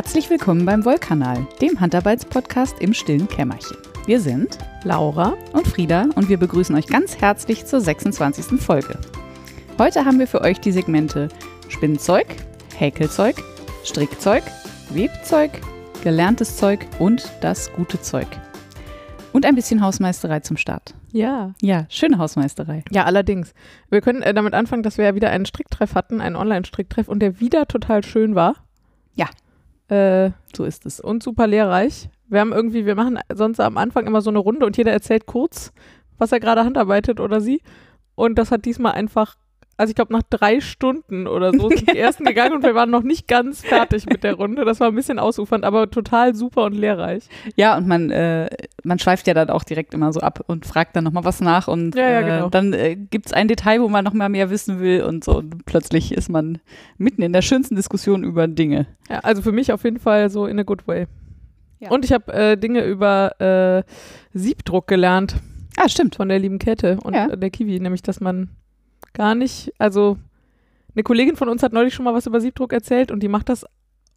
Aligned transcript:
Herzlich 0.00 0.30
willkommen 0.30 0.64
beim 0.64 0.86
Wollkanal, 0.86 1.46
dem 1.60 1.78
Handarbeitspodcast 1.78 2.80
im 2.80 2.94
stillen 2.94 3.28
Kämmerchen. 3.28 3.76
Wir 4.06 4.18
sind 4.18 4.56
Laura 4.82 5.34
und 5.52 5.68
Frieda 5.68 6.06
und 6.14 6.30
wir 6.30 6.38
begrüßen 6.38 6.74
euch 6.74 6.86
ganz 6.86 7.18
herzlich 7.18 7.66
zur 7.66 7.82
26. 7.82 8.58
Folge. 8.58 8.98
Heute 9.78 10.06
haben 10.06 10.18
wir 10.18 10.26
für 10.26 10.40
euch 10.40 10.58
die 10.58 10.72
Segmente 10.72 11.28
Spinnzeug, 11.68 12.24
Häkelzeug, 12.78 13.36
Strickzeug, 13.84 14.42
Webzeug, 14.88 15.50
gelerntes 16.02 16.56
Zeug 16.56 16.86
und 16.98 17.30
das 17.42 17.70
gute 17.70 18.00
Zeug. 18.00 18.28
Und 19.34 19.44
ein 19.44 19.54
bisschen 19.54 19.82
Hausmeisterei 19.82 20.40
zum 20.40 20.56
Start. 20.56 20.94
Ja. 21.12 21.52
Ja, 21.60 21.84
schöne 21.90 22.16
Hausmeisterei. 22.16 22.84
Ja, 22.90 23.04
allerdings. 23.04 23.52
Wir 23.90 24.00
können 24.00 24.22
äh, 24.22 24.32
damit 24.32 24.54
anfangen, 24.54 24.82
dass 24.82 24.96
wir 24.96 25.04
ja 25.04 25.14
wieder 25.14 25.28
einen 25.28 25.44
Stricktreff 25.44 25.94
hatten, 25.94 26.22
einen 26.22 26.36
Online-Stricktreff 26.36 27.06
und 27.06 27.20
der 27.20 27.38
wieder 27.38 27.68
total 27.68 28.02
schön 28.02 28.34
war. 28.34 28.54
Äh, 29.90 30.30
So 30.54 30.64
ist 30.64 30.86
es. 30.86 31.00
und 31.00 31.22
super 31.22 31.46
lehrreich. 31.46 32.08
Wir 32.28 32.40
haben 32.40 32.52
irgendwie, 32.52 32.86
wir 32.86 32.94
machen 32.94 33.18
sonst 33.32 33.60
am 33.60 33.76
Anfang 33.76 34.06
immer 34.06 34.20
so 34.20 34.30
eine 34.30 34.38
Runde 34.38 34.64
und 34.64 34.76
jeder 34.76 34.92
erzählt 34.92 35.26
kurz, 35.26 35.72
was 36.18 36.30
er 36.32 36.40
gerade 36.40 36.64
handarbeitet 36.64 37.18
oder 37.18 37.40
sie. 37.40 37.60
Und 38.14 38.38
das 38.38 38.52
hat 38.52 38.64
diesmal 38.64 38.92
einfach, 38.92 39.36
also 39.80 39.90
ich 39.90 39.94
glaube 39.94 40.12
nach 40.12 40.22
drei 40.28 40.60
Stunden 40.60 41.26
oder 41.26 41.52
so 41.52 41.68
sind 41.70 41.90
die 41.90 41.98
ersten 41.98 42.24
gegangen 42.24 42.52
und 42.54 42.62
wir 42.62 42.74
waren 42.74 42.90
noch 42.90 43.02
nicht 43.02 43.26
ganz 43.26 43.62
fertig 43.64 44.06
mit 44.06 44.22
der 44.22 44.34
Runde. 44.34 44.64
Das 44.64 44.78
war 44.78 44.88
ein 44.88 44.94
bisschen 44.94 45.18
ausufernd, 45.18 45.64
aber 45.64 45.90
total 45.90 46.34
super 46.34 46.64
und 46.64 46.74
lehrreich. 46.74 47.24
Ja, 47.56 47.76
und 47.76 47.88
man, 47.88 48.10
äh, 48.10 48.48
man 48.84 48.98
schweift 48.98 49.26
ja 49.26 49.34
dann 49.34 49.48
auch 49.50 49.64
direkt 49.64 49.94
immer 49.94 50.12
so 50.12 50.20
ab 50.20 50.44
und 50.46 50.66
fragt 50.66 50.94
dann 50.96 51.04
nochmal 51.04 51.24
was 51.24 51.40
nach 51.40 51.66
und 51.66 51.94
Ja, 51.94 52.10
ja, 52.10 52.20
äh, 52.20 52.24
genau. 52.24 52.48
dann 52.50 52.72
äh, 52.74 52.94
gibt 52.96 53.26
es 53.26 53.32
ein 53.32 53.48
Detail, 53.48 53.80
wo 53.80 53.88
man 53.88 54.04
nochmal 54.04 54.28
mehr 54.28 54.50
wissen 54.50 54.80
will 54.80 55.02
und 55.02 55.24
so 55.24 55.38
und 55.38 55.64
plötzlich 55.64 56.12
ist 56.12 56.28
man 56.28 56.58
mitten 56.98 57.22
in 57.22 57.32
der 57.32 57.42
schönsten 57.42 57.74
Diskussion 57.74 58.22
über 58.22 58.46
Dinge. 58.48 58.86
Ja, 59.08 59.20
also 59.20 59.40
für 59.42 59.52
mich 59.52 59.72
auf 59.72 59.84
jeden 59.84 59.98
Fall 59.98 60.30
so 60.30 60.46
in 60.46 60.58
a 60.60 60.62
good 60.62 60.86
way. 60.86 61.06
Ja. 61.78 61.90
Und 61.90 62.04
ich 62.04 62.12
habe 62.12 62.30
äh, 62.34 62.56
Dinge 62.58 62.84
über 62.84 63.40
äh, 63.40 63.82
Siebdruck 64.38 64.86
gelernt 64.86 65.36
Ah, 65.76 65.88
stimmt. 65.88 66.16
von 66.16 66.28
der 66.28 66.38
lieben 66.38 66.58
Käthe 66.58 66.98
und 67.02 67.14
Ja. 67.14 67.28
äh, 67.30 67.38
der 67.38 67.48
Kiwi, 67.48 67.80
nämlich 67.80 68.02
dass 68.02 68.20
man 68.20 68.50
gar 69.12 69.34
nicht, 69.34 69.72
also 69.78 70.18
eine 70.94 71.02
Kollegin 71.02 71.36
von 71.36 71.48
uns 71.48 71.62
hat 71.62 71.72
neulich 71.72 71.94
schon 71.94 72.04
mal 72.04 72.14
was 72.14 72.26
über 72.26 72.40
Siebdruck 72.40 72.72
erzählt 72.72 73.10
und 73.10 73.22
die 73.22 73.28
macht 73.28 73.48
das, 73.48 73.64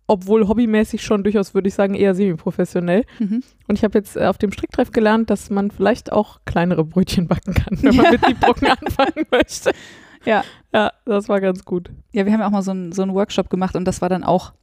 obwohl 0.08 0.48
hobbymäßig 0.48 1.04
schon 1.04 1.24
durchaus, 1.24 1.54
würde 1.54 1.68
ich 1.68 1.74
sagen, 1.74 1.94
eher 1.94 2.16
semi-professionell. 2.16 3.06
Mhm. 3.20 3.44
Und 3.68 3.78
ich 3.78 3.84
habe 3.84 3.98
jetzt 3.98 4.18
äh, 4.18 4.26
auf 4.26 4.38
dem 4.38 4.52
Stricktreff 4.52 4.92
gelernt, 4.92 5.30
dass 5.30 5.50
man 5.50 5.72
vielleicht 5.72 6.12
auch 6.12 6.40
kleinere 6.46 6.84
Brötchen 6.84 7.28
backen 7.28 7.54
kann, 7.54 7.78
wenn 7.82 7.96
man 7.96 8.12
mit 8.12 8.26
Siebdrucken 8.26 8.68
anfangen 8.68 9.26
möchte. 9.32 9.72
Ja. 10.26 10.46
Ja, 10.74 10.94
das 11.04 11.28
war 11.28 11.42
ganz 11.42 11.66
gut. 11.66 11.90
Ja, 12.14 12.26
wir 12.26 12.32
haben 12.32 12.40
ja 12.40 12.48
auch 12.48 12.52
mal 12.52 12.62
so 12.62 12.72
einen 12.72 12.94
so 12.94 13.06
Workshop 13.10 13.50
gemacht 13.50 13.76
und 13.76 13.84
das 13.84 14.02
war 14.02 14.08
dann 14.08 14.24
auch, 14.24 14.54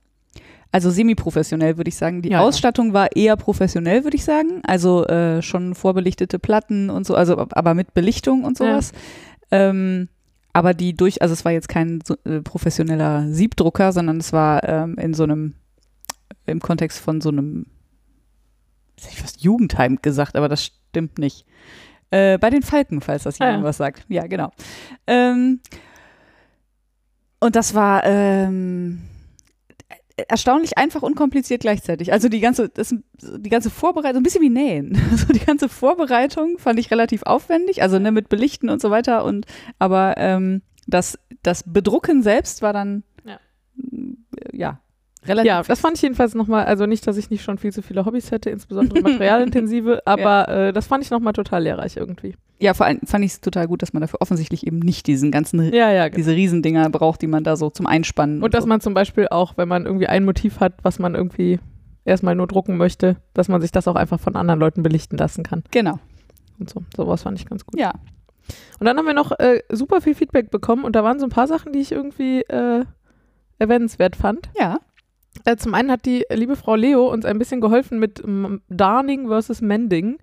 also 0.73 0.91
semi-professionell, 0.91 1.77
würde 1.77 1.91
ich 1.91 1.97
sagen. 1.97 2.23
Die 2.23 2.31
Ja, 2.31 2.39
ja. 2.39 2.47
Ausstattung 2.47 2.95
war 2.95 3.14
eher 3.14 3.36
professionell, 3.36 4.05
würde 4.05 4.17
ich 4.17 4.25
sagen. 4.25 4.62
Also 4.64 5.06
äh, 5.06 5.42
schon 5.42 5.75
vorbelichtete 5.75 6.39
Platten 6.39 6.89
und 6.89 7.06
so, 7.06 7.14
also 7.14 7.47
aber 7.51 7.75
mit 7.75 7.92
Belichtung 7.92 8.45
und 8.45 8.56
sowas. 8.56 8.92
Ähm, 9.51 10.08
aber 10.52 10.74
die 10.74 10.94
durch, 10.94 11.22
also 11.22 11.32
es 11.32 11.44
war 11.44 11.52
jetzt 11.52 11.68
kein 11.68 12.00
so, 12.04 12.16
äh, 12.24 12.40
professioneller 12.40 13.28
Siebdrucker, 13.28 13.92
sondern 13.92 14.18
es 14.18 14.32
war 14.32 14.66
ähm, 14.68 14.96
in 14.96 15.14
so 15.14 15.24
einem, 15.24 15.54
im 16.46 16.60
Kontext 16.60 16.98
von 16.98 17.20
so 17.20 17.28
einem, 17.30 17.66
ich 18.96 19.20
fast 19.20 19.42
Jugendheim 19.42 19.98
gesagt, 20.02 20.36
aber 20.36 20.48
das 20.48 20.64
stimmt 20.64 21.18
nicht. 21.18 21.46
Äh, 22.10 22.38
bei 22.38 22.50
den 22.50 22.62
Falken, 22.62 23.00
falls 23.00 23.22
das 23.22 23.40
Ah, 23.40 23.46
jemand 23.46 23.62
ja. 23.62 23.68
was 23.68 23.77
sagt. 23.77 24.05
Ja, 24.08 24.27
genau. 24.27 24.50
Ähm, 25.06 25.60
und 27.39 27.56
das 27.56 27.74
war 27.74 28.02
ähm, 28.05 29.02
erstaunlich 30.29 30.79
einfach 30.79 31.03
und 31.03 31.14
kompliziert 31.14 31.63
gleichzeitig. 31.63 32.13
Also 32.13 32.29
die 32.29 32.41
ganze, 32.41 32.69
das, 32.69 32.95
die 33.20 33.51
ganze 33.51 33.70
Vorbereitung, 33.70 34.20
ein 34.20 34.23
bisschen 34.23 34.42
wie 34.42 34.51
Nähen. 34.51 35.01
Also 35.11 35.33
die 35.33 35.45
ganze 35.45 35.69
Vorbereitung 35.69 36.58
fand 36.58 36.79
ich 36.79 36.91
relativ 36.91 37.23
aufwendig, 37.25 37.83
also 37.83 37.98
ne, 37.98 38.13
mit 38.13 38.29
Belichten 38.29 38.69
und 38.69 38.81
so 38.81 38.91
weiter. 38.91 39.25
Und 39.25 39.47
aber 39.79 40.14
ähm, 40.17 40.63
das, 40.86 41.19
das 41.42 41.63
Bedrucken 41.64 42.23
selbst 42.23 42.63
war 42.63 42.73
dann 42.73 43.03
Ja. 43.25 43.39
ja 44.53 44.81
relativ. 45.27 45.47
Ja, 45.48 45.63
das 45.63 45.81
fand 45.81 45.97
ich 45.97 46.03
jedenfalls 46.03 46.35
nochmal, 46.35 46.64
also 46.64 46.86
nicht, 46.86 47.07
dass 47.07 47.17
ich 47.17 47.31
nicht 47.31 47.42
schon 47.42 47.58
viel 47.58 47.73
zu 47.73 47.83
viele 47.83 48.05
Hobbys 48.07 48.31
hätte, 48.31 48.51
insbesondere 48.51 49.01
materialintensive, 49.03 50.03
aber 50.07 50.48
äh, 50.48 50.73
das 50.73 50.86
fand 50.86 51.05
ich 51.05 51.11
nochmal 51.11 51.33
total 51.33 51.63
lehrreich 51.63 51.97
irgendwie. 51.97 52.35
ja, 52.58 52.75
vor 52.75 52.86
allem 52.86 53.01
fand 53.05 53.25
ich 53.25 53.33
es 53.33 53.41
total 53.41 53.67
gut, 53.69 53.83
dass 53.83 53.92
man 53.92 54.01
dafür 54.01 54.20
offensichtlich 54.23 54.67
eben 54.67 54.79
nicht 54.79 55.07
diesen 55.07 55.31
ganzen 55.31 55.73
Ja, 55.73 55.91
ja, 55.91 56.07
genau. 56.08 56.17
diese 56.17 56.33
Riesendinger 56.33 56.89
braucht, 56.91 57.23
die 57.23 57.27
man 57.27 57.45
da 57.45 57.57
so 57.57 57.70
zum 57.70 57.86
Einspannen 57.86 58.42
Und 58.42 58.55
dass 58.55 58.64
so. 58.64 58.69
man 58.69 58.81
zum 58.81 58.95
Beispiel 58.95 59.29
auch, 59.31 59.57
wenn 59.57 59.69
man 59.69 59.86
irgendwie 59.86 60.07
ein 60.07 60.25
Motiv 60.25 60.61
hat, 60.61 60.75
was 60.83 60.98
man 60.98 61.14
irgendwie 61.14 61.58
erstmal 62.05 62.35
nur 62.35 62.47
drucken 62.47 62.77
möchte, 62.77 63.17
dass 63.35 63.48
man 63.48 63.61
sich 63.61 63.73
das 63.73 63.87
auch 63.89 63.95
einfach 63.97 64.19
von 64.20 64.37
anderen 64.37 64.58
Leuten 64.61 64.83
belichten 64.83 65.17
lassen 65.19 65.42
kann. 65.45 65.63
genau 65.70 65.98
Und 66.58 66.70
so. 66.70 66.83
Sowas 66.97 67.23
fand 67.23 67.39
ich 67.39 67.47
ganz 67.47 67.64
gut. 67.67 67.79
ja 67.79 67.92
Und 68.81 68.87
dann 68.87 68.97
haben 68.97 69.07
wir 69.07 69.14
noch 69.14 69.33
äh, 69.39 69.61
super 69.70 70.01
viel 70.01 70.14
Feedback 70.14 70.51
bekommen 70.51 70.85
und 70.85 70.97
da 70.97 71.05
waren 71.05 71.19
so 71.20 71.27
ein 71.27 71.31
paar 71.31 71.47
Sachen, 71.47 71.73
die 71.73 71.79
ich 71.81 71.92
irgendwie 71.92 72.41
äh, 72.42 72.85
erwähnenswert 73.58 74.17
fand. 74.17 74.48
ja 74.58 74.79
Äh, 75.45 75.57
zum 75.57 75.74
einen 75.74 75.91
hat 75.91 76.07
die 76.07 76.24
liebe 76.33 76.57
Frau 76.57 76.74
Leo 76.74 77.11
uns 77.11 77.24
ein 77.24 77.39
bisschen 77.39 77.61
geholfen 77.61 77.98
mit 77.98 78.23
Darning 78.68 79.29
versus 79.29 79.61
Mending 79.61 80.18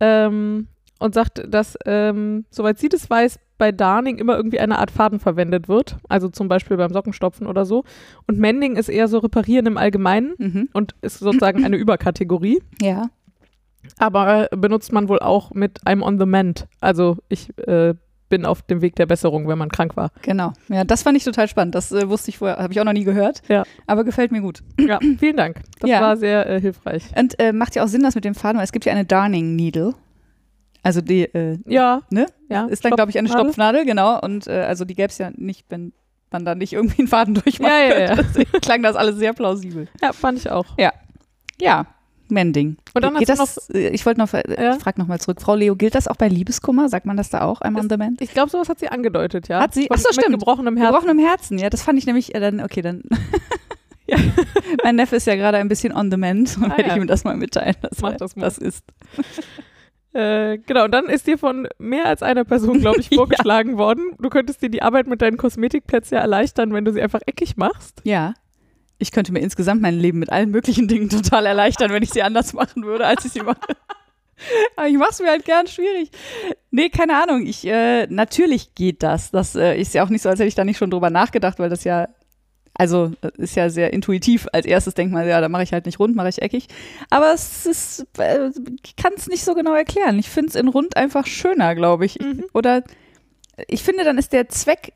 ähm, 0.00 0.68
und 0.98 1.14
sagt, 1.14 1.42
dass, 1.48 1.76
ähm, 1.86 2.44
soweit 2.50 2.78
sie 2.78 2.88
das 2.88 3.08
weiß, 3.08 3.38
bei 3.58 3.72
Darning 3.72 4.16
immer 4.18 4.36
irgendwie 4.36 4.58
eine 4.58 4.78
Art 4.78 4.90
Faden 4.90 5.20
verwendet 5.20 5.68
wird. 5.68 5.98
Also 6.08 6.28
zum 6.28 6.48
Beispiel 6.48 6.78
beim 6.78 6.92
Sockenstopfen 6.92 7.46
oder 7.46 7.64
so. 7.66 7.84
Und 8.26 8.38
Mending 8.38 8.76
ist 8.76 8.88
eher 8.88 9.06
so 9.06 9.18
Reparieren 9.18 9.66
im 9.66 9.76
Allgemeinen 9.76 10.34
mhm. 10.38 10.68
und 10.72 10.94
ist 11.02 11.18
sozusagen 11.18 11.64
eine 11.64 11.76
Überkategorie. 11.78 12.62
ja 12.80 13.10
Aber 13.98 14.50
äh, 14.50 14.56
benutzt 14.56 14.92
man 14.92 15.08
wohl 15.08 15.20
auch 15.20 15.52
mit 15.52 15.80
I'm 15.82 16.02
on 16.02 16.18
the 16.18 16.26
mend. 16.26 16.66
Also 16.80 17.18
ich 17.28 17.56
äh, 17.58 17.94
bin 18.30 18.46
auf 18.46 18.62
dem 18.62 18.80
Weg 18.80 18.96
der 18.96 19.04
Besserung, 19.04 19.46
wenn 19.48 19.58
man 19.58 19.68
krank 19.68 19.96
war. 19.96 20.10
Genau. 20.22 20.54
Ja, 20.68 20.84
das 20.84 21.02
fand 21.02 21.18
ich 21.18 21.24
total 21.24 21.46
spannend. 21.48 21.74
Das 21.74 21.92
äh, 21.92 22.08
wusste 22.08 22.30
ich 22.30 22.38
vorher, 22.38 22.56
habe 22.56 22.72
ich 22.72 22.80
auch 22.80 22.84
noch 22.84 22.94
nie 22.94 23.04
gehört. 23.04 23.42
Ja. 23.48 23.64
Aber 23.86 24.04
gefällt 24.04 24.32
mir 24.32 24.40
gut. 24.40 24.62
Ja, 24.78 24.98
vielen 25.18 25.36
Dank. 25.36 25.60
Das 25.80 25.90
Ja. 25.90 26.00
war 26.00 26.16
sehr 26.16 26.48
äh, 26.48 26.60
hilfreich. 26.60 27.04
Und 27.14 27.38
äh, 27.38 27.52
macht 27.52 27.74
ja 27.76 27.84
auch 27.84 27.88
Sinn, 27.88 28.02
das 28.02 28.14
mit 28.14 28.24
dem 28.24 28.34
Faden, 28.34 28.56
weil 28.56 28.64
es 28.64 28.72
gibt 28.72 28.86
ja 28.86 28.92
eine 28.92 29.04
Darning 29.04 29.54
Needle. 29.54 29.94
Also 30.82 31.02
die 31.02 31.24
äh, 31.24 31.58
Ja, 31.66 32.00
Ne? 32.10 32.24
ja. 32.48 32.64
ist 32.64 32.84
dann, 32.86 32.92
glaube 32.92 33.10
ich, 33.10 33.18
eine 33.18 33.28
Stopfnadel. 33.28 33.84
Genau. 33.84 34.18
Und 34.20 34.46
äh, 34.46 34.62
also 34.66 34.86
die 34.86 34.94
gäbe 34.94 35.08
es 35.10 35.18
ja 35.18 35.30
nicht, 35.36 35.66
wenn 35.68 35.92
man 36.32 36.44
da 36.44 36.54
nicht 36.54 36.72
irgendwie 36.72 37.00
einen 37.00 37.08
Faden 37.08 37.34
durchmacht. 37.34 37.70
Ja, 37.70 37.78
ja, 37.98 38.00
ja. 38.00 38.14
Deswegen 38.16 38.50
klang 38.62 38.82
das 38.82 38.96
alles 38.96 39.16
sehr 39.16 39.32
plausibel. 39.34 39.88
Ja, 40.00 40.12
fand 40.14 40.38
ich 40.38 40.50
auch. 40.50 40.64
Ja, 40.78 40.92
Mending. 42.30 42.76
Und 42.94 43.02
dann 43.04 43.14
Geht 43.16 43.28
das, 43.28 43.68
äh, 43.70 43.88
ich 43.88 44.04
wollte 44.06 44.20
noch, 44.20 44.32
äh, 44.32 44.42
Ja? 44.62 44.76
ich 44.76 44.82
frage 44.82 45.00
nochmal 45.00 45.20
zurück. 45.20 45.40
Frau 45.40 45.54
Leo, 45.54 45.76
gilt 45.76 45.94
das 45.94 46.08
auch 46.08 46.16
bei 46.16 46.28
Liebeskummer? 46.28 46.88
Sagt 46.88 47.06
man 47.06 47.16
das 47.16 47.30
da 47.30 47.42
auch, 47.42 47.60
I'm 47.62 47.78
on 47.78 47.88
the 47.90 47.96
mend? 47.96 48.20
Ich 48.20 48.32
glaube, 48.32 48.50
sowas 48.50 48.68
hat 48.68 48.78
sie 48.78 48.88
angedeutet, 48.88 49.48
ja. 49.48 49.60
Hat 49.60 49.74
sie? 49.74 49.86
Von, 49.86 49.96
Ach 49.96 50.00
so, 50.00 50.08
mit 50.08 50.20
stimmt. 50.24 50.38
gebrochenem 50.38 50.76
Herzen. 50.76 50.92
Gebrochenem 50.94 51.18
Herzen, 51.26 51.58
ja, 51.58 51.70
das 51.70 51.82
fand 51.82 51.98
ich 51.98 52.06
nämlich, 52.06 52.34
äh, 52.34 52.40
dann, 52.40 52.60
okay, 52.60 52.82
dann. 52.82 53.02
mein 54.84 54.96
Neffe 54.96 55.16
ist 55.16 55.26
ja 55.26 55.36
gerade 55.36 55.58
ein 55.58 55.68
bisschen 55.68 55.92
on 55.94 56.10
the 56.10 56.16
mend 56.16 56.56
und 56.56 56.64
Ah, 56.72 56.76
werde 56.76 56.88
ja. 56.90 56.96
ich 56.96 57.00
ihm 57.02 57.06
das 57.06 57.24
mal 57.24 57.36
mitteilen, 57.36 57.76
dass 57.82 58.00
Mach 58.00 58.16
das 58.16 58.36
mal. 58.36 58.42
das 58.42 58.58
ist. 58.58 58.84
Äh, 60.12 60.58
genau, 60.66 60.86
und 60.86 60.90
dann 60.90 61.04
ist 61.06 61.28
dir 61.28 61.38
von 61.38 61.68
mehr 61.78 62.06
als 62.06 62.20
einer 62.24 62.42
Person, 62.44 62.80
glaube 62.80 62.98
ich, 62.98 63.08
Ja. 63.12 63.18
vorgeschlagen 63.18 63.78
worden. 63.78 64.10
Du 64.18 64.28
könntest 64.28 64.60
dir 64.60 64.68
die 64.68 64.82
Arbeit 64.82 65.06
mit 65.06 65.22
deinen 65.22 65.36
Kosmetikplätzen 65.36 66.16
ja 66.16 66.20
erleichtern, 66.20 66.72
wenn 66.72 66.84
du 66.84 66.92
sie 66.92 67.00
einfach 67.00 67.20
eckig 67.26 67.56
machst. 67.56 68.00
Ja. 68.02 68.34
Ich 69.00 69.10
könnte 69.10 69.32
mir 69.32 69.40
insgesamt 69.40 69.82
mein 69.82 69.98
Leben 69.98 70.18
mit 70.18 70.30
allen 70.30 70.50
möglichen 70.50 70.88
Dingen 70.88 71.08
total 71.08 71.46
erleichtern, 71.46 71.90
wenn 71.90 72.02
ich 72.02 72.10
sie 72.10 72.22
anders 72.22 72.52
machen 72.52 72.84
würde, 72.84 73.06
als 73.06 73.24
ich 73.24 73.32
sie 73.32 73.40
mache. 73.40 73.58
Aber 74.76 74.88
ich 74.88 74.96
mache 74.96 75.10
es 75.10 75.20
mir 75.20 75.28
halt 75.28 75.44
gern 75.44 75.66
schwierig. 75.66 76.10
Nee, 76.70 76.88
keine 76.88 77.22
Ahnung. 77.22 77.46
Ich, 77.46 77.66
äh, 77.66 78.06
natürlich 78.06 78.74
geht 78.74 79.02
das. 79.02 79.30
Das 79.30 79.54
äh, 79.54 79.78
ist 79.78 79.94
ja 79.94 80.04
auch 80.04 80.08
nicht 80.08 80.22
so, 80.22 80.28
als 80.28 80.38
hätte 80.38 80.48
ich 80.48 80.54
da 80.54 80.64
nicht 80.64 80.78
schon 80.78 80.90
drüber 80.90 81.10
nachgedacht, 81.10 81.58
weil 81.58 81.68
das 81.68 81.84
ja, 81.84 82.08
also 82.74 83.12
äh, 83.22 83.30
ist 83.36 83.56
ja 83.56 83.68
sehr 83.68 83.92
intuitiv. 83.92 84.46
Als 84.52 84.66
erstes 84.66 84.94
denkt 84.94 85.12
man, 85.12 85.26
ja, 85.28 85.40
da 85.40 85.48
mache 85.48 85.62
ich 85.62 85.72
halt 85.72 85.86
nicht 85.86 85.98
rund, 85.98 86.16
mache 86.16 86.28
ich 86.28 86.42
eckig. 86.42 86.68
Aber 87.10 87.32
es 87.34 87.66
ist, 87.66 88.06
äh, 88.18 88.50
ich 88.84 88.96
kann 88.96 89.12
es 89.16 89.26
nicht 89.26 89.44
so 89.44 89.54
genau 89.54 89.74
erklären. 89.74 90.18
Ich 90.18 90.30
finde 90.30 90.50
es 90.50 90.54
in 90.54 90.68
rund 90.68 90.96
einfach 90.96 91.26
schöner, 91.26 91.74
glaube 91.74 92.06
ich. 92.06 92.18
Mhm. 92.20 92.44
Oder 92.54 92.84
ich 93.68 93.82
finde, 93.82 94.04
dann 94.04 94.18
ist 94.18 94.32
der 94.32 94.48
Zweck 94.48 94.92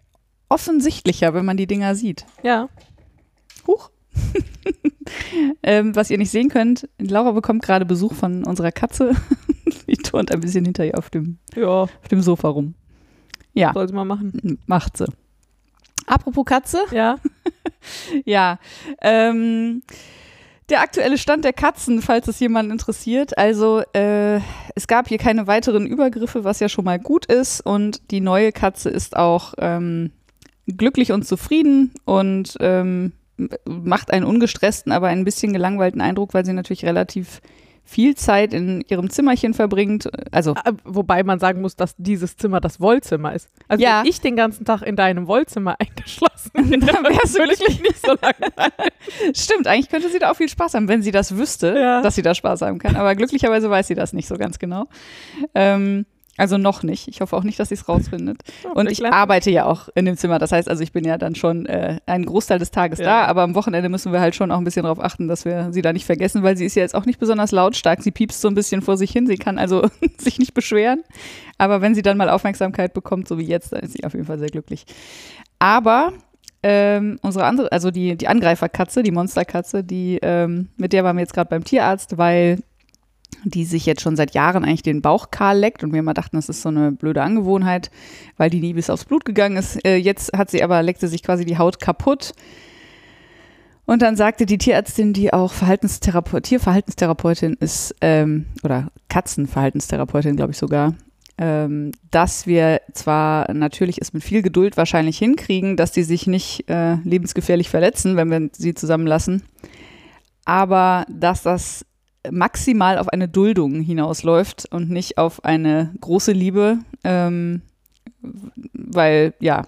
offensichtlicher, 0.49 1.35
wenn 1.35 1.45
man 1.45 1.57
die 1.57 1.67
Dinger 1.67 1.95
sieht. 1.95 2.25
Ja. 2.43 2.69
Huch. 3.67 3.91
ähm, 5.63 5.95
was 5.95 6.11
ihr 6.11 6.19
nicht 6.19 6.31
sehen 6.31 6.49
könnt, 6.49 6.89
Laura 6.99 7.33
bekommt 7.33 7.63
gerade 7.63 7.85
Besuch 7.85 8.15
von 8.15 8.45
unserer 8.45 8.73
Katze. 8.73 9.13
Die 9.87 9.97
turnt 9.97 10.33
ein 10.33 10.41
bisschen 10.41 10.65
hinter 10.65 10.85
ihr 10.85 10.99
auf 10.99 11.11
dem, 11.11 11.39
Ja, 11.55 11.83
auf 11.83 12.09
dem 12.11 12.21
Sofa 12.21 12.49
rum. 12.49 12.75
Ja, 13.53 13.73
soll 13.73 13.89
sie 13.89 13.95
mal 13.95 14.05
machen. 14.05 14.59
macht 14.67 14.97
sie. 14.97 15.07
Apropos 16.07 16.45
Katze, 16.45 16.81
Ja. 16.91 17.19
ja. 18.25 18.59
Ähm, 19.01 19.83
der 20.71 20.81
aktuelle 20.81 21.19
Stand 21.19 21.45
der 21.45 21.53
Katzen, 21.53 22.01
falls 22.01 22.27
es 22.27 22.41
jemanden 22.41 22.73
interessiert. 22.73 23.37
Also 23.37 23.83
äh, 23.93 24.41
es 24.75 24.87
gab 24.87 25.09
hier 25.09 25.19
keine 25.19 25.47
weiteren 25.47 25.87
Übergriffe, 25.87 26.45
was 26.45 26.61
ja 26.61 26.69
schon 26.69 26.87
mal 26.87 26.99
gut 26.99 27.27
ist. 27.27 27.61
Und 27.61 28.11
die 28.11 28.21
neue 28.21 28.51
Katze 28.51 28.89
ist 28.89 29.17
auch 29.17 29.55
ähm, 29.59 30.11
glücklich 30.67 31.13
und 31.13 31.27
zufrieden 31.27 31.93
und 32.05 32.57
ähm, 32.61 33.13
macht 33.67 34.11
einen 34.11 34.25
ungestressten, 34.25 34.93
aber 34.93 35.09
ein 35.09 35.25
bisschen 35.25 35.53
gelangweilten 35.53 36.01
Eindruck, 36.01 36.35
weil 36.35 36.45
sie 36.45 36.53
natürlich 36.53 36.85
relativ 36.85 37.41
viel 37.87 38.15
Zeit 38.15 38.55
in 38.55 38.81
ihrem 38.89 39.11
Zimmerchen 39.11 39.53
verbringt. 39.53 40.09
Also 40.33 40.55
Ah, 40.55 40.73
Wobei 40.85 41.23
man 41.23 41.39
sagen 41.39 41.61
muss, 41.61 41.77
dass 41.77 41.95
dieses 41.99 42.35
Zimmer 42.39 42.61
das 42.63 42.81
Wollzimmer 42.81 43.35
ist. 43.35 43.51
Also 43.69 43.85
Ja. 43.85 44.01
wenn 44.01 44.07
ich 44.09 44.23
den 44.23 44.37
ganzen 44.37 44.65
Tag 44.65 44.81
in 44.81 44.97
deinem 44.97 45.27
Wollzimmer 45.27 45.77
eingeschlossen 45.79 46.51
bin, 46.71 46.81
Dann 46.81 47.05
wärst 47.05 47.35
du 47.35 47.41
würde 47.41 47.53
ich 47.53 47.61
mich 47.69 47.83
nicht 47.83 48.01
so 48.01 48.15
lange. 48.23 48.53
Stimmt, 49.35 49.67
eigentlich 49.67 49.91
könnte 49.91 50.09
sie 50.09 50.19
da 50.19 50.31
auch 50.31 50.37
viel 50.37 50.49
Spaß 50.49 50.73
haben, 50.75 50.89
wenn 50.89 51.03
sie 51.03 51.11
das 51.11 51.37
wüsste, 51.37 51.75
Ja. 51.79 52.01
dass 52.01 52.15
sie 52.15 52.23
da 52.23 52.35
Spaß 52.35 52.63
haben 52.63 52.79
kann. 52.79 52.97
Aber 52.97 53.15
glücklicherweise 53.17 53.69
weiß 53.69 53.87
sie 53.89 53.95
das 53.95 54.15
nicht 54.15 54.29
so 54.29 54.37
ganz 54.39 54.59
genau. 54.59 54.87
Ähm, 55.55 56.07
also 56.37 56.59
noch 56.59 56.83
nicht. 56.83 57.07
Ich 57.09 57.21
hoffe 57.21 57.37
auch 57.37 57.45
nicht, 57.45 57.61
dass 57.61 57.69
sie 57.69 57.75
es 57.75 57.89
rausfindet. 57.89 58.39
Und 58.75 58.91
ich 58.91 59.05
arbeite 59.07 59.51
ja 59.51 59.67
auch 59.67 59.89
in 59.95 60.05
dem 60.05 60.17
Zimmer. 60.17 60.39
Das 60.39 60.51
heißt, 60.53 60.69
also 60.69 60.83
ich 60.83 60.93
bin 60.93 61.05
ja 61.05 61.17
dann 61.17 61.35
schon 61.35 61.67
äh, 61.67 61.99
einen 62.07 62.27
Großteil 62.27 62.59
des 62.59 62.71
Tages 62.73 62.99
Ja. 62.99 63.05
da, 63.05 63.25
aber 63.27 63.43
am 63.43 63.55
Wochenende 63.55 63.89
müssen 63.89 64.13
wir 64.13 64.21
halt 64.21 64.35
schon 64.35 64.51
auch 64.51 64.59
ein 64.59 64.65
bisschen 64.65 64.83
darauf 64.83 64.99
achten, 64.99 65.29
dass 65.29 65.45
wir 65.45 65.73
sie 65.73 65.83
da 65.83 65.93
nicht 65.93 66.07
vergessen, 66.07 66.43
weil 66.43 66.57
sie 66.57 66.65
ist 66.65 66.75
ja 66.75 66.83
jetzt 66.83 66.95
auch 66.95 67.07
nicht 67.07 67.21
besonders 67.21 67.53
lautstark. 67.53 68.03
Sie 68.03 68.11
piepst 68.11 68.41
so 68.41 68.49
ein 68.49 68.55
bisschen 68.55 68.83
vor 68.83 68.97
sich 68.97 69.13
hin. 69.13 69.27
Sie 69.27 69.37
kann 69.37 69.59
also 69.59 69.89
sich 70.19 70.39
nicht 70.39 70.55
beschweren. 70.55 71.03
Aber 71.59 71.81
wenn 71.81 71.95
sie 71.95 72.03
dann 72.03 72.17
mal 72.17 72.29
Aufmerksamkeit 72.31 72.95
bekommt, 72.95 73.29
so 73.29 73.39
wie 73.39 73.45
jetzt, 73.45 73.73
dann 73.73 73.81
ist 73.81 73.93
sie 73.93 74.05
auf 74.05 74.15
jeden 74.15 74.27
Fall 74.27 74.39
sehr 74.41 74.49
glücklich. 74.51 74.87
Aber 75.61 76.13
ähm, 76.65 77.19
unsere 77.23 77.45
andere, 77.45 77.71
also 77.71 77.91
die, 77.91 78.17
die 78.17 78.27
Angreiferkatze, 78.27 79.03
die 79.03 79.11
Monsterkatze, 79.13 79.85
die, 79.85 80.19
ähm, 80.23 80.69
mit 80.77 80.93
der 80.93 81.05
waren 81.05 81.17
wir 81.17 81.21
jetzt 81.21 81.35
gerade 81.35 81.51
beim 81.51 81.63
Tierarzt, 81.63 82.17
weil 82.19 82.59
die 83.45 83.65
sich 83.65 83.87
jetzt 83.87 84.03
schon 84.03 84.17
seit 84.17 84.35
Jahren 84.35 84.65
eigentlich 84.65 84.83
den 84.83 85.03
Bauch 85.03 85.31
kahl 85.31 85.59
leckt 85.59 85.83
und 85.83 85.93
wir 85.93 86.01
immer 86.01 86.15
dachten, 86.15 86.37
das 86.37 86.49
ist 86.49 86.63
so 86.63 86.69
eine 86.69 86.93
blöde 86.93 87.23
Angewohnheit, 87.23 87.91
weil 88.37 88.51
die 88.51 88.61
nie 88.61 88.75
bis 88.75 88.91
aufs 88.91 89.05
Blut 89.05 89.25
gegangen 89.25 89.57
ist. 89.57 89.85
Äh, 89.85 89.97
jetzt 89.97 90.33
hat 90.37 90.51
sie 90.51 90.63
aber, 90.63 90.83
leckte 90.83 91.09
sich 91.09 91.23
quasi 91.23 91.45
die 91.45 91.59
Haut 91.59 91.81
kaputt. 91.81 92.33
Und 93.87 94.01
dann 94.01 94.17
sagte 94.17 94.47
die 94.47 94.59
Tierärztin, 94.59 95.13
die 95.13 95.33
auch 95.33 95.53
Verhaltenstherape 95.53 96.41
Tierverhaltenstherapeutin 96.41 97.55
ist, 97.61 97.95
ähm, 98.01 98.47
oder 98.63 98.91
Katzenverhaltenstherapeutin, 99.09 100.37
glaube 100.37 100.53
ich 100.53 100.59
sogar, 100.59 100.95
ähm, 101.37 101.93
dass 102.11 102.47
wir 102.47 102.81
zwar 102.93 103.53
natürlich 103.53 104.01
es 104.01 104.13
mit 104.13 104.23
viel 104.23 104.41
Geduld 104.41 104.77
wahrscheinlich 104.77 105.19
hinkriegen, 105.19 105.77
dass 105.77 105.93
die 105.93 106.05
sich 106.05 106.27
nicht 106.27 106.69
äh, 106.71 106.95
lebensgefährlich 107.05 107.69
verletzen, 107.69 108.17
wenn 108.17 108.31
wir 108.31 108.49
sie 108.53 108.75
zusammenlassen, 108.75 109.43
aber 110.45 111.05
dass 111.11 111.43
das 111.43 111.85
maximal 112.31 112.99
auf 112.99 113.09
eine 113.09 113.29
Duldung 113.29 113.81
hinausläuft 113.81 114.67
und 114.71 114.91
nicht 114.91 115.19
auf 115.19 115.45
eine 115.45 115.93
große 116.01 116.33
Liebe, 116.33 116.79
ähm, 117.05 117.63
weil 118.73 119.35
ja, 119.41 119.67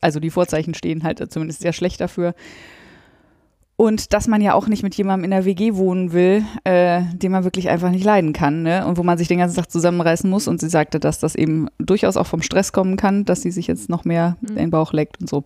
also 0.00 0.20
die 0.20 0.30
Vorzeichen 0.30 0.74
stehen 0.74 1.04
halt 1.04 1.32
zumindest 1.32 1.60
sehr 1.60 1.72
schlecht 1.72 2.00
dafür. 2.00 2.34
Und 3.80 4.12
dass 4.12 4.26
man 4.26 4.40
ja 4.40 4.54
auch 4.54 4.66
nicht 4.66 4.82
mit 4.82 4.96
jemandem 4.96 5.22
in 5.22 5.30
der 5.30 5.44
WG 5.44 5.74
wohnen 5.76 6.12
will, 6.12 6.44
äh, 6.64 7.02
den 7.14 7.30
man 7.30 7.44
wirklich 7.44 7.68
einfach 7.68 7.90
nicht 7.90 8.04
leiden 8.04 8.32
kann, 8.32 8.64
ne? 8.64 8.84
Und 8.84 8.98
wo 8.98 9.04
man 9.04 9.16
sich 9.18 9.28
den 9.28 9.38
ganzen 9.38 9.54
Tag 9.54 9.70
zusammenreißen 9.70 10.28
muss. 10.28 10.48
Und 10.48 10.60
sie 10.60 10.68
sagte, 10.68 10.98
dass 10.98 11.20
das 11.20 11.36
eben 11.36 11.68
durchaus 11.78 12.16
auch 12.16 12.26
vom 12.26 12.42
Stress 12.42 12.72
kommen 12.72 12.96
kann, 12.96 13.24
dass 13.24 13.42
sie 13.42 13.52
sich 13.52 13.68
jetzt 13.68 13.88
noch 13.88 14.04
mehr 14.04 14.36
Mhm. 14.40 14.56
den 14.56 14.70
Bauch 14.70 14.92
leckt 14.92 15.20
und 15.20 15.28
so. 15.28 15.44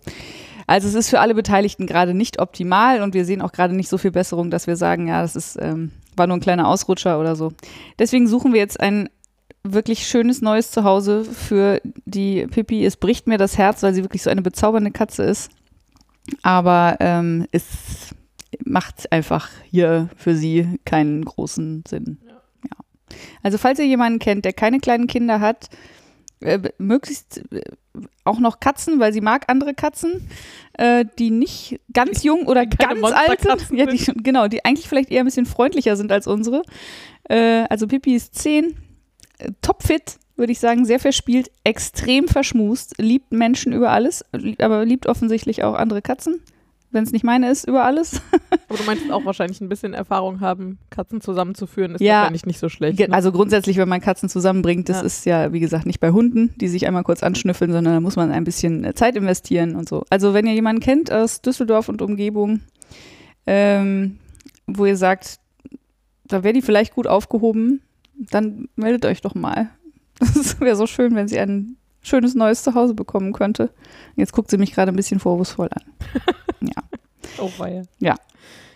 Also 0.65 0.87
es 0.87 0.95
ist 0.95 1.09
für 1.09 1.19
alle 1.19 1.35
Beteiligten 1.35 1.85
gerade 1.85 2.15
nicht 2.15 2.39
optimal 2.39 3.03
und 3.03 3.13
wir 3.13 3.25
sehen 3.25 3.39
auch 3.41 3.51
gerade 3.51 3.75
nicht 3.75 3.89
so 3.89 3.99
viel 3.99 4.11
Besserung, 4.11 4.49
dass 4.49 4.65
wir 4.65 4.77
sagen, 4.77 5.07
ja, 5.07 5.21
das 5.21 5.35
ist, 5.35 5.59
ähm, 5.61 5.91
war 6.17 6.27
nur 6.27 6.37
ein 6.37 6.41
kleiner 6.41 6.67
Ausrutscher 6.67 7.19
oder 7.19 7.35
so. 7.35 7.51
Deswegen 7.99 8.27
suchen 8.27 8.53
wir 8.53 8.59
jetzt 8.59 8.79
ein 8.79 9.09
wirklich 9.63 10.07
schönes 10.07 10.41
neues 10.41 10.71
Zuhause 10.71 11.23
für 11.23 11.81
die 12.05 12.47
Pippi. 12.47 12.85
Es 12.85 12.97
bricht 12.97 13.27
mir 13.27 13.37
das 13.37 13.57
Herz, 13.57 13.81
weil 13.81 13.93
sie 13.93 14.03
wirklich 14.03 14.23
so 14.23 14.29
eine 14.29 14.41
bezaubernde 14.41 14.91
Katze 14.91 15.23
ist. 15.23 15.51
Aber 16.41 16.97
ähm, 16.99 17.47
es 17.51 18.13
macht 18.65 19.11
einfach 19.11 19.49
hier 19.69 20.09
für 20.15 20.35
sie 20.35 20.79
keinen 20.85 21.23
großen 21.23 21.83
Sinn. 21.87 22.19
Ja. 22.27 22.77
Also 23.41 23.57
falls 23.57 23.79
ihr 23.79 23.85
jemanden 23.85 24.19
kennt, 24.19 24.45
der 24.45 24.53
keine 24.53 24.79
kleinen 24.79 25.07
Kinder 25.07 25.39
hat, 25.39 25.69
äh, 26.43 26.59
möglichst 26.77 27.43
äh, 27.51 27.61
auch 28.23 28.39
noch 28.39 28.59
Katzen, 28.59 28.99
weil 28.99 29.13
sie 29.13 29.21
mag 29.21 29.45
andere 29.47 29.73
Katzen, 29.73 30.29
äh, 30.77 31.05
die 31.19 31.31
nicht 31.31 31.79
ganz 31.93 32.23
jung 32.23 32.45
oder 32.47 32.65
ganz 32.67 33.03
alt 33.03 33.41
sind. 33.41 33.77
Ja, 33.77 33.85
die, 33.85 34.03
genau, 34.23 34.47
die 34.47 34.63
eigentlich 34.65 34.87
vielleicht 34.87 35.11
eher 35.11 35.23
ein 35.23 35.25
bisschen 35.25 35.45
freundlicher 35.45 35.95
sind 35.95 36.11
als 36.11 36.27
unsere. 36.27 36.63
Äh, 37.29 37.63
also 37.69 37.87
Pippi 37.87 38.15
ist 38.15 38.35
10, 38.35 38.75
äh, 39.39 39.51
topfit, 39.61 40.17
würde 40.35 40.51
ich 40.51 40.59
sagen, 40.59 40.85
sehr 40.85 40.99
verspielt, 40.99 41.51
extrem 41.63 42.27
verschmust, 42.27 42.95
liebt 42.97 43.31
Menschen 43.31 43.71
über 43.73 43.91
alles, 43.91 44.25
lieb- 44.33 44.61
aber 44.63 44.83
liebt 44.85 45.07
offensichtlich 45.07 45.63
auch 45.63 45.75
andere 45.75 46.01
Katzen. 46.01 46.41
Wenn 46.93 47.03
es 47.03 47.11
nicht 47.11 47.23
meine 47.25 47.49
ist, 47.49 47.67
über 47.67 47.83
alles. 47.83 48.21
Aber 48.69 48.77
du 48.77 48.83
meinst 48.85 49.11
auch 49.11 49.25
wahrscheinlich 49.25 49.59
ein 49.61 49.67
bisschen 49.67 49.93
Erfahrung 49.93 50.39
haben, 50.39 50.77
Katzen 50.91 51.21
zusammenzuführen, 51.21 51.95
ist 51.95 52.01
Ja. 52.01 52.19
wahrscheinlich 52.19 52.45
nicht 52.45 52.59
so 52.59 52.69
schlecht. 52.69 52.99
Ne? 52.99 53.07
Also 53.11 53.31
grundsätzlich, 53.31 53.77
wenn 53.77 53.89
man 53.89 53.99
Katzen 53.99 54.29
zusammenbringt, 54.29 54.87
das 54.89 54.97
Ja. 54.99 55.03
ist 55.03 55.25
ja, 55.25 55.53
wie 55.53 55.59
gesagt, 55.59 55.85
nicht 55.87 55.99
bei 55.99 56.11
Hunden, 56.11 56.53
die 56.57 56.67
sich 56.67 56.85
einmal 56.87 57.03
kurz 57.03 57.23
anschnüffeln, 57.23 57.71
sondern 57.71 57.93
da 57.95 57.99
muss 57.99 58.15
man 58.15 58.31
ein 58.31 58.43
bisschen 58.43 58.83
äh, 58.83 58.93
Zeit 58.93 59.15
investieren 59.15 59.75
und 59.75 59.89
so. 59.89 60.05
Also 60.09 60.33
wenn 60.33 60.45
ihr 60.45 60.53
jemanden 60.53 60.81
kennt 60.81 61.11
aus 61.11 61.41
Düsseldorf 61.41 61.89
und 61.89 62.01
Umgebung, 62.01 62.61
ähm, 63.47 64.17
wo 64.67 64.85
ihr 64.85 64.95
sagt, 64.97 65.39
da 66.25 66.43
wäre 66.43 66.53
die 66.53 66.61
vielleicht 66.61 66.93
gut 66.95 67.07
aufgehoben, 67.07 67.81
dann 68.17 68.69
meldet 68.75 69.05
euch 69.05 69.21
doch 69.21 69.35
mal. 69.35 69.69
Das 70.19 70.59
wäre 70.61 70.75
so 70.75 70.85
schön, 70.87 71.15
wenn 71.15 71.27
sie 71.27 71.39
ein 71.39 71.75
schönes 72.03 72.35
neues 72.35 72.63
Zuhause 72.63 72.93
bekommen 72.93 73.33
könnte. 73.33 73.71
Jetzt 74.15 74.33
guckt 74.33 74.49
sie 74.49 74.57
mich 74.57 74.73
gerade 74.73 74.91
ein 74.91 74.95
bisschen 74.95 75.19
vorwurfsvoll 75.19 75.69
an. 75.73 75.83
Ja. 76.61 76.81
Oh, 77.39 77.51
weia. 77.57 77.83
Ja. 77.99 78.15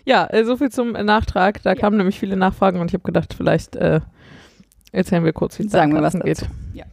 Ja, 0.04 0.26
äh, 0.26 0.44
so 0.44 0.56
viel 0.58 0.70
zum 0.70 0.92
Nachtrag. 0.92 1.62
Da 1.62 1.74
kamen 1.74 1.96
nämlich 1.96 2.18
viele 2.18 2.36
Nachfragen 2.36 2.80
und 2.80 2.88
ich 2.88 2.94
habe 2.94 3.04
gedacht, 3.04 3.32
vielleicht 3.34 3.76
äh, 3.76 4.00
erzählen 4.92 5.24
wir 5.24 5.32
kurz, 5.32 5.58
wie 5.58 5.64
es 5.64 5.72
Sagen 5.72 5.94
wir 5.94 6.02
was 6.02 6.12
dazu. 6.12 6.24
geht. 6.26 6.46
Ja. 6.74 6.84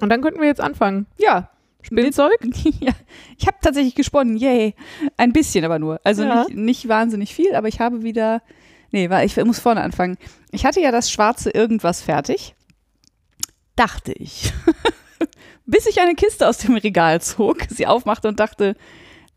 Und 0.00 0.08
dann 0.08 0.22
könnten 0.22 0.40
wir 0.40 0.46
jetzt 0.46 0.60
anfangen. 0.62 1.06
Ja, 1.18 1.50
Spielzeug? 1.82 2.38
ja, 2.80 2.92
ich 3.38 3.46
habe 3.46 3.58
tatsächlich 3.60 3.94
gesponnen, 3.94 4.36
yay. 4.38 4.74
Ein 5.18 5.32
bisschen 5.34 5.64
aber 5.66 5.78
nur. 5.78 6.00
Also 6.04 6.24
Ja. 6.24 6.44
nicht, 6.44 6.56
nicht 6.56 6.88
wahnsinnig 6.88 7.34
viel, 7.34 7.54
aber 7.54 7.68
ich 7.68 7.80
habe 7.80 8.02
wieder. 8.02 8.40
Nee, 8.92 9.10
ich 9.24 9.36
muss 9.44 9.58
vorne 9.58 9.82
anfangen. 9.82 10.16
Ich 10.52 10.64
hatte 10.64 10.80
ja 10.80 10.90
das 10.90 11.10
schwarze 11.10 11.50
Irgendwas 11.50 12.00
fertig. 12.00 12.54
Dachte 13.76 14.12
ich. 14.12 14.52
Bis 15.66 15.86
ich 15.86 16.00
eine 16.00 16.14
Kiste 16.14 16.46
aus 16.48 16.58
dem 16.58 16.76
Regal 16.76 17.20
zog, 17.22 17.58
sie 17.68 17.86
aufmachte 17.86 18.28
und 18.28 18.40
dachte, 18.40 18.76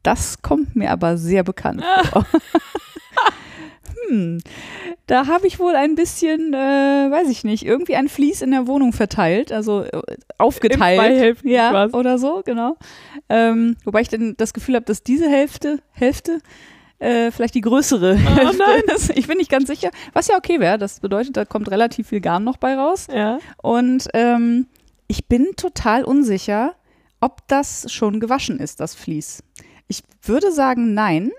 das 0.03 0.41
kommt 0.41 0.75
mir 0.75 0.91
aber 0.91 1.17
sehr 1.17 1.43
bekannt 1.43 1.83
vor. 2.11 2.25
hm, 4.09 4.39
da 5.05 5.27
habe 5.27 5.47
ich 5.47 5.59
wohl 5.59 5.75
ein 5.75 5.95
bisschen, 5.95 6.53
äh, 6.53 6.57
weiß 6.57 7.29
ich 7.29 7.43
nicht, 7.43 7.65
irgendwie 7.65 7.95
ein 7.95 8.09
Vlies 8.09 8.41
in 8.41 8.51
der 8.51 8.67
Wohnung 8.67 8.93
verteilt, 8.93 9.51
also 9.51 9.83
äh, 9.83 10.01
aufgeteilt. 10.37 10.99
zwei 10.99 11.17
Hälften 11.17 11.49
ja, 11.49 11.71
quasi. 11.71 11.95
oder 11.95 12.17
so, 12.17 12.41
genau. 12.45 12.77
Ähm, 13.29 13.77
wobei 13.85 14.01
ich 14.01 14.09
dann 14.09 14.35
das 14.37 14.53
Gefühl 14.53 14.75
habe, 14.75 14.85
dass 14.85 15.03
diese 15.03 15.29
Hälfte, 15.29 15.79
Hälfte, 15.91 16.41
äh, 16.99 17.31
vielleicht 17.31 17.55
die 17.55 17.61
größere 17.61 18.15
Hälfte 18.15 18.57
nein. 18.57 18.83
ist. 18.95 19.15
Ich 19.17 19.27
bin 19.27 19.37
nicht 19.37 19.51
ganz 19.51 19.67
sicher. 19.67 19.91
Was 20.13 20.27
ja 20.27 20.37
okay 20.37 20.59
wäre. 20.59 20.77
Das 20.77 20.99
bedeutet, 20.99 21.37
da 21.37 21.45
kommt 21.45 21.69
relativ 21.69 22.07
viel 22.07 22.21
Garn 22.21 22.43
noch 22.43 22.57
bei 22.57 22.75
raus. 22.75 23.07
Ja. 23.13 23.39
Und 23.61 24.07
ähm, 24.13 24.67
ich 25.07 25.27
bin 25.27 25.53
total 25.55 26.03
unsicher, 26.03 26.75
ob 27.19 27.47
das 27.47 27.91
schon 27.91 28.19
gewaschen 28.19 28.59
ist, 28.59 28.79
das 28.79 28.93
Vlies. 28.95 29.43
Ich 29.87 30.03
würde 30.21 30.51
sagen, 30.51 30.93
nein. 30.93 31.31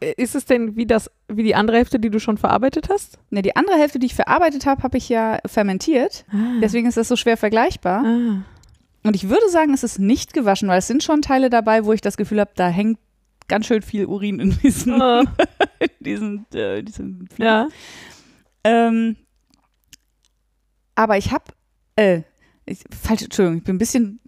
Äh, 0.00 0.14
Ist 0.16 0.34
es 0.34 0.44
denn 0.44 0.76
wie 0.76 0.86
das, 0.86 1.10
wie 1.28 1.44
die 1.44 1.54
andere 1.54 1.76
Hälfte, 1.78 1.98
die 1.98 2.10
du 2.10 2.18
schon 2.18 2.36
verarbeitet 2.38 2.88
hast? 2.90 3.18
Ne, 3.30 3.40
die 3.42 3.56
andere 3.56 3.76
Hälfte, 3.76 3.98
die 3.98 4.06
ich 4.06 4.14
verarbeitet 4.14 4.66
habe, 4.66 4.82
habe 4.82 4.98
ich 4.98 5.08
ja 5.08 5.38
fermentiert. 5.46 6.24
Deswegen 6.60 6.88
ist 6.88 6.96
das 6.96 7.08
so 7.08 7.16
schwer 7.16 7.36
vergleichbar. 7.36 8.04
Ah. 8.04 8.42
Und 9.04 9.16
ich 9.16 9.28
würde 9.28 9.48
sagen, 9.48 9.72
es 9.74 9.82
ist 9.82 9.98
nicht 9.98 10.32
gewaschen, 10.34 10.68
weil 10.68 10.78
es 10.78 10.86
sind 10.86 11.02
schon 11.02 11.22
Teile 11.22 11.50
dabei, 11.50 11.84
wo 11.84 11.92
ich 11.92 12.00
das 12.00 12.16
Gefühl 12.16 12.40
habe, 12.40 12.52
da 12.54 12.68
hängt 12.68 12.98
ganz 13.48 13.66
schön 13.66 13.82
viel 13.82 14.06
Urin 14.06 14.40
in 14.40 14.58
diesen, 14.62 15.00
Ah. 15.00 15.22
in 15.78 15.88
diesen, 16.00 16.46
äh, 16.52 16.82
diesen. 16.82 17.28
Ja. 17.38 17.68
Ähm, 18.64 19.16
aber 20.94 21.16
ich 21.16 21.32
habe, 21.32 21.44
äh, 21.96 22.22
ich, 22.66 22.84
falsch, 22.90 23.22
Entschuldigung, 23.22 23.58
ich 23.58 23.64
bin 23.64 23.76
ein 23.76 23.78
bisschen 23.78 24.20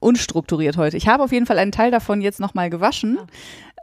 unstrukturiert 0.00 0.76
heute. 0.76 0.96
Ich 0.96 1.08
habe 1.08 1.22
auf 1.24 1.32
jeden 1.32 1.46
Fall 1.46 1.58
einen 1.58 1.72
Teil 1.72 1.90
davon 1.90 2.20
jetzt 2.20 2.40
nochmal 2.40 2.70
gewaschen. 2.70 3.18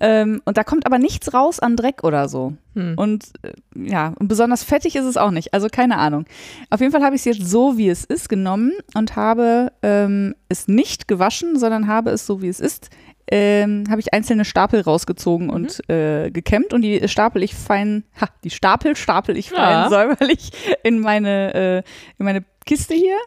Ähm, 0.01 0.41
und 0.45 0.57
da 0.57 0.63
kommt 0.63 0.85
aber 0.85 0.97
nichts 0.97 1.33
raus 1.33 1.59
an 1.59 1.77
Dreck 1.77 2.03
oder 2.03 2.27
so. 2.27 2.53
Hm. 2.73 2.95
Und 2.97 3.31
äh, 3.43 3.53
ja, 3.75 4.13
und 4.19 4.27
besonders 4.27 4.63
fettig 4.63 4.95
ist 4.95 5.05
es 5.05 5.15
auch 5.17 5.31
nicht. 5.31 5.53
Also 5.53 5.67
keine 5.69 5.97
Ahnung. 5.97 6.25
Auf 6.69 6.81
jeden 6.81 6.91
Fall 6.91 7.03
habe 7.03 7.15
ich 7.15 7.25
es 7.25 7.37
jetzt 7.37 7.49
so, 7.49 7.77
wie 7.77 7.89
es 7.89 8.03
ist, 8.03 8.27
genommen 8.27 8.73
und 8.93 9.15
habe 9.15 9.71
ähm, 9.81 10.35
es 10.49 10.67
nicht 10.67 11.07
gewaschen, 11.07 11.57
sondern 11.57 11.87
habe 11.87 12.09
es 12.11 12.25
so, 12.25 12.41
wie 12.41 12.49
es 12.49 12.59
ist, 12.59 12.89
ähm, 13.31 13.85
habe 13.89 14.01
ich 14.01 14.13
einzelne 14.13 14.45
Stapel 14.45 14.81
rausgezogen 14.81 15.49
und 15.49 15.89
äh, 15.89 16.29
gekämmt 16.29 16.73
und 16.73 16.81
die 16.81 17.07
stapel 17.07 17.41
ich 17.41 17.55
fein, 17.55 18.03
ha, 18.19 18.27
die 18.43 18.51
Stapel 18.51 18.95
stapel 18.95 19.35
ich 19.35 19.49
fein 19.49 19.59
Ja. 19.59 19.89
säuberlich 19.89 20.51
in 20.83 20.99
meine, 20.99 21.53
äh, 21.53 21.77
in 22.19 22.25
meine 22.25 22.43
Kiste 22.65 22.93
hier. 22.93 23.17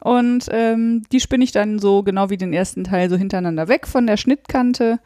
Und 0.00 0.46
ähm, 0.50 1.02
die 1.12 1.20
spinne 1.20 1.44
ich 1.44 1.52
dann 1.52 1.78
so 1.78 2.02
genau 2.02 2.30
wie 2.30 2.36
den 2.36 2.52
ersten 2.52 2.84
Teil 2.84 3.10
so 3.10 3.16
hintereinander 3.16 3.68
weg 3.68 3.86
von 3.86 4.06
der 4.06 4.16
Schnittkante 4.16 4.98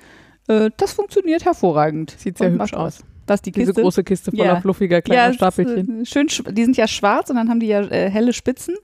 Äh, 0.49 0.70
das 0.76 0.92
funktioniert 0.92 1.44
hervorragend. 1.44 2.16
Sieht 2.18 2.37
sehr 2.38 2.49
Und 2.50 2.61
hübsch 2.61 2.75
aus. 2.75 3.04
Was, 3.28 3.40
die 3.42 3.52
Diese 3.52 3.66
Kiste? 3.66 3.82
große 3.82 4.02
Kiste 4.02 4.32
voller 4.32 4.44
Ja. 4.54 4.61
fluffiger 4.61 5.00
kleiner 5.00 5.30
ist, 5.30 5.37
Stapelchen. 5.37 6.02
äh, 6.02 6.04
schön, 6.04 6.26
sch- 6.26 6.50
die 6.50 6.64
sind 6.64 6.76
ja 6.76 6.88
schwarz 6.88 7.30
und 7.30 7.37
dann 7.37 7.49
haben 7.49 7.61
die 7.61 7.68
ja 7.68 7.80
äh, 7.82 8.11
helle 8.11 8.32
Spitzen. 8.32 8.75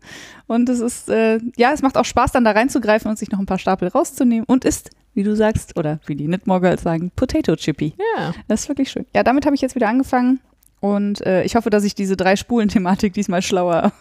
Und 0.47 0.69
es 0.69 0.79
ist, 0.79 1.09
äh, 1.11 1.41
ja, 1.57 1.73
es 1.75 1.83
macht 1.83 1.97
auch 1.99 2.05
Spaß, 2.05 2.31
dann 2.31 2.45
da 2.45 2.53
reinzugreifen 2.53 3.11
und 3.11 3.19
sich 3.19 3.33
noch 3.33 3.41
ein 3.41 3.47
paar 3.47 3.59
Stapel 3.59 3.89
rauszunehmen. 3.89 4.45
Und 4.47 4.65
ist, 4.65 4.91
wie 5.15 5.25
du 5.25 5.35
sagst, 5.35 5.77
oder 5.77 5.99
wie 6.07 6.15
die 6.15 6.27
Knitmore 6.27 6.79
sagen, 6.79 7.11
Potato 7.17 7.57
Chippy. 7.57 7.95
Ja. 8.17 8.33
Das 8.47 8.61
ist 8.63 8.69
wirklich 8.69 8.89
schön. 8.93 9.05
Ja, 9.13 9.25
damit 9.25 9.45
habe 9.45 9.57
ich 9.57 9.61
jetzt 9.61 9.75
wieder 9.75 9.89
angefangen. 9.89 10.39
Und 10.79 11.27
äh, 11.27 11.43
ich 11.43 11.57
hoffe, 11.57 11.71
dass 11.71 11.83
ich 11.83 11.97
diese 11.97 12.17
drei 12.17 12.37
Spulen-Thematik 12.37 13.15
diesmal 13.15 13.43
schlauer 13.43 13.93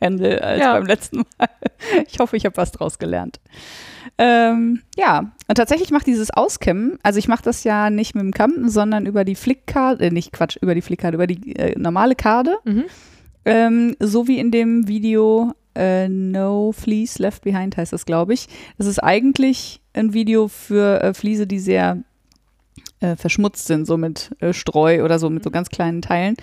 handle 0.00 0.42
als 0.42 0.60
Ja. 0.60 0.72
beim 0.74 0.86
letzten 0.86 1.18
Mal. 1.18 1.26
Ich 2.08 2.18
hoffe, 2.18 2.36
ich 2.36 2.44
habe 2.44 2.56
was 2.56 2.72
draus 2.72 2.98
gelernt. 2.98 3.38
Ähm, 4.18 4.80
ja, 4.96 5.32
und 5.46 5.54
tatsächlich 5.56 5.90
macht 5.90 6.06
dieses 6.06 6.30
Auskämmen, 6.30 6.98
also 7.02 7.18
ich 7.18 7.28
mache 7.28 7.42
das 7.42 7.64
ja 7.64 7.90
nicht 7.90 8.14
mit 8.14 8.22
dem 8.22 8.32
Kamm, 8.32 8.68
sondern 8.68 9.04
über 9.06 9.24
die 9.24 9.34
Flickkarte, 9.34 10.04
äh, 10.06 10.10
nicht 10.10 10.32
Quatsch, 10.32 10.56
über 10.60 10.74
die 10.74 10.80
Flickkarte, 10.80 11.14
über 11.16 11.26
die 11.26 11.54
äh, 11.56 11.78
normale 11.78 12.14
Karte. 12.14 12.56
Mhm. 12.64 12.84
Ähm, 13.44 13.96
so 14.00 14.26
wie 14.26 14.38
in 14.38 14.50
dem 14.50 14.88
Video 14.88 15.52
äh, 15.76 16.08
No 16.08 16.72
Fleece 16.72 17.18
Left 17.18 17.42
Behind 17.44 17.76
heißt 17.76 17.92
das, 17.92 18.06
glaube 18.06 18.32
ich. 18.34 18.48
Das 18.78 18.86
ist 18.86 18.98
eigentlich 18.98 19.80
ein 19.92 20.12
Video 20.14 20.48
für 20.48 21.02
äh, 21.02 21.14
Fliese, 21.14 21.46
die 21.46 21.58
sehr 21.58 21.98
äh, 23.00 23.16
verschmutzt 23.16 23.66
sind, 23.66 23.86
so 23.86 23.96
mit 23.98 24.30
äh, 24.40 24.52
Streu 24.52 25.04
oder 25.04 25.18
so, 25.18 25.28
mit 25.30 25.44
so 25.44 25.50
ganz 25.50 25.68
kleinen 25.68 26.00
Teilen. 26.02 26.36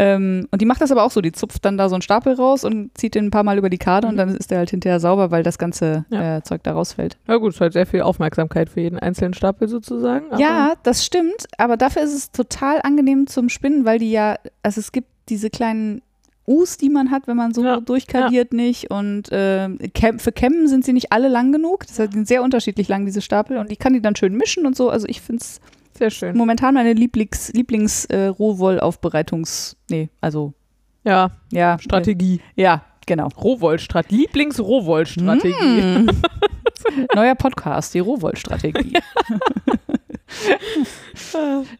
Ähm, 0.00 0.46
und 0.52 0.62
die 0.62 0.66
macht 0.66 0.80
das 0.80 0.92
aber 0.92 1.02
auch 1.02 1.10
so, 1.10 1.20
die 1.20 1.32
zupft 1.32 1.64
dann 1.64 1.76
da 1.76 1.88
so 1.88 1.96
einen 1.96 2.02
Stapel 2.02 2.34
raus 2.34 2.62
und 2.64 2.96
zieht 2.96 3.14
den 3.16 3.26
ein 3.26 3.30
paar 3.32 3.42
Mal 3.42 3.58
über 3.58 3.68
die 3.68 3.78
Karte 3.78 4.06
und 4.06 4.16
dann 4.16 4.36
ist 4.36 4.50
der 4.52 4.58
halt 4.58 4.70
hinterher 4.70 5.00
sauber, 5.00 5.30
weil 5.32 5.42
das 5.42 5.58
ganze 5.58 6.04
Ja. 6.10 6.36
äh, 6.36 6.42
Zeug 6.42 6.62
da 6.62 6.72
rausfällt. 6.72 7.18
Ja 7.26 7.36
gut, 7.36 7.54
es 7.54 7.60
halt 7.60 7.72
sehr 7.72 7.86
viel 7.86 8.02
Aufmerksamkeit 8.02 8.68
für 8.70 8.80
jeden 8.80 8.98
einzelnen 8.98 9.34
Stapel 9.34 9.66
sozusagen. 9.68 10.26
Ja, 10.38 10.74
das 10.84 11.04
stimmt, 11.04 11.46
aber 11.56 11.76
dafür 11.76 12.02
ist 12.02 12.14
es 12.14 12.30
total 12.30 12.80
angenehm 12.82 13.26
zum 13.26 13.48
Spinnen, 13.48 13.84
weil 13.84 13.98
die 13.98 14.12
ja, 14.12 14.36
also 14.62 14.78
es 14.80 14.92
gibt 14.92 15.08
diese 15.28 15.50
kleinen 15.50 16.00
U's, 16.46 16.78
die 16.78 16.88
man 16.88 17.10
hat, 17.10 17.26
wenn 17.26 17.36
man 17.36 17.52
so 17.52 17.62
Ja, 17.62 17.78
durchkadiert 17.80 18.52
nicht 18.54 18.90
und 18.90 19.30
äh, 19.32 19.68
für 20.18 20.32
Kämmen 20.32 20.66
sind 20.68 20.84
sie 20.84 20.92
nicht 20.94 21.12
alle 21.12 21.28
lang 21.28 21.52
genug, 21.52 21.86
das 21.86 21.96
sind 21.96 22.26
sehr 22.26 22.42
unterschiedlich 22.42 22.88
lang, 22.88 23.04
diese 23.04 23.20
Stapel 23.20 23.58
und 23.58 23.70
ich 23.70 23.78
kann 23.78 23.92
die 23.92 24.00
dann 24.00 24.16
schön 24.16 24.34
mischen 24.34 24.64
und 24.64 24.74
so, 24.76 24.88
also 24.88 25.06
ich 25.08 25.20
finde 25.20 25.42
es 25.42 25.60
Sehr 25.98 26.10
schön. 26.10 26.36
momentan 26.36 26.74
meine 26.74 26.92
Lieblings, 26.92 27.52
Lieblings 27.52 28.04
äh, 28.06 28.26
Rohwollaufbereitungs, 28.26 29.76
nee, 29.90 30.08
also 30.20 30.54
Ja, 31.04 31.30
ja, 31.50 31.78
Strategie. 31.78 32.40
Äh, 32.56 32.62
ja, 32.62 32.84
genau. 33.06 33.28
Rohwollstrategie. 33.36 34.22
Lieblings-Rohwollstrategie. 34.22 36.02
Mm. 36.04 36.10
Neuer 37.14 37.34
Podcast, 37.34 37.94
die 37.94 37.98
Rohwollstrategie. 37.98 38.92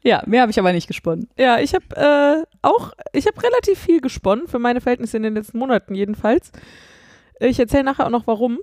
ja, 0.02 0.22
mehr 0.26 0.42
habe 0.42 0.50
ich 0.50 0.58
aber 0.58 0.72
nicht 0.72 0.88
gesponnen. 0.88 1.28
Ja, 1.38 1.60
ich 1.60 1.74
habe 1.74 1.84
äh, 1.96 2.44
auch, 2.62 2.92
ich 3.12 3.26
habe 3.26 3.42
relativ 3.42 3.78
viel 3.78 4.00
gesponnen, 4.00 4.48
für 4.48 4.58
meine 4.58 4.80
Verhältnisse 4.80 5.16
in 5.16 5.22
den 5.22 5.34
letzten 5.34 5.58
Monaten 5.58 5.94
jedenfalls. 5.94 6.50
Ich 7.40 7.58
erzähle 7.60 7.84
nachher 7.84 8.06
auch 8.06 8.10
noch 8.10 8.26
warum. 8.26 8.58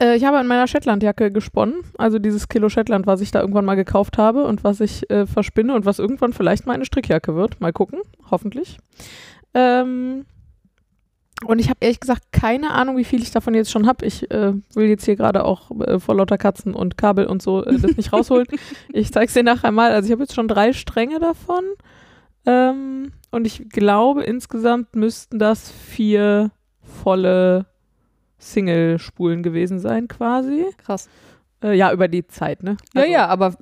Äh, 0.00 0.16
ich 0.16 0.24
habe 0.24 0.38
an 0.38 0.46
meiner 0.46 0.66
Shetlandjacke 0.66 1.30
gesponnen, 1.30 1.76
also 1.96 2.18
dieses 2.18 2.48
Kilo 2.48 2.68
Shetland, 2.68 3.06
was 3.06 3.20
ich 3.20 3.30
da 3.30 3.40
irgendwann 3.40 3.64
mal 3.64 3.74
gekauft 3.74 4.18
habe 4.18 4.44
und 4.44 4.64
was 4.64 4.80
ich 4.80 5.08
äh, 5.10 5.26
verspinne 5.26 5.74
und 5.74 5.84
was 5.84 5.98
irgendwann 5.98 6.32
vielleicht 6.32 6.66
mal 6.66 6.74
eine 6.74 6.84
Strickjacke 6.84 7.34
wird. 7.34 7.60
Mal 7.60 7.72
gucken, 7.72 8.00
hoffentlich. 8.30 8.78
Ähm, 9.54 10.24
und 11.44 11.60
ich 11.60 11.68
habe 11.68 11.78
ehrlich 11.80 12.00
gesagt 12.00 12.32
keine 12.32 12.72
Ahnung, 12.72 12.96
wie 12.96 13.04
viel 13.04 13.22
ich 13.22 13.30
davon 13.30 13.54
jetzt 13.54 13.70
schon 13.70 13.86
habe. 13.86 14.04
Ich 14.04 14.28
äh, 14.30 14.54
will 14.74 14.88
jetzt 14.88 15.04
hier 15.04 15.16
gerade 15.16 15.44
auch 15.44 15.70
äh, 15.80 16.00
vor 16.00 16.16
lauter 16.16 16.38
Katzen 16.38 16.74
und 16.74 16.98
Kabel 16.98 17.26
und 17.26 17.42
so 17.42 17.64
äh, 17.64 17.78
das 17.78 17.96
nicht 17.96 18.12
rausholen. 18.12 18.46
Ich 18.92 19.12
zeige 19.12 19.26
es 19.26 19.34
dir 19.34 19.44
nachher 19.44 19.70
mal. 19.70 19.92
Also 19.92 20.06
ich 20.06 20.12
habe 20.12 20.22
jetzt 20.22 20.34
schon 20.34 20.48
drei 20.48 20.72
Stränge 20.72 21.20
davon. 21.20 21.64
Ähm, 22.44 23.12
und 23.30 23.46
ich 23.46 23.68
glaube, 23.68 24.24
insgesamt 24.24 24.96
müssten 24.96 25.38
das 25.38 25.70
vier 25.70 26.50
volle 26.80 27.66
Single-Spulen 28.38 29.42
gewesen 29.42 29.78
sein, 29.78 30.08
quasi. 30.08 30.66
Krass. 30.78 31.08
Äh, 31.62 31.74
ja, 31.76 31.92
über 31.92 32.08
die 32.08 32.26
Zeit, 32.26 32.62
ne? 32.62 32.76
Ja, 32.94 33.00
Also- 33.02 33.12
ja, 33.12 33.26
aber, 33.26 33.56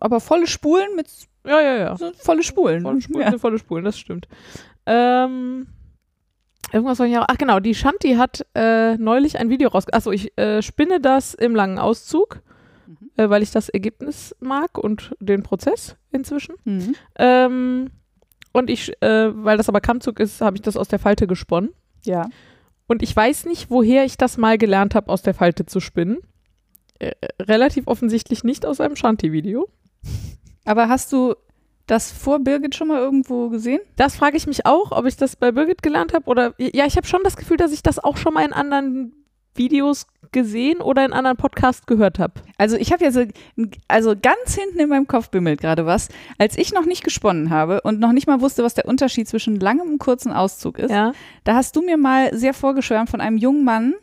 aber 0.00 0.20
volle 0.20 0.46
Spulen 0.46 0.96
mit 0.96 1.08
Ja, 1.46 1.60
ja, 1.60 1.76
ja. 1.76 1.96
volle 2.18 2.42
Spulen. 2.42 2.82
Volle 2.82 3.00
Spulen 3.00 3.32
Ja. 3.32 3.38
volle 3.38 3.58
Spulen, 3.58 3.84
das 3.84 3.98
stimmt. 3.98 4.26
Ähm, 4.84 5.68
irgendwas 6.72 6.98
soll 6.98 7.06
ich 7.06 7.16
auch. 7.18 7.26
Ach 7.28 7.38
genau, 7.38 7.60
die 7.60 7.74
Shanti 7.74 8.14
hat 8.14 8.44
äh, 8.54 8.96
neulich 8.96 9.38
ein 9.38 9.48
Video 9.48 9.68
raus. 9.68 9.84
Achso, 9.92 10.10
ich 10.10 10.36
äh, 10.38 10.62
spinne 10.62 11.00
das 11.00 11.34
im 11.34 11.54
langen 11.54 11.78
Auszug, 11.78 12.40
Mhm. 12.86 13.10
äh, 13.16 13.30
weil 13.30 13.42
ich 13.42 13.50
das 13.52 13.68
Ergebnis 13.68 14.34
mag 14.40 14.76
und 14.78 15.14
den 15.20 15.42
Prozess 15.42 15.96
inzwischen. 16.10 16.54
Mhm. 16.64 16.94
Ähm, 17.16 17.90
und 18.52 18.70
ich, 18.70 18.92
äh, 19.02 19.30
weil 19.44 19.56
das 19.56 19.68
aber 19.68 19.80
Kammzug 19.80 20.18
ist, 20.20 20.40
habe 20.40 20.56
ich 20.56 20.62
das 20.62 20.76
aus 20.76 20.88
der 20.88 20.98
Falte 20.98 21.26
gesponnen. 21.26 21.70
Ja. 22.04 22.26
Und 22.86 23.02
ich 23.02 23.14
weiß 23.14 23.46
nicht, 23.46 23.70
woher 23.70 24.04
ich 24.04 24.16
das 24.16 24.36
mal 24.36 24.58
gelernt 24.58 24.94
habe, 24.94 25.10
aus 25.10 25.22
der 25.22 25.34
Falte 25.34 25.66
zu 25.66 25.80
spinnen. 25.80 26.18
Äh, 26.98 27.12
relativ 27.40 27.86
offensichtlich 27.88 28.44
nicht 28.44 28.64
aus 28.64 28.80
einem 28.80 28.96
Shanti-Video. 28.96 29.68
Aber 30.64 30.88
hast 30.88 31.12
du 31.12 31.34
das 31.86 32.10
vor 32.10 32.40
Birgit 32.40 32.74
schon 32.74 32.88
mal 32.88 33.00
irgendwo 33.00 33.48
gesehen? 33.48 33.80
Das 33.96 34.16
frage 34.16 34.36
ich 34.36 34.46
mich 34.46 34.66
auch, 34.66 34.92
ob 34.92 35.06
ich 35.06 35.16
das 35.16 35.36
bei 35.36 35.52
Birgit 35.52 35.82
gelernt 35.82 36.14
habe 36.14 36.26
oder 36.26 36.54
ja, 36.58 36.86
ich 36.86 36.96
habe 36.96 37.06
schon 37.06 37.22
das 37.22 37.36
Gefühl, 37.36 37.56
dass 37.56 37.72
ich 37.72 37.82
das 37.82 38.02
auch 38.02 38.16
schon 38.16 38.34
mal 38.34 38.44
in 38.44 38.52
anderen 38.52 39.12
Videos 39.58 40.06
gesehen 40.32 40.80
oder 40.80 41.04
in 41.04 41.12
anderen 41.12 41.36
Podcasts 41.36 41.86
gehört 41.86 42.18
habe. 42.18 42.34
Also 42.58 42.76
ich 42.76 42.92
habe 42.92 43.04
ja 43.04 43.10
so, 43.10 43.22
also 43.88 44.14
ganz 44.20 44.54
hinten 44.54 44.78
in 44.80 44.88
meinem 44.88 45.06
Kopf 45.06 45.30
bimmelt 45.30 45.60
gerade 45.60 45.86
was. 45.86 46.08
Als 46.38 46.58
ich 46.58 46.72
noch 46.72 46.84
nicht 46.84 47.04
gesponnen 47.04 47.50
habe 47.50 47.80
und 47.82 48.00
noch 48.00 48.12
nicht 48.12 48.26
mal 48.26 48.40
wusste, 48.40 48.62
was 48.64 48.74
der 48.74 48.86
Unterschied 48.86 49.28
zwischen 49.28 49.58
langem 49.60 49.88
und 49.88 49.98
kurzem 49.98 50.32
Auszug 50.32 50.78
ist, 50.78 50.90
Ja. 50.90 51.12
da 51.44 51.54
hast 51.54 51.76
du 51.76 51.82
mir 51.82 51.96
mal 51.96 52.36
sehr 52.36 52.54
vorgeschwärmt 52.54 53.08
von 53.08 53.20
einem 53.20 53.36
jungen 53.38 53.64
Mann, 53.64 53.94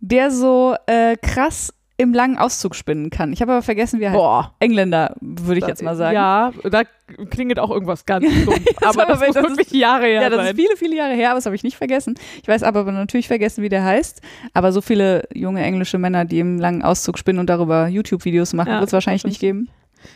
der 0.00 0.30
so 0.30 0.76
äh, 0.86 1.16
krass 1.16 1.72
im 2.00 2.14
langen 2.14 2.38
Auszug 2.38 2.76
spinnen 2.76 3.10
kann. 3.10 3.32
Ich 3.32 3.42
habe 3.42 3.50
aber 3.52 3.62
vergessen, 3.62 3.98
wie 3.98 4.04
er 4.04 4.10
heißt. 4.12 4.18
Boah. 4.18 4.54
Engländer, 4.60 5.16
würde 5.20 5.58
ich 5.58 5.66
jetzt 5.66 5.82
mal 5.82 5.96
sagen. 5.96 6.14
Ja, 6.14 6.52
da 6.70 6.82
klingelt 7.30 7.58
auch 7.58 7.70
irgendwas 7.70 8.06
ganz 8.06 8.24
dumm. 8.44 8.54
aber 8.82 9.04
das 9.06 9.18
das 9.18 9.28
ist- 9.28 9.34
wirklich 9.58 9.72
Jahre 9.72 10.04
her 10.04 10.22
Ja, 10.22 10.30
das 10.30 10.38
sein. 10.38 10.46
ist 10.54 10.60
viele, 10.62 10.76
viele 10.76 10.94
Jahre 10.96 11.14
her, 11.14 11.30
aber 11.30 11.38
das 11.38 11.46
habe 11.46 11.56
ich 11.56 11.64
nicht 11.64 11.76
vergessen. 11.76 12.14
Ich 12.40 12.46
weiß 12.46 12.62
aber 12.62 12.84
natürlich 12.92 13.26
vergessen, 13.26 13.64
wie 13.64 13.68
der 13.68 13.82
heißt. 13.84 14.22
Aber 14.54 14.70
so 14.70 14.80
viele 14.80 15.26
junge 15.34 15.60
englische 15.62 15.98
Männer, 15.98 16.24
die 16.24 16.38
im 16.38 16.58
langen 16.60 16.82
Auszug 16.82 17.18
spinnen 17.18 17.40
und 17.40 17.50
darüber 17.50 17.88
YouTube-Videos 17.88 18.52
machen, 18.54 18.68
Ja, 18.70 18.78
wird 18.78 18.86
es 18.88 18.92
wahrscheinlich 18.92 19.22
das 19.22 19.30
nicht 19.30 19.40
geben. 19.40 19.68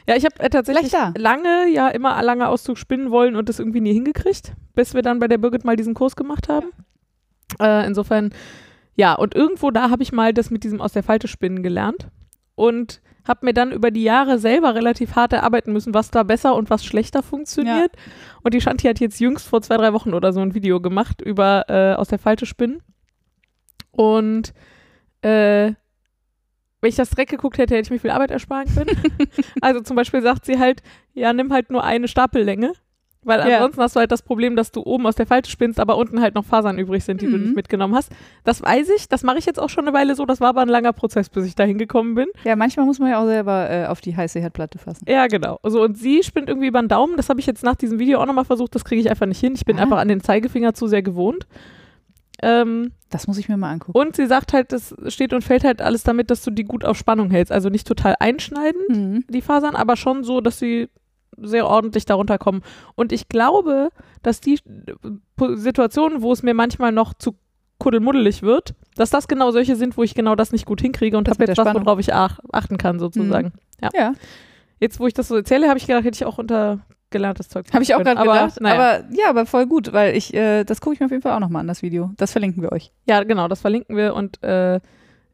Ja, 0.06 0.14
ich 0.14 0.24
habe 0.24 0.38
äh, 0.38 0.48
tatsächlich 0.50 0.92
lange, 1.18 1.66
ja, 1.72 1.88
immer 1.88 2.22
lange 2.22 2.46
Auszug 2.48 2.78
spinnen 2.78 3.10
wollen 3.10 3.34
und 3.34 3.48
das 3.48 3.58
irgendwie 3.58 3.80
nie 3.80 3.92
hingekriegt, 3.92 4.52
bis 4.76 4.94
wir 4.94 5.02
dann 5.02 5.18
bei 5.18 5.26
der 5.26 5.38
Birgit 5.38 5.64
mal 5.64 5.74
diesen 5.74 5.94
Kurs 5.94 6.14
gemacht 6.14 6.48
haben. 6.48 6.68
Äh, 7.60 7.86
insofern, 7.86 8.32
ja, 8.94 9.14
und 9.14 9.34
irgendwo 9.34 9.70
da 9.70 9.90
habe 9.90 10.02
ich 10.02 10.12
mal 10.12 10.32
das 10.34 10.50
mit 10.50 10.64
diesem 10.64 10.80
aus 10.80 10.92
der 10.92 11.02
Falte 11.02 11.28
spinnen 11.28 11.62
gelernt 11.62 12.08
und 12.54 13.00
habe 13.26 13.46
mir 13.46 13.54
dann 13.54 13.72
über 13.72 13.90
die 13.90 14.02
Jahre 14.02 14.38
selber 14.38 14.74
relativ 14.74 15.14
hart 15.14 15.32
erarbeiten 15.32 15.72
müssen, 15.72 15.94
was 15.94 16.10
da 16.10 16.22
besser 16.24 16.54
und 16.56 16.70
was 16.70 16.84
schlechter 16.84 17.22
funktioniert. 17.22 17.92
Und 18.42 18.52
die 18.54 18.60
Shanti 18.60 18.88
hat 18.88 18.98
jetzt 18.98 19.20
jüngst 19.20 19.46
vor 19.46 19.62
zwei, 19.62 19.76
drei 19.76 19.92
Wochen 19.92 20.12
oder 20.12 20.32
so 20.32 20.40
ein 20.40 20.54
Video 20.54 20.80
gemacht 20.80 21.22
über 21.22 21.64
äh, 21.68 21.94
aus 21.94 22.08
der 22.08 22.18
Falte 22.18 22.46
spinnen. 22.46 22.82
Und 23.92 24.52
äh, 25.22 25.72
wenn 26.80 26.88
ich 26.88 26.96
das 26.96 27.10
direkt 27.10 27.30
geguckt 27.30 27.58
hätte, 27.58 27.76
hätte 27.76 27.86
ich 27.86 27.90
mir 27.92 28.00
viel 28.00 28.10
Arbeit 28.10 28.32
ersparen 28.32 28.66
können. 28.74 28.96
also 29.60 29.80
zum 29.80 29.94
Beispiel 29.94 30.20
sagt 30.20 30.44
sie 30.44 30.58
halt, 30.58 30.82
ja, 31.14 31.32
nimm 31.32 31.52
halt 31.52 31.70
nur 31.70 31.84
eine 31.84 32.08
Stapellänge. 32.08 32.72
Weil 33.24 33.38
Ja. 33.48 33.56
ansonsten 33.58 33.80
hast 33.82 33.94
du 33.96 34.00
halt 34.00 34.10
das 34.10 34.22
Problem, 34.22 34.56
dass 34.56 34.72
du 34.72 34.82
oben 34.82 35.06
aus 35.06 35.14
der 35.14 35.26
Falte 35.26 35.48
spinnst, 35.48 35.78
aber 35.78 35.96
unten 35.96 36.20
halt 36.20 36.34
noch 36.34 36.44
Fasern 36.44 36.78
übrig 36.78 37.04
sind, 37.04 37.20
die 37.22 37.26
du 37.30 37.36
Mhm. 37.36 37.42
nicht 37.44 37.54
mitgenommen 37.56 37.94
hast. 37.94 38.10
Das 38.42 38.60
weiß 38.62 38.88
ich, 38.96 39.08
das 39.08 39.22
mache 39.22 39.38
ich 39.38 39.46
jetzt 39.46 39.60
auch 39.60 39.70
schon 39.70 39.86
eine 39.86 39.96
Weile 39.96 40.14
so. 40.16 40.26
Das 40.26 40.40
war 40.40 40.48
aber 40.48 40.62
ein 40.62 40.68
langer 40.68 40.92
Prozess, 40.92 41.28
bis 41.28 41.46
ich 41.46 41.54
da 41.54 41.62
hingekommen 41.64 42.14
bin. 42.16 42.26
Ja, 42.44 42.56
manchmal 42.56 42.84
muss 42.86 42.98
man 42.98 43.10
ja 43.10 43.20
auch 43.22 43.26
selber 43.26 43.70
äh, 43.70 43.86
auf 43.86 44.00
die 44.00 44.16
heiße 44.16 44.40
Herdplatte 44.40 44.78
fassen. 44.78 45.04
Ja, 45.08 45.28
genau. 45.28 45.60
So, 45.62 45.82
und 45.82 45.96
sie 45.96 46.22
spinnt 46.24 46.48
irgendwie 46.48 46.66
über 46.68 46.80
den 46.82 46.88
Daumen. 46.88 47.16
Das 47.16 47.28
habe 47.28 47.38
ich 47.38 47.46
jetzt 47.46 47.62
nach 47.62 47.76
diesem 47.76 47.98
Video 48.00 48.20
auch 48.20 48.26
nochmal 48.26 48.44
versucht. 48.44 48.74
Das 48.74 48.84
kriege 48.84 49.00
ich 49.00 49.08
einfach 49.08 49.26
nicht 49.26 49.38
hin. 49.40 49.52
Ich 49.54 49.64
bin 49.64 49.78
Ah. 49.78 49.82
einfach 49.82 49.98
an 49.98 50.08
den 50.08 50.20
Zeigefinger 50.20 50.74
zu 50.74 50.88
sehr 50.88 51.02
gewohnt. 51.02 51.46
Ähm, 52.42 52.92
Das 53.10 53.28
muss 53.28 53.38
ich 53.38 53.48
mir 53.48 53.56
mal 53.56 53.70
angucken. 53.70 53.96
und 53.96 54.16
sie 54.16 54.26
sagt 54.26 54.52
halt, 54.52 54.72
das 54.72 54.94
steht 55.08 55.32
und 55.32 55.42
fällt 55.42 55.62
halt 55.64 55.80
alles 55.80 56.02
damit, 56.02 56.30
dass 56.30 56.42
du 56.42 56.50
die 56.50 56.64
gut 56.64 56.84
auf 56.84 56.96
Spannung 56.96 57.30
hältst. 57.30 57.52
Also 57.52 57.68
nicht 57.68 57.86
total 57.86 58.16
einschneiden, 58.18 58.80
Mhm. 58.88 59.24
die 59.28 59.42
Fasern, 59.42 59.76
aber 59.76 59.96
schon 59.96 60.24
so, 60.24 60.40
dass 60.40 60.58
sie 60.58 60.88
sehr 61.36 61.66
ordentlich 61.66 62.04
darunter 62.04 62.38
kommen. 62.38 62.62
Und 62.94 63.12
ich 63.12 63.28
glaube, 63.28 63.90
dass 64.22 64.40
die 64.40 64.54
äh, 64.54 65.56
Situationen, 65.56 66.22
wo 66.22 66.32
es 66.32 66.42
mir 66.42 66.54
manchmal 66.54 66.92
noch 66.92 67.14
zu 67.14 67.34
kuddelmuddelig 67.78 68.42
wird, 68.42 68.74
dass 68.94 69.10
das 69.10 69.26
genau 69.26 69.50
solche 69.50 69.76
sind, 69.76 69.96
wo 69.96 70.02
ich 70.02 70.14
genau 70.14 70.36
das 70.36 70.52
nicht 70.52 70.66
gut 70.66 70.80
hinkriege 70.80 71.18
und 71.18 71.28
habe 71.28 71.44
jetzt 71.44 71.58
was, 71.58 71.74
worauf 71.74 71.98
ich 71.98 72.14
ach 72.14 72.38
achten 72.52 72.78
kann, 72.78 72.98
sozusagen. 72.98 73.52
Ja, 73.82 73.90
Jetzt, 74.78 74.98
wo 74.98 75.06
ich 75.06 75.14
das 75.14 75.28
so 75.28 75.36
erzähle, 75.36 75.68
habe 75.68 75.78
ich 75.78 75.86
gedacht, 75.86 76.04
hätte 76.04 76.16
ich 76.16 76.24
auch 76.24 76.38
unter 76.38 76.80
gelerntes 77.10 77.48
Zeug. 77.48 77.66
habe 77.72 77.84
ich 77.84 77.94
auch 77.94 78.02
gerade 78.02 78.18
aber, 78.18 78.32
gedacht. 78.32 78.60
Naja. 78.60 78.74
Aber 78.74 79.04
ja, 79.14 79.28
aber 79.28 79.46
voll 79.46 79.66
gut, 79.66 79.92
weil 79.92 80.16
ich, 80.16 80.34
äh, 80.34 80.64
das 80.64 80.80
gucke 80.80 80.94
ich 80.94 81.00
mir 81.00 81.06
auf 81.06 81.12
jeden 81.12 81.22
Fall 81.22 81.32
auch 81.32 81.40
nochmal 81.40 81.60
an, 81.60 81.68
das 81.68 81.82
Video. 81.82 82.10
Das 82.16 82.32
verlinken 82.32 82.62
wir 82.62 82.72
euch. 82.72 82.90
ja, 83.06 83.22
genau, 83.22 83.46
das 83.46 83.60
verlinken 83.60 83.96
wir 83.96 84.14
und 84.14 84.42
äh, 84.42 84.80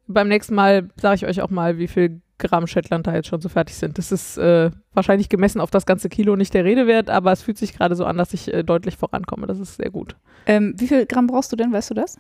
beim 0.07 0.29
nächsten 0.29 0.55
Mal 0.55 0.89
sage 1.01 1.17
ich 1.17 1.27
euch 1.27 1.41
auch 1.41 1.51
mal, 1.51 1.79
wie 1.79 1.89
viel 1.89 2.21
Gramm 2.39 2.67
Shetland 2.67 3.07
da 3.07 3.15
jetzt 3.15 3.29
schon 3.29 3.41
so 3.41 3.49
fertig 3.49 3.77
sind. 3.77 3.99
Das 3.99 4.13
ist 4.13 4.39
äh, 4.39 4.71
wahrscheinlich 4.95 5.29
gemessen 5.29 5.61
auf 5.61 5.71
das 5.71 5.87
ganze 5.87 6.09
Kilo 6.09 6.37
nicht 6.37 6.55
der 6.55 6.65
Rede 6.65 6.87
wert, 6.87 7.11
aber 7.11 7.33
es 7.33 7.43
fühlt 7.43 7.59
sich 7.59 7.75
gerade 7.77 7.95
so 7.97 8.05
an, 8.05 8.17
dass 8.17 8.33
ich 8.35 8.53
äh, 8.53 8.63
deutlich 8.63 8.97
vorankomme. 8.97 9.47
Das 9.47 9.59
ist 9.59 9.77
sehr 9.77 9.91
gut. 9.91 10.17
Ähm, 10.47 10.75
wie 10.79 10.87
viel 10.89 11.05
Gramm 11.07 11.27
brauchst 11.27 11.51
du 11.53 11.57
denn, 11.57 11.73
weißt 11.73 11.91
du 11.91 11.95
das? 11.95 12.17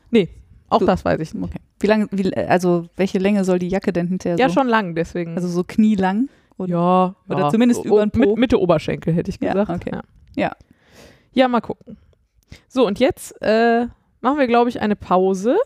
Auch 0.71 0.81
Du- 0.81 0.87
das 0.87 1.05
weiß 1.05 1.21
ich 1.21 1.33
nicht. 1.35 1.45
Okay. 1.45 1.59
Wie 1.81 1.87
lange, 1.87 2.09
wie, 2.11 2.35
also 2.37 2.87
welche 2.97 3.19
Länge 3.19 3.45
soll 3.45 3.59
die 3.59 3.69
Jacke 3.69 3.93
denn 3.93 4.09
hinterher 4.09 4.39
Ja, 4.39 4.49
so? 4.49 4.55
schon 4.55 4.69
lang, 4.69 4.95
deswegen. 4.95 5.35
Also 5.37 5.49
so 5.49 5.65
knielang? 5.65 6.29
Oder? 6.59 6.71
ja, 6.71 7.15
oder 7.29 7.39
ja. 7.45 7.51
zumindest 7.51 7.81
O- 7.83 7.85
über 7.85 8.05
den 8.05 8.11
Po. 8.11 8.19
Mit, 8.31 8.37
Mitte 8.39 8.61
Oberschenkel, 8.61 9.15
hätte 9.15 9.31
ich 9.31 9.39
Ja, 9.41 9.53
gesagt. 9.53 9.71
okay. 9.71 9.91
Ja. 9.95 10.03
Ja. 10.37 10.53
ja, 11.33 11.49
mal 11.49 11.61
gucken. 11.61 11.97
So, 12.69 12.87
und 12.87 12.99
jetzt 12.99 13.41
äh, 13.41 13.87
machen 14.21 14.39
wir, 14.39 14.47
glaube 14.49 14.69
ich, 14.69 14.81
eine 14.81 14.97
Pause, 14.97 15.57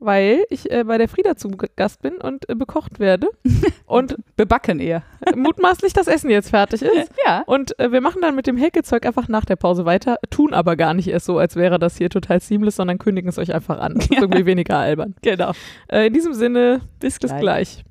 weil 0.00 0.44
ich 0.48 0.70
äh, 0.70 0.84
bei 0.84 0.98
der 0.98 1.08
Frieda 1.08 1.36
zu 1.36 1.50
Gast 1.76 2.02
bin 2.02 2.16
und 2.16 2.48
äh, 2.48 2.54
bekocht 2.54 2.98
werde. 2.98 3.28
und 3.86 4.16
Bebacken 4.34 4.80
eher. 4.80 5.02
mutmaßlich 5.36 5.92
das 5.92 6.08
Essen 6.08 6.30
jetzt 6.30 6.50
fertig 6.50 6.82
ist. 6.82 7.12
Ja. 7.26 7.42
Und 7.46 7.78
äh, 7.78 7.92
wir 7.92 8.00
machen 8.00 8.22
dann 8.22 8.34
mit 8.34 8.46
dem 8.46 8.56
Häkelzeug 8.56 9.04
einfach 9.04 9.28
nach 9.28 9.44
der 9.44 9.56
Pause 9.56 9.84
weiter, 9.84 10.16
tun 10.30 10.54
aber 10.54 10.74
gar 10.74 10.94
nicht 10.94 11.08
erst 11.08 11.26
so, 11.26 11.36
als 11.36 11.54
wäre 11.54 11.78
das 11.78 11.98
hier 11.98 12.08
total 12.08 12.40
seamless, 12.40 12.76
sondern 12.76 12.98
kündigen 12.98 13.28
es 13.28 13.36
euch 13.36 13.52
einfach 13.52 13.78
an. 13.78 13.94
Das 13.96 14.06
ist 14.06 14.18
irgendwie 14.18 14.46
weniger 14.46 14.78
albern. 14.78 15.14
Genau. 15.20 15.52
Äh, 15.88 16.06
in 16.06 16.14
diesem 16.14 16.32
Sinne, 16.32 16.80
Bis 16.98 17.18
bis 17.18 17.36
gleich. 17.36 17.84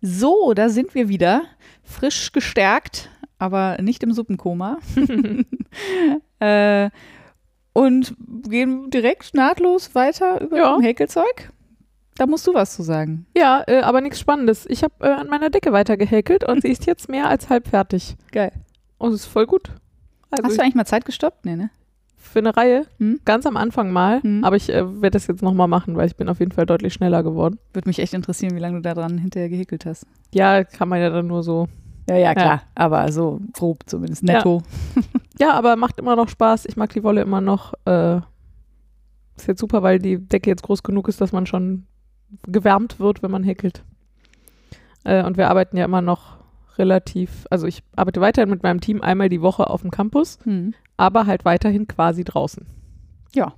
So, 0.00 0.54
da 0.54 0.70
sind 0.70 0.94
wir 0.94 1.08
wieder. 1.08 1.42
Frisch 1.82 2.32
gestärkt, 2.32 3.10
aber 3.38 3.76
nicht 3.82 4.02
im 4.02 4.12
Suppenkoma. 4.12 4.78
äh, 6.40 6.88
und 7.72 8.14
gehen 8.48 8.90
direkt 8.90 9.34
nahtlos 9.34 9.94
weiter 9.94 10.40
über 10.40 10.56
Ja. 10.56 10.78
Häkelzeug. 10.80 11.50
Da 12.16 12.26
musst 12.26 12.46
du 12.46 12.52
was 12.54 12.74
zu 12.76 12.82
sagen. 12.82 13.26
Ja, 13.36 13.62
äh, 13.66 13.80
aber 13.80 14.00
nichts 14.00 14.20
Spannendes. 14.20 14.66
Ich 14.68 14.82
habe 14.82 14.92
äh, 15.00 15.08
an 15.12 15.28
meiner 15.28 15.48
Decke 15.50 15.72
weiter 15.72 15.96
gehäkelt 15.96 16.44
und 16.46 16.62
sie 16.62 16.68
ist 16.68 16.84
jetzt 16.86 17.08
mehr 17.08 17.28
als 17.28 17.48
halb 17.48 17.68
fertig. 17.68 18.16
Geil. 18.32 18.52
Und 18.98 19.12
es 19.12 19.20
ist 19.22 19.26
voll 19.26 19.46
gut. 19.46 19.70
Also 20.30 20.44
Hast 20.44 20.58
du 20.58 20.62
eigentlich 20.62 20.74
mal 20.74 20.84
Zeit 20.84 21.04
gestoppt? 21.04 21.44
Nee, 21.46 21.56
ne? 21.56 21.70
für 22.22 22.38
eine 22.38 22.56
Reihe, 22.56 22.86
Hm? 22.98 23.18
ganz 23.24 23.44
am 23.46 23.56
Anfang 23.56 23.90
mal, 23.90 24.22
Hm. 24.22 24.44
aber 24.44 24.54
ich 24.54 24.68
äh, 24.68 24.84
werde 25.02 25.14
das 25.14 25.26
jetzt 25.26 25.42
nochmal 25.42 25.66
machen, 25.66 25.96
weil 25.96 26.06
ich 26.06 26.14
bin 26.14 26.28
auf 26.28 26.38
jeden 26.38 26.52
Fall 26.52 26.64
deutlich 26.66 26.92
schneller 26.94 27.24
geworden. 27.24 27.58
Würde 27.72 27.88
mich 27.88 27.98
echt 27.98 28.14
interessieren, 28.14 28.54
wie 28.54 28.60
lange 28.60 28.76
du 28.76 28.82
da 28.82 28.94
dran 28.94 29.18
hinterher 29.18 29.48
gehäkelt 29.48 29.84
hast. 29.86 30.06
Ja, 30.32 30.62
kann 30.62 30.88
man 30.88 31.00
ja 31.00 31.10
dann 31.10 31.26
nur 31.26 31.42
so. 31.42 31.66
Ja, 32.10 32.16
ja, 32.16 32.34
klar. 32.34 32.62
Aber 32.74 33.12
so 33.12 33.40
grob 33.52 33.84
zumindest. 33.86 34.24
Netto. 34.24 34.62
Ja, 35.38 35.52
aber 35.52 35.76
macht 35.76 36.00
immer 36.00 36.16
noch 36.16 36.28
Spaß. 36.28 36.66
Ich 36.66 36.76
mag 36.76 36.92
die 36.92 37.04
Wolle 37.04 37.22
immer 37.22 37.40
noch. 37.40 37.72
Äh, 37.84 38.16
ist 39.36 39.46
jetzt 39.46 39.60
super, 39.60 39.84
weil 39.84 40.00
die 40.00 40.18
Decke 40.18 40.50
jetzt 40.50 40.64
groß 40.64 40.82
genug 40.82 41.06
ist, 41.06 41.20
dass 41.20 41.30
man 41.30 41.46
schon 41.46 41.86
gewärmt 42.48 42.98
wird, 42.98 43.22
wenn 43.22 43.30
man 43.30 43.44
häkelt. 43.44 43.84
Äh, 45.04 45.24
und 45.24 45.36
wir 45.36 45.48
arbeiten 45.50 45.76
ja 45.76 45.84
immer 45.84 46.02
noch 46.02 46.38
relativ, 46.78 47.46
also 47.48 47.68
ich 47.68 47.84
arbeite 47.94 48.20
weiterhin 48.20 48.50
mit 48.50 48.64
meinem 48.64 48.80
Team 48.80 49.02
einmal 49.02 49.28
die 49.28 49.40
Woche 49.40 49.70
auf 49.70 49.82
dem 49.82 49.92
Campus, 49.92 50.38
Hm. 50.42 50.74
aber 50.96 51.26
halt 51.26 51.44
weiterhin 51.44 51.86
quasi 51.86 52.24
draußen. 52.24 52.66
Ja. 53.34 53.52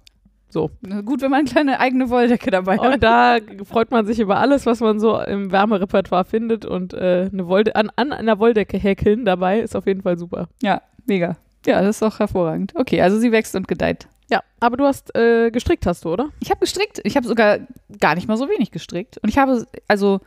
So. 0.53 0.71
Gut, 1.07 1.23
wenn 1.23 1.31
man 1.31 1.41
eine 1.41 1.49
kleine 1.49 1.81
eigene 1.81 2.11
Wolldecke 2.11 2.51
dabei 2.51 2.77
hat. 2.77 2.95
Und 2.95 3.03
da 3.03 3.39
freut 3.65 3.91
man 3.91 4.05
sich 4.05 4.21
über 4.21 4.37
alles, 4.37 4.67
was 4.67 4.81
man 4.81 5.01
so 5.01 5.19
im 5.19 5.51
Wärmerepertoire 5.51 6.27
findet 6.27 6.67
und 6.67 6.93
äh, 6.93 7.31
eine 7.33 7.47
Wolde 7.47 7.75
an, 7.75 7.91
an 7.97 8.13
einer 8.13 8.39
Wolldecke 8.39 8.77
häkeln 8.77 9.25
dabei 9.25 9.61
ist 9.61 9.75
auf 9.75 9.87
jeden 9.87 10.03
Fall 10.03 10.19
super. 10.19 10.49
Ja, 10.63 10.83
mega. 11.07 11.39
Ja, 11.65 11.81
das 11.81 11.97
ist 11.97 12.03
doch 12.03 12.19
hervorragend. 12.19 12.75
Okay, 12.77 13.01
also 13.01 13.19
sie 13.19 13.33
wächst 13.33 13.57
und 13.57 13.67
gedeiht. 13.67 14.09
Ja, 14.31 14.43
aber 14.61 14.77
du 14.77 14.85
hast 14.85 15.17
äh, 15.17 15.51
gestrickt, 15.51 15.87
hast 15.87 16.05
du, 16.05 16.13
oder? 16.13 16.29
Ich 16.41 16.51
habe 16.51 16.61
gestrickt. 16.61 17.01
Ich 17.05 17.17
habe 17.17 17.27
sogar 17.27 17.61
gar 17.99 18.15
nicht 18.15 18.29
mal 18.29 18.37
so 18.37 18.47
wenig 18.51 18.71
gestrickt. 18.73 19.17
Und 19.23 19.31
ich 19.31 19.39
habe, 19.39 19.67
also 19.89 20.21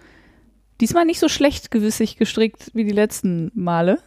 diesmal 0.81 1.05
nicht 1.05 1.19
so 1.19 1.29
schlecht 1.29 1.69
gewissig 1.69 2.17
gestrickt 2.17 2.71
wie 2.73 2.83
die 2.83 2.93
letzten 2.93 3.51
Male. 3.53 3.99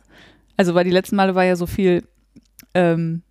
Also, 0.56 0.74
weil 0.74 0.84
die 0.84 0.90
letzten 0.90 1.14
Male 1.14 1.36
war 1.36 1.44
ja 1.44 1.54
so 1.54 1.66
viel 1.66 2.02
ähm, 2.74 3.22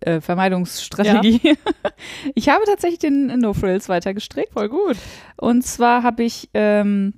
äh, 0.00 0.20
Vermeidungsstrategie. 0.20 1.40
Ich 2.34 2.48
habe 2.48 2.64
tatsächlich 2.66 2.98
den 2.98 3.26
No 3.38 3.52
Frills 3.54 3.88
weiter 3.88 4.14
gestrickt. 4.14 4.52
Voll 4.52 4.68
gut. 4.68 4.96
Und 5.36 5.62
zwar 5.64 6.02
habe 6.02 6.22
ich 6.24 6.48
ähm, 6.54 7.14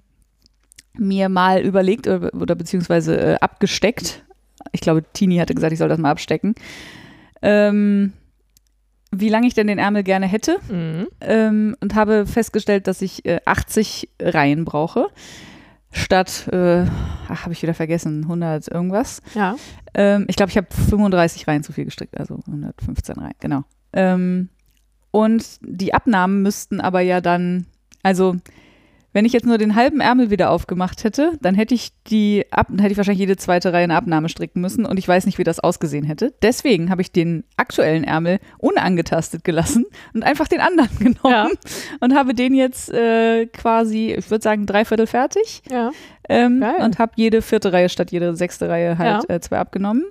mir 0.95 1.29
mal 1.29 1.61
überlegt 1.63 2.07
oder, 2.07 2.33
oder 2.35 2.55
beziehungsweise 2.55 3.19
äh, 3.19 3.35
abgesteckt. 3.41 4.25
Ich 4.73 4.81
glaube, 4.81 5.05
Tini 5.13 5.37
hatte 5.37 5.55
gesagt, 5.55 5.73
ich 5.73 5.79
soll 5.79 5.89
das 5.89 5.99
mal 5.99 6.11
abstecken. 6.11 6.55
Ähm, 7.43 8.13
wie 9.13 9.29
lange 9.29 9.47
ich 9.47 9.55
denn 9.55 9.69
den 9.69 9.79
Ärmel 9.79 10.03
gerne 10.03 10.27
hätte 10.27 10.59
Mhm. 10.69 11.07
ähm, 11.21 11.77
und 11.81 11.95
habe 11.95 12.27
festgestellt, 12.27 12.87
dass 12.87 13.03
ich 13.03 13.25
äh, 13.25 13.41
80 13.45 14.11
Reihen 14.21 14.65
brauche. 14.65 15.09
Statt, 15.97 16.49
äh, 16.53 16.85
ach, 17.29 17.45
habe 17.45 17.53
ich 17.53 17.63
wieder 17.63 17.75
vergessen, 17.75 18.25
100 18.25 18.69
irgendwas. 18.69 19.23
Ja. 19.35 19.57
Ähm, 19.95 20.27
ich 20.29 20.37
glaube, 20.37 20.51
ich 20.51 20.57
habe 20.57 20.67
35 20.71 21.49
Reihen 21.49 21.63
zu 21.63 21.73
viel 21.73 21.87
gestrickt, 21.87 22.19
also 22.19 22.39
115 22.47 23.17
Reihen, 23.17 23.35
genau. 23.41 23.65
Ähm, 23.93 24.51
und 25.11 25.59
die 25.63 25.95
Abnahmen 25.95 26.43
müssten 26.43 26.81
aber 26.83 27.01
ja 27.01 27.23
dann, 27.23 27.67
also 28.03 28.37
wenn 29.17 29.25
ich 29.25 29.33
jetzt 29.33 29.47
nur 29.47 29.57
den 29.57 29.75
halben 29.77 30.01
Ärmel 30.03 30.29
wieder 30.29 30.51
aufgemacht 30.51 31.03
hätte, 31.03 31.33
dann 31.41 31.55
hätte 31.55 31.75
ich 31.75 31.93
die 32.09 32.45
ab, 32.51 32.67
dann 32.69 32.81
hätte 32.81 32.93
ich 32.93 32.99
wahrscheinlich 32.99 33.21
jede 33.21 33.39
zweite 33.39 33.73
Reihe 33.73 33.85
eine 33.85 33.97
Abnahme 33.97 34.29
stricken 34.29 34.61
müssen 34.61 34.85
und 34.85 34.99
ich 34.99 35.09
weiß 35.09 35.25
nicht, 35.25 35.39
wie 35.39 35.43
das 35.43 35.59
ausgesehen 35.59 36.05
hätte. 36.05 36.35
Deswegen 36.43 36.91
habe 36.91 37.01
ich 37.01 37.13
den 37.13 37.45
aktuellen 37.57 38.05
Ärmel 38.05 38.41
unangetastet 38.59 39.43
gelassen 39.43 39.87
und 40.13 40.23
einfach 40.23 40.49
den 40.49 40.61
anderen 40.61 40.91
genommen 40.99 41.17
Ja. 41.25 41.49
und 42.01 42.15
habe 42.15 42.35
den 42.35 42.55
jetzt 42.55 42.91
äh, 42.93 43.47
quasi, 43.47 44.13
ich 44.19 44.31
würde 44.31 44.43
sagen, 44.43 44.67
dreiviertel 44.67 45.07
fertig 45.07 45.63
Ja. 45.71 45.93
ähm, 46.29 46.63
und 46.81 46.99
habe 46.99 47.13
jede 47.17 47.41
vierte 47.41 47.73
Reihe 47.73 47.89
statt 47.89 48.13
jede 48.13 48.37
sechste 48.37 48.69
Reihe 48.69 48.99
halt 48.99 49.25
Ja. 49.31 49.35
äh, 49.37 49.41
zwei 49.41 49.59
abgenommen. 49.61 50.05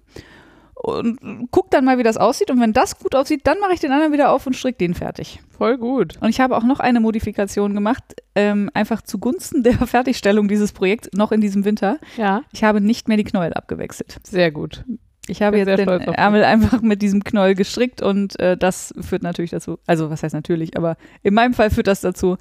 Und 0.86 1.48
guck 1.50 1.72
dann 1.72 1.84
mal, 1.84 1.98
wie 1.98 2.04
das 2.04 2.16
aussieht. 2.16 2.52
Und 2.52 2.62
wenn 2.62 2.72
das 2.72 3.00
gut 3.00 3.16
aussieht, 3.16 3.42
dann 3.46 3.60
mache 3.60 3.74
ich 3.74 3.80
den 3.80 3.92
anderen 3.92 4.14
wieder 4.14 4.32
auf 4.32 4.46
und 4.46 4.56
strick 4.56 4.78
den 4.78 4.94
fertig. 4.94 5.40
Voll 5.50 5.80
gut. 5.80 6.16
Und 6.22 6.30
ich 6.30 6.40
habe 6.40 6.56
auch 6.56 6.64
noch 6.64 6.80
eine 6.80 7.00
Modifikation 7.00 7.74
gemacht, 7.74 8.04
ähm, 8.36 8.70
einfach 8.76 9.02
zugunsten 9.02 9.64
der 9.64 9.74
Fertigstellung 9.74 10.48
dieses 10.48 10.74
Projekts 10.74 11.10
noch 11.14 11.32
in 11.32 11.42
diesem 11.42 11.66
Winter. 11.66 11.98
Ja. 12.18 12.44
Ich 12.54 12.64
habe 12.64 12.82
nicht 12.82 13.08
mehr 13.08 13.18
die 13.18 13.24
Knäuel 13.24 13.54
abgewechselt. 13.54 14.18
Sehr 14.22 14.52
gut. 14.52 14.86
Ich 15.28 15.42
habe 15.42 15.58
jetzt 15.58 15.76
den. 15.76 15.88
Ärmel 15.88 16.44
einfach 16.44 16.84
mit 16.84 17.02
diesem 17.02 17.24
Knäuel 17.24 17.56
gestrickt 17.56 18.04
und 18.04 18.40
äh, 18.40 18.56
das 18.56 18.94
führt 19.02 19.24
natürlich 19.24 19.50
dazu, 19.50 19.80
also 19.88 20.12
was 20.12 20.22
heißt 20.22 20.36
natürlich, 20.36 20.78
aber 20.78 20.98
in 21.24 21.34
meinem 21.34 21.56
Fall 21.56 21.72
führt 21.72 21.88
das 21.88 22.02
dazu, 22.02 22.38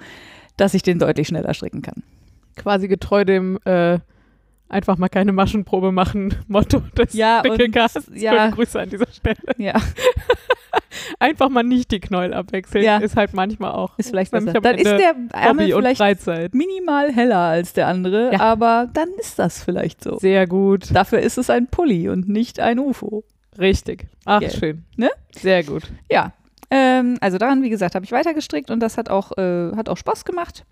dass 0.58 0.74
ich 0.74 0.82
den 0.82 0.98
deutlich 0.98 1.28
schneller 1.28 1.54
stricken 1.54 1.80
kann. 1.80 2.02
Quasi 2.56 2.88
getreu 2.88 3.24
dem 3.24 3.58
äh, 3.64 4.00
einfach 4.68 4.96
mal 4.98 5.08
keine 5.08 5.32
Maschenprobe 5.32 5.92
machen 5.92 6.34
Motto 6.48 6.80
des 6.96 7.12
Ja, 7.14 7.42
Wickelcasts. 7.44 8.10
ja. 8.14 8.48
Grüße 8.48 8.80
an 8.80 8.90
dieser 8.90 9.06
Stelle. 9.12 9.36
Ja, 9.58 9.74
Einfach 11.18 11.48
mal 11.48 11.62
nicht 11.62 11.90
die 11.90 12.00
Knäuel 12.00 12.32
abwechseln. 12.34 12.84
Ja. 12.84 12.98
Ist 12.98 13.16
halt 13.16 13.32
manchmal 13.34 13.72
auch. 13.72 13.98
ist 13.98 14.10
vielleicht 14.10 14.30
besser. 14.32 14.52
Dann 14.52 14.74
ist 14.76 14.84
der 14.84 15.14
Ärmel 15.32 15.66
vielleicht 15.72 15.98
Freizeit. 15.98 16.54
minimal 16.54 17.12
heller 17.12 17.38
als 17.38 17.72
der 17.72 17.88
andere, 17.88 18.32
Ja. 18.32 18.40
aber 18.40 18.88
dann 18.92 19.08
ist 19.20 19.38
das 19.38 19.62
vielleicht 19.62 20.02
so. 20.02 20.18
Sehr 20.18 20.46
gut. 20.46 20.94
Dafür 20.94 21.20
ist 21.20 21.38
es 21.38 21.50
ein 21.50 21.66
Pulli 21.68 22.08
und 22.08 22.28
nicht 22.28 22.60
ein 22.60 22.78
UFO. 22.78 23.24
Richtig. 23.58 24.06
Ach, 24.24 24.40
Gell. 24.40 24.50
schön. 24.50 24.84
Ne? 24.96 25.10
Sehr 25.32 25.62
gut. 25.64 25.84
Ja, 26.10 26.32
ähm, 26.70 27.18
also 27.20 27.38
daran, 27.38 27.62
wie 27.62 27.70
gesagt, 27.70 27.94
habe 27.94 28.04
ich 28.04 28.12
weitergestrickt 28.12 28.70
und 28.70 28.80
das 28.80 28.96
hat 28.98 29.08
auch, 29.10 29.36
äh, 29.38 29.72
hat 29.76 29.88
auch 29.88 29.96
Spaß 29.96 30.24
gemacht. 30.24 30.64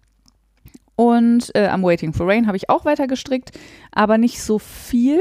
Und 0.97 1.51
äh, 1.55 1.67
am 1.69 1.83
Waiting 1.83 2.13
for 2.13 2.29
Rain 2.29 2.47
habe 2.47 2.57
ich 2.57 2.69
auch 2.69 2.85
weitergestrickt, 2.85 3.51
aber 3.93 4.19
nicht 4.19 4.43
so 4.43 4.59
viel. 4.59 5.19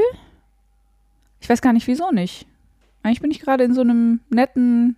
Ich 1.40 1.50
weiß 1.50 1.62
gar 1.62 1.74
nicht, 1.74 1.88
wieso 1.88 2.12
nicht. 2.12 2.46
Eigentlich 3.04 3.22
bin 3.22 3.32
ich 3.32 3.40
gerade 3.40 3.64
in 3.64 3.74
so 3.74 3.82
einem 3.82 4.20
netten 4.30 4.96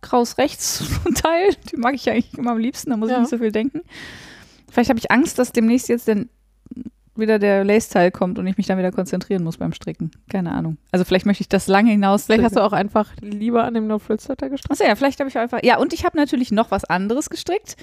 Kraus-Rechts-Teil. 0.00 1.54
Den 1.72 1.80
mag 1.80 1.94
ich 1.94 2.08
eigentlich 2.08 2.36
immer 2.38 2.52
am 2.52 2.58
liebsten, 2.58 2.90
da 2.90 2.96
muss 2.96 3.10
Ja. 3.10 3.16
ich 3.16 3.20
nicht 3.22 3.30
so 3.30 3.38
viel 3.38 3.52
denken. 3.52 3.82
Vielleicht 4.70 4.90
habe 4.90 4.98
ich 4.98 5.10
Angst, 5.10 5.38
dass 5.38 5.52
demnächst 5.52 5.88
jetzt 5.88 6.08
denn 6.08 6.28
wieder 7.16 7.38
der 7.38 7.64
Lace-Teil 7.64 8.10
kommt 8.12 8.38
und 8.38 8.46
ich 8.46 8.56
mich 8.56 8.66
dann 8.66 8.78
wieder 8.78 8.92
konzentrieren 8.92 9.42
muss 9.44 9.58
beim 9.58 9.72
Stricken. 9.72 10.10
Keine 10.30 10.52
Ahnung. 10.52 10.78
Also 10.92 11.04
vielleicht 11.04 11.26
möchte 11.26 11.42
ich 11.42 11.48
das 11.48 11.66
lange 11.66 11.90
hinaus. 11.90 12.24
Vielleicht 12.26 12.44
hast 12.44 12.56
du 12.56 12.62
auch 12.64 12.72
einfach 12.72 13.10
lieber 13.20 13.64
an 13.64 13.74
dem 13.74 13.86
No 13.88 13.98
Frills 13.98 14.24
Sweater 14.24 14.48
gestrickt. 14.48 14.70
Achso, 14.72 14.84
ja, 14.84 14.94
vielleicht 14.94 15.20
habe 15.20 15.28
ich 15.28 15.36
einfach. 15.36 15.58
Ja, 15.62 15.76
und 15.78 15.92
ich 15.92 16.04
habe 16.06 16.16
natürlich 16.16 16.50
noch 16.52 16.70
was 16.70 16.84
anderes 16.84 17.28
gestrickt, 17.28 17.76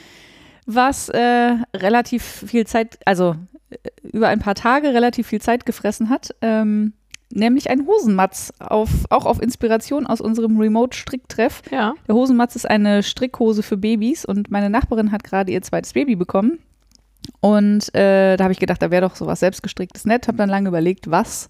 was 0.68 1.10
äh, 1.10 1.56
relativ 1.76 2.24
viel 2.24 2.68
Zeit, 2.68 3.00
also 3.06 3.36
äh, 3.72 3.78
über 4.04 4.28
ein 4.28 4.40
paar 4.40 4.54
Tage 4.54 4.90
relativ 4.94 5.28
viel 5.28 5.42
Zeit 5.42 5.66
gefressen 5.66 6.10
hat. 6.10 6.36
Ähm, 6.42 6.94
nämlich 7.32 7.70
ein 7.70 7.88
Hosenmatz, 7.88 8.54
auf, 8.60 8.90
auch 9.10 9.26
auf 9.26 9.42
Inspiration 9.42 10.06
aus 10.06 10.22
unserem 10.22 10.60
Remote-Stricktreff. 10.60 11.62
Ja. 11.72 11.96
Der 12.08 12.16
Hosenmatz 12.16 12.56
ist 12.56 12.70
eine 12.70 13.02
Strickhose 13.02 13.64
für 13.64 13.78
Babys 13.78 14.26
und 14.26 14.52
meine 14.52 14.70
Nachbarin 14.70 15.12
hat 15.12 15.24
gerade 15.24 15.52
ihr 15.52 15.62
zweites 15.62 15.94
Baby 15.94 16.16
bekommen. 16.16 16.60
Und 17.40 17.94
äh, 17.96 18.38
da 18.38 18.44
habe 18.44 18.54
ich 18.54 18.60
gedacht, 18.60 18.82
da 18.82 18.92
wäre 18.92 19.08
doch 19.08 19.16
sowas 19.16 19.40
selbstgestricktes 19.40 20.06
nett. 20.06 20.28
Habe 20.28 20.38
dann 20.38 20.50
lange 20.50 20.70
überlegt, 20.70 21.10
was. 21.10 21.50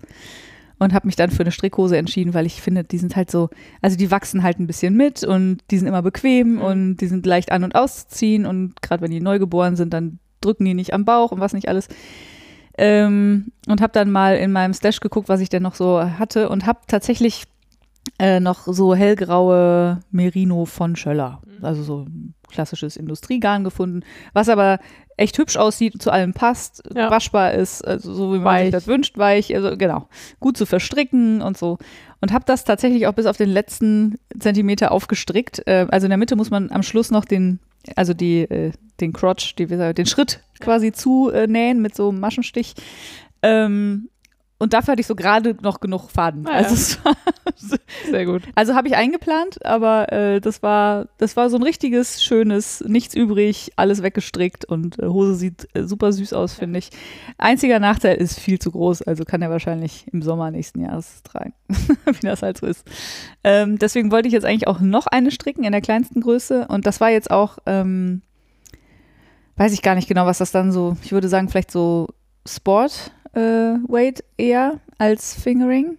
Und 0.79 0.93
habe 0.93 1.07
mich 1.07 1.15
dann 1.15 1.31
für 1.31 1.41
eine 1.41 1.51
Strickhose 1.51 1.97
entschieden, 1.97 2.33
weil 2.35 2.45
ich 2.45 2.61
finde, 2.61 2.83
die 2.83 2.99
sind 2.99 3.15
halt 3.15 3.31
so, 3.31 3.49
also 3.81 3.97
die 3.97 4.11
wachsen 4.11 4.43
halt 4.43 4.59
ein 4.59 4.67
bisschen 4.67 4.95
mit 4.95 5.23
und 5.23 5.57
die 5.71 5.77
sind 5.79 5.87
immer 5.87 6.03
bequem 6.03 6.55
Mhm. 6.55 6.61
und 6.61 6.97
die 6.97 7.07
sind 7.07 7.25
leicht 7.25 7.51
an- 7.51 7.63
und 7.63 7.73
auszuziehen. 7.73 8.45
Und 8.45 8.81
gerade 8.81 9.01
wenn 9.01 9.11
die 9.11 9.19
neugeboren 9.19 9.75
sind, 9.75 9.93
dann 9.93 10.19
drücken 10.41 10.65
die 10.65 10.75
nicht 10.75 10.93
am 10.93 11.03
Bauch 11.03 11.31
und 11.31 11.39
was 11.39 11.53
nicht 11.53 11.67
alles. 11.67 11.87
Ähm, 12.77 13.51
und 13.67 13.81
habe 13.81 13.93
dann 13.93 14.11
mal 14.11 14.35
in 14.37 14.51
meinem 14.51 14.73
Stash 14.73 14.99
geguckt, 14.99 15.29
was 15.29 15.41
ich 15.41 15.49
denn 15.49 15.63
noch 15.63 15.73
so 15.73 15.99
hatte 15.99 16.49
und 16.49 16.67
habe 16.67 16.79
tatsächlich 16.87 17.45
äh, 18.19 18.39
noch 18.39 18.67
so 18.67 18.93
hellgraue 18.93 19.99
Merino 20.11 20.65
von 20.65 20.95
Schöller. 20.95 21.41
Mhm. 21.45 21.65
Also 21.65 21.81
so 21.81 22.01
ein 22.03 22.35
klassisches 22.49 22.95
Industriegarn 22.97 23.63
gefunden, 23.63 24.01
was 24.33 24.47
aber 24.47 24.79
echt 25.17 25.38
hübsch 25.38 25.58
aussieht, 25.58 26.01
zu 26.01 26.12
allem 26.12 26.34
passt, 26.34 26.84
Ja. 26.95 27.10
waschbar 27.12 27.53
ist, 27.53 27.86
also 27.86 28.13
so 28.13 28.30
wie 28.34 28.38
man 28.38 28.45
Weich. 28.45 28.63
sich 28.65 28.71
das 28.71 28.88
wünscht, 28.88 29.17
weich, 29.17 29.53
also 29.56 29.75
genau, 29.75 30.08
gut 30.39 30.58
zu 30.58 30.65
verstricken 30.65 31.41
und 31.41 31.58
so. 31.58 31.77
Und 32.21 32.32
habe 32.34 32.45
das 32.45 32.63
tatsächlich 32.63 33.08
auch 33.08 33.13
bis 33.13 33.25
auf 33.25 33.38
den 33.38 33.49
letzten 33.49 34.17
Zentimeter 34.39 34.91
aufgestrickt. 34.91 35.62
Äh, 35.67 35.88
also 35.89 36.06
in 36.06 36.10
der 36.10 36.17
Mitte 36.17 36.36
muss 36.36 36.49
man 36.49 36.71
am 36.71 36.84
Schluss 36.84 37.12
noch 37.12 37.25
den, 37.25 37.60
also 37.95 38.13
die, 38.13 38.41
äh, 38.41 38.71
den 38.99 39.13
Crotch, 39.13 39.56
die, 39.56 39.65
den 39.67 40.06
Schritt 40.06 40.39
quasi 40.60 40.91
zunähen 40.91 41.82
mit 41.82 41.95
so 41.95 42.10
einem 42.10 42.19
Maschenstich. 42.19 42.73
Ähm, 43.43 44.10
und 44.60 44.74
dafür 44.74 44.93
hatte 44.93 45.02
ich 45.02 45.08
so 45.08 45.15
gerade 45.15 45.56
noch 45.62 45.80
genug 45.80 46.10
Faden. 46.10 46.48
Ah, 46.48 46.52
ja. 46.52 46.58
also 46.58 46.74
es 46.74 47.06
war 47.06 47.15
Sehr 48.10 48.26
gut. 48.26 48.43
also 48.56 48.76
habe 48.76 48.88
ich 48.88 48.96
eingeplant, 48.96 49.65
aber 49.65 50.12
äh, 50.12 50.41
das 50.41 50.63
war 50.63 51.08
das 51.17 51.36
war 51.36 51.50
so 51.50 51.58
ein 51.58 51.63
richtiges 51.63 52.24
schönes, 52.24 52.84
nichts 52.88 53.15
übrig, 53.15 53.72
alles 53.76 54.04
weggestrickt 54.04 54.65
und 54.65 55.00
äh, 55.00 55.08
Hose 55.08 55.36
sieht 55.36 55.67
äh, 55.74 55.84
super 55.84 56.12
süß 56.12 56.34
aus, 56.34 56.54
finde 56.54 56.80
ich. 56.80 56.89
Einziger 57.38 57.80
Nachteil 57.80 58.17
ist 58.17 58.39
viel 58.39 58.60
zu 58.60 58.72
groß, 58.72 59.04
also 59.04 59.26
kann 59.26 59.41
er 59.41 59.50
wahrscheinlich 59.50 60.06
im 60.12 60.22
Sommer 60.22 60.52
nächsten 60.52 60.82
Jahres 60.82 61.22
tragen, 61.24 61.54
wie 61.70 62.28
das 62.28 62.41
halt 62.41 62.58
so 62.58 62.65
ist. 62.65 62.86
Ähm, 63.43 63.78
deswegen 63.78 64.12
wollte 64.12 64.28
ich 64.28 64.34
jetzt 64.34 64.46
eigentlich 64.46 64.67
auch 64.67 64.80
noch 64.80 65.08
eine 65.08 65.32
stricken 65.32 65.63
in 65.63 65.72
der 65.72 65.82
kleinsten 65.82 66.22
Größe 66.22 66.67
und 66.67 66.86
das 66.86 67.00
war 67.00 67.10
jetzt 67.10 67.32
auch 67.32 67.58
ähm, 67.65 68.22
weiß 69.58 69.74
ich 69.74 69.82
gar 69.82 69.96
nicht 69.96 70.08
genau, 70.08 70.26
was 70.26 70.38
das 70.38 70.52
dann 70.52 70.72
so, 70.72 70.96
ich 71.04 71.12
würde 71.12 71.28
sagen 71.28 71.50
vielleicht 71.50 71.72
so 71.72 72.08
Sport 72.48 73.12
Weight 73.39 74.23
eher 74.38 74.80
als 74.97 75.34
Fingering. 75.39 75.97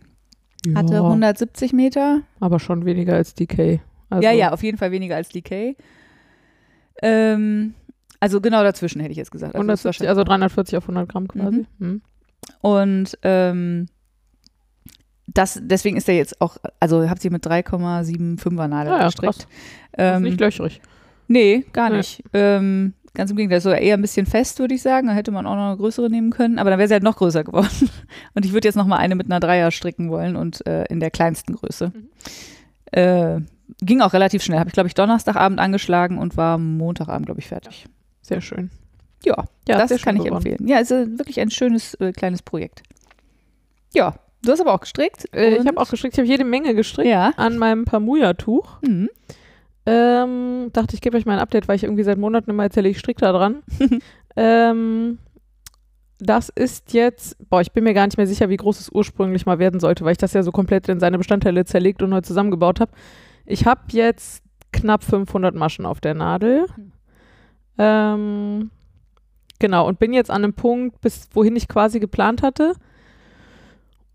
Hatte 0.75 0.95
Ja, 0.95 1.01
170 1.03 1.73
Meter. 1.73 2.23
aber 2.41 2.59
schon 2.59 2.85
weniger 2.85 3.15
als 3.15 3.35
DK. 3.35 3.81
Also, 4.11 4.23
ja, 4.25 4.33
ja, 4.33 4.53
auf 4.53 4.63
jeden 4.63 4.77
Fall 4.79 4.91
weniger 4.91 5.17
als 5.17 5.29
DK. 5.29 5.77
Ähm, 7.03 7.75
also 8.21 8.41
genau 8.41 8.63
dazwischen 8.63 9.01
hätte 9.01 9.13
ich 9.13 9.17
jetzt 9.19 9.31
gesagt. 9.31 9.55
Also 9.55 9.67
das 9.67 9.85
war 9.85 9.91
170, 9.93 9.97
schon- 9.99 10.07
also 10.09 10.25
340 10.25 10.77
auf 10.79 10.85
100 10.89 11.09
Gramm 11.09 11.29
quasi. 11.29 11.67
Mhm. 11.79 12.03
Und 12.61 13.19
ähm, 13.23 13.87
das, 15.27 15.61
deswegen 15.63 15.97
ist 15.97 16.09
er 16.09 16.17
jetzt 16.17 16.41
auch, 16.41 16.57
also 16.81 17.09
habt 17.09 17.25
ihr 17.25 17.31
mit 17.31 17.47
3,75er 17.47 18.67
Nadel 18.67 18.93
Ja, 18.93 18.99
ja, 18.99 19.07
gestrickt. 19.07 19.23
krass. 19.35 19.47
Das 19.93 20.11
ist 20.13 20.17
Ähm, 20.17 20.23
nicht 20.23 20.41
löchrig. 20.41 20.81
nee, 21.29 21.65
gar 21.73 21.91
Nee. 21.91 21.99
nicht. 21.99 22.23
Ähm, 22.33 22.95
ganz 23.19 23.31
im 23.31 23.37
Gegenteil, 23.37 23.61
so 23.61 23.71
eher 23.71 23.95
ein 23.97 24.01
bisschen 24.01 24.25
fest, 24.25 24.59
würde 24.59 24.75
ich 24.75 24.81
sagen. 24.81 25.09
Da 25.09 25.13
hätte 25.13 25.31
man 25.31 25.47
auch 25.47 25.55
noch 25.57 25.67
eine 25.69 25.77
größere 25.77 26.09
nehmen 26.09 26.31
können, 26.31 26.59
aber 26.59 26.71
dann 26.71 26.79
wäre 26.79 26.89
sie 26.89 26.95
halt 26.95 27.03
noch 27.03 27.17
größer 27.17 27.45
geworden. 27.45 27.69
Und 28.35 28.47
ich 28.47 28.53
würde 28.55 28.67
jetzt 28.67 28.77
noch 28.77 28.87
mal 28.87 28.97
eine 28.97 29.15
mit 29.15 29.27
einer 29.27 29.41
Dreier 29.41 29.71
stricken 29.71 30.09
wollen 30.11 30.37
und 30.37 30.67
äh, 30.67 30.85
in 30.87 31.01
der 31.01 31.11
kleinsten 31.11 31.55
Größe. 31.55 31.93
Mhm. 31.95 32.09
Äh, 32.93 33.41
ging 33.83 34.01
auch 34.01 34.15
relativ 34.15 34.43
schnell. 34.43 34.59
Habe 34.59 34.69
ich, 34.69 34.75
glaube 34.75 34.87
ich, 34.87 34.95
Donnerstagabend 34.95 35.59
angeschlagen 35.61 36.17
und 36.19 36.37
war 36.39 36.57
Montagabend, 36.57 37.27
glaube 37.27 37.41
ich, 37.41 37.49
fertig. 37.49 37.87
Sehr 38.23 38.41
schön. 38.41 38.71
Ja, 39.25 39.45
Ja, 39.69 39.79
das 39.87 40.01
kann 40.01 40.17
ich 40.17 40.25
geworden. 40.25 40.37
empfehlen. 40.47 40.67
Ja, 40.69 40.79
es 40.81 40.91
ist 40.91 41.19
wirklich 41.19 41.41
ein 41.41 41.51
schönes 41.51 41.95
äh, 41.95 42.13
kleines 42.13 42.41
Projekt. 42.43 42.83
Ja, 43.93 44.15
du 44.43 44.53
hast 44.53 44.61
aber 44.61 44.73
auch 44.75 44.81
gestrickt. 44.81 45.29
Äh, 45.35 45.57
ich 45.57 45.67
habe 45.67 45.79
auch 45.81 45.91
gestrickt, 45.91 46.15
ich 46.15 46.19
habe 46.21 46.29
jede 46.29 46.45
Menge 46.45 46.75
gestrickt 46.75 47.09
Ja. 47.11 47.33
an 47.37 47.59
meinem 47.59 47.85
Pamuya-Tuch. 47.85 48.81
Mhm. 48.83 49.11
Ähm, 49.91 50.69
dachte, 50.75 50.95
ich 50.95 51.01
gebe 51.01 51.17
euch 51.17 51.25
mal 51.25 51.33
ein 51.33 51.39
Update, 51.39 51.67
weil 51.67 51.77
ich 51.77 51.85
irgendwie 51.85 52.03
seit 52.03 52.19
Monaten 52.19 52.51
immer 52.51 52.65
erzähle, 52.65 52.91
ich 52.91 52.99
stricke 52.99 53.23
da 53.23 53.33
dran. 53.33 53.63
ähm, 54.37 55.17
das 56.19 56.51
ist 56.51 56.93
jetzt, 56.93 57.39
boah, 57.49 57.63
ich 57.63 57.73
bin 57.73 57.85
mir 57.85 57.95
gar 57.95 58.07
nicht 58.07 58.19
mehr 58.19 58.27
sicher, 58.27 58.51
wie 58.51 58.59
groß 58.59 58.81
es 58.81 58.91
ursprünglich 58.91 59.47
mal 59.47 59.59
werden 59.59 59.81
sollte, 59.81 60.05
weil 60.05 60.13
ich 60.13 60.19
das 60.19 60.35
ja 60.35 60.43
so 60.43 60.53
komplett 60.53 60.91
in 60.91 61.01
seine 61.01 61.17
Bestandteile 61.17 61.65
zerlegt 61.65 62.03
und 62.03 62.11
neu 62.11 62.21
zusammengebaut 62.21 62.81
habe. 62.81 62.93
Ich 63.47 63.65
habe 63.65 63.81
jetzt 63.93 64.43
knapp 64.75 65.05
500 65.05 65.55
Maschen 65.55 65.87
auf 65.87 66.03
der 66.03 66.13
Nadel. 66.13 66.67
Hm. 66.75 66.93
Ähm, 67.79 68.71
genau, 69.59 69.89
und 69.89 69.99
bin 69.99 70.13
jetzt 70.13 70.31
an 70.31 70.45
einem 70.45 70.53
Punkt, 70.53 71.01
bis 71.01 71.31
wohin 71.33 71.57
ich 71.57 71.67
quasi 71.67 71.99
geplant 71.99 72.43
hatte. 72.43 72.75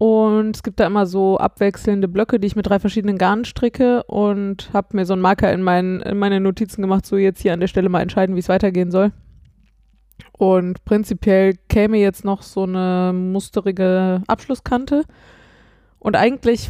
Und 0.04 0.58
es 0.58 0.63
gibt 0.63 0.82
da 0.82 0.88
immer 0.88 1.06
so 1.06 1.38
abwechselnde 1.38 2.10
Blöcke, 2.10 2.38
die 2.38 2.48
ich 2.48 2.58
mit 2.58 2.68
drei 2.68 2.78
verschiedenen 2.78 3.18
Garnen 3.18 3.46
stricke 3.46 4.04
und 4.04 4.70
habe 4.74 4.98
mir 4.98 5.06
so 5.06 5.13
einen 5.13 5.22
Marker 5.22 5.54
in, 5.54 5.62
mein, 5.62 6.02
in 6.02 6.20
meine 6.20 6.42
Notizen 6.42 6.82
gemacht, 6.82 7.06
so 7.06 7.16
jetzt 7.16 7.42
hier 7.42 7.54
an 7.54 7.62
der 7.62 7.68
Stelle 7.68 7.88
mal 7.88 8.02
entscheiden, 8.02 8.36
wie 8.36 8.42
es 8.42 8.50
weitergehen 8.50 8.92
soll. 8.92 9.13
Und 10.34 10.84
prinzipiell 10.84 11.54
käme 11.70 12.00
jetzt 12.00 12.26
noch 12.26 12.42
so 12.42 12.63
eine 12.63 13.13
musterige 13.13 14.24
Abschlusskante. 14.28 15.06
Und 16.00 16.18
eigentlich 16.18 16.70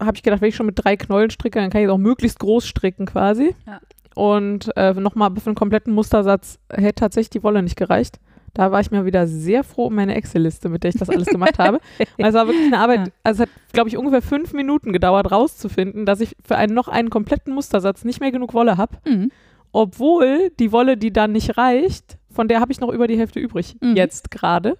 habe 0.00 0.16
ich 0.16 0.24
gedacht, 0.24 0.40
wenn 0.40 0.48
ich 0.48 0.56
schon 0.56 0.66
mit 0.66 0.84
drei 0.84 0.96
Knollen 0.96 1.30
stricke, 1.30 1.60
dann 1.60 1.70
kann 1.70 1.82
ich 1.82 1.86
es 1.86 1.92
auch 1.92 1.98
möglichst 1.98 2.40
groß 2.40 2.66
stricken 2.66 3.06
quasi. 3.06 3.54
Ja. 3.64 3.80
Und 4.16 4.76
äh, 4.76 4.92
nochmal 4.94 5.30
für 5.36 5.46
einen 5.46 5.54
kompletten 5.54 5.94
Mustersatz 5.94 6.58
hätte 6.68 6.96
tatsächlich 6.96 7.30
die 7.30 7.44
Wolle 7.44 7.62
nicht 7.62 7.76
gereicht. 7.76 8.18
Da 8.54 8.72
war 8.72 8.80
ich 8.80 8.90
mir 8.90 9.04
wieder 9.04 9.26
sehr 9.26 9.62
froh 9.64 9.86
um 9.86 9.94
meine 9.94 10.14
Excel-Liste, 10.16 10.68
mit 10.68 10.82
der 10.82 10.90
ich 10.90 10.96
das 10.98 11.08
alles 11.10 11.26
gemacht 11.28 11.58
habe. 11.58 11.78
Und 11.98 12.06
es 12.26 12.34
war 12.34 12.46
wirklich 12.46 12.66
eine 12.66 12.78
Arbeit, 12.78 13.12
also 13.22 13.44
es 13.44 13.48
hat, 13.48 13.56
glaube 13.72 13.88
ich, 13.88 13.96
ungefähr 13.96 14.22
fünf 14.22 14.52
Minuten 14.52 14.92
gedauert, 14.92 15.30
rauszufinden, 15.30 16.04
dass 16.06 16.20
ich 16.20 16.36
für 16.44 16.56
einen 16.56 16.74
noch 16.74 16.88
einen 16.88 17.10
kompletten 17.10 17.54
Mustersatz 17.54 18.04
nicht 18.04 18.20
mehr 18.20 18.32
genug 18.32 18.52
Wolle 18.54 18.76
habe. 18.76 18.96
Mhm. 19.06 19.30
Obwohl 19.72 20.50
die 20.58 20.72
Wolle, 20.72 20.96
die 20.96 21.12
dann 21.12 21.32
nicht 21.32 21.56
reicht, 21.56 22.18
von 22.28 22.48
der 22.48 22.60
habe 22.60 22.72
ich 22.72 22.80
noch 22.80 22.90
über 22.92 23.06
die 23.06 23.18
Hälfte 23.18 23.38
übrig, 23.40 23.76
Mhm. 23.80 23.94
jetzt 23.96 24.30
gerade. 24.30 24.76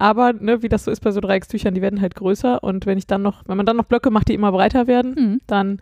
Aber, 0.00 0.32
ne, 0.32 0.62
wie 0.62 0.68
das 0.68 0.84
so 0.84 0.90
ist 0.90 1.00
bei 1.00 1.10
so 1.10 1.20
Dreieckstüchern, 1.20 1.74
die 1.74 1.82
werden 1.82 2.00
halt 2.00 2.14
größer 2.14 2.62
und 2.62 2.86
wenn 2.86 2.98
ich 2.98 3.06
dann 3.06 3.22
noch, 3.22 3.42
wenn 3.46 3.56
man 3.56 3.66
dann 3.66 3.76
noch 3.76 3.86
Blöcke 3.86 4.10
macht, 4.10 4.28
die 4.28 4.34
immer 4.34 4.52
breiter 4.52 4.86
werden, 4.86 5.14
Mhm. 5.18 5.40
dann 5.46 5.80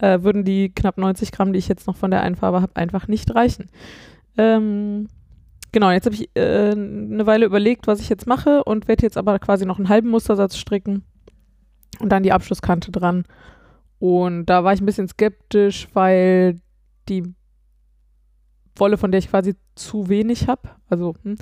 äh, 0.00 0.22
würden 0.22 0.44
die 0.44 0.68
knapp 0.68 0.98
90 0.98 1.32
Gramm, 1.32 1.52
die 1.52 1.58
ich 1.58 1.66
jetzt 1.66 1.86
noch 1.86 1.96
von 1.96 2.10
der 2.10 2.22
einen 2.22 2.36
Farbe 2.36 2.60
habe, 2.62 2.76
einfach 2.76 3.08
nicht 3.08 3.34
reichen. 3.34 3.68
Ähm, 4.36 5.08
genau, 5.72 5.90
jetzt 5.90 6.06
habe 6.06 6.14
ich 6.14 6.30
äh, 6.34 6.70
eine 6.70 7.26
Weile 7.26 7.46
überlegt, 7.46 7.86
was 7.86 8.00
ich 8.00 8.08
jetzt 8.08 8.26
mache 8.26 8.64
und 8.64 8.88
werde 8.88 9.02
jetzt 9.02 9.16
aber 9.16 9.38
quasi 9.38 9.66
noch 9.66 9.78
einen 9.78 9.88
halben 9.88 10.08
Mustersatz 10.10 10.56
stricken 10.56 11.04
und 12.00 12.10
dann 12.10 12.22
die 12.22 12.32
Abschlusskante 12.32 12.90
dran. 12.90 13.24
Und 13.98 14.46
da 14.46 14.64
war 14.64 14.72
ich 14.72 14.80
ein 14.80 14.86
bisschen 14.86 15.08
skeptisch, 15.08 15.88
weil 15.92 16.60
die 17.08 17.34
Wolle, 18.76 18.96
von 18.96 19.10
der 19.10 19.18
ich 19.18 19.30
quasi 19.30 19.56
zu 19.74 20.08
wenig 20.08 20.46
habe, 20.46 20.70
also 20.88 21.14
hm, 21.22 21.36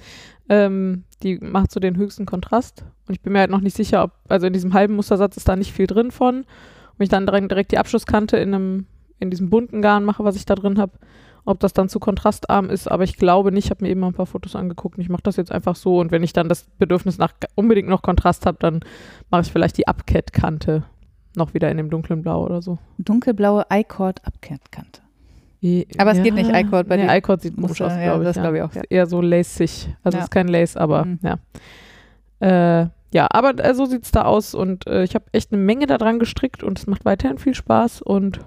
ähm, 0.49 1.05
die 1.23 1.39
macht 1.39 1.71
so 1.71 1.81
den 1.81 1.97
höchsten 1.97 2.27
Kontrast. 2.27 2.85
Und 3.07 3.15
ich 3.15 3.23
bin 3.23 3.33
mir 3.33 3.41
halt 3.41 3.51
noch 3.51 3.61
nicht 3.61 3.77
sicher, 3.77 4.03
ob, 4.05 4.13
also 4.29 4.47
in 4.47 4.53
diesem 4.53 4.75
halben 4.75 4.97
Mustersatz 4.97 5.37
ist 5.37 5.49
da 5.49 5.57
nicht 5.57 5.73
viel 5.73 5.87
drin 5.87 6.11
von. 6.11 6.39
Und 6.39 7.03
ich 7.03 7.09
dann 7.09 7.27
direkt 7.27 7.73
die 7.73 7.79
Abschlusskante 7.79 8.39
in 8.39 8.55
einem, 8.55 8.87
in 9.19 9.31
diesem 9.31 9.51
bunten 9.51 9.83
Garn 9.83 10.05
mache, 10.05 10.25
was 10.25 10.37
ich 10.37 10.47
da 10.47 10.55
drin 10.55 10.79
habe, 10.79 10.99
ob 11.47 11.61
das 11.61 11.73
dann 11.73 11.89
zu 11.89 11.99
kontrastarm 12.01 12.69
ist, 12.69 12.91
aber 12.91 13.05
ich 13.05 13.17
glaube 13.17 13.51
nicht, 13.53 13.65
ich 13.67 13.71
habe 13.71 13.85
mir 13.85 13.91
eben 13.91 14.01
mal 14.01 14.09
ein 14.09 14.15
paar 14.15 14.27
Fotos 14.27 14.55
angeguckt 14.57 14.99
und 14.99 15.03
ich 15.03 15.09
mache 15.09 15.23
das 15.23 15.37
jetzt 15.37 15.51
einfach 15.53 15.77
so 15.77 15.99
und 16.01 16.11
wenn 16.11 16.23
ich 16.23 16.33
dann 16.33 16.49
das 16.49 16.65
Bedürfnis 16.79 17.17
nach 17.19 17.33
unbedingt 17.55 17.89
noch 17.89 18.03
Kontrast 18.03 18.45
habe, 18.47 18.59
dann 18.61 18.81
mache 19.31 19.43
ich 19.43 19.53
vielleicht 19.53 19.79
die 19.79 19.87
Upcat-Kante 19.89 20.83
noch 21.37 21.55
wieder 21.55 21.71
in 21.71 21.77
dem 21.79 21.89
dunklen 21.91 22.23
Blau 22.23 22.45
oder 22.45 22.61
so. 22.63 22.79
Dunkelblaue 22.99 23.65
I-Cord-Abkante. 23.73 25.01
Aber 25.99 26.13
es 26.13 26.23
geht 26.23 26.35
nicht 26.35 26.51
I-Cord 26.55 26.89
bei 26.89 26.97
nee, 26.97 27.07
den 27.07 27.17
I-Cord 27.17 27.43
sieht 27.43 27.57
komisch 27.57 27.81
aus, 27.83 27.89
Mustern, 27.89 28.01
ja, 28.01 28.05
glaube 28.11 28.23
ich. 28.23 28.27
das 28.29 28.37
ja. 28.37 28.43
glaube 28.43 28.57
ich 28.59 28.63
auch, 28.63 28.75
ja. 28.75 28.83
Eher 28.89 29.07
so 29.07 29.21
lacig. 29.21 29.89
Also 30.05 30.17
Ja. 30.17 30.21
es 30.21 30.25
ist 30.29 30.31
kein 30.31 30.49
Lace, 30.49 30.77
aber 30.77 31.05
Mhm. 31.05 31.19
ja. 31.23 31.39
Äh, 32.41 32.89
ja, 33.13 33.27
aber 33.31 33.59
äh, 33.65 33.75
so 33.75 33.87
sieht 33.87 34.05
es 34.05 34.11
da 34.13 34.23
aus 34.25 34.55
und 34.55 34.87
äh, 34.87 35.03
ich 35.05 35.15
habe 35.15 35.25
echt 35.33 35.53
eine 35.53 35.61
Menge 35.63 35.87
da 35.87 35.97
dran 35.99 36.19
gestrickt 36.19 36.63
und 36.63 36.79
es 36.79 36.87
macht 36.87 37.05
weiterhin 37.05 37.39
viel 37.39 37.55
Spaß 37.55 38.03
und 38.03 38.41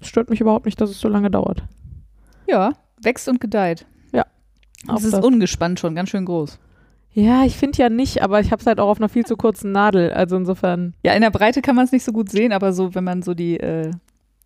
es 0.00 0.08
stört 0.08 0.30
mich 0.30 0.40
überhaupt 0.40 0.66
nicht, 0.66 0.80
dass 0.80 0.90
es 0.90 1.00
so 1.00 1.08
lange 1.08 1.30
dauert. 1.30 1.64
Ja, 2.48 2.72
wächst 3.02 3.28
und 3.28 3.40
gedeiht. 3.40 3.86
Auch 4.88 4.98
Es 4.98 5.04
ist 5.04 5.14
das. 5.14 5.24
ungespannt 5.24 5.80
schon, 5.80 5.94
ganz 5.96 6.10
schön 6.10 6.26
groß. 6.26 6.60
Ja, 7.12 7.44
ich 7.44 7.56
finde 7.56 7.78
ja 7.78 7.88
nicht, 7.88 8.22
aber 8.22 8.40
ich 8.40 8.52
habe 8.52 8.60
es 8.60 8.66
halt 8.66 8.78
auch 8.78 8.88
auf 8.88 8.98
einer 8.98 9.08
viel 9.08 9.24
zu 9.24 9.36
kurzen 9.36 9.72
Nadel. 9.72 10.12
Also 10.12 10.36
insofern, 10.36 10.94
Ja, 11.02 11.14
in 11.14 11.22
der 11.22 11.30
Breite 11.30 11.62
kann 11.62 11.74
man 11.74 11.86
es 11.86 11.92
nicht 11.92 12.04
so 12.04 12.12
gut 12.12 12.30
sehen, 12.30 12.52
aber 12.52 12.72
so, 12.72 12.94
wenn 12.94 13.02
man 13.02 13.22
so 13.22 13.32
die 13.34 13.58
äh, 13.58 13.90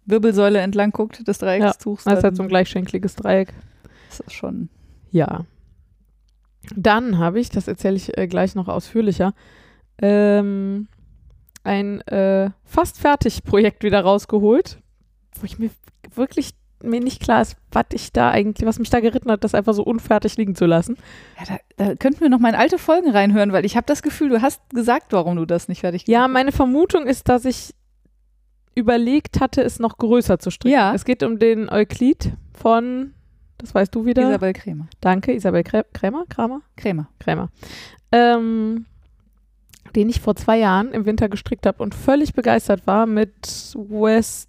Wirbelsäule 0.07 0.61
entlang 0.61 0.93
guckt 0.93 1.27
des 1.27 1.39
Dreieckstuchs, 1.39 2.05
das 2.05 2.19
ist 2.19 2.25
halt 2.25 2.37
so 2.37 2.43
ein 2.45 2.49
gleichschenkliges 2.49 3.17
Dreieck. 3.17 3.53
ist 4.09 4.23
das 4.25 4.33
schon. 4.33 4.69
Ja. 5.11 5.45
Dann 6.77 7.19
habe 7.19 7.41
ich, 7.41 7.51
das 7.51 7.67
erzähle 7.69 7.97
ich 7.97 8.17
äh, 8.17 8.27
gleich 8.29 8.55
noch 8.55 8.69
ausführlicher, 8.69 9.35
ähm, 10.01 10.87
ein 11.65 12.01
äh, 12.03 12.51
fast 12.65 12.99
fertig 13.01 13.43
Projekt 13.45 13.83
wieder 13.83 14.01
rausgeholt, 14.03 14.79
wo 15.41 15.45
ich 15.45 15.59
mir 15.59 15.71
wirklich 16.15 16.55
mir 16.83 17.01
nicht 17.01 17.21
klar 17.21 17.43
ist, 17.43 17.57
was 17.73 17.87
ich 17.93 18.13
da 18.13 18.31
eigentlich, 18.31 18.67
was 18.67 18.79
mich 18.79 18.91
da 18.91 19.01
geritten 19.01 19.31
hat, 19.31 19.45
das 19.45 19.55
einfach 19.55 19.75
so 19.75 19.83
unfertig 19.83 20.37
liegen 20.37 20.55
zu 20.55 20.67
lassen. 20.67 20.97
Ja, 21.39 21.57
da, 21.77 21.85
da 21.85 21.95
könnten 21.95 22.21
wir 22.21 22.29
noch 22.29 22.39
mal 22.39 22.51
in 22.51 22.55
alte 22.55 22.79
Folgen 22.79 23.11
reinhören, 23.11 23.53
weil 23.53 23.65
ich 23.65 23.77
habe 23.77 23.87
das 23.87 24.03
Gefühl, 24.03 24.31
du 24.31 24.43
hast 24.43 24.63
gesagt, 24.71 25.13
warum 25.13 25.37
du 25.37 25.45
das 25.45 25.69
nicht 25.69 25.81
fertig 25.81 26.07
Ja, 26.07 26.29
meine 26.29 26.53
Vermutung 26.53 27.07
ist, 27.07 27.29
dass 27.29 27.45
ich 27.45 27.75
überlegt 28.75 29.41
hatte, 29.41 29.63
es 29.63 29.79
noch 29.79 29.99
größer 29.99 30.39
zu 30.39 30.51
stricken. 30.51 30.75
Ja. 30.75 30.95
Es 30.95 31.05
geht 31.05 31.23
um 31.23 31.39
den 31.39 31.69
Euklid 31.69 32.33
von 32.55 33.13
Das 33.59 33.75
weißt 33.75 33.95
du 33.95 34.07
wieder. 34.07 34.29
Isabel 34.29 34.53
Krämer. 34.53 34.87
Danke, 35.01 35.35
Isabel 35.35 35.65
Krä 35.65 35.83
Krämer? 35.93 36.25
Kramer? 36.29 36.63
Krämer. 36.77 37.09
Krämer. 37.19 37.51
Ähm, 38.13 38.87
den 39.95 40.09
ich 40.09 40.21
vor 40.21 40.37
zwei 40.37 40.59
Jahren 40.59 40.93
im 40.93 41.05
Winter 41.05 41.29
gestrickt 41.29 41.67
habe 41.67 41.83
und 41.83 41.95
völlig 41.95 42.33
begeistert 42.33 42.87
war 42.87 43.07
mit 43.07 43.75
West 43.75 44.49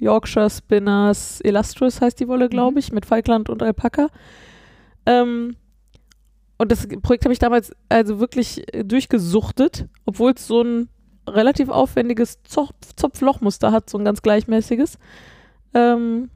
Yorkshire 0.00 0.50
Spinners 0.50 1.40
Illustrious 1.44 2.00
heißt 2.00 2.18
die 2.18 2.26
Wolle, 2.28 2.48
glaube 2.48 2.72
Mhm. 2.72 2.78
ich, 2.78 2.92
mit 2.92 3.06
Falkland 3.06 3.48
und 3.50 3.62
Alpaka. 3.62 4.08
Ähm, 5.06 5.56
und 6.58 6.72
das 6.72 6.86
Projekt 7.02 7.24
habe 7.24 7.32
ich 7.32 7.38
damals 7.38 7.72
also 7.88 8.18
wirklich 8.20 8.64
äh, 8.74 8.84
durchgesuchtet, 8.84 9.86
obwohl 10.04 10.32
es 10.32 10.46
so 10.46 10.62
ein 10.62 10.88
relativ 11.28 11.68
aufwendiges 11.68 12.42
Zopf 12.42 12.70
Zopflochmuster 12.96 13.72
hat, 13.72 13.88
so 13.88 13.98
ein 13.98 14.04
ganz 14.04 14.20
gleichmäßiges. 14.22 14.98
Ähm, 15.74 16.30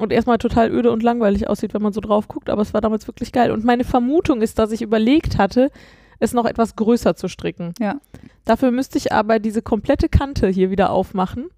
und 0.00 0.12
erstmal 0.12 0.38
total 0.38 0.72
öde 0.72 0.90
und 0.90 1.02
langweilig 1.04 1.48
aussieht, 1.48 1.72
wenn 1.72 1.82
man 1.82 1.92
so 1.92 2.00
drauf 2.00 2.26
guckt, 2.26 2.50
aber 2.50 2.62
es 2.62 2.74
war 2.74 2.80
damals 2.80 3.06
wirklich 3.06 3.30
geil. 3.30 3.52
Und 3.52 3.64
meine 3.64 3.84
Vermutung 3.84 4.42
ist, 4.42 4.58
dass 4.58 4.72
ich 4.72 4.82
überlegt 4.82 5.38
hatte, 5.38 5.70
es 6.18 6.32
noch 6.32 6.46
etwas 6.46 6.74
größer 6.74 7.14
zu 7.14 7.28
stricken. 7.28 7.74
Ja. 7.78 8.00
Dafür 8.44 8.72
müsste 8.72 8.98
ich 8.98 9.12
aber 9.12 9.38
diese 9.38 9.62
komplette 9.62 10.08
Kante 10.08 10.48
hier 10.48 10.70
wieder 10.70 10.90
aufmachen. 10.90 11.48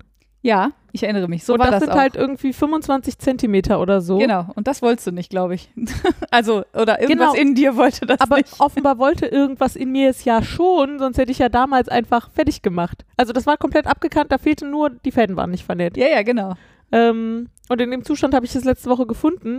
Ja, 0.42 0.70
ich 0.92 1.02
erinnere 1.02 1.28
mich. 1.28 1.44
So 1.44 1.54
und 1.54 1.58
war 1.58 1.66
das 1.70 1.80
das 1.80 1.84
sind 1.84 1.92
auch. 1.92 1.98
halt 1.98 2.14
irgendwie 2.14 2.52
25 2.52 3.18
Zentimeter 3.18 3.80
oder 3.80 4.00
so. 4.00 4.18
Genau, 4.18 4.46
und 4.54 4.68
das 4.68 4.80
wolltest 4.80 5.06
du 5.08 5.10
nicht, 5.12 5.28
glaube 5.28 5.54
ich. 5.56 5.70
also, 6.30 6.64
oder 6.72 7.00
irgendwas 7.00 7.32
Genau. 7.32 7.42
in 7.42 7.54
dir 7.56 7.76
wollte 7.76 8.06
das 8.06 8.20
Aber 8.20 8.36
nicht. 8.36 8.60
offenbar 8.60 8.98
wollte 8.98 9.26
irgendwas 9.26 9.74
in 9.74 9.90
mir 9.90 10.08
es 10.10 10.24
ja 10.24 10.42
schon, 10.42 10.98
sonst 11.00 11.18
hätte 11.18 11.32
ich 11.32 11.38
ja 11.38 11.48
damals 11.48 11.88
einfach 11.88 12.30
fertig 12.30 12.62
gemacht. 12.62 13.04
Also 13.16 13.32
das 13.32 13.46
war 13.46 13.56
komplett 13.56 13.86
abgekannt, 13.86 14.30
da 14.30 14.38
fehlte 14.38 14.66
nur, 14.66 14.90
die 14.90 15.10
Fäden 15.10 15.36
waren 15.36 15.50
nicht 15.50 15.64
vernäht. 15.64 15.96
Ja, 15.96 16.06
ja, 16.08 16.22
genau. 16.22 16.54
Ähm, 16.92 17.48
und 17.68 17.80
in 17.80 17.90
dem 17.90 18.04
Zustand 18.04 18.32
habe 18.34 18.46
ich 18.46 18.54
es 18.54 18.62
letzte 18.64 18.88
Woche 18.88 19.06
gefunden 19.06 19.56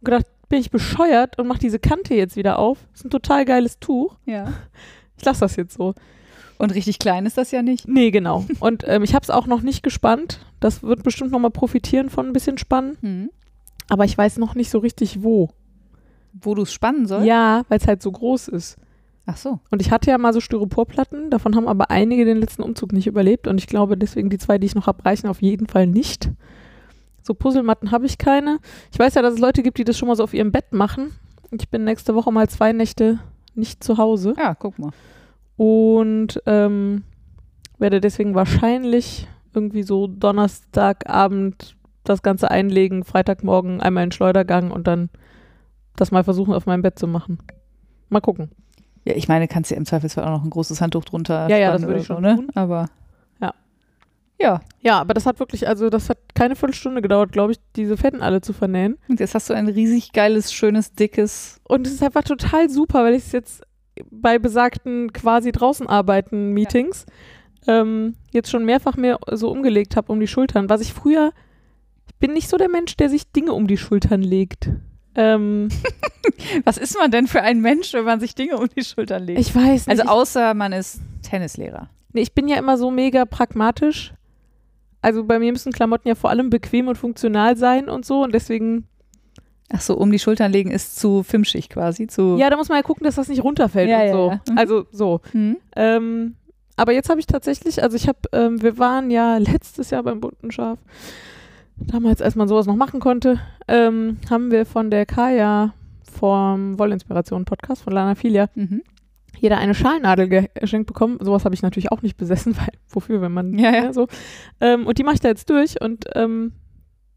und 0.00 0.04
gedacht, 0.04 0.24
bin 0.48 0.58
ich 0.60 0.70
bescheuert 0.70 1.38
und 1.38 1.46
mache 1.46 1.58
diese 1.60 1.78
Kante 1.78 2.14
jetzt 2.14 2.36
wieder 2.36 2.58
auf. 2.58 2.78
Das 2.92 3.00
ist 3.00 3.04
ein 3.04 3.10
total 3.10 3.44
geiles 3.44 3.78
Tuch. 3.78 4.16
Ja. 4.24 4.52
Ich 5.18 5.24
lasse 5.24 5.40
das 5.40 5.56
jetzt 5.56 5.74
so. 5.74 5.94
Und 6.60 6.74
richtig 6.74 6.98
klein 6.98 7.24
ist 7.24 7.38
das 7.38 7.52
ja 7.52 7.62
nicht. 7.62 7.88
Nee, 7.88 8.10
genau. 8.10 8.44
Und 8.60 8.84
ähm, 8.86 9.02
ich 9.02 9.14
habe 9.14 9.22
es 9.22 9.30
auch 9.30 9.46
noch 9.46 9.62
nicht 9.62 9.82
gespannt. 9.82 10.40
Das 10.60 10.82
wird 10.82 11.02
bestimmt 11.02 11.30
nochmal 11.30 11.50
profitieren 11.50 12.10
von 12.10 12.26
ein 12.26 12.34
bisschen 12.34 12.58
Spannen. 12.58 12.98
Hm. 13.00 13.30
Aber 13.88 14.04
ich 14.04 14.16
weiß 14.16 14.36
noch 14.36 14.54
nicht 14.54 14.68
so 14.68 14.78
richtig 14.78 15.22
wo. 15.22 15.48
Wo 16.34 16.54
du 16.54 16.62
es 16.62 16.72
spannen 16.74 17.06
sollst? 17.06 17.26
Ja, 17.26 17.62
weil 17.68 17.78
es 17.78 17.86
halt 17.86 18.02
so 18.02 18.12
groß 18.12 18.48
ist. 18.48 18.76
Ach 19.24 19.38
so. 19.38 19.60
Und 19.70 19.80
ich 19.80 19.90
hatte 19.90 20.10
ja 20.10 20.18
mal 20.18 20.34
so 20.34 20.40
Styroporplatten, 20.40 21.30
davon 21.30 21.56
haben 21.56 21.66
aber 21.66 21.90
einige 21.90 22.26
den 22.26 22.36
letzten 22.36 22.62
Umzug 22.62 22.92
nicht 22.92 23.06
überlebt 23.06 23.48
und 23.48 23.56
ich 23.56 23.66
glaube 23.66 23.96
deswegen 23.96 24.28
die 24.28 24.38
zwei, 24.38 24.58
die 24.58 24.66
ich 24.66 24.74
noch 24.74 24.86
habe, 24.86 25.02
reichen 25.02 25.28
auf 25.28 25.40
jeden 25.40 25.66
Fall 25.66 25.86
nicht. 25.86 26.30
So 27.22 27.32
Puzzlematten 27.32 27.90
habe 27.90 28.04
ich 28.04 28.18
keine. 28.18 28.58
Ich 28.92 28.98
weiß 28.98 29.14
ja, 29.14 29.22
dass 29.22 29.34
es 29.34 29.40
Leute 29.40 29.62
gibt, 29.62 29.78
die 29.78 29.84
das 29.84 29.96
schon 29.96 30.08
mal 30.08 30.16
so 30.16 30.24
auf 30.24 30.34
ihrem 30.34 30.52
Bett 30.52 30.74
machen. 30.74 31.12
Ich 31.52 31.70
bin 31.70 31.84
nächste 31.84 32.14
Woche 32.14 32.30
mal 32.30 32.50
zwei 32.50 32.74
Nächte 32.74 33.18
nicht 33.54 33.82
zu 33.82 33.96
Hause 33.96 34.34
Ja, 34.36 34.54
guck 34.54 34.78
mal. 34.78 34.90
Und 35.60 36.42
ähm, 36.46 37.04
werde 37.78 38.00
deswegen 38.00 38.34
wahrscheinlich 38.34 39.28
irgendwie 39.52 39.82
so 39.82 40.06
Donnerstagabend 40.06 41.76
das 42.02 42.22
Ganze 42.22 42.50
einlegen, 42.50 43.04
Freitagmorgen 43.04 43.82
einmal 43.82 44.04
in 44.04 44.10
Schleudergang 44.10 44.70
und 44.70 44.86
dann 44.86 45.10
das 45.96 46.12
mal 46.12 46.24
versuchen 46.24 46.54
auf 46.54 46.64
meinem 46.64 46.80
Bett 46.80 46.98
zu 46.98 47.06
machen. 47.06 47.40
Mal 48.08 48.22
gucken. 48.22 48.50
Ja, 49.04 49.14
ich 49.16 49.28
meine, 49.28 49.48
kannst 49.48 49.70
ja 49.70 49.76
im 49.76 49.84
Zweifelsfall 49.84 50.24
auch 50.24 50.30
noch 50.30 50.44
ein 50.44 50.48
großes 50.48 50.80
Handtuch 50.80 51.04
drunter 51.04 51.46
Ja, 51.50 51.58
ja, 51.58 51.72
das 51.72 51.82
würde 51.82 52.00
ich 52.00 52.06
so, 52.06 52.14
schon 52.14 52.22
ne? 52.22 52.36
tun. 52.36 52.48
Aber. 52.54 52.86
Ja. 53.42 53.52
Ja. 54.40 54.60
Ja, 54.80 54.98
aber 54.98 55.12
das 55.12 55.26
hat 55.26 55.40
wirklich, 55.40 55.68
also 55.68 55.90
das 55.90 56.08
hat 56.08 56.16
keine 56.34 56.56
Viertelstunde 56.56 57.02
gedauert, 57.02 57.32
glaube 57.32 57.52
ich, 57.52 57.58
diese 57.76 57.98
Fäden 57.98 58.22
alle 58.22 58.40
zu 58.40 58.54
vernähen. 58.54 58.96
Und 59.08 59.20
jetzt 59.20 59.34
hast 59.34 59.50
du 59.50 59.54
ein 59.54 59.68
riesig 59.68 60.12
geiles, 60.12 60.54
schönes, 60.54 60.94
dickes. 60.94 61.60
Und 61.64 61.86
es 61.86 61.92
ist 61.92 62.02
einfach 62.02 62.24
total 62.24 62.70
super, 62.70 63.04
weil 63.04 63.12
ich 63.12 63.26
es 63.26 63.32
jetzt 63.32 63.62
bei 64.10 64.38
besagten 64.38 65.12
quasi 65.12 65.52
draußen 65.52 65.86
arbeiten 65.86 66.52
Meetings 66.52 67.06
ähm, 67.66 68.14
jetzt 68.32 68.50
schon 68.50 68.64
mehrfach 68.64 68.96
mir 68.96 69.18
so 69.30 69.50
umgelegt 69.50 69.96
habe 69.96 70.12
um 70.12 70.20
die 70.20 70.26
Schultern. 70.26 70.68
Was 70.68 70.80
ich 70.80 70.92
früher, 70.92 71.32
ich 72.06 72.14
bin 72.16 72.32
nicht 72.32 72.48
so 72.48 72.56
der 72.56 72.68
Mensch, 72.68 72.96
der 72.96 73.08
sich 73.08 73.30
Dinge 73.32 73.52
um 73.52 73.66
die 73.66 73.76
Schultern 73.76 74.22
legt. 74.22 74.70
Ähm, 75.14 75.68
Was 76.64 76.78
ist 76.78 76.96
man 76.98 77.10
denn 77.10 77.26
für 77.26 77.42
ein 77.42 77.60
Mensch, 77.60 77.92
wenn 77.92 78.04
man 78.04 78.20
sich 78.20 78.34
Dinge 78.34 78.56
um 78.56 78.68
die 78.68 78.84
Schultern 78.84 79.24
legt? 79.24 79.40
ich 79.40 79.54
weiß 79.54 79.86
nicht. 79.86 79.88
also 79.88 80.04
außer 80.04 80.54
man 80.54 80.72
ist 80.72 81.00
Tennislehrer. 81.22 81.90
nee, 82.12 82.22
ich 82.22 82.34
bin 82.34 82.48
ja 82.48 82.56
immer 82.56 82.78
so 82.78 82.90
mega 82.90 83.24
pragmatisch. 83.24 84.14
Also 85.02 85.24
bei 85.24 85.38
mir 85.38 85.50
müssen 85.50 85.72
Klamotten 85.72 86.08
ja 86.08 86.14
vor 86.14 86.30
allem 86.30 86.50
bequem 86.50 86.88
und 86.88 86.96
funktional 86.96 87.56
sein 87.56 87.88
und 87.88 88.04
so 88.04 88.22
und 88.22 88.34
deswegen 88.34 88.86
Ach 89.72 89.80
so, 89.80 89.96
um 89.96 90.10
die 90.10 90.18
Schultern 90.18 90.50
legen 90.52 90.70
ist 90.70 90.98
zu 90.98 91.22
fimschig 91.22 91.68
quasi. 91.68 92.06
Zu, 92.08 92.36
Ja, 92.38 92.50
da 92.50 92.56
muss 92.56 92.68
man 92.68 92.76
ja 92.78 92.82
gucken, 92.82 93.04
dass 93.04 93.14
das 93.14 93.28
nicht 93.28 93.44
runterfällt 93.44 93.88
Ja, 93.88 94.00
und 94.00 94.06
ja, 94.06 94.12
so. 94.12 94.30
ja. 94.30 94.40
Mhm. 94.50 94.58
Also 94.58 94.84
so. 94.90 95.20
Hm? 95.32 95.56
Ähm, 95.76 96.34
aber 96.76 96.92
jetzt 96.92 97.08
habe 97.10 97.20
ich 97.20 97.26
tatsächlich, 97.26 97.82
also 97.82 97.96
ich 97.96 98.08
habe, 98.08 98.18
ähm, 98.32 98.60
wir 98.62 98.78
waren 98.78 99.10
ja 99.10 99.36
letztes 99.38 99.90
Jahr 99.90 100.02
beim 100.02 100.20
bunten 100.20 100.50
Schaf. 100.50 100.78
Damals, 101.76 102.20
als 102.20 102.34
man 102.36 102.48
sowas 102.48 102.66
noch 102.66 102.76
machen 102.76 103.00
konnte, 103.00 103.38
ähm, 103.68 104.18
haben 104.28 104.50
wir 104.50 104.66
von 104.66 104.90
der 104.90 105.06
Kaya 105.06 105.72
vom 106.10 106.78
Wollinspiration 106.78 107.44
Podcast 107.44 107.82
von 107.82 107.92
Lana 107.92 108.14
Filia 108.14 108.48
Mhm. 108.54 108.82
jeder 109.38 109.56
eine 109.58 109.74
Schalnadel 109.74 110.28
ge- 110.28 110.48
geschenkt 110.54 110.86
bekommen. 110.88 111.18
Sowas 111.20 111.44
habe 111.44 111.54
ich 111.54 111.62
natürlich 111.62 111.90
auch 111.92 112.02
nicht 112.02 112.16
besessen, 112.18 112.54
weil 112.58 112.68
wofür, 112.88 113.22
wenn 113.22 113.32
man 113.32 113.56
Ja, 113.58 113.72
ja. 113.72 113.82
ne, 113.84 113.94
so. 113.94 114.08
Ähm, 114.60 114.86
und 114.86 114.98
die 114.98 115.04
mache 115.04 115.14
ich 115.14 115.20
da 115.20 115.28
jetzt 115.28 115.48
durch 115.48 115.80
und 115.80 116.04
ähm, 116.14 116.52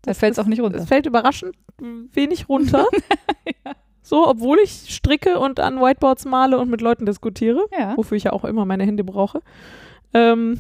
Da 0.04 0.14
fällt 0.14 0.34
es 0.34 0.40
auch 0.40 0.46
nicht 0.46 0.62
runter. 0.62 0.80
es 0.80 0.86
fällt 0.88 1.06
überraschend 1.06 1.56
wenig 1.80 2.48
runter. 2.50 2.86
So, 4.06 4.28
obwohl 4.28 4.60
ich 4.60 4.94
stricke 4.94 5.40
und 5.40 5.62
an 5.62 5.80
Whiteboards 5.80 6.26
male 6.26 6.60
und 6.60 6.70
mit 6.70 6.82
Leuten 6.82 7.06
diskutiere, 7.06 7.66
Ja. 7.72 7.96
wofür 7.96 8.18
ich 8.18 8.26
ja 8.26 8.34
auch 8.34 8.44
immer 8.44 8.66
meine 8.66 8.84
Hände 8.84 9.06
brauche. 9.06 9.42
Ähm, 10.14 10.60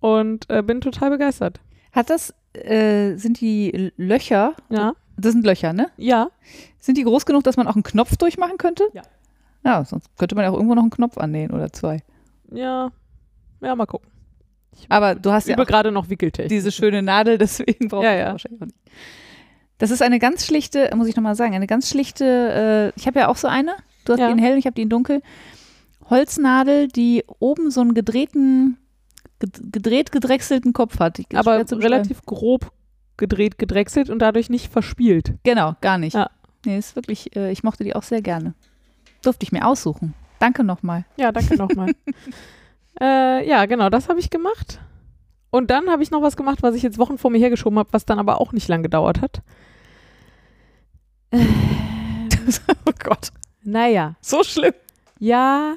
und 0.00 0.48
äh, 0.50 0.62
bin 0.62 0.82
total 0.82 1.08
begeistert. 1.08 1.60
Hat 1.92 2.10
das, 2.10 2.34
äh, 2.52 3.16
sind 3.16 3.40
die 3.40 3.90
Löcher, 3.96 4.52
Ja. 4.68 4.92
das 5.16 5.32
sind 5.32 5.46
Löcher, 5.46 5.72
ne? 5.72 5.90
Ja. 5.96 6.28
Sind 6.78 6.98
die 6.98 7.04
groß 7.04 7.24
genug, 7.24 7.42
dass 7.44 7.56
man 7.56 7.66
auch 7.68 7.74
einen 7.74 7.84
Knopf 7.84 8.18
durchmachen 8.18 8.58
könnte? 8.58 8.84
Ja. 8.92 9.02
Ja, 9.64 9.82
sonst 9.86 10.10
könnte 10.18 10.34
man 10.34 10.44
ja 10.44 10.50
auch 10.50 10.54
irgendwo 10.56 10.74
noch 10.74 10.82
einen 10.82 10.90
Knopf 10.90 11.16
annähen 11.16 11.52
oder 11.52 11.72
zwei. 11.72 12.02
Ja. 12.52 12.90
Ja, 13.62 13.74
mal 13.74 13.86
gucken. 13.86 14.10
Aber 14.88 15.14
du 15.14 15.32
hast 15.32 15.48
Ich 15.48 15.56
ja 15.56 15.64
gerade 15.64 15.90
noch 15.92 16.08
Wickeltechnik. 16.10 16.48
diese 16.50 16.70
schöne 16.72 17.02
Nadel, 17.02 17.38
deswegen 17.38 17.88
brauchst 17.88 18.04
Ja, 18.04 18.12
du 18.12 18.18
ja. 18.18 18.26
wahrscheinlich 18.32 18.62
auch 18.62 18.66
nicht. 18.66 18.78
Das 19.78 19.90
ist 19.90 20.02
eine 20.02 20.18
ganz 20.18 20.46
schlichte, 20.46 20.90
muss 20.94 21.08
ich 21.08 21.16
nochmal 21.16 21.34
sagen, 21.34 21.54
eine 21.54 21.66
ganz 21.66 21.90
schlichte, 21.90 22.92
äh, 22.94 22.98
ich 23.00 23.06
habe 23.06 23.18
ja 23.20 23.28
auch 23.28 23.36
so 23.36 23.48
eine, 23.48 23.74
du 24.04 24.12
hast 24.12 24.20
Ja. 24.20 24.26
die 24.28 24.32
in 24.32 24.38
hell 24.38 24.52
und 24.52 24.58
ich 24.58 24.66
habe 24.66 24.74
die 24.74 24.82
in 24.82 24.88
dunkel, 24.88 25.20
Holznadel, 26.10 26.88
die 26.88 27.24
oben 27.40 27.70
so 27.70 27.80
einen 27.80 27.94
gedrehten, 27.94 28.78
ged- 29.42 29.72
gedreht 29.72 30.12
gedrechselten 30.12 30.72
Kopf 30.72 30.98
hat. 31.00 31.18
Ich- 31.18 31.26
aber 31.36 31.64
relativ 31.72 32.22
grob 32.24 32.70
gedreht, 33.16 33.58
gedrechselt 33.58 34.10
und 34.10 34.18
dadurch 34.20 34.50
nicht 34.50 34.70
verspielt. 34.72 35.34
Genau, 35.44 35.74
gar 35.80 35.98
nicht. 35.98 36.14
Ja. 36.14 36.30
Nee, 36.66 36.78
ist 36.78 36.96
wirklich, 36.96 37.34
äh, 37.36 37.50
ich 37.52 37.62
mochte 37.62 37.84
die 37.84 37.94
auch 37.94 38.02
sehr 38.02 38.22
gerne. 38.22 38.54
Durfte 39.22 39.44
ich 39.44 39.52
mir 39.52 39.66
aussuchen. 39.66 40.14
Danke 40.38 40.64
nochmal. 40.64 41.04
Ja, 41.16 41.32
danke 41.32 41.56
nochmal. 41.56 41.92
äh, 43.00 43.46
ja, 43.48 43.66
genau, 43.66 43.90
das 43.90 44.08
habe 44.08 44.20
ich 44.20 44.30
gemacht. 44.30 44.80
Und 45.50 45.70
dann 45.70 45.88
habe 45.88 46.02
ich 46.02 46.10
noch 46.10 46.22
was 46.22 46.36
gemacht, 46.36 46.62
was 46.62 46.74
ich 46.74 46.82
jetzt 46.82 46.98
Wochen 46.98 47.16
vor 47.18 47.30
mir 47.30 47.38
hergeschoben 47.38 47.78
habe, 47.78 47.92
was 47.92 48.04
dann 48.06 48.18
aber 48.18 48.40
auch 48.40 48.52
nicht 48.52 48.66
lang 48.68 48.82
gedauert 48.82 49.20
hat. 49.20 49.42
oh 51.32 52.92
Gott, 53.02 53.28
Naja, 53.62 54.14
so 54.20 54.42
schlimm. 54.44 54.74
Ja, 55.18 55.74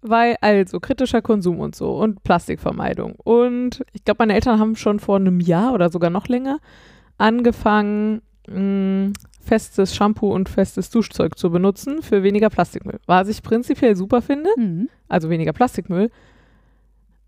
weil 0.00 0.36
also 0.40 0.80
kritischer 0.80 1.22
Konsum 1.22 1.60
und 1.60 1.74
so 1.76 1.94
und 1.96 2.22
Plastikvermeidung. 2.24 3.14
Und 3.16 3.84
ich 3.92 4.04
glaube, 4.04 4.18
meine 4.20 4.34
Eltern 4.34 4.58
haben 4.58 4.76
schon 4.76 4.98
vor 5.00 5.16
einem 5.16 5.40
Jahr 5.40 5.72
oder 5.72 5.90
sogar 5.90 6.10
noch 6.10 6.26
länger 6.28 6.58
angefangen, 7.18 8.22
mh, 8.48 9.12
festes 9.40 9.94
Shampoo 9.94 10.32
und 10.32 10.48
festes 10.48 10.90
Duschzeug 10.90 11.38
zu 11.38 11.50
benutzen 11.50 12.02
für 12.02 12.22
weniger 12.24 12.50
Plastikmüll. 12.50 12.98
Was 13.06 13.28
ich 13.28 13.42
prinzipiell 13.42 13.94
super 13.96 14.22
finde, 14.22 14.50
Mhm. 14.56 14.88
also 15.08 15.30
weniger 15.30 15.52
Plastikmüll. 15.52 16.10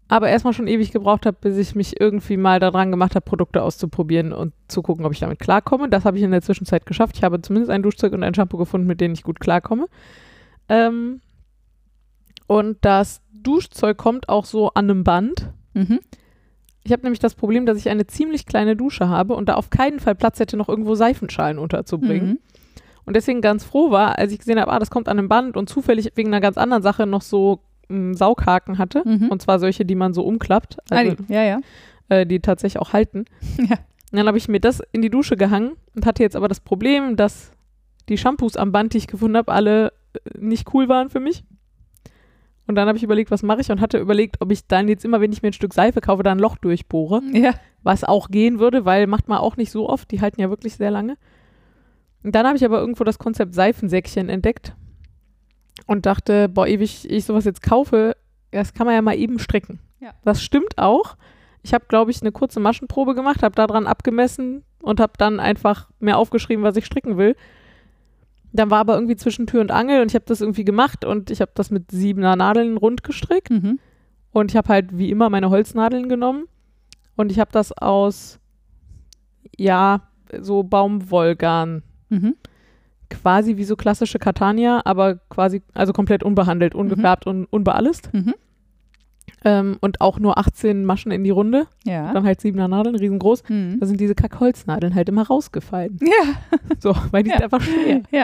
Aber 0.08 0.28
erstmal 0.28 0.52
schon 0.52 0.66
ewig 0.66 0.92
gebraucht 0.92 1.24
habe, 1.24 1.38
bis 1.40 1.56
ich 1.56 1.74
mich 1.74 2.00
irgendwie 2.00 2.36
mal 2.36 2.60
daran 2.60 2.90
gemacht 2.90 3.14
habe, 3.14 3.24
Produkte 3.24 3.62
auszuprobieren 3.62 4.32
und 4.32 4.52
zu 4.68 4.82
gucken, 4.82 5.06
ob 5.06 5.12
ich 5.12 5.20
damit 5.20 5.38
klarkomme. 5.38 5.88
Das 5.88 6.04
habe 6.04 6.18
ich 6.18 6.22
in 6.22 6.30
der 6.30 6.42
Zwischenzeit 6.42 6.84
geschafft. 6.84 7.16
Ich 7.16 7.24
habe 7.24 7.40
zumindest 7.40 7.70
ein 7.70 7.82
Duschzeug 7.82 8.12
und 8.12 8.22
ein 8.22 8.34
Shampoo 8.34 8.58
gefunden, 8.58 8.86
mit 8.86 9.00
denen 9.00 9.14
ich 9.14 9.22
gut 9.22 9.40
klarkomme. 9.40 9.86
Ähm, 10.68 11.20
und 12.46 12.78
das 12.82 13.22
Duschzeug 13.32 13.96
kommt 13.96 14.28
auch 14.28 14.44
so 14.44 14.70
an 14.70 14.90
einem 14.90 15.04
Band. 15.04 15.50
Mhm. 15.72 16.00
Ich 16.82 16.92
habe 16.92 17.02
nämlich 17.02 17.18
das 17.18 17.34
Problem, 17.34 17.64
dass 17.64 17.78
ich 17.78 17.88
eine 17.88 18.06
ziemlich 18.06 18.44
kleine 18.44 18.76
Dusche 18.76 19.08
habe 19.08 19.34
und 19.34 19.48
da 19.48 19.54
auf 19.54 19.70
keinen 19.70 20.00
Fall 20.00 20.14
Platz 20.14 20.38
hätte, 20.38 20.58
noch 20.58 20.68
irgendwo 20.68 20.94
Seifenschalen 20.94 21.58
unterzubringen. 21.58 22.28
Mhm. 22.28 22.38
Und 23.06 23.16
deswegen 23.16 23.40
ganz 23.40 23.64
froh 23.64 23.90
war, 23.90 24.18
als 24.18 24.32
ich 24.32 24.38
gesehen 24.38 24.60
habe, 24.60 24.70
ah, 24.70 24.78
das 24.78 24.90
kommt 24.90 25.08
an 25.08 25.18
einem 25.18 25.28
Band 25.28 25.56
und 25.56 25.68
zufällig 25.68 26.12
wegen 26.14 26.28
einer 26.28 26.40
ganz 26.40 26.58
anderen 26.58 26.82
Sache 26.82 27.06
noch 27.06 27.22
so 27.22 27.60
ähm, 27.94 28.14
Saughaken 28.14 28.78
hatte. 28.78 29.02
Mhm. 29.04 29.28
Und 29.28 29.40
zwar 29.42 29.58
solche, 29.58 29.84
die 29.84 29.94
man 29.94 30.12
so 30.14 30.22
umklappt, 30.24 30.76
Ah, 30.90 30.96
also, 30.96 31.14
die- 31.16 31.32
ja, 31.32 31.42
ja. 31.44 31.60
äh, 32.08 32.26
die 32.26 32.40
tatsächlich 32.40 32.80
auch 32.80 32.92
halten. 32.92 33.24
Ja. 33.58 33.76
dann 34.12 34.26
habe 34.28 34.38
ich 34.38 34.48
mir 34.48 34.60
das 34.60 34.80
in 34.92 35.02
die 35.02 35.10
Dusche 35.10 35.36
gehangen 35.36 35.72
und 35.96 36.06
hatte 36.06 36.22
jetzt 36.22 36.36
aber 36.36 36.48
das 36.48 36.60
Problem, 36.60 37.16
dass 37.16 37.50
die 38.08 38.18
Shampoos 38.18 38.56
am 38.56 38.70
Band, 38.72 38.92
die 38.94 38.98
ich 38.98 39.06
gefunden 39.06 39.36
habe, 39.36 39.50
alle 39.52 39.92
äh, 40.12 40.38
nicht 40.38 40.72
cool 40.74 40.88
waren 40.88 41.08
für 41.10 41.20
mich. 41.20 41.42
Und 42.66 42.76
dann 42.76 42.88
habe 42.88 42.96
ich 42.96 43.04
überlegt, 43.04 43.30
was 43.30 43.42
mache 43.42 43.60
ich 43.60 43.70
und 43.70 43.80
hatte 43.80 43.98
überlegt, 43.98 44.36
ob 44.40 44.50
ich 44.50 44.66
dann 44.66 44.88
jetzt 44.88 45.04
immer, 45.04 45.20
wenn 45.20 45.32
ich 45.32 45.42
mir 45.42 45.48
ein 45.50 45.52
Stück 45.52 45.74
Seife 45.74 46.00
kaufe, 46.00 46.22
da 46.22 46.30
ein 46.32 46.38
Loch 46.38 46.56
durchbohre, 46.56 47.20
Ja. 47.32 47.52
was 47.82 48.04
auch 48.04 48.28
gehen 48.28 48.58
würde, 48.58 48.84
weil 48.86 49.06
macht 49.06 49.28
man 49.28 49.38
auch 49.38 49.56
nicht 49.58 49.70
so 49.70 49.86
oft, 49.88 50.10
die 50.10 50.20
halten 50.22 50.40
ja 50.40 50.48
wirklich 50.48 50.76
sehr 50.76 50.90
lange. 50.90 51.16
Und 52.22 52.34
dann 52.34 52.46
habe 52.46 52.56
ich 52.56 52.64
aber 52.64 52.78
irgendwo 52.80 53.04
das 53.04 53.18
Konzept 53.18 53.52
Seifensäckchen 53.54 54.30
entdeckt 54.30 54.74
und 55.86 56.06
dachte, 56.06 56.48
boah, 56.48 56.66
ewig 56.66 57.10
ich 57.10 57.24
sowas 57.24 57.44
jetzt 57.44 57.62
kaufe, 57.62 58.16
das 58.50 58.72
kann 58.74 58.86
man 58.86 58.94
ja 58.94 59.02
mal 59.02 59.16
eben 59.16 59.38
stricken. 59.38 59.80
Ja. 60.00 60.12
Das 60.22 60.42
stimmt 60.42 60.78
auch. 60.78 61.16
Ich 61.62 61.72
habe, 61.74 61.86
glaube 61.88 62.10
ich, 62.10 62.20
eine 62.20 62.32
kurze 62.32 62.60
Maschenprobe 62.60 63.14
gemacht, 63.14 63.42
habe 63.42 63.54
daran 63.54 63.86
abgemessen 63.86 64.62
und 64.82 65.00
habe 65.00 65.14
dann 65.18 65.40
einfach 65.40 65.88
mir 65.98 66.16
aufgeschrieben, 66.18 66.62
was 66.64 66.76
ich 66.76 66.84
stricken 66.86 67.16
will. 67.16 67.36
Dann 68.52 68.70
war 68.70 68.78
aber 68.80 68.94
irgendwie 68.94 69.16
zwischen 69.16 69.46
Tür 69.46 69.62
und 69.62 69.70
Angel 69.72 70.00
und 70.02 70.08
ich 70.10 70.14
habe 70.14 70.26
das 70.26 70.40
irgendwie 70.40 70.64
gemacht 70.64 71.04
und 71.04 71.30
ich 71.30 71.40
habe 71.40 71.52
das 71.54 71.70
mit 71.70 71.90
siebener 71.90 72.36
Nadeln 72.36 72.76
rund 72.76 73.02
gestrickt 73.02 73.50
Mhm. 73.50 73.80
und 74.30 74.50
ich 74.52 74.56
habe 74.56 74.68
halt 74.68 74.96
wie 74.96 75.10
immer 75.10 75.28
meine 75.30 75.50
Holznadeln 75.50 76.08
genommen 76.08 76.44
und 77.16 77.32
ich 77.32 77.40
habe 77.40 77.50
das 77.50 77.72
aus, 77.72 78.38
ja, 79.56 80.02
so 80.40 80.62
Baumwollgarn 80.62 81.82
Mhm. 82.10 82.36
Quasi 83.22 83.56
wie 83.56 83.64
so 83.64 83.76
klassische 83.76 84.18
Catania, 84.18 84.82
aber 84.84 85.16
quasi, 85.30 85.62
also 85.74 85.92
komplett 85.92 86.22
unbehandelt, 86.22 86.74
ungefärbt 86.74 87.26
und 87.26 87.46
unbeallest. 87.46 88.12
Mhm. 88.12 88.34
Ähm, 89.46 89.76
und 89.80 90.00
auch 90.00 90.18
nur 90.18 90.38
18 90.38 90.84
Maschen 90.84 91.12
in 91.12 91.22
die 91.24 91.30
Runde. 91.30 91.66
Ja. 91.84 92.12
Dann 92.12 92.24
halt 92.24 92.40
siebener 92.40 92.68
Nadeln, 92.68 92.96
riesengroß. 92.96 93.44
Mhm. 93.48 93.78
Da 93.80 93.86
sind 93.86 94.00
diese 94.00 94.14
Kackholznadeln 94.14 94.94
halt 94.94 95.08
immer 95.08 95.26
rausgefallen. 95.26 95.98
Ja. 96.00 96.34
So, 96.80 96.94
weil 97.10 97.22
die 97.22 97.30
Ja. 97.30 97.36
sind 97.36 97.44
einfach 97.44 97.60
schwer. 97.62 98.02
Ja. 98.10 98.22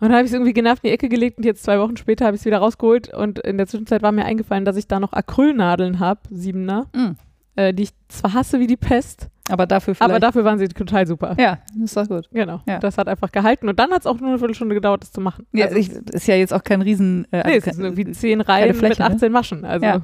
Und 0.00 0.08
dann 0.08 0.12
habe 0.12 0.22
ich 0.22 0.28
es 0.28 0.32
irgendwie 0.34 0.52
genervt 0.52 0.84
in 0.84 0.88
die 0.88 0.94
Ecke 0.94 1.08
gelegt 1.08 1.38
und 1.38 1.44
jetzt 1.44 1.64
zwei 1.64 1.78
Wochen 1.80 1.96
später 1.96 2.24
habe 2.26 2.36
ich 2.36 2.42
es 2.42 2.46
wieder 2.46 2.58
rausgeholt 2.58 3.12
und 3.12 3.40
in 3.40 3.56
der 3.58 3.66
Zwischenzeit 3.66 4.00
war 4.02 4.12
mir 4.12 4.24
eingefallen, 4.26 4.64
dass 4.64 4.76
ich 4.76 4.86
da 4.86 5.00
noch 5.00 5.12
Acrylnadeln 5.12 5.98
habe, 5.98 6.20
siebener, 6.30 6.86
Mhm. 6.94 7.16
Äh, 7.58 7.74
die 7.74 7.84
ich 7.84 7.90
zwar 8.08 8.34
hasse 8.34 8.60
wie 8.60 8.66
die 8.66 8.76
Pest, 8.76 9.28
Aber 9.50 9.66
dafür 9.66 9.94
vielleicht. 9.94 10.10
aber 10.10 10.20
dafür 10.20 10.44
waren 10.44 10.58
sie 10.58 10.68
total 10.68 11.06
super. 11.06 11.34
ja, 11.38 11.58
das 11.74 11.84
ist 11.84 11.96
doch 11.96 12.06
gut. 12.08 12.28
Genau. 12.32 12.60
Ja. 12.68 12.78
Das 12.78 12.98
hat 12.98 13.08
einfach 13.08 13.32
gehalten 13.32 13.68
und 13.68 13.78
dann 13.80 13.90
hat 13.90 14.00
es 14.02 14.06
auch 14.06 14.18
nur 14.20 14.28
eine 14.28 14.38
Viertelstunde 14.38 14.74
gedauert, 14.74 15.02
das 15.02 15.12
zu 15.12 15.20
machen. 15.20 15.46
Ja, 15.52 15.66
Also 15.66 15.76
ich, 15.76 15.90
ist 15.90 16.26
ja 16.28 16.36
jetzt 16.36 16.52
auch 16.54 16.62
kein 16.62 16.82
Riesen. 16.82 17.26
Äh, 17.32 17.42
Nee, 17.48 17.56
es 17.56 17.64
sind 17.64 17.82
irgendwie 17.84 18.10
zehn 18.12 18.40
Reihen 18.40 18.74
Fläche, 18.74 19.02
mit 19.02 19.10
ne? 19.10 19.14
18 19.16 19.32
Maschen. 19.32 19.64
Also 19.64 19.84
Ja. 19.86 20.00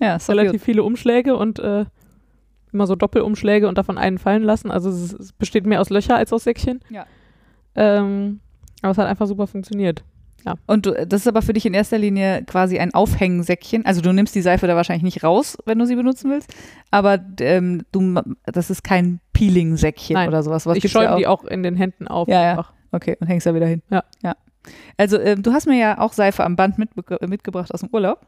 ja, 0.00 0.16
ist 0.16 0.28
relativ 0.30 0.52
gut. 0.52 0.60
viele 0.62 0.82
Umschläge 0.84 1.36
und 1.36 1.58
äh, 1.58 1.84
immer 2.72 2.86
so 2.86 2.94
Doppelumschläge 2.94 3.66
und 3.68 3.76
davon 3.78 3.98
einen 3.98 4.18
fallen 4.18 4.42
lassen. 4.44 4.70
Also 4.70 4.90
es, 4.90 5.12
es 5.12 5.32
besteht 5.32 5.66
mehr 5.66 5.80
aus 5.80 5.90
Löcher 5.90 6.16
als 6.16 6.32
aus 6.32 6.44
Säckchen. 6.44 6.80
Ja. 6.88 7.04
Ähm, 7.74 8.40
aber 8.82 8.92
es 8.92 8.98
hat 8.98 9.06
einfach 9.08 9.26
super 9.26 9.46
funktioniert. 9.46 10.02
Und 10.66 10.86
du, 10.86 11.06
das 11.06 11.22
ist 11.22 11.26
aber 11.28 11.42
für 11.42 11.52
dich 11.52 11.66
in 11.66 11.74
erster 11.74 11.98
Linie 11.98 12.44
quasi 12.44 12.78
ein 12.78 12.94
Aufhängensäckchen. 12.94 13.84
Also 13.84 14.00
du 14.00 14.12
nimmst 14.12 14.34
die 14.34 14.42
Seife 14.42 14.66
da 14.66 14.76
wahrscheinlich 14.76 15.02
nicht 15.02 15.22
raus, 15.24 15.58
wenn 15.66 15.78
du 15.78 15.86
sie 15.86 15.96
benutzen 15.96 16.30
willst. 16.30 16.52
Aber 16.90 17.18
ähm, 17.40 17.82
du, 17.92 18.20
das 18.46 18.70
ist 18.70 18.82
kein 18.84 19.20
Peeling-Säckchen 19.32 20.14
Nein. 20.14 20.28
oder 20.28 20.42
sowas. 20.42 20.66
Was 20.66 20.76
ich 20.76 20.84
ja 20.84 20.90
schäume 20.90 21.12
auch. 21.12 21.18
die 21.18 21.26
auch 21.26 21.44
in 21.44 21.62
den 21.62 21.76
Händen 21.76 22.08
auf. 22.08 22.28
Ja, 22.28 22.42
ja. 22.42 22.50
einfach. 22.52 22.72
Okay, 22.92 23.16
und 23.20 23.26
hängst 23.26 23.46
da 23.46 23.54
wieder 23.54 23.66
hin. 23.66 23.82
Ja. 23.90 24.04
ja. 24.22 24.34
Also 24.96 25.18
ähm, 25.18 25.42
du 25.42 25.52
hast 25.52 25.66
mir 25.66 25.78
ja 25.78 25.98
auch 25.98 26.12
Seife 26.12 26.44
am 26.44 26.56
Band 26.56 26.76
mitbe- 26.78 27.26
mitgebracht 27.26 27.72
aus 27.72 27.80
dem 27.80 27.88
Urlaub. 27.92 28.20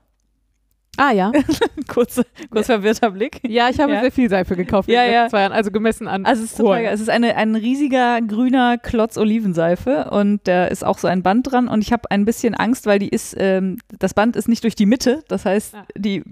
Ah 0.98 1.10
ja. 1.12 1.32
kurz, 1.88 2.20
kurz 2.50 2.66
verwirrter 2.66 3.10
Blick. 3.12 3.40
Ja, 3.46 3.70
ich 3.70 3.80
habe 3.80 3.92
Ja. 3.94 4.00
sehr 4.02 4.12
viel 4.12 4.28
Seife 4.28 4.56
gekauft 4.56 4.88
in 4.88 4.94
Ja, 4.94 5.04
den 5.04 5.12
ja. 5.12 5.20
letzten 5.22 5.30
zwei 5.30 5.40
Jahren. 5.40 5.52
Also 5.52 5.70
gemessen 5.70 6.06
an. 6.06 6.26
Also 6.26 6.44
es 6.44 6.50
ist, 6.52 6.58
total 6.58 6.84
es 6.84 7.00
ist 7.00 7.08
eine, 7.08 7.34
ein 7.36 7.54
riesiger 7.54 8.20
grüner 8.20 8.76
Klotz 8.76 9.16
Olivenseife 9.16 10.10
und 10.10 10.40
da 10.44 10.66
ist 10.66 10.84
auch 10.84 10.98
so 10.98 11.08
ein 11.08 11.22
Band 11.22 11.50
dran 11.50 11.68
und 11.68 11.80
ich 11.80 11.92
habe 11.92 12.10
ein 12.10 12.24
bisschen 12.26 12.54
Angst, 12.54 12.84
weil 12.86 12.98
die 12.98 13.08
ist, 13.08 13.34
ähm, 13.38 13.78
das 13.98 14.12
Band 14.12 14.36
ist 14.36 14.48
nicht 14.48 14.64
durch 14.64 14.74
die 14.74 14.86
Mitte, 14.86 15.22
das 15.28 15.46
heißt, 15.46 15.74
Ja. 15.74 15.84
die 15.96 16.24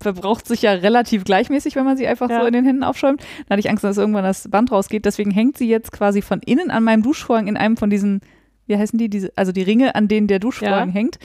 verbraucht 0.00 0.48
sich 0.48 0.62
ja 0.62 0.72
relativ 0.72 1.22
gleichmäßig, 1.24 1.76
wenn 1.76 1.84
man 1.84 1.96
sie 1.96 2.06
einfach 2.08 2.28
Ja. 2.30 2.40
so 2.40 2.46
in 2.46 2.52
den 2.54 2.64
Händen 2.64 2.82
aufschäumt. 2.82 3.20
Da 3.46 3.52
hatte 3.52 3.60
ich 3.60 3.70
Angst, 3.70 3.84
dass 3.84 3.98
irgendwann 3.98 4.24
das 4.24 4.48
Band 4.50 4.72
rausgeht, 4.72 5.04
deswegen 5.04 5.30
hängt 5.30 5.58
sie 5.58 5.68
jetzt 5.68 5.92
quasi 5.92 6.22
von 6.22 6.40
innen 6.44 6.70
an 6.70 6.82
meinem 6.82 7.02
Duschvorhang 7.02 7.46
in 7.46 7.56
einem 7.58 7.76
von 7.76 7.90
diesen 7.90 8.20
wie 8.66 8.76
heißen 8.76 8.98
die, 8.98 9.08
diese, 9.08 9.32
also 9.36 9.52
die 9.52 9.62
Ringe, 9.62 9.94
an 9.94 10.08
denen 10.08 10.26
der 10.28 10.38
Duschvorhang 10.38 10.88
Ja. 10.88 10.94
hängt. 10.94 11.18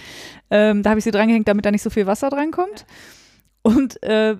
Ähm, 0.49 0.83
da 0.83 0.89
habe 0.91 0.99
ich 0.99 1.03
sie 1.03 1.11
dran 1.11 1.27
gehängt, 1.27 1.47
damit 1.47 1.65
da 1.65 1.71
nicht 1.71 1.81
so 1.83 1.89
viel 1.89 2.07
Wasser 2.07 2.29
drankommt. 2.29 2.85
Und 3.61 4.01
äh, 4.03 4.35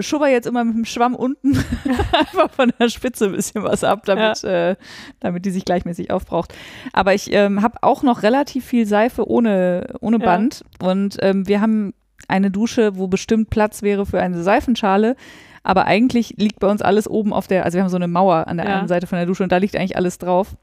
schubber 0.00 0.28
jetzt 0.28 0.46
immer 0.46 0.64
mit 0.64 0.74
dem 0.74 0.84
Schwamm 0.84 1.14
unten 1.14 1.56
einfach 2.18 2.50
von 2.50 2.72
der 2.80 2.88
Spitze 2.88 3.26
ein 3.26 3.32
bisschen 3.32 3.62
was 3.62 3.84
ab, 3.84 4.04
damit, 4.06 4.42
äh, 4.44 4.76
damit 5.20 5.44
die 5.44 5.50
sich 5.50 5.64
gleichmäßig 5.64 6.10
aufbraucht. 6.10 6.52
Aber 6.92 7.14
ich 7.14 7.32
ähm, 7.32 7.62
habe 7.62 7.78
auch 7.82 8.02
noch 8.02 8.22
relativ 8.22 8.64
viel 8.64 8.86
Seife 8.86 9.28
ohne, 9.28 9.94
ohne 10.00 10.18
Ja. 10.18 10.24
Band. 10.24 10.64
Und 10.80 11.18
ähm, 11.20 11.46
wir 11.46 11.60
haben 11.60 11.92
eine 12.28 12.50
Dusche, 12.50 12.96
wo 12.96 13.06
bestimmt 13.08 13.50
Platz 13.50 13.82
wäre 13.82 14.06
für 14.06 14.20
eine 14.20 14.42
Seifenschale. 14.42 15.16
Aber 15.64 15.84
eigentlich 15.84 16.34
liegt 16.38 16.58
bei 16.58 16.68
uns 16.68 16.82
alles 16.82 17.06
oben 17.08 17.32
auf 17.32 17.46
der, 17.46 17.64
also 17.64 17.76
wir 17.76 17.82
haben 17.82 17.90
so 17.90 17.96
eine 17.96 18.08
Mauer 18.08 18.48
an 18.48 18.56
der 18.56 18.66
Ja. 18.66 18.78
einen 18.78 18.88
Seite 18.88 19.06
von 19.06 19.16
der 19.18 19.26
Dusche 19.26 19.42
und 19.44 19.52
da 19.52 19.58
liegt 19.58 19.76
eigentlich 19.76 19.96
alles 19.96 20.18
drauf. 20.18 20.56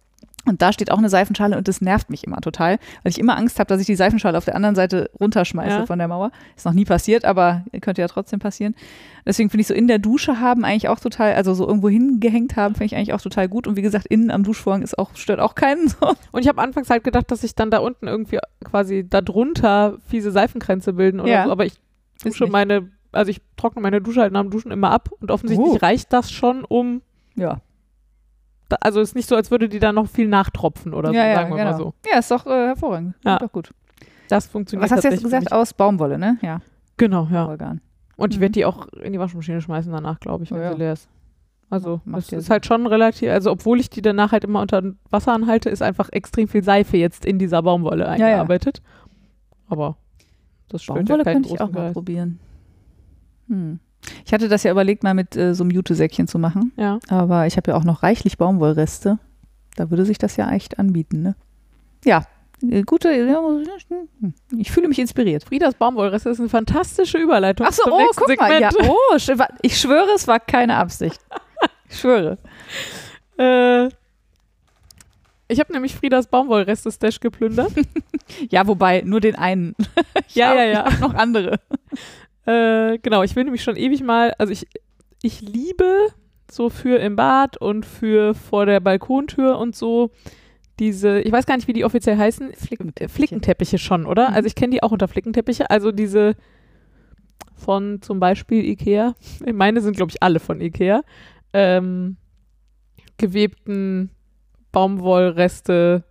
Und 0.49 0.61
da 0.61 0.73
steht 0.73 0.91
auch 0.91 0.97
eine 0.97 1.09
Seifenschale 1.09 1.55
und 1.57 1.67
das 1.67 1.79
nervt 1.81 2.09
mich 2.09 2.23
immer 2.25 2.41
total, 2.41 2.79
weil 3.03 3.11
ich 3.11 3.19
immer 3.19 3.37
Angst 3.37 3.59
habe, 3.59 3.67
dass 3.67 3.79
ich 3.79 3.85
die 3.85 3.95
Seifenschale 3.95 4.37
auf 4.37 4.45
der 4.45 4.55
anderen 4.55 4.75
Seite 4.75 5.09
runterschmeiße 5.19 5.69
Ja. 5.77 5.85
von 5.85 5.99
der 5.99 6.07
Mauer. 6.07 6.31
Ist 6.57 6.65
noch 6.65 6.73
nie 6.73 6.85
passiert, 6.85 7.23
aber 7.25 7.63
könnte 7.81 8.01
ja 8.01 8.07
trotzdem 8.07 8.39
passieren. 8.39 8.75
Deswegen 9.25 9.49
finde 9.49 9.61
ich 9.61 9.67
so 9.67 9.73
in 9.73 9.87
der 9.87 9.99
Dusche 9.99 10.39
haben 10.39 10.65
eigentlich 10.65 10.89
auch 10.89 10.99
total, 10.99 11.33
also 11.33 11.53
so 11.53 11.67
irgendwo 11.67 11.89
hingehängt 11.89 12.55
haben, 12.55 12.73
finde 12.75 12.85
ich 12.85 12.95
eigentlich 12.95 13.13
auch 13.13 13.21
total 13.21 13.47
gut. 13.47 13.67
Und 13.67 13.75
wie 13.75 13.81
gesagt, 13.81 14.07
innen 14.07 14.31
am 14.31 14.43
Duschvorhang 14.43 14.81
ist 14.81 14.97
auch, 14.97 15.15
stört 15.15 15.39
auch 15.39 15.55
keinen. 15.55 15.87
So. 15.87 16.15
Und 16.31 16.41
ich 16.41 16.47
habe 16.47 16.61
anfangs 16.61 16.89
halt 16.89 17.03
gedacht, 17.03 17.29
dass 17.31 17.41
sich 17.41 17.53
dann 17.55 17.69
da 17.71 17.77
unten 17.79 18.07
irgendwie 18.07 18.39
quasi 18.63 19.05
darunter 19.07 19.97
fiese 20.07 20.31
Seifenkränze 20.31 20.93
bilden 20.93 21.19
oder 21.19 21.29
Ja. 21.31 21.45
so. 21.45 21.51
Aber 21.51 21.65
ich 21.65 21.73
dusche 22.23 22.47
meine, 22.47 22.89
also 23.11 23.29
ich 23.29 23.41
trockne 23.57 23.81
meine 23.81 24.01
Dusche 24.01 24.21
halt 24.21 24.33
nach 24.33 24.41
dem 24.41 24.49
Duschen 24.51 24.71
immer 24.71 24.91
ab 24.91 25.09
und 25.19 25.31
offensichtlich 25.31 25.73
Uh. 25.73 25.77
reicht 25.77 26.11
das 26.13 26.31
schon, 26.31 26.63
um, 26.63 27.01
Ja. 27.35 27.59
Also 28.81 28.99
ist 29.01 29.15
nicht 29.15 29.27
so, 29.27 29.35
als 29.35 29.51
würde 29.51 29.67
die 29.69 29.79
da 29.79 29.91
noch 29.91 30.07
viel 30.07 30.27
nachtropfen 30.27 30.93
oder 30.93 31.11
ja, 31.11 31.21
so, 31.23 31.27
ja, 31.27 31.35
sagen 31.35 31.49
wir 31.51 31.57
genau. 31.57 31.71
mal 31.71 31.77
so. 31.77 31.93
Ja, 32.11 32.19
ist 32.19 32.31
doch 32.31 32.45
äh, 32.45 32.67
hervorragend. 32.67 33.15
Ja. 33.25 33.37
Doch 33.39 33.51
gut. 33.51 33.71
Das 34.29 34.45
funktioniert 34.47 34.89
Was 34.89 34.95
hast 34.97 35.03
du 35.05 35.09
jetzt 35.09 35.23
gesagt? 35.23 35.51
Aus 35.51 35.73
Baumwolle, 35.73 36.17
ne? 36.19 36.37
Ja. 36.41 36.59
Genau, 36.97 37.27
ja. 37.31 37.47
Organ. 37.47 37.81
Und 38.15 38.33
ich 38.33 38.37
Mhm. 38.37 38.41
werde 38.41 38.51
die 38.53 38.65
auch 38.65 38.87
in 39.01 39.13
die 39.13 39.19
Waschmaschine 39.19 39.61
schmeißen 39.61 39.91
danach, 39.91 40.19
glaube 40.19 40.43
ich, 40.43 40.51
wenn 40.51 40.59
Oh 40.59 40.63
ja. 40.63 40.71
sie 40.73 40.77
leer 40.77 40.93
ist. 40.93 41.07
Also, 41.71 42.01
Macht 42.03 42.23
das 42.23 42.31
ja 42.31 42.37
ist 42.39 42.45
Sinn. 42.45 42.51
halt 42.51 42.65
schon 42.65 42.87
relativ, 42.87 43.29
also 43.29 43.51
obwohl 43.51 43.79
ich 43.79 43.89
die 43.89 44.01
danach 44.01 44.31
halt 44.31 44.43
immer 44.43 44.61
unter 44.61 44.81
Wasser 45.09 45.33
anhalte, 45.33 45.69
ist 45.69 45.81
einfach 45.83 46.09
extrem 46.11 46.47
viel 46.47 46.63
Seife 46.63 46.97
jetzt 46.97 47.25
in 47.25 47.37
dieser 47.39 47.61
Baumwolle 47.61 48.03
ja. 48.05 48.09
eingearbeitet. 48.09 48.81
Aber 49.67 49.97
das 50.69 50.83
stört 50.83 50.99
Baumwolle 50.99 51.23
ja 51.25 51.31
könnte 51.33 51.49
ich 51.49 51.55
auch 51.55 51.65
großen 51.65 51.73
mal 51.75 51.81
Geist. 51.81 51.93
probieren. 51.93 52.39
Hm. 53.47 53.79
Ich 54.25 54.33
hatte 54.33 54.47
das 54.47 54.63
ja 54.63 54.71
überlegt, 54.71 55.03
mal 55.03 55.13
mit 55.13 55.35
äh, 55.35 55.53
so 55.53 55.63
einem 55.63 55.71
Jutesäckchen 55.71 56.27
zu 56.27 56.39
machen. 56.39 56.71
Ja. 56.77 56.99
Aber 57.09 57.47
ich 57.47 57.57
habe 57.57 57.71
ja 57.71 57.77
auch 57.77 57.83
noch 57.83 58.03
reichlich 58.03 58.37
Baumwollreste. 58.37 59.19
Da 59.75 59.89
würde 59.89 60.05
sich 60.05 60.17
das 60.17 60.35
ja 60.35 60.51
echt 60.51 60.79
anbieten, 60.79 61.21
ne? 61.21 61.35
Ja, 62.05 62.25
äh, 62.67 62.83
gute. 62.83 63.09
Ich 64.57 64.71
fühle 64.71 64.87
mich 64.87 64.99
inspiriert. 64.99 65.43
Fridas 65.43 65.75
Baumwollreste 65.75 66.29
ist 66.29 66.39
eine 66.39 66.49
fantastische 66.49 67.17
Überleitung 67.17 67.67
Ach 67.67 67.73
so, 67.73 67.83
zum 67.83 67.93
oh, 67.93 68.07
guck 68.15 68.27
mal. 68.37 68.51
Segment. 68.51 68.75
Ja, 68.79 68.89
oh, 68.89 69.45
ich 69.61 69.79
schwöre, 69.79 70.09
es 70.15 70.27
war 70.27 70.39
keine 70.39 70.75
Absicht. 70.75 71.19
Ich 71.89 71.99
schwöre. 71.99 72.37
Äh, 73.39 73.87
ich 75.47 75.59
habe 75.59 75.71
nämlich 75.71 75.95
Friedas 75.95 76.27
Baumwollreste-Stash 76.27 77.19
geplündert. 77.19 77.71
Ja, 78.51 78.67
wobei, 78.67 79.01
nur 79.03 79.21
den 79.21 79.35
einen. 79.35 79.75
Ja, 80.33 80.49
hab- 80.49 80.55
ja, 80.57 80.63
ja. 80.65 80.87
Ich 80.87 80.99
noch 80.99 81.15
andere. 81.15 81.59
Äh, 82.45 82.97
genau, 82.99 83.23
ich 83.23 83.35
will 83.35 83.43
nämlich 83.43 83.63
schon 83.63 83.75
ewig 83.75 84.03
mal, 84.03 84.33
also 84.37 84.51
ich, 84.51 84.67
ich 85.21 85.41
liebe 85.41 86.07
so 86.49 86.69
für 86.69 86.99
im 86.99 87.15
Bad 87.15 87.57
und 87.57 87.85
für 87.85 88.33
vor 88.33 88.65
der 88.65 88.79
Balkontür 88.79 89.57
und 89.57 89.75
so 89.75 90.11
diese, 90.79 91.19
ich 91.19 91.31
weiß 91.31 91.45
gar 91.45 91.55
nicht, 91.57 91.67
wie 91.67 91.73
die 91.73 91.83
offiziell 91.83 92.17
heißen, 92.17 92.53
Flickenteppiche. 92.53 93.13
Flickenteppiche 93.13 93.77
schon, 93.77 94.05
oder? 94.05 94.29
Mhm. 94.29 94.35
Also 94.35 94.47
ich 94.47 94.55
kenne 94.55 94.71
die 94.71 94.81
auch 94.81 94.91
unter 94.91 95.07
Flickenteppiche, 95.07 95.69
also 95.69 95.91
diese 95.91 96.35
von 97.55 98.01
zum 98.01 98.19
Beispiel 98.19 98.63
Ikea, 98.65 99.15
meine 99.53 99.81
sind 99.81 99.97
glaube 99.97 100.11
ich 100.11 100.23
alle 100.23 100.39
von 100.39 100.61
Ikea, 100.61 101.01
ähm, 101.53 102.17
gewebten 103.17 104.11
Baumwollreste, 104.71 106.03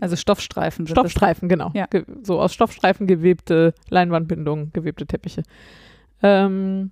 Also 0.00 0.16
Stoffstreifen. 0.16 0.86
sind 0.86 0.96
das. 0.96 1.02
Stoffstreifen, 1.02 1.48
genau. 1.48 1.70
Ja. 1.74 1.86
So 2.22 2.40
aus 2.40 2.54
Stoffstreifen 2.54 3.06
gewebte 3.06 3.74
Leinwandbindungen, 3.88 4.72
gewebte 4.72 5.06
Teppiche. 5.06 5.42
Ähm, 6.22 6.90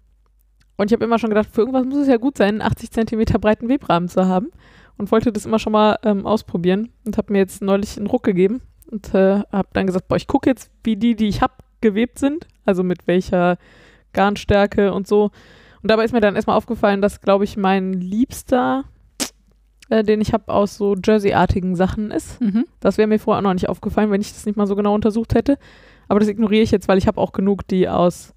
und 0.76 0.86
ich 0.86 0.92
habe 0.92 1.04
immer 1.04 1.18
schon 1.18 1.30
gedacht, 1.30 1.48
für 1.50 1.62
irgendwas 1.62 1.84
muss 1.84 1.98
es 1.98 2.08
ja 2.08 2.16
gut 2.16 2.38
sein, 2.38 2.60
einen 2.60 2.62
80 2.62 2.90
Zentimeter 2.90 3.38
breiten 3.38 3.68
Webrahmen 3.68 4.08
zu 4.08 4.26
haben. 4.26 4.50
Und 4.96 5.12
wollte 5.12 5.32
das 5.32 5.46
immer 5.46 5.60
schon 5.60 5.72
mal 5.72 5.98
ähm, 6.02 6.26
ausprobieren 6.26 6.90
und 7.04 7.18
habe 7.18 7.32
mir 7.32 7.38
jetzt 7.38 7.62
neulich 7.62 7.96
einen 7.96 8.08
Ruck 8.08 8.24
gegeben 8.24 8.62
und 8.90 9.14
äh, 9.14 9.42
habe 9.52 9.68
dann 9.72 9.86
gesagt, 9.86 10.08
boah, 10.08 10.16
ich 10.16 10.26
gucke 10.26 10.50
jetzt, 10.50 10.72
wie 10.82 10.96
die, 10.96 11.14
die 11.14 11.28
ich 11.28 11.40
habe, 11.40 11.54
gewebt 11.80 12.18
sind. 12.18 12.48
Also 12.64 12.82
mit 12.82 13.06
welcher 13.06 13.58
Garnstärke 14.12 14.92
und 14.92 15.06
so. 15.06 15.30
Und 15.82 15.90
dabei 15.90 16.04
ist 16.04 16.12
mir 16.12 16.20
dann 16.20 16.34
erstmal 16.34 16.56
aufgefallen, 16.56 17.00
dass, 17.00 17.20
glaube 17.20 17.44
ich, 17.44 17.56
mein 17.56 17.92
Liebster, 17.92 18.84
äh, 19.90 20.02
den 20.04 20.20
ich 20.20 20.32
habe, 20.32 20.52
aus 20.52 20.76
so 20.76 20.94
Jersey-artigen 20.94 21.76
Sachen 21.76 22.10
ist. 22.10 22.40
Mhm. 22.40 22.66
Das 22.80 22.98
wäre 22.98 23.08
mir 23.08 23.18
vorher 23.18 23.38
auch 23.38 23.44
noch 23.44 23.54
nicht 23.54 23.68
aufgefallen, 23.68 24.10
wenn 24.10 24.20
ich 24.20 24.32
das 24.32 24.46
nicht 24.46 24.56
mal 24.56 24.66
so 24.66 24.76
genau 24.76 24.94
untersucht 24.94 25.34
hätte. 25.34 25.58
Aber 26.08 26.20
das 26.20 26.28
ignoriere 26.28 26.62
ich 26.62 26.70
jetzt, 26.70 26.88
weil 26.88 26.98
ich 26.98 27.06
habe 27.06 27.20
auch 27.20 27.32
genug, 27.32 27.66
die 27.68 27.88
aus 27.88 28.34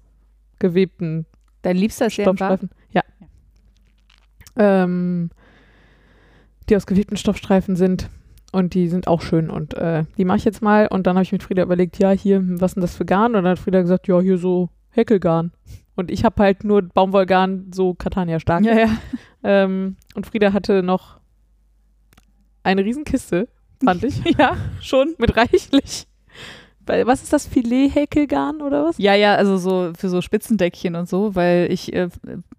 gewebten 0.58 1.26
Dein 1.62 1.76
Liebster? 1.76 2.10
Stoffstreifen. 2.10 2.70
Ja. 2.90 3.02
Ähm, 4.56 5.30
die 6.68 6.76
aus 6.76 6.86
gewebten 6.86 7.16
Stoffstreifen 7.16 7.76
sind. 7.76 8.08
Und 8.52 8.74
die 8.74 8.88
sind 8.88 9.08
auch 9.08 9.22
schön. 9.22 9.48
Und 9.48 9.74
äh, 9.74 10.04
die 10.18 10.26
mache 10.26 10.38
ich 10.38 10.44
jetzt 10.44 10.60
mal. 10.60 10.86
Und 10.88 11.06
dann 11.06 11.16
habe 11.16 11.22
ich 11.22 11.32
mit 11.32 11.42
Frieda 11.42 11.62
überlegt, 11.62 11.98
ja, 11.98 12.10
hier, 12.10 12.42
was 12.60 12.72
ist 12.72 12.74
denn 12.74 12.82
das 12.82 12.96
für 12.96 13.06
Garn? 13.06 13.34
Und 13.34 13.44
dann 13.44 13.52
hat 13.52 13.58
Frieda 13.58 13.80
gesagt, 13.80 14.08
ja, 14.08 14.20
hier 14.20 14.36
so 14.36 14.68
Häkelgarn. 14.90 15.52
Und 15.94 16.10
ich 16.10 16.24
habe 16.24 16.42
halt 16.42 16.64
nur 16.64 16.82
Baumwollgarn, 16.82 17.70
so 17.72 17.94
Catania 17.94 18.40
stark. 18.40 18.64
Ja, 18.64 18.78
ja. 18.78 18.88
Ähm, 19.42 19.96
und 20.14 20.26
Frieda 20.26 20.52
hatte 20.52 20.82
noch 20.82 21.21
eine 22.62 22.84
Riesenkiste, 22.84 23.48
fand 23.84 24.04
ich, 24.04 24.22
Ja, 24.38 24.56
schon. 24.80 25.14
mit 25.18 25.36
reichlich. 25.36 26.06
Was 26.84 27.22
ist 27.22 27.32
das? 27.32 27.46
Filet-Häkelgarn 27.46 28.60
oder 28.60 28.84
was? 28.86 28.98
Ja, 28.98 29.14
ja, 29.14 29.36
also 29.36 29.56
so 29.56 29.92
für 29.96 30.08
so 30.08 30.20
Spitzendeckchen 30.20 30.96
und 30.96 31.08
so, 31.08 31.36
weil 31.36 31.68
ich, 31.70 31.92
äh, 31.92 32.08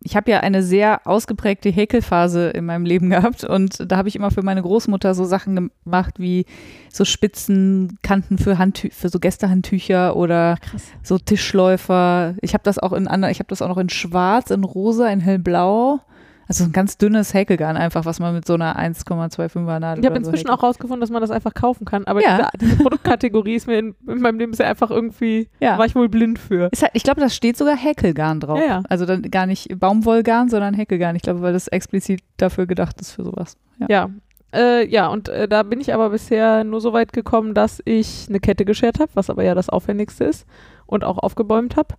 ich 0.01 0.15
habe 0.15 0.31
ja 0.31 0.39
eine 0.39 0.63
sehr 0.63 1.01
ausgeprägte 1.05 1.67
Häkelphase 1.69 2.47
in 2.51 2.65
meinem 2.65 2.85
Leben 2.85 3.09
gehabt 3.09 3.43
und 3.43 3.83
da 3.91 3.97
habe 3.97 4.07
ich 4.07 4.15
immer 4.15 4.31
für 4.31 4.41
meine 4.41 4.61
Großmutter 4.61 5.13
so 5.13 5.25
Sachen 5.25 5.69
gemacht 5.83 6.19
wie 6.19 6.45
so 6.89 7.03
Spitzenkanten 7.03 8.37
für 8.37 8.57
Handtü 8.57 8.91
für 8.91 9.09
so 9.09 9.19
Gästehandtücher 9.19 10.15
oder 10.15 10.55
Krass. 10.71 10.83
so 11.03 11.17
Tischläufer. 11.17 12.35
Ich 12.41 12.53
habe 12.53 12.63
das 12.63 12.79
auch 12.79 12.93
in 12.93 13.09
anderen, 13.09 13.31
ich 13.33 13.39
habe 13.39 13.49
das 13.49 13.61
auch 13.61 13.67
noch 13.67 13.77
in 13.77 13.89
Schwarz, 13.89 14.51
in 14.51 14.63
Rosa, 14.63 15.09
in 15.09 15.19
hellblau. 15.19 15.99
Also 16.47 16.65
ein 16.65 16.71
ganz 16.71 16.97
dünnes 16.97 17.33
Häkelgarn 17.33 17.77
einfach, 17.77 18.05
was 18.05 18.19
man 18.19 18.33
mit 18.33 18.45
so 18.45 18.53
einer 18.55 18.77
1,25er 18.77 19.79
Nadel 19.79 20.03
Ich 20.03 20.09
habe 20.09 20.15
so 20.15 20.19
inzwischen 20.27 20.47
häkelt. 20.47 20.59
auch 20.59 20.63
rausgefunden, 20.63 20.99
dass 21.01 21.09
man 21.09 21.21
das 21.21 21.31
einfach 21.31 21.53
kaufen 21.53 21.85
kann. 21.85 22.05
Aber 22.05 22.21
Ja. 22.21 22.49
diese, 22.53 22.71
diese 22.71 22.83
Produktkategorie 22.83 23.55
ist 23.55 23.67
mir 23.67 23.79
in, 23.79 23.95
in 24.07 24.19
meinem 24.21 24.39
Leben 24.39 24.51
bisher 24.51 24.67
einfach 24.67 24.91
irgendwie, 24.91 25.49
Ja. 25.59 25.77
war 25.77 25.85
ich 25.85 25.95
wohl 25.95 26.09
blind 26.09 26.39
für. 26.39 26.63
Halt, 26.63 26.91
ich 26.93 27.03
glaube, 27.03 27.21
da 27.21 27.29
steht 27.29 27.57
sogar 27.57 27.75
Häkelgarn 27.77 28.39
drauf. 28.39 28.59
Ja. 28.59 28.83
Also 28.89 29.05
dann 29.05 29.21
gar 29.23 29.45
nicht 29.45 29.79
Baumwollgarn, 29.79 30.49
sondern 30.49 30.73
Häkelgarn. 30.73 31.15
Ich 31.15 31.21
glaube, 31.21 31.41
weil 31.41 31.53
das 31.53 31.67
explizit 31.69 32.21
dafür 32.37 32.65
gedacht 32.67 32.99
ist 33.01 33.11
für 33.11 33.23
sowas. 33.23 33.55
Ja. 33.79 33.87
Ja. 33.89 34.09
Äh, 34.55 34.87
ja, 34.87 35.07
und 35.07 35.29
äh, 35.29 35.47
da 35.47 35.63
bin 35.63 35.81
ich 35.81 35.93
aber 35.95 36.11
bisher 36.11 36.63
nur 36.63 36.79
so 36.79 36.93
weit 36.93 37.11
gekommen, 37.11 37.55
dass 37.55 37.81
ich 37.85 38.27
eine 38.29 38.39
Kette 38.39 38.65
geschert 38.65 38.99
habe, 38.99 39.09
was 39.15 39.31
aber 39.31 39.43
ja 39.43 39.55
das 39.55 39.67
Aufwendigste 39.69 40.25
ist 40.25 40.45
und 40.85 41.03
auch 41.03 41.17
aufgebäumt 41.17 41.75
habe. 41.75 41.95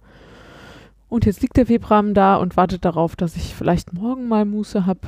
Und 1.15 1.27
jetzt 1.27 1.43
liegt 1.43 1.57
der 1.57 1.69
Webrahmen 1.69 2.12
da 2.12 2.35
und 2.35 2.57
wartet 2.57 2.85
darauf, 2.85 3.15
dass 3.15 3.37
ich 3.37 3.55
vielleicht 3.55 3.93
morgen 3.93 4.27
mal 4.27 4.45
Muße 4.45 4.85
habe. 4.85 4.99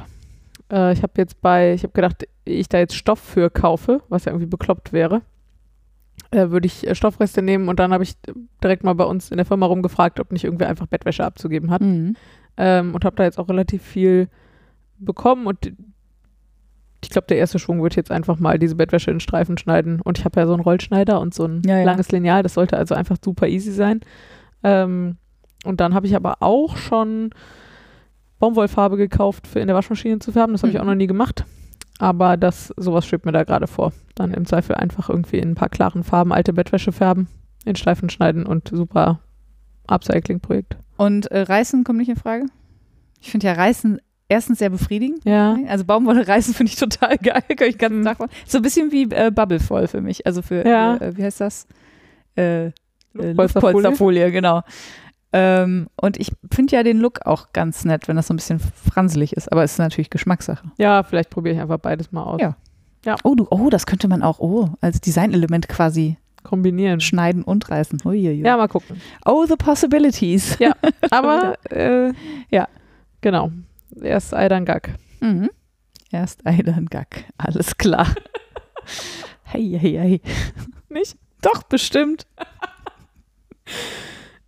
Äh, 0.71 0.93
ich 0.93 1.03
habe 1.03 1.15
jetzt 1.17 1.41
bei, 1.41 1.75
ich 1.75 1.83
habe 1.83 1.95
gedacht, 1.95 2.29
ich 2.45 2.69
da 2.69 2.79
jetzt 2.79 2.95
Stoff 2.95 3.19
für 3.19 3.51
kaufe, 3.51 4.03
was 4.09 4.25
ja 4.25 4.31
irgendwie 4.31 4.47
bekloppt 4.47 4.93
wäre, 4.93 5.23
äh, 6.31 6.51
würde 6.51 6.67
ich 6.67 6.87
äh, 6.87 6.95
Stoffreste 6.95 7.43
nehmen 7.43 7.69
und 7.69 7.81
dann 7.81 7.93
habe 7.93 8.05
ich 8.05 8.15
direkt 8.63 8.85
mal 8.85 8.95
bei 8.95 9.03
uns 9.03 9.33
in 9.33 9.37
der 9.37 9.47
Firma 9.47 9.67
rumgefragt, 9.67 10.21
ob 10.21 10.31
nicht 10.31 10.45
irgendwer 10.45 10.69
einfach 10.69 10.87
Bettwäsche 10.87 11.25
abzugeben 11.25 11.73
hat 11.73 11.83
Mhm. 11.83 12.15
ähm, 12.57 12.95
und 12.95 13.05
habe 13.05 13.17
da 13.17 13.25
jetzt 13.25 13.41
auch 13.41 13.49
relativ 13.49 13.83
viel 13.83 14.29
bekommen 15.01 15.49
und 15.49 15.73
ich 17.03 17.11
glaube, 17.11 17.27
der 17.27 17.39
erste 17.39 17.59
Schwung 17.59 17.83
wird 17.83 17.97
jetzt 17.97 18.13
einfach 18.13 18.39
mal 18.39 18.61
diese 18.61 18.77
Bettwäsche 18.77 19.11
in 19.11 19.19
Streifen 19.19 19.59
schneiden 19.59 20.01
und 20.01 20.19
ich 20.19 20.25
habe 20.25 20.39
ja 20.39 20.47
so 20.47 20.53
einen 20.53 20.63
Rollschneider 20.63 21.21
und 21.21 21.35
so 21.35 21.47
ein 21.47 21.63
Ja, 21.67 21.79
ja. 21.79 21.85
langes 21.85 22.13
Lineal, 22.13 22.45
das 22.45 22.55
sollte 22.55 22.77
also 22.77 22.95
einfach 22.95 23.17
super 23.21 23.49
easy 23.49 23.73
sein. 23.73 24.03
Ähm, 24.63 25.17
und 25.65 25.81
dann 25.81 25.95
habe 25.95 26.07
ich 26.07 26.15
aber 26.17 26.37
auch 26.41 26.77
schon 26.77 27.31
Baumwollfarbe 28.39 28.97
gekauft, 28.97 29.47
für 29.47 29.61
in 29.61 29.67
der 29.67 29.77
Waschmaschine 29.77 30.19
zu 30.19 30.33
färben. 30.33 30.53
Das 30.53 30.63
habe 30.63 30.71
ich 30.71 30.75
Mhm. 30.77 30.81
auch 30.83 30.87
noch 30.87 30.95
nie 30.95 31.07
gemacht. 31.07 31.45
Aber 31.99 32.37
das, 32.37 32.75
sowas 32.77 33.07
schwebt 33.07 33.25
mir 33.25 33.33
da 33.33 33.45
gerade 33.45 33.67
vor. 33.67 33.93
Dann 34.15 34.35
im 34.35 34.45
Zweifel 34.45 34.75
einfach 34.75 35.09
irgendwie 35.09 35.39
in 35.39 35.51
ein 35.53 35.55
paar 35.55 35.71
klaren 35.71 36.05
Farben 36.05 36.33
alte 36.33 36.53
Bettwäsche 36.53 36.93
färben, 36.93 37.29
in 37.65 37.75
Streifen 37.77 38.11
schneiden 38.11 38.45
und 38.45 38.69
super 38.69 39.21
Upcycling-Projekt. 39.87 40.77
Und 40.99 41.31
äh, 41.31 41.41
Reißen 41.43 41.85
kommt 41.85 41.99
nicht 41.99 42.11
in 42.11 42.17
Frage? 42.17 42.47
Ich 43.23 43.31
finde 43.31 43.47
ja 43.47 43.55
Reißen 43.55 43.99
erstens 44.29 44.59
sehr 44.59 44.69
befriedigend. 44.71 45.25
Ja. 45.25 45.57
Also 45.69 45.85
Baumwolle 45.85 46.27
reißen 46.29 46.53
finde 46.53 46.73
ich 46.73 46.79
total 46.79 47.17
geil. 47.23 47.43
Kann 47.57 47.69
ich 47.69 47.79
ganz 47.79 47.95
Mhm. 47.95 48.03
Machen. 48.03 48.27
So 48.47 48.59
ein 48.59 48.63
bisschen 48.63 48.93
wie 48.93 49.05
äh, 49.05 49.31
Bubblevoll 49.35 49.89
für 49.89 50.03
mich. 50.03 50.27
Also 50.27 50.43
für, 50.43 50.67
Ja. 50.69 50.97
äh, 50.97 51.17
wie 51.17 51.23
heißt 51.25 51.41
das? 51.41 51.67
Äh, 52.37 52.67
äh, 52.67 52.73
Luftpolsterfolie. 53.15 53.33
Luftpolsterfolie, 53.73 54.31
genau. 54.33 54.61
Ähm, 55.39 55.89
und 56.01 56.17
ich 56.19 56.33
finde 56.51 56.77
ja 56.77 56.83
den 56.83 56.99
Look 56.99 57.27
auch 57.27 57.53
ganz 57.53 57.85
nett, 57.85 58.09
wenn 58.09 58.17
das 58.17 58.29
so 58.29 58.33
ein 58.35 58.37
bisschen 58.37 58.59
franselig 58.59 59.35
ist. 59.35 59.53
Aber 59.53 59.63
es 59.65 59.73
ist 59.73 59.79
natürlich 59.79 60.09
Geschmackssache. 60.09 60.67
Ja, 60.79 61.03
vielleicht 61.03 61.29
probiere 61.29 61.57
ich 61.57 61.61
einfach 61.61 61.79
beides 61.79 62.11
mal 62.11 62.23
aus. 62.23 62.41
Ja. 62.41 62.57
Oh, 63.23 63.35
du, 63.35 63.47
oh, 63.51 63.69
das 63.71 63.85
könnte 63.87 64.09
man 64.09 64.23
auch 64.23 64.39
oh, 64.41 64.71
als 64.81 65.01
Designelement 65.01 65.69
quasi 65.69 66.17
Kombinieren. 66.43 67.01
schneiden 67.01 67.43
und 67.45 67.71
reißen. 67.71 68.01
Uiuiui. 68.05 68.43
Ja, 68.45 68.57
mal 68.57 68.67
gucken. 68.69 69.01
Oh, 69.25 69.45
the 69.47 69.57
possibilities. 69.57 70.59
Ja, 70.59 70.73
aber 71.11 71.55
äh, 71.71 72.13
Ja. 72.51 72.67
genau. 73.21 73.53
Erst 74.01 74.35
Ei, 74.35 74.49
dann 74.49 74.65
Gag. 74.65 74.95
Mhm. 75.21 75.51
Erst 76.11 76.47
Ei, 76.47 76.63
dann 76.63 76.87
Gack. 76.87 77.25
Alles 77.37 77.77
klar. 77.77 78.07
Hey, 79.49 79.79
hey, 79.81 79.93
hey. 79.93 80.21
Nicht? 80.89 81.17
Doch, 81.41 81.63
bestimmt. 81.63 82.27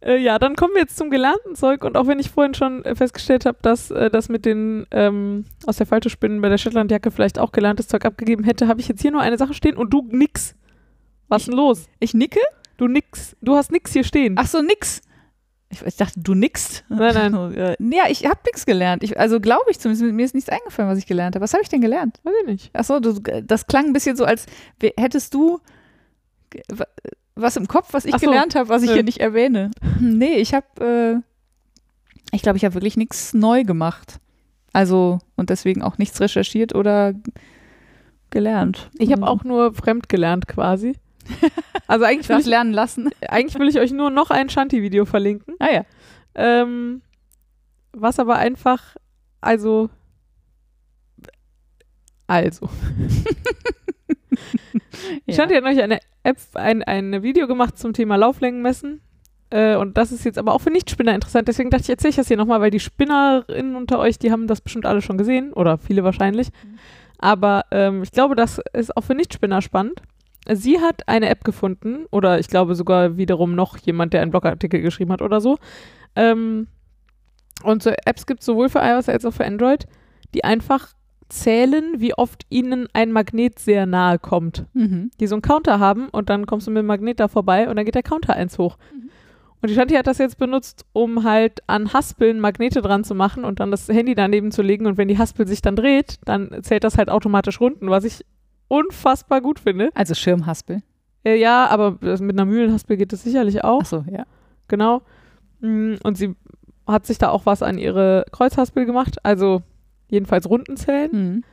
Äh, 0.01 0.19
ja, 0.19 0.39
dann 0.39 0.55
kommen 0.55 0.75
wir 0.75 0.83
jetzt 0.83 0.97
zum 0.97 1.11
gelernten 1.11 1.55
Zeug. 1.55 1.85
Und 1.85 1.97
auch 1.97 2.07
wenn 2.07 2.19
ich 2.19 2.31
vorhin 2.31 2.55
schon 2.55 2.85
äh, 2.85 2.95
festgestellt 2.95 3.47
habe, 3.47 3.59
dass 3.63 3.91
äh, 3.91 4.11
das 4.11 4.29
mit 4.29 4.45
den 4.45 4.87
ähm, 4.91 5.45
aus 5.67 5.77
der 5.77 5.87
Falte 5.87 6.11
Spinnen 6.11 6.41
bei 6.41 6.49
der 6.49 6.59
Shetlandjacke 6.59 7.11
vielleicht 7.11 7.39
auch 7.39 7.53
gelerntes 7.53 7.89
Zeug 7.89 8.05
abgegeben 8.05 8.45
hätte, 8.45 8.69
habe 8.69 8.81
ich 8.81 8.89
jetzt 8.89 9.03
hier 9.03 9.11
nur 9.11 9.23
eine 9.23 9.39
Sache 9.39 9.55
stehen 9.55 9.77
und 9.77 9.91
du 9.93 10.07
nix. 10.11 10.55
Was 11.29 11.47
denn 11.47 11.55
los? 11.55 11.87
Ich 11.99 12.15
nicke? 12.15 12.41
Du 12.77 12.87
nix. 12.87 13.37
Du 13.43 13.57
hast 13.57 13.73
nix 13.73 13.93
hier 13.93 14.05
stehen. 14.05 14.37
Ach 14.39 14.47
so, 14.47 14.63
nix. 14.63 15.03
Ich, 15.71 15.83
ich 15.83 15.97
dachte, 15.97 16.19
du 16.21 16.35
nickst. 16.35 16.85
Nein, 16.89 17.15
nein. 17.33 17.77
Ja, 17.93 18.05
ich 18.09 18.25
habe 18.25 18.41
nichts 18.47 18.65
gelernt. 18.65 19.03
Ich, 19.03 19.19
also 19.19 19.41
glaube 19.41 19.71
ich 19.71 19.79
zumindest, 19.79 20.15
mir 20.15 20.25
ist 20.25 20.35
nichts 20.35 20.49
eingefallen, 20.49 20.91
was 20.91 20.99
ich 20.99 21.07
gelernt 21.07 21.35
habe. 21.35 21.43
Was 21.43 21.53
habe 21.53 21.63
ich 21.63 21.69
denn 21.69 21.83
gelernt? 21.83 22.21
Weiß 22.23 22.35
ich 22.43 22.47
nicht. 22.47 22.71
Ach 22.73 22.85
so, 22.85 23.01
du, 23.01 23.21
das 23.43 23.67
klang 23.67 23.87
ein 23.87 23.93
bisschen 23.93 24.17
so, 24.17 24.25
als 24.25 24.47
hättest 24.97 25.35
du 25.35 25.61
was 27.41 27.57
im 27.57 27.69
Kopf, 27.69 27.89
was 27.93 28.05
ich 28.05 28.13
so. 28.17 28.27
gelernt 28.27 28.55
habe, 28.55 28.69
was 28.69 28.83
ich 28.83 28.91
hier 28.93 29.03
nicht 29.03 29.19
erwähne. 29.19 29.71
Hm, 29.99 30.19
Nee, 30.19 30.37
ich 30.37 30.55
habe, 30.55 31.23
äh, 32.33 32.35
ich 32.35 32.43
glaube, 32.43 32.59
ich 32.59 32.65
habe 32.65 32.75
wirklich 32.75 32.97
nichts 32.97 33.35
neu 33.35 33.65
gemacht. 33.65 34.19
Also, 34.73 35.19
und 35.37 35.51
deswegen 35.51 35.83
auch 35.83 35.99
nichts 35.99 36.21
recherchiert 36.21 36.75
oder 36.75 37.15
gelernt. 38.31 38.91
Ich 38.99 39.11
habe 39.13 39.23
Hm. 39.23 39.29
auch 39.29 39.45
nur 39.45 39.73
fremd 39.75 40.09
gelernt 40.09 40.47
quasi. 40.49 40.95
Also 41.87 42.05
eigentlich 42.05 42.27
Ich 42.27 42.29
will 42.29 42.41
ich, 42.41 42.45
lernen 42.47 42.75
lassen. 42.75 43.09
eigentlich 43.29 43.59
will 43.59 43.67
ich 43.69 43.79
euch 43.79 43.93
nur 43.93 44.11
noch 44.11 44.31
ein 44.31 44.51
Shanti-Video 44.51 45.07
verlinken. 45.07 45.55
Ah 45.59 45.73
ja. 45.73 45.85
Ähm, 46.35 47.01
was 47.93 48.19
aber 48.19 48.37
einfach, 48.37 48.97
also, 49.41 49.89
also. 52.27 52.69
ja. 55.27 55.35
Shanti 55.35 55.55
hat 55.55 55.65
neulich 55.65 55.83
eine 55.83 56.01
App, 56.23 56.39
ein, 56.55 56.83
ein 56.83 57.23
Video 57.23 57.47
gemacht 57.47 57.79
zum 57.79 57.93
Thema 57.93 58.17
Lauflängen 58.17 58.63
messen. 58.63 59.01
Äh, 59.51 59.77
und 59.77 59.97
das 59.97 60.13
ist 60.13 60.25
jetzt 60.25 60.39
aber 60.39 60.55
auch 60.55 60.61
für 60.61 60.71
Nichtspinner 60.71 61.15
interessant. 61.15 61.49
Deswegen 61.49 61.71
dachte 61.71 61.85
ich, 61.85 61.91
erzähle 61.91 62.11
ich 62.11 62.17
das 62.17 62.29
hier 62.29 62.37
nochmal, 62.37 62.61
weil 62.61 62.71
die 62.71 62.81
Spinnerinnen 62.81 63.77
unter 63.77 63.99
euch, 63.99 64.19
die 64.19 64.31
haben 64.31 64.47
das 64.47 64.61
bestimmt 64.61 64.87
alle 64.87 65.03
schon 65.03 65.19
gesehen. 65.19 65.53
Oder 65.53 65.79
viele 65.79 66.05
wahrscheinlich. 66.05 66.49
Aber 67.19 67.65
ähm, 67.71 68.03
ich 68.03 68.13
glaube, 68.13 68.35
das 68.35 68.61
ist 68.73 68.97
auch 68.97 69.03
für 69.03 69.15
Nichtspinner 69.15 69.63
spannend. 69.63 70.03
Sie 70.51 70.81
hat 70.81 71.09
eine 71.09 71.29
App 71.29 71.45
gefunden, 71.45 72.07
oder 72.11 72.39
ich 72.39 72.49
glaube 72.49 72.75
sogar 72.75 73.19
wiederum 73.19 73.55
noch 73.55 73.77
jemand, 73.79 74.15
der 74.15 74.23
einen 74.23 74.31
Blogartikel 74.31 74.81
geschrieben 74.81 75.13
hat 75.13 75.21
oder 75.21 75.41
so. 75.41 75.59
Ähm, 76.17 76.69
und 77.63 77.83
so 77.83 77.91
Apps 77.91 78.25
gibt 78.25 78.41
es 78.41 78.47
sowohl 78.47 78.69
für 78.69 78.79
iOS 78.79 79.09
als 79.09 79.27
auch 79.27 79.33
für 79.33 79.45
Android, 79.45 79.87
die 80.35 80.45
einfach 80.45 80.95
zählen, 81.29 81.95
wie 81.99 82.15
oft 82.15 82.45
ihnen 82.49 82.89
ein 82.93 83.13
Magnet 83.13 83.59
sehr 83.59 83.87
nahe 83.87 84.19
kommt 84.19 84.65
Mhm. 84.75 85.11
die 85.21 85.27
so 85.27 85.35
einen 85.35 85.43
Counter 85.43 85.79
haben 85.79 86.09
und 86.09 86.31
dann 86.31 86.47
kommst 86.47 86.67
du 86.67 86.71
mit 86.71 86.79
dem 86.81 86.87
Magnet 86.87 87.21
da 87.21 87.29
vorbei 87.29 87.69
und 87.69 87.77
dann 87.77 87.85
geht 87.85 87.95
der 87.95 88.03
Counter 88.03 88.35
eins 88.35 88.59
hoch. 88.59 88.77
Mhm. 88.95 89.11
Und 89.61 89.69
die 89.71 89.75
Shanti 89.75 89.95
hat 89.95 90.07
das 90.07 90.19
jetzt 90.19 90.39
benutzt, 90.39 90.87
um 90.93 91.25
halt 91.25 91.63
an 91.67 91.93
Haspeln 91.93 92.39
Magnete 92.39 92.81
dran 92.81 93.03
zu 93.03 93.15
machen 93.17 93.45
und 93.45 93.59
dann 93.61 93.71
das 93.73 93.89
Handy 93.89 94.15
daneben 94.15 94.53
zu 94.53 94.63
legen 94.63 94.87
und 94.87 94.97
wenn 94.99 95.09
die 95.09 95.19
Haspel 95.19 95.47
sich 95.49 95.61
dann 95.63 95.75
dreht, 95.77 96.19
dann 96.25 96.63
zählt 96.63 96.85
das 96.85 96.97
halt 96.97 97.11
automatisch 97.11 97.61
Runden, 97.61 97.91
was 97.91 98.05
ich 98.05 98.25
unfassbar 98.69 99.41
gut 99.41 99.59
finde. 99.61 99.91
Also 99.95 100.15
Schirmhaspel. 100.15 100.83
Äh, 101.25 101.37
ja, 101.37 101.67
aber 101.67 101.99
das- 102.01 102.21
mit 102.21 102.37
einer 102.39 102.45
Mühlenhaspel 102.45 102.97
geht 102.97 103.13
es 103.13 103.23
sicherlich 103.25 103.65
auch. 103.65 103.81
Ach 103.83 103.87
so, 103.87 104.05
ja. 104.11 104.25
Genau. 104.69 105.03
Mm, 105.61 105.95
Und 106.05 106.17
sie 106.17 106.37
hat 106.87 107.07
sich 107.07 107.19
da 107.19 107.31
auch 107.31 107.45
was 107.47 107.63
an 107.63 107.79
ihre 107.79 108.25
Kreuzhaspel 108.31 108.87
gemacht, 108.87 109.17
also 109.25 109.63
jedenfalls 110.09 110.49
Runden 110.49 110.77
zählen, 110.77 111.11
Mhm. 111.13 111.45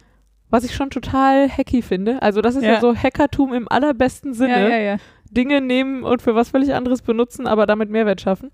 was 0.49 0.63
ich 0.63 0.73
schon 0.75 0.89
total 0.89 1.49
hacky 1.49 1.81
finde. 1.81 2.21
Also 2.21 2.41
das 2.41 2.55
ist 2.55 2.63
ja, 2.63 2.73
Ja. 2.73 2.81
so 2.81 2.95
Hackertum 2.95 3.53
im 3.53 3.67
allerbesten 3.69 4.33
Sinne. 4.33 4.69
Ja, 4.69 4.77
ja. 4.77 4.97
Dinge 5.29 5.59
nehmen 5.61 6.03
und 6.03 6.21
für 6.21 6.35
was 6.35 6.49
völlig 6.49 6.73
anderes 6.73 7.01
benutzen, 7.01 7.47
aber 7.47 7.65
damit 7.65 7.89
Mehrwert 7.89 8.21
schaffen. 8.21 8.51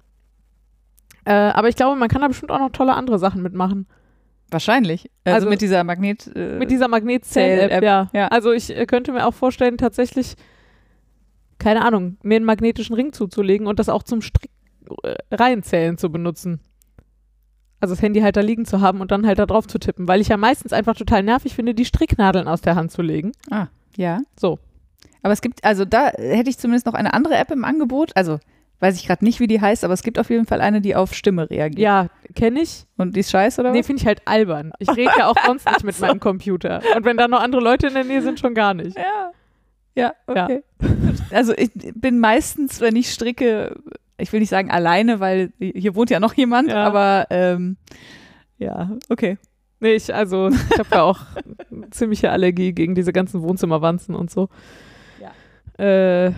Äh, 1.25 1.33
aber 1.33 1.69
ich 1.69 1.75
glaube, 1.75 1.97
man 1.99 2.09
kann 2.09 2.21
da 2.21 2.27
bestimmt 2.27 2.51
auch 2.51 2.59
noch 2.59 2.71
tolle 2.71 2.93
andere 2.95 3.19
Sachen 3.19 3.43
mitmachen. 3.43 3.87
Wahrscheinlich. 4.49 5.09
Also, 5.23 5.35
Also 5.35 5.49
mit 5.49 5.61
dieser 5.61 5.83
Magnet. 5.83 6.29
Äh, 6.35 6.57
Mit 6.57 6.71
dieser 6.71 6.87
Magnetzähl-App, 6.87 7.69
Zähl-App, 7.69 7.83
ja. 7.83 8.09
ja. 8.13 8.27
Also 8.29 8.51
ich 8.51 8.75
äh, 8.75 8.85
könnte 8.85 9.11
mir 9.13 9.25
auch 9.27 9.33
vorstellen, 9.33 9.77
tatsächlich, 9.77 10.35
keine 11.59 11.85
Ahnung, 11.85 12.17
mir 12.23 12.37
einen 12.37 12.45
magnetischen 12.45 12.95
Ring 12.95 13.13
zuzulegen 13.13 13.67
und 13.67 13.79
das 13.79 13.87
auch 13.87 14.03
zum 14.03 14.21
Strick 14.21 14.49
äh, 15.03 15.13
reinzählen 15.31 15.97
zu 15.97 16.11
benutzen. 16.11 16.59
Also 17.81 17.93
das 17.95 18.01
Handy 18.01 18.21
halt 18.21 18.37
da 18.37 18.41
liegen 18.41 18.65
zu 18.65 18.79
haben 18.79 19.01
und 19.01 19.11
dann 19.11 19.25
halt 19.27 19.39
da 19.39 19.45
drauf 19.45 19.67
zu 19.67 19.79
tippen, 19.79 20.07
weil 20.07 20.21
ich 20.21 20.29
ja 20.29 20.37
meistens 20.37 20.71
einfach 20.71 20.95
total 20.95 21.23
nervig 21.23 21.55
finde, 21.55 21.73
die 21.73 21.85
Stricknadeln 21.85 22.47
aus 22.47 22.61
der 22.61 22.75
Hand 22.75 22.91
zu 22.91 23.01
legen. 23.01 23.31
ah, 23.49 23.67
ja. 23.97 24.19
So. 24.39 24.59
Aber 25.23 25.33
es 25.33 25.41
gibt, 25.41 25.63
also 25.63 25.83
da 25.83 26.07
hätte 26.17 26.49
ich 26.49 26.57
zumindest 26.57 26.85
noch 26.85 26.93
eine 26.93 27.13
andere 27.13 27.35
App 27.35 27.51
im 27.51 27.65
Angebot. 27.65 28.11
Also 28.15 28.39
weiß 28.79 28.95
ich 28.95 29.05
gerade 29.05 29.23
nicht, 29.23 29.39
wie 29.39 29.47
die 29.47 29.61
heißt, 29.61 29.83
aber 29.83 29.93
es 29.93 30.01
gibt 30.01 30.17
auf 30.17 30.29
jeden 30.29 30.45
Fall 30.45 30.61
eine, 30.61 30.81
die 30.81 30.95
auf 30.95 31.13
Stimme 31.13 31.49
reagiert. 31.49 31.79
Ja, 31.79 32.07
kenne 32.35 32.61
ich. 32.61 32.85
Und 32.97 33.15
die 33.15 33.19
ist 33.19 33.29
scheiße, 33.31 33.61
oder 33.61 33.71
Nee, 33.71 33.83
finde 33.83 34.01
ich 34.01 34.07
halt 34.07 34.21
albern. 34.25 34.71
Ich 34.79 34.89
rede 34.89 35.11
ja 35.17 35.27
auch 35.27 35.35
sonst 35.45 35.67
nicht 35.67 35.83
mit 35.83 35.99
meinem 35.99 36.19
Computer. 36.19 36.81
Und 36.95 37.05
wenn 37.05 37.17
da 37.17 37.27
noch 37.27 37.41
andere 37.41 37.61
Leute 37.61 37.87
in 37.87 37.93
der 37.93 38.03
Nähe 38.03 38.21
sind, 38.21 38.39
schon 38.39 38.53
gar 38.55 38.73
nicht. 38.73 38.97
Ja. 38.97 39.31
Ja, 39.93 40.13
okay. 40.25 40.63
Also 41.31 41.53
ich 41.53 41.69
bin 41.73 42.19
meistens, 42.19 42.79
wenn 42.79 42.95
ich 42.95 43.11
stricke, 43.11 43.75
ich 44.21 44.31
will 44.33 44.39
nicht 44.39 44.49
sagen 44.49 44.71
alleine, 44.71 45.19
weil 45.19 45.51
hier 45.59 45.95
wohnt 45.95 46.09
ja 46.09 46.19
noch 46.19 46.33
jemand, 46.33 46.69
Ja. 46.69 46.85
aber 46.85 47.27
ähm, 47.29 47.77
ja, 48.57 48.91
okay. 49.09 49.37
Nee, 49.79 49.93
ich, 49.93 50.13
also, 50.13 50.49
ich 50.49 50.79
habe 50.79 50.89
ja 50.91 51.01
auch 51.01 51.21
ziemliche 51.91 52.29
Allergie 52.31 52.71
gegen 52.71 52.93
diese 52.93 53.11
ganzen 53.11 53.41
Wohnzimmerwanzen 53.41 54.13
und 54.13 54.29
so. 54.29 54.49
Ja. 55.19 55.83
Äh, 55.83 56.33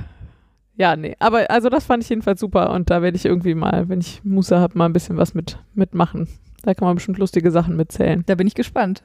ja, 0.76 0.96
nee. 0.96 1.16
Aber 1.20 1.52
also 1.52 1.70
das 1.70 1.84
fand 1.86 2.02
ich 2.04 2.10
jedenfalls 2.10 2.40
super 2.40 2.72
und 2.72 2.90
da 2.90 3.02
werde 3.02 3.18
ich 3.18 3.26
irgendwie 3.26 3.54
mal, 3.54 3.90
wenn 3.90 4.00
ich 4.00 4.24
Muße 4.24 4.58
habe, 4.58 4.78
mal 4.78 4.86
ein 4.86 4.94
bisschen 4.94 5.18
was 5.18 5.34
mit 5.34 5.60
mitmachen. 5.74 6.28
Da 6.64 6.74
kann 6.74 6.88
man 6.88 6.96
bestimmt 6.96 7.18
lustige 7.18 7.52
Sachen 7.52 7.76
mitzählen. 7.76 8.24
Da 8.26 8.36
bin 8.36 8.48
ich 8.48 8.56
gespannt. 8.56 9.04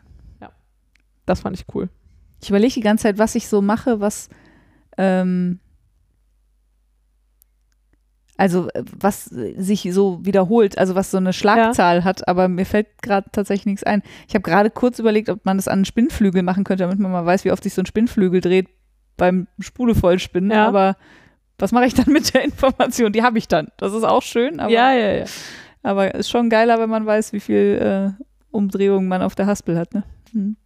Das 1.26 1.40
fand 1.40 1.58
ich 1.60 1.66
cool. 1.74 1.90
Ich 2.40 2.48
überlege 2.48 2.72
die 2.72 2.80
ganze 2.80 3.02
Zeit, 3.02 3.18
was 3.18 3.34
ich 3.34 3.48
so 3.48 3.60
mache, 3.60 4.00
was 4.00 4.30
ähm, 4.96 5.58
also 8.38 8.68
äh, 8.70 8.84
was 8.98 9.24
sich 9.24 9.88
so 9.92 10.24
wiederholt, 10.24 10.78
also 10.78 10.94
was 10.94 11.10
so 11.10 11.18
eine 11.18 11.34
Schlagzahl 11.34 12.04
hat, 12.04 12.26
aber 12.26 12.48
mir 12.48 12.64
fällt 12.64 13.02
gerade 13.02 13.28
tatsächlich 13.32 13.66
nichts 13.66 13.84
ein. 13.84 14.02
Ich 14.28 14.34
habe 14.34 14.42
gerade 14.42 14.70
kurz 14.70 14.98
überlegt, 14.98 15.28
ob 15.28 15.44
man 15.44 15.58
das 15.58 15.68
an 15.68 15.80
einen 15.80 15.84
Spinnflügel 15.84 16.42
machen 16.42 16.64
könnte, 16.64 16.84
damit 16.84 17.00
man 17.00 17.10
mal 17.10 17.26
weiß, 17.26 17.44
wie 17.44 17.52
oft 17.52 17.64
sich 17.64 17.74
so 17.74 17.82
ein 17.82 17.86
Spinnflügel 17.86 18.40
dreht 18.40 18.68
beim 19.16 19.48
Spule 19.58 19.96
vollspinnen. 19.96 20.52
Ja. 20.52 20.68
Aber 20.68 20.96
was 21.58 21.72
mache 21.72 21.86
ich 21.86 21.94
dann 21.94 22.06
mit 22.12 22.32
der 22.32 22.44
Information? 22.44 23.12
Die 23.12 23.24
habe 23.24 23.38
ich 23.38 23.48
dann. 23.48 23.68
Das 23.76 23.92
ist 23.92 24.04
auch 24.04 24.22
schön, 24.22 24.60
aber, 24.60 24.70
ja, 24.70 24.92
ja, 24.92 25.12
ja. 25.14 25.24
aber 25.82 26.14
ist 26.14 26.30
schon 26.30 26.48
geiler, 26.48 26.78
wenn 26.78 26.88
man 26.88 27.04
weiß, 27.04 27.32
wie 27.32 27.40
viel 27.40 28.14
äh, 28.16 28.24
Umdrehungen 28.52 29.08
man 29.08 29.20
auf 29.20 29.34
der 29.34 29.46
Haspel 29.46 29.76
hat. 29.76 29.92
Ne? 29.94 30.04
Hm. 30.32 30.56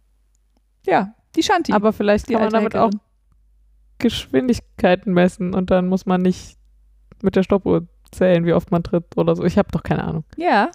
Ja, 0.85 1.15
die 1.35 1.41
Shanti. 1.41 1.73
Aber 1.73 1.91
vielleicht 1.91 2.29
die 2.29 2.33
kann 2.33 2.43
man 2.43 2.53
damit 2.53 2.75
auch. 2.75 2.91
Geschwindigkeiten 3.97 5.13
messen 5.13 5.55
und 5.55 5.71
dann 5.71 5.87
muss 5.87 6.05
man 6.05 6.21
nicht 6.21 6.57
mit 7.23 7.35
der 7.35 7.43
Stoppuhr 7.43 7.87
zählen, 8.11 8.45
wie 8.45 8.53
oft 8.53 8.71
man 8.71 8.83
tritt 8.83 9.17
oder 9.17 9.35
so. 9.35 9.43
Ich 9.43 9.57
habe 9.57 9.69
doch 9.71 9.83
keine 9.83 10.03
Ahnung. 10.03 10.23
Ja. 10.37 10.69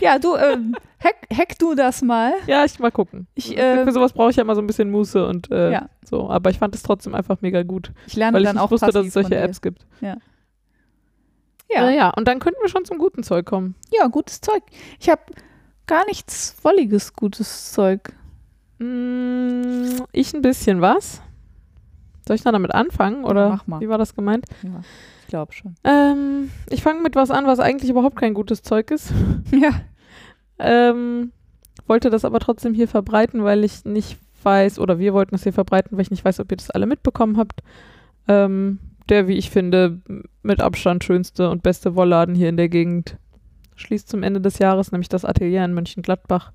Ja, 0.00 0.18
du, 0.18 0.36
ähm, 0.36 0.74
hack, 1.04 1.16
hack 1.36 1.58
du 1.58 1.74
das 1.74 2.02
mal. 2.02 2.32
Ja, 2.46 2.64
ich 2.64 2.78
mal 2.78 2.92
gucken. 2.92 3.26
Ich, 3.34 3.56
äh, 3.58 3.84
Für 3.84 3.92
sowas 3.92 4.12
brauche 4.12 4.30
ich 4.30 4.36
ja 4.36 4.42
immer 4.42 4.54
so 4.54 4.60
ein 4.62 4.66
bisschen 4.66 4.90
Muße 4.90 5.26
und 5.26 5.50
äh, 5.50 5.72
Ja. 5.72 5.88
so. 6.04 6.30
Aber 6.30 6.50
ich 6.50 6.58
fand 6.58 6.74
es 6.74 6.82
trotzdem 6.82 7.14
einfach 7.14 7.40
mega 7.40 7.62
gut, 7.64 7.92
Ich 8.06 8.14
lerne 8.14 8.34
weil 8.34 8.42
ich 8.42 8.46
dann 8.46 8.56
nicht 8.56 8.62
auch 8.62 8.70
wusste, 8.70 8.92
dass 8.92 9.06
es 9.06 9.12
solche. 9.12 9.36
Apps 9.36 9.60
gibt. 9.60 9.86
Ja. 10.00 10.16
Ja. 11.72 11.88
ja, 11.90 12.10
und 12.10 12.26
dann 12.26 12.38
könnten 12.40 12.60
wir 12.62 12.68
schon 12.68 12.84
zum 12.84 12.98
guten 12.98 13.22
Zeug 13.22 13.46
kommen. 13.46 13.74
ja, 13.92 14.06
gutes 14.08 14.40
Zeug. 14.40 14.62
Ich 14.98 15.08
habe 15.08 15.22
gar 15.86 16.04
nichts 16.06 16.56
wolliges 16.62 17.12
gutes 17.14 17.72
Zeug. 17.72 18.12
Mm, 18.78 20.02
ich 20.12 20.32
ein 20.34 20.42
bisschen 20.42 20.80
was. 20.80 21.22
Soll 22.30 22.36
ich 22.36 22.42
dann 22.44 22.52
damit 22.52 22.72
anfangen 22.72 23.24
oder 23.24 23.48
mach 23.48 23.66
mal. 23.66 23.80
wie 23.80 23.88
war 23.88 23.98
das 23.98 24.14
gemeint? 24.14 24.44
Ja, 24.62 24.82
ich 25.22 25.26
glaube 25.26 25.52
schon. 25.52 25.74
Ähm, 25.82 26.52
ich 26.68 26.80
fange 26.80 27.00
mit 27.00 27.16
was 27.16 27.32
an, 27.32 27.44
was 27.44 27.58
eigentlich 27.58 27.90
überhaupt 27.90 28.14
kein 28.14 28.34
gutes 28.34 28.62
Zeug 28.62 28.92
ist. 28.92 29.12
Ja. 29.50 29.80
Ähm, 30.60 31.32
wollte 31.88 32.08
das 32.08 32.24
aber 32.24 32.38
trotzdem 32.38 32.72
hier 32.72 32.86
verbreiten, 32.86 33.42
weil 33.42 33.64
ich 33.64 33.84
nicht 33.84 34.16
weiß, 34.44 34.78
oder 34.78 35.00
wir 35.00 35.12
wollten 35.12 35.32
das 35.32 35.42
hier 35.42 35.52
verbreiten, 35.52 35.96
weil 35.96 36.02
ich 36.02 36.12
nicht 36.12 36.24
weiß, 36.24 36.38
ob 36.38 36.52
ihr 36.52 36.56
das 36.56 36.70
alle 36.70 36.86
mitbekommen 36.86 37.36
habt. 37.36 37.64
Ähm, 38.28 38.78
der, 39.08 39.26
wie 39.26 39.36
ich 39.36 39.50
finde, 39.50 39.98
mit 40.44 40.60
Abstand 40.60 41.02
schönste 41.02 41.50
und 41.50 41.64
beste 41.64 41.96
Wollladen 41.96 42.36
hier 42.36 42.48
in 42.48 42.56
der 42.56 42.68
Gegend 42.68 43.16
schließt 43.74 44.08
zum 44.08 44.22
Ende 44.22 44.40
des 44.40 44.60
Jahres, 44.60 44.92
nämlich 44.92 45.08
das 45.08 45.24
Atelier 45.24 45.64
in 45.64 45.74
Mönchengladbach. 45.74 46.52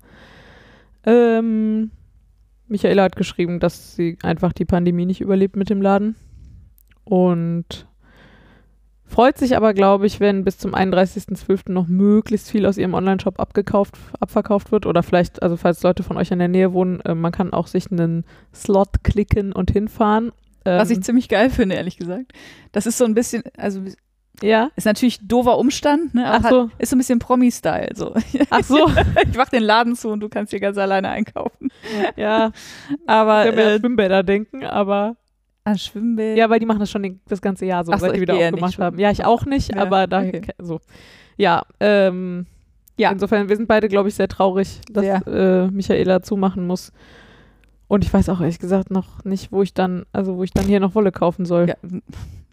Ähm, 1.04 1.90
Michaela 2.68 3.04
hat 3.04 3.16
geschrieben, 3.16 3.60
dass 3.60 3.94
sie 3.94 4.18
einfach 4.22 4.52
die 4.52 4.64
Pandemie 4.64 5.06
nicht 5.06 5.20
überlebt 5.20 5.56
mit 5.56 5.70
dem 5.70 5.80
Laden. 5.80 6.16
Und 7.04 7.86
freut 9.04 9.38
sich 9.38 9.56
aber, 9.56 9.72
glaube 9.72 10.06
ich, 10.06 10.18
wenn 10.18 10.44
bis 10.44 10.58
zum 10.58 10.74
31.12. 10.74 11.70
noch 11.70 11.86
möglichst 11.86 12.50
viel 12.50 12.66
aus 12.66 12.78
ihrem 12.78 12.94
Online-Shop 12.94 13.38
abgekauft, 13.38 13.94
abverkauft 14.18 14.72
wird. 14.72 14.86
Oder 14.86 15.02
vielleicht, 15.02 15.42
also 15.42 15.56
falls 15.56 15.82
Leute 15.82 16.02
von 16.02 16.16
euch 16.16 16.30
in 16.30 16.38
der 16.38 16.48
Nähe 16.48 16.72
wohnen, 16.72 17.00
äh, 17.00 17.14
man 17.14 17.32
kann 17.32 17.52
auch 17.52 17.68
sich 17.68 17.90
einen 17.90 18.24
Slot 18.52 19.04
klicken 19.04 19.52
und 19.52 19.70
hinfahren. 19.70 20.32
Ähm, 20.64 20.80
Was 20.80 20.90
ich 20.90 21.02
ziemlich 21.02 21.28
geil 21.28 21.50
finde, 21.50 21.76
ehrlich 21.76 21.96
gesagt. 21.96 22.32
Das 22.72 22.86
ist 22.86 22.98
so 22.98 23.04
ein 23.04 23.14
bisschen, 23.14 23.44
also 23.56 23.82
ja. 24.42 24.70
ist 24.76 24.84
natürlich 24.84 25.18
doofer 25.26 25.58
Umstand, 25.58 26.14
ne? 26.14 26.26
aber 26.26 26.44
Ach 26.46 26.50
so. 26.50 26.62
hat, 26.64 26.70
ist 26.78 26.90
so 26.90 26.96
ein 26.96 26.98
bisschen 26.98 27.18
Promi-Style. 27.18 27.90
So. 27.94 28.14
Ach 28.50 28.62
so. 28.62 28.88
ich 29.30 29.36
mach 29.36 29.48
den 29.48 29.62
Laden 29.62 29.96
zu 29.96 30.08
und 30.10 30.20
du 30.20 30.28
kannst 30.28 30.50
hier 30.50 30.60
ganz 30.60 30.76
alleine 30.78 31.08
einkaufen. 31.10 31.70
ja, 32.16 32.52
Aber 33.06 33.40
ich 33.44 33.46
kann 33.48 33.54
mir 33.56 33.62
äh, 33.70 33.74
an 33.74 33.80
Schwimmbäder 33.80 34.22
denken, 34.22 34.64
aber 34.64 35.16
an 35.64 35.78
Schwimmbäder. 35.78 36.36
ja, 36.36 36.50
weil 36.50 36.60
die 36.60 36.66
machen 36.66 36.80
das 36.80 36.90
schon 36.90 37.02
den, 37.02 37.20
das 37.28 37.40
ganze 37.42 37.66
Jahr 37.66 37.84
so, 37.84 37.92
Ach 37.92 37.98
so, 37.98 38.06
seit 38.06 38.16
die 38.16 38.20
wieder 38.20 38.34
ja 38.34 38.48
aufgemacht 38.48 38.78
haben. 38.78 38.98
Ja, 38.98 39.10
ich 39.10 39.24
auch 39.24 39.44
nicht, 39.46 39.74
Ja, 39.74 39.82
aber 39.82 40.06
da 40.06 40.20
okay. 40.20 40.42
so. 40.58 40.80
Ja, 41.36 41.64
ähm, 41.80 42.46
Ja. 42.96 43.10
insofern, 43.10 43.48
wir 43.48 43.56
sind 43.56 43.66
beide, 43.68 43.88
glaube 43.88 44.08
ich, 44.08 44.14
sehr 44.14 44.28
traurig, 44.28 44.80
dass 44.90 45.04
Sehr. 45.04 45.26
äh, 45.26 45.70
Michaela 45.70 46.22
zumachen 46.22 46.66
muss. 46.66 46.92
Und 47.88 48.04
ich 48.04 48.12
weiß 48.12 48.28
auch 48.30 48.40
ehrlich 48.40 48.58
gesagt 48.58 48.90
noch 48.90 49.24
nicht, 49.24 49.52
wo 49.52 49.62
ich 49.62 49.72
dann, 49.74 50.06
also 50.12 50.36
wo 50.36 50.42
ich 50.44 50.50
dann 50.52 50.64
hier 50.66 50.80
noch 50.80 50.94
Wolle 50.94 51.12
kaufen 51.12 51.44
soll. 51.46 51.68
Ja, 51.68 51.74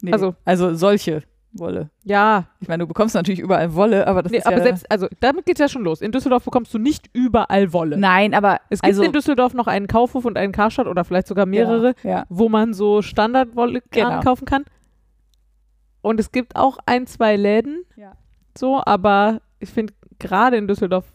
nee. 0.02 0.12
Also- 0.12 0.36
also 0.46 0.76
solche 0.76 1.24
Wolle. 1.56 1.90
Ja, 2.04 2.46
Ich 2.60 2.68
meine, 2.68 2.84
du 2.84 2.88
bekommst 2.88 3.14
natürlich 3.16 3.40
überall 3.40 3.76
Wolle, 3.76 4.08
aber 4.08 4.24
das 4.24 4.32
nee, 4.32 4.40
ist 4.40 4.48
aber 4.48 4.58
ja 4.58 4.64
selbst, 4.64 4.90
also 4.92 5.08
damit 5.20 5.46
geht's 5.46 5.60
ja 5.60 5.68
schon 5.70 5.84
los. 5.84 6.02
In 6.02 6.12
Düsseldorf 6.12 6.44
bekommst 6.46 6.74
du 6.74 6.80
nicht 6.80 7.10
überall 7.14 7.72
Wolle. 7.74 7.98
Nein, 7.98 8.34
aber 8.34 8.60
Es 8.70 8.82
gibt 8.82 8.92
also, 8.92 9.04
in 9.04 9.12
Düsseldorf 9.12 9.54
noch 9.54 9.68
einen 9.68 9.88
Kaufhof 9.88 10.26
und 10.26 10.38
einen 10.38 10.52
Karstadt 10.52 10.88
oder 10.88 11.04
vielleicht 11.04 11.28
sogar 11.28 11.46
mehrere, 11.46 11.94
Ja, 12.04 12.10
ja. 12.10 12.26
wo 12.30 12.50
man 12.50 12.74
so 12.74 13.02
Standardwolle 13.02 13.82
Genau. 13.92 14.22
kaufen 14.22 14.46
kann. 14.46 14.64
Und 16.02 16.20
es 16.20 16.32
gibt 16.32 16.56
auch 16.56 16.78
ein, 16.86 17.08
zwei 17.08 17.36
Läden, 17.36 17.86
Ja. 17.96 18.14
so, 18.58 18.82
aber 18.84 19.42
ich 19.60 19.70
finde 19.70 19.94
gerade 20.20 20.58
in 20.58 20.68
Düsseldorf 20.68 21.06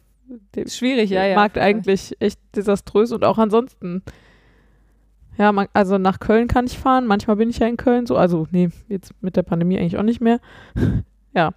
schwierig, 0.67 1.11
ja, 1.11 1.25
ja. 1.25 1.35
Markt 1.37 1.59
eigentlich 1.59 2.17
echt 2.21 2.39
desaströs 2.55 3.13
und 3.13 3.25
auch 3.25 3.39
ansonsten. 3.39 4.03
Ja, 5.39 5.53
man, 5.53 5.69
also 5.73 5.99
nach 5.99 6.19
Köln 6.21 6.49
kann 6.49 6.67
ich 6.67 6.79
fahren. 6.79 7.07
Manchmal 7.07 7.37
bin 7.37 7.49
ich 7.49 7.59
ja 7.59 7.67
in 7.69 7.77
Köln 7.77 8.07
so. 8.07 8.17
Also, 8.17 8.47
nee, 8.51 8.71
jetzt 8.89 9.13
mit 9.23 9.37
der 9.37 9.43
Pandemie 9.45 9.79
eigentlich 9.79 9.97
auch 9.97 10.03
nicht 10.03 10.21
mehr. 10.21 10.41
ja. 11.35 11.53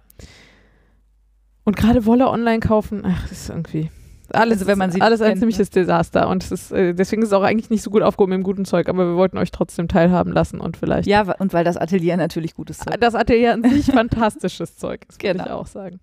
Und 1.64 1.76
gerade 1.76 2.06
Wolle 2.06 2.28
online 2.28 2.60
kaufen, 2.60 3.02
ach, 3.04 3.22
das 3.22 3.32
ist 3.32 3.48
irgendwie. 3.50 3.90
Alles, 4.32 4.58
Also 4.60 4.66
wenn 4.66 4.78
man 4.78 4.90
sie 4.90 5.00
alles 5.02 5.20
ein 5.20 5.30
kennt, 5.30 5.40
ziemliches 5.40 5.68
Desaster. 5.70 6.28
Und 6.28 6.42
es 6.42 6.52
ist, 6.52 6.72
äh, 6.72 6.94
deswegen 6.94 7.20
ist 7.22 7.28
es 7.28 7.32
auch 7.34 7.42
eigentlich 7.42 7.68
nicht 7.70 7.82
so 7.82 7.90
gut 7.90 8.02
aufgehoben 8.02 8.32
im 8.32 8.42
guten 8.42 8.64
Zeug, 8.64 8.88
aber 8.88 9.06
wir 9.08 9.16
wollten 9.16 9.36
euch 9.36 9.50
trotzdem 9.50 9.88
teilhaben 9.88 10.32
lassen 10.32 10.58
und 10.58 10.76
vielleicht. 10.78 11.06
Ja, 11.06 11.34
und 11.38 11.52
weil 11.52 11.64
das 11.64 11.76
Atelier 11.76 12.16
natürlich 12.16 12.54
gutes 12.54 12.78
Zeug 12.78 12.98
Das 13.00 13.14
Atelier 13.14 13.52
an 13.52 13.62
sich 13.62 13.86
fantastisches 13.92 14.76
Zeug, 14.76 15.02
das 15.06 15.18
würde 15.18 15.38
ich 15.38 15.44
Genau. 15.44 15.56
auch 15.58 15.66
sagen. 15.66 16.00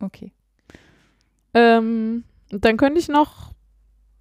Okay. 0.00 0.32
Ähm, 1.54 2.24
und 2.52 2.64
dann 2.64 2.76
könnte 2.76 3.00
ich 3.00 3.08
noch 3.08 3.52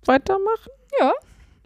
weitermachen. 0.05 0.71
Ja. 0.99 1.11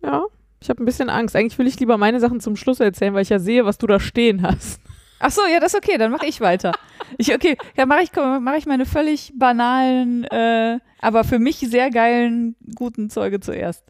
Ja. 0.04 0.24
Ich 0.60 0.70
habe 0.70 0.82
ein 0.82 0.86
bisschen 0.86 1.10
Angst. 1.10 1.36
Eigentlich 1.36 1.58
will 1.58 1.68
ich 1.68 1.80
lieber 1.80 1.98
meine 1.98 2.20
Sachen 2.20 2.40
zum 2.40 2.56
Schluss 2.56 2.80
erzählen, 2.80 3.14
weil 3.14 3.22
ich 3.22 3.30
ja 3.30 3.40
sehe, 3.40 3.66
was 3.66 3.78
du 3.78 3.88
da 3.88 4.00
stehen 4.00 4.42
hast. 4.42 4.82
Ach 5.20 5.32
so, 5.32 5.42
ja, 5.52 5.60
das 5.60 5.74
ist 5.74 5.84
okay, 5.84 5.98
dann 5.98 6.12
mache 6.12 6.28
ich 6.28 6.42
weiter. 6.42 6.74
Ich, 7.18 7.34
okay, 7.34 7.58
dann 7.76 7.88
mache 7.88 8.04
ich, 8.04 8.12
mach 8.16 8.56
ich 8.56 8.66
meine 8.66 8.86
völlig 8.86 9.34
banalen, 9.36 10.26
äh, 10.26 10.80
aber 11.02 11.24
für 11.24 11.40
mich 11.40 11.58
sehr 11.58 11.90
geilen, 11.90 12.56
guten 12.76 13.10
Zeuge 13.10 13.40
zuerst. 13.40 13.84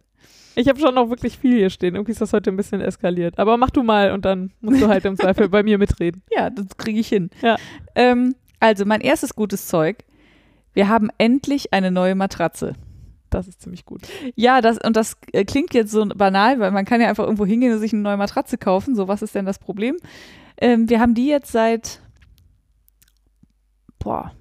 Ich 0.55 0.68
habe 0.68 0.80
schon 0.80 0.95
noch 0.95 1.09
wirklich 1.09 1.38
viel 1.38 1.55
hier 1.55 1.70
stehen. 1.70 1.93
Irgendwie 1.95 2.13
ist 2.13 2.22
das 2.22 2.34
heute 2.34 2.49
ein 2.49 2.57
bisschen 2.57 2.82
eskaliert. 2.82 3.38
Aber 3.38 3.57
mach 3.57 3.70
du 3.70 3.84
mal 3.84 4.11
und 4.11 4.26
dann 4.26 4.51
musst 4.59 4.82
du 4.82 4.88
halt 4.88 5.05
im 5.05 5.15
Zweifel 5.15 5.49
bei 5.49 5.61
mir 5.61 5.78
mitreden. 5.78 6.24
Ja, 6.32 6.49
das 6.49 6.65
kriege 6.78 6.99
ich 6.99 7.07
hin. 7.07 7.30
Ja. 7.43 7.57
Ähm, 7.93 8.34
also, 8.59 8.84
mein 8.86 9.01
erstes 9.01 9.36
gutes 9.36 9.68
Zeug. 9.68 9.97
Wir 10.74 10.88
haben 10.88 11.09
endlich 11.20 11.74
eine 11.74 11.91
neue 11.91 12.15
Matratze. 12.15 12.74
Das 13.30 13.48
ist 13.48 13.62
ziemlich 13.62 13.86
gut. 13.86 14.02
Ja, 14.36 14.62
das, 14.62 14.78
und 14.78 14.96
das 14.96 15.16
äh, 15.34 15.46
klingt 15.46 15.74
jetzt 15.74 15.92
so 15.92 16.06
banal, 16.06 16.60
weil 16.60 16.72
man 16.72 16.86
kann 16.86 17.02
ja 17.02 17.10
einfach 17.10 17.26
irgendwo 17.26 17.46
hingehen 17.46 17.74
und 17.74 17.80
sich 17.80 17.94
eine 17.94 18.02
neue 18.02 18.18
Matratze 18.18 18.58
kaufen. 18.58 18.96
So, 18.96 19.08
was 19.08 19.22
ist 19.22 19.36
denn 19.36 19.46
das 19.46 19.60
Problem? 19.60 19.98
Ähm, 20.60 20.90
wir 20.90 21.00
haben 21.00 21.14
die 21.14 21.28
jetzt 21.28 21.52
seit 21.52 22.00
boah, 24.00 24.32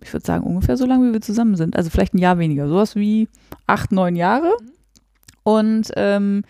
ich 0.00 0.12
würde 0.12 0.24
sagen, 0.24 0.44
ungefähr 0.44 0.76
so 0.76 0.86
lange, 0.86 1.08
wie 1.08 1.12
wir 1.12 1.20
zusammen 1.20 1.56
sind. 1.56 1.76
Also 1.76 1.90
vielleicht 1.90 2.14
ein 2.14 2.18
Jahr 2.18 2.38
weniger. 2.38 2.68
Sowas 2.68 2.96
wie 2.96 3.28
acht, 3.66 3.92
neun 3.92 4.16
Jahre. 4.16 4.52
Und 5.42 5.90
ähm, 5.96 6.42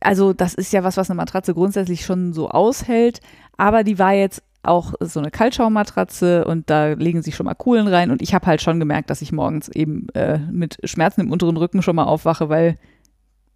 also 0.00 0.32
das 0.32 0.54
ist 0.54 0.72
ja 0.72 0.82
was, 0.84 0.96
was 0.96 1.10
eine 1.10 1.16
Matratze 1.16 1.54
grundsätzlich 1.54 2.04
schon 2.04 2.32
so 2.32 2.48
aushält. 2.48 3.20
Aber 3.56 3.84
die 3.84 3.98
war 3.98 4.14
jetzt 4.14 4.42
auch 4.66 4.94
so 5.00 5.20
eine 5.20 5.30
Kaltschaummatratze 5.30 6.44
und 6.44 6.70
da 6.70 6.92
legen 6.92 7.22
sich 7.22 7.36
schon 7.36 7.46
mal 7.46 7.54
Kuhlen 7.54 7.88
rein. 7.88 8.10
Und 8.10 8.22
ich 8.22 8.34
habe 8.34 8.46
halt 8.46 8.62
schon 8.62 8.80
gemerkt, 8.80 9.10
dass 9.10 9.22
ich 9.22 9.32
morgens 9.32 9.68
eben 9.68 10.08
äh, 10.14 10.38
mit 10.38 10.78
Schmerzen 10.84 11.22
im 11.22 11.30
unteren 11.30 11.56
Rücken 11.56 11.82
schon 11.82 11.96
mal 11.96 12.04
aufwache, 12.04 12.48
weil 12.48 12.78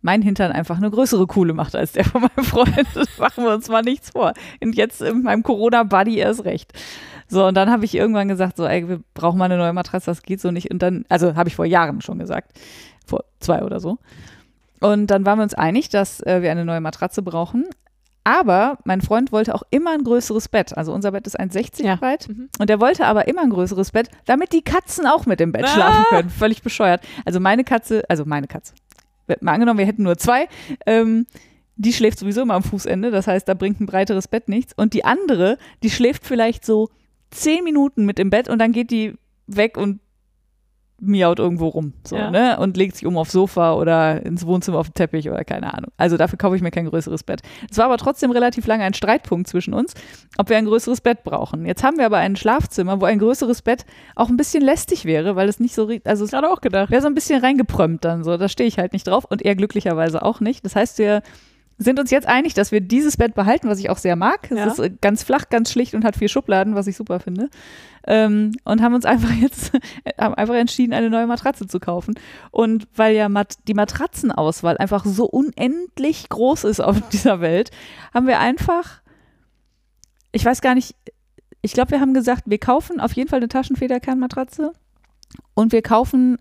mein 0.01 0.23
Hintern 0.23 0.53
einfach 0.53 0.77
eine 0.77 0.91
größere 0.91 1.27
Kuhle 1.27 1.55
macht 1.55 1.75
als 1.75 1.93
der 1.93 2.05
von 2.05 2.23
meinem 2.23 2.45
Freund. 2.45 2.87
Das 2.95 3.19
machen 3.19 3.45
wir 3.45 3.55
uns 3.55 3.69
mal 3.69 3.83
nichts 3.83 4.11
vor. 4.11 4.33
Und 4.63 4.77
jetzt 4.77 5.03
in 5.03 5.23
meinem 5.23 5.43
Corona-Buddy 5.43 6.19
erst 6.19 6.45
recht. 6.45 6.73
So, 7.29 7.47
und 7.47 7.55
dann 7.55 7.71
habe 7.71 7.85
ich 7.85 7.95
irgendwann 7.95 8.29
gesagt, 8.29 8.57
so, 8.57 8.65
ey, 8.65 8.89
wir 8.89 9.01
brauchen 9.15 9.39
mal 9.39 9.47
eine 9.47 9.59
neue 9.59 9.73
Matratze, 9.73 10.07
das 10.07 10.23
geht 10.23 10.41
so 10.41 10.51
nicht. 10.51 10.71
Und 10.71 10.83
dann, 10.83 11.05
also 11.09 11.35
habe 11.35 11.49
ich 11.49 11.57
vor 11.57 11.67
Jahren 11.67 12.01
schon 12.01 12.19
gesagt, 12.19 12.53
vor 13.07 13.25
zwei 13.41 13.63
oder 13.63 13.81
so. 13.81 13.99
Und 14.81 15.09
dann 15.09 15.27
waren 15.27 15.39
wir 15.39 15.43
uns 15.43 15.55
einig, 15.55 15.89
dass 15.89 16.21
äh, 16.21 16.43
wir 16.43 16.51
eine 16.51 16.65
neue 16.65 16.81
Matratze 16.81 17.23
brauchen. 17.23 17.67
Aber 18.29 18.77
mein 18.85 19.01
Freund 19.01 19.33
wollte 19.33 19.55
auch 19.55 19.63
immer 19.71 19.93
ein 19.93 20.05
größeres 20.05 20.49
Bett. 20.49 20.77
Also 20.77 20.93
unser 20.93 21.13
Bett 21.13 21.27
ist 21.27 21.41
1,60 21.41 21.83
Ja. 21.85 21.97
breit. 21.97 22.29
Mhm. 22.29 22.51
Und 22.59 22.69
er 22.69 22.79
wollte 22.79 23.07
aber 23.07 23.27
immer 23.27 23.41
ein 23.43 23.49
größeres 23.49 23.91
Bett, 23.93 24.11
damit 24.27 24.53
die 24.53 24.61
Katzen 24.61 25.07
auch 25.07 25.25
mit 25.25 25.41
im 25.41 25.53
Bett 25.53 25.65
Ah. 25.65 25.69
schlafen 25.69 26.05
können. 26.11 26.29
Völlig 26.31 26.61
bescheuert. 26.63 27.01
Also 27.25 27.41
meine 27.41 27.65
Katze, 27.65 28.03
also 28.11 28.25
meine 28.27 28.47
Katze. 28.47 28.75
Mal 29.41 29.53
angenommen, 29.53 29.79
wir 29.79 29.87
hätten 29.87 30.03
nur 30.03 30.19
zwei. 30.19 30.47
Ähm, 30.85 31.27
die 31.77 31.93
schläft 31.95 32.19
sowieso 32.19 32.43
immer 32.43 32.55
am 32.55 32.63
Fußende. 32.63 33.11
Das 33.11 33.27
heißt, 33.27 33.49
da 33.49 33.55
bringt 33.55 33.81
ein 33.81 33.87
breiteres 33.87 34.29
Bett 34.29 34.49
nichts. 34.49 34.75
Und 34.77 34.93
die 34.93 35.05
andere, 35.07 35.57
die 35.83 35.91
schläft 35.91 36.27
vielleicht 36.27 36.67
so 36.67 36.91
zehn 37.31 37.65
Minuten 37.65 38.05
mit 38.05 38.19
im 38.19 38.29
Bett 38.31 38.49
und 38.51 38.59
dann 38.59 38.73
geht 38.73 38.91
die 38.91 39.15
weg 39.47 39.79
und 39.79 40.01
miaut 41.01 41.39
irgendwo 41.39 41.69
rum. 41.69 41.93
So, 42.05 42.17
Ja. 42.17 42.31
ne? 42.31 42.59
Und 42.59 42.77
legt 42.77 42.97
sich 42.97 43.07
um 43.07 43.17
aufs 43.17 43.31
Sofa 43.33 43.75
oder 43.75 44.21
ins 44.27 44.45
Wohnzimmer 44.45 44.79
auf 44.79 44.89
den 44.89 44.95
Teppich 44.95 45.31
oder 45.31 45.45
keine 45.45 45.73
Ahnung. 45.73 45.93
Also 45.97 46.17
dafür 46.17 46.39
kaufe 46.39 46.57
ich 46.57 46.63
mir 46.63 46.73
kein 46.73 46.87
größeres 46.87 47.23
Bett. 47.23 47.41
Es 47.71 47.79
war 47.79 47.85
aber 47.85 47.99
trotzdem 47.99 48.31
relativ 48.33 48.67
lange 48.67 48.83
ein 48.85 48.95
Streitpunkt 48.95 49.47
zwischen 49.49 49.75
uns, 49.75 49.95
ob 50.39 50.49
wir 50.49 50.57
ein 50.57 50.65
größeres 50.65 51.01
Bett 51.01 51.23
brauchen. 51.23 51.67
Jetzt 51.67 51.85
haben 51.85 51.99
wir 51.99 52.07
aber 52.07 52.17
ein 52.17 52.35
Schlafzimmer, 52.35 53.01
wo 53.01 53.05
ein 53.05 53.21
größeres 53.21 53.63
Bett 53.63 53.87
auch 54.17 54.29
ein 54.29 54.37
bisschen 54.37 54.63
lästig 54.63 55.05
wäre, 55.05 55.37
weil 55.37 55.49
es 55.49 55.61
nicht 55.61 55.75
so, 55.75 55.89
also 56.05 56.25
es 56.25 56.31
Gerade 56.33 56.51
auch 56.51 56.61
gedacht. 56.61 56.91
wäre 56.91 57.01
so 57.03 57.07
ein 57.09 57.15
bisschen 57.15 57.41
reingeprömmt 57.41 58.05
dann 58.05 58.25
so. 58.25 58.37
Da 58.37 58.49
stehe 58.49 58.67
ich 58.69 58.79
halt 58.79 58.93
nicht 58.93 59.07
drauf 59.07 59.25
und 59.25 59.43
er 59.43 59.55
glücklicherweise 59.55 60.23
auch 60.23 60.41
nicht. 60.41 60.65
Das 60.65 60.75
heißt, 60.75 60.99
wir 60.99 61.23
sind 61.81 62.01
uns 62.01 62.11
jetzt 62.11 62.27
einig, 62.27 62.55
dass 62.55 62.73
wir 62.73 62.81
dieses 62.81 63.17
Bett 63.17 63.35
behalten, 63.35 63.69
was 63.69 63.79
ich 63.79 63.89
auch 63.89 63.99
sehr 63.99 64.17
mag. 64.17 64.51
Es 64.51 64.59
Ja. 64.59 64.67
ist 64.67 64.79
äh, 64.81 64.91
ganz 65.01 65.23
flach, 65.23 65.49
ganz 65.49 65.71
schlicht 65.71 65.95
und 65.95 66.05
hat 66.05 66.17
vier 66.17 66.29
Schubladen, 66.29 66.75
was 66.75 66.89
ich 66.89 66.97
super 66.97 67.21
finde. 67.21 67.49
Ähm, 68.07 68.53
und 68.65 68.83
haben 68.83 68.95
uns 68.95 69.05
einfach 69.05 69.31
jetzt 69.41 69.73
haben 70.21 70.35
einfach 70.35 70.55
entschieden, 70.57 70.93
eine 70.93 71.09
neue 71.09 71.27
Matratze 71.29 71.67
zu 71.69 71.79
kaufen. 71.79 72.15
Und 72.51 72.89
weil 72.97 73.15
ja 73.15 73.29
Mat 73.29 73.55
die 73.69 73.75
Matratzenauswahl 73.75 74.77
einfach 74.79 75.05
so 75.05 75.27
unendlich 75.27 76.29
groß 76.29 76.65
ist 76.65 76.81
auf 76.81 77.01
dieser 77.13 77.41
Welt, 77.41 77.71
haben 78.13 78.27
wir 78.27 78.41
einfach, 78.41 79.01
ich 80.33 80.45
weiß 80.45 80.61
gar 80.61 80.75
nicht, 80.75 80.97
ich 81.63 81.73
glaube, 81.73 81.93
wir 81.93 82.01
haben 82.01 82.15
gesagt, 82.15 82.45
wir 82.47 82.59
kaufen 82.59 82.99
auf 83.01 83.13
jeden 83.13 83.29
Fall 83.29 83.39
eine 83.39 83.49
Taschenfederkernmatratze 83.49 84.73
und 85.55 85.73
wir 85.73 85.83
kaufen 85.83 86.39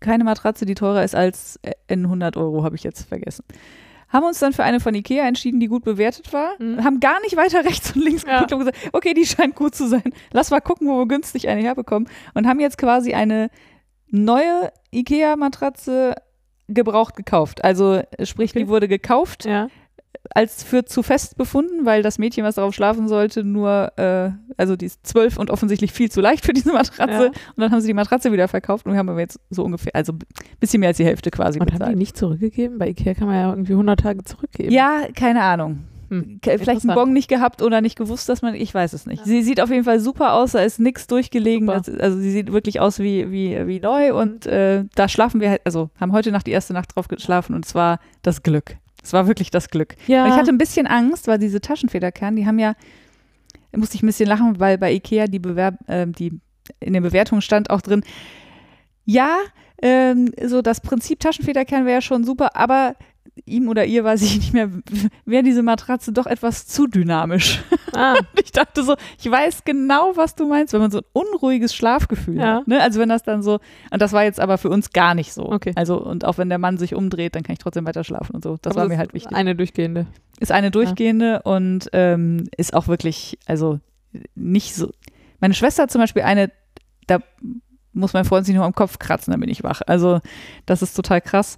keine 0.00 0.24
Matratze, 0.24 0.64
die 0.64 0.74
teurer 0.74 1.04
ist 1.04 1.14
als 1.14 1.58
äh, 1.62 1.72
in 1.86 2.04
100 2.04 2.36
Euro, 2.36 2.64
habe 2.64 2.74
ich 2.76 2.82
jetzt 2.82 3.08
vergessen. 3.08 3.44
Haben 4.12 4.24
uns 4.26 4.38
dann 4.40 4.52
für 4.52 4.64
eine 4.64 4.80
von 4.80 4.94
Ikea 4.94 5.26
entschieden, 5.26 5.60
die 5.60 5.68
gut 5.68 5.84
bewertet 5.84 6.32
war. 6.32 6.50
Mhm. 6.58 6.82
Haben 6.84 7.00
gar 7.00 7.20
nicht 7.22 7.36
weiter 7.36 7.64
rechts 7.64 7.94
und 7.94 8.02
links 8.04 8.24
Ja. 8.24 8.34
geguckt 8.34 8.52
und 8.52 8.58
gesagt, 8.60 8.78
okay, 8.92 9.14
die 9.14 9.24
scheint 9.24 9.54
gut 9.54 9.74
zu 9.74 9.86
sein. 9.88 10.02
Lass 10.32 10.50
mal 10.50 10.60
gucken, 10.60 10.88
wo 10.88 10.98
wir 10.98 11.06
günstig 11.08 11.48
eine 11.48 11.62
herbekommen. 11.62 12.08
Und 12.34 12.46
haben 12.46 12.60
jetzt 12.60 12.76
quasi 12.78 13.14
eine 13.14 13.50
neue 14.08 14.72
Ikea-Matratze 14.92 16.14
gebraucht 16.68 17.16
gekauft. 17.16 17.64
Also 17.64 18.02
sprich, 18.22 18.50
Okay. 18.50 18.60
die 18.60 18.68
wurde 18.68 18.88
gekauft, 18.88 19.44
Ja. 19.44 19.68
Als 20.34 20.62
für 20.62 20.84
zu 20.84 21.02
fest 21.02 21.36
befunden, 21.36 21.84
weil 21.84 22.02
das 22.02 22.18
Mädchen, 22.18 22.44
was 22.44 22.56
darauf 22.56 22.74
schlafen 22.74 23.08
sollte, 23.08 23.42
nur, 23.42 23.92
äh, 23.96 24.30
also 24.56 24.76
die 24.76 24.86
ist 24.86 25.06
zwölf 25.06 25.38
und 25.38 25.50
offensichtlich 25.50 25.92
viel 25.92 26.10
zu 26.10 26.20
leicht 26.20 26.44
für 26.44 26.52
diese 26.52 26.72
Matratze. 26.72 27.12
Ja. 27.12 27.26
Und 27.26 27.56
dann 27.56 27.72
haben 27.72 27.80
sie 27.80 27.88
die 27.88 27.94
Matratze 27.94 28.32
wieder 28.32 28.48
verkauft 28.48 28.86
und 28.86 28.92
wir 28.92 28.98
haben 28.98 29.08
aber 29.08 29.20
jetzt 29.20 29.40
so 29.50 29.64
ungefähr, 29.64 29.94
also 29.94 30.12
ein 30.12 30.18
bisschen 30.60 30.80
mehr 30.80 30.88
als 30.88 30.98
die 30.98 31.04
Hälfte 31.04 31.30
quasi 31.30 31.58
Und 31.58 31.66
haben 31.66 31.74
die 31.74 31.78
bezahlt. 31.78 31.96
nicht 31.96 32.16
zurückgegeben? 32.16 32.78
Bei 32.78 32.88
Ikea 32.88 33.14
kann 33.14 33.28
man 33.28 33.36
ja 33.36 33.50
irgendwie 33.50 33.72
100 33.72 34.00
Tage 34.00 34.24
zurückgeben. 34.24 34.72
Ja, 34.72 35.02
keine 35.14 35.42
Ahnung. 35.42 35.84
Hm. 36.10 36.40
Vielleicht 36.42 36.84
einen. 36.84 36.94
Bon 36.94 37.12
nicht 37.12 37.28
gehabt 37.28 37.62
oder 37.62 37.80
nicht 37.80 37.96
gewusst, 37.96 38.28
dass 38.28 38.42
man, 38.42 38.54
ich 38.56 38.74
weiß 38.74 38.92
es 38.92 39.06
nicht. 39.06 39.20
Ja. 39.20 39.26
Sie 39.26 39.42
sieht 39.42 39.60
auf 39.60 39.70
jeden 39.70 39.84
Fall 39.84 40.00
super 40.00 40.34
aus, 40.34 40.52
da 40.52 40.58
ist 40.58 40.80
nichts 40.80 41.06
durchgelegen. 41.06 41.68
Das, 41.68 41.88
also 41.88 42.18
sie 42.18 42.32
sieht 42.32 42.52
wirklich 42.52 42.80
aus 42.80 42.98
wie, 42.98 43.30
wie, 43.30 43.66
wie 43.66 43.78
neu 43.78 44.12
und 44.14 44.44
äh, 44.46 44.84
da 44.96 45.08
schlafen 45.08 45.40
wir 45.40 45.50
halt, 45.50 45.60
also 45.64 45.90
haben 46.00 46.12
heute 46.12 46.32
Nacht 46.32 46.48
die 46.48 46.50
erste 46.50 46.72
Nacht 46.72 46.96
drauf 46.96 47.06
geschlafen 47.06 47.54
und 47.54 47.64
es 47.64 47.74
war 47.76 48.00
das 48.22 48.42
Glück. 48.42 48.76
Es 49.02 49.12
war 49.12 49.26
wirklich 49.26 49.50
das 49.50 49.70
Glück. 49.70 49.96
Ja. 50.06 50.26
Ich 50.26 50.34
hatte 50.34 50.50
ein 50.50 50.58
bisschen 50.58 50.86
Angst, 50.86 51.26
weil 51.26 51.38
diese 51.38 51.60
Taschenfederkern, 51.60 52.36
die 52.36 52.46
haben 52.46 52.58
ja, 52.58 52.74
da 53.72 53.78
musste 53.78 53.96
ich 53.96 54.02
ein 54.02 54.06
bisschen 54.06 54.28
lachen, 54.28 54.60
weil 54.60 54.78
bei 54.78 54.92
Ikea 54.92 55.26
die 55.26 55.38
Bewerb, 55.38 55.76
äh, 55.88 56.06
die 56.06 56.40
in 56.80 56.92
den 56.92 57.02
Bewertungen 57.02 57.42
stand 57.42 57.70
auch 57.70 57.80
drin, 57.80 58.02
ja, 59.04 59.36
ähm, 59.82 60.32
so 60.44 60.62
das 60.62 60.80
Prinzip 60.80 61.20
Taschenfederkern 61.20 61.84
wäre 61.84 61.96
ja 61.96 62.02
schon 62.02 62.24
super, 62.24 62.54
aber 62.54 62.94
ihm 63.46 63.68
oder 63.68 63.84
ihr 63.86 64.04
weiß 64.04 64.22
ich 64.22 64.36
nicht 64.36 64.52
mehr, 64.52 64.70
wäre 65.24 65.42
diese 65.42 65.62
Matratze 65.62 66.12
doch 66.12 66.26
etwas 66.26 66.66
zu 66.66 66.86
dynamisch. 66.86 67.62
ah, 67.94 68.14
Ich 68.44 68.52
dachte 68.52 68.82
so, 68.82 68.96
ich 69.18 69.30
weiß 69.30 69.64
genau, 69.64 70.12
was 70.16 70.34
du 70.34 70.46
meinst, 70.46 70.72
wenn 70.72 70.80
man 70.80 70.90
so 70.90 70.98
ein 70.98 71.04
unruhiges 71.12 71.74
Schlafgefühl 71.74 72.36
Ja. 72.38 72.56
hat. 72.56 72.68
Ne? 72.68 72.80
Also 72.80 73.00
wenn 73.00 73.08
das 73.08 73.22
dann 73.22 73.42
so, 73.42 73.60
und 73.90 74.02
das 74.02 74.12
war 74.12 74.24
jetzt 74.24 74.40
aber 74.40 74.58
für 74.58 74.68
uns 74.70 74.90
gar 74.92 75.14
nicht 75.14 75.32
so. 75.32 75.44
Okay. 75.50 75.72
Also 75.76 75.98
und 76.02 76.24
auch 76.24 76.38
wenn 76.38 76.48
der 76.48 76.58
Mann 76.58 76.76
sich 76.78 76.94
umdreht, 76.94 77.34
dann 77.34 77.42
kann 77.42 77.52
ich 77.54 77.58
trotzdem 77.58 77.86
weiter 77.86 78.04
schlafen 78.04 78.34
und 78.34 78.44
so. 78.44 78.56
Das 78.62 78.72
aber 78.72 78.82
war 78.82 78.88
mir 78.88 78.94
ist 78.94 78.98
halt 79.00 79.14
wichtig 79.14 79.36
Eine 79.36 79.54
durchgehende. 79.54 80.06
ist 80.38 80.52
eine 80.52 80.70
durchgehende 80.70 81.42
und 81.42 81.88
ähm, 81.92 82.48
ist 82.56 82.74
auch 82.74 82.88
wirklich, 82.88 83.38
also 83.46 83.80
nicht 84.34 84.74
so. 84.74 84.90
Meine 85.40 85.54
Schwester 85.54 85.84
hat 85.84 85.90
zum 85.90 86.00
Beispiel 86.00 86.22
eine, 86.22 86.50
da 87.06 87.20
muss 87.92 88.12
mein 88.12 88.24
Freund 88.24 88.46
sich 88.46 88.54
nur 88.54 88.64
am 88.64 88.74
Kopf 88.74 88.98
kratzen, 88.98 89.30
dann 89.32 89.40
bin 89.40 89.48
ich 89.50 89.62
wach. 89.64 89.82
Also 89.86 90.20
das 90.66 90.82
ist 90.82 90.94
total 90.94 91.20
krass. 91.20 91.56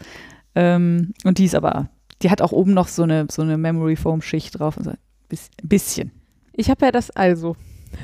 Ähm, 0.55 1.13
und 1.25 1.39
die 1.39 1.45
ist 1.45 1.55
aber, 1.55 1.89
die 2.23 2.31
hat 2.31 2.43
auch 2.43 2.53
oben 2.53 2.75
noch 2.75 2.89
so 2.89 3.03
eine, 3.03 3.27
so 3.31 3.43
eine 3.43 3.57
Memory 3.59 3.97
Foam 3.97 4.23
Schicht 4.23 4.59
drauf. 4.59 4.77
Also 4.79 4.91
ein 4.91 4.99
bis- 5.29 5.51
ein 5.63 5.69
bisschen. 5.69 6.11
Ich 6.53 6.69
habe 6.71 6.85
ja 6.87 6.93
das 6.93 7.11
also. 7.11 7.57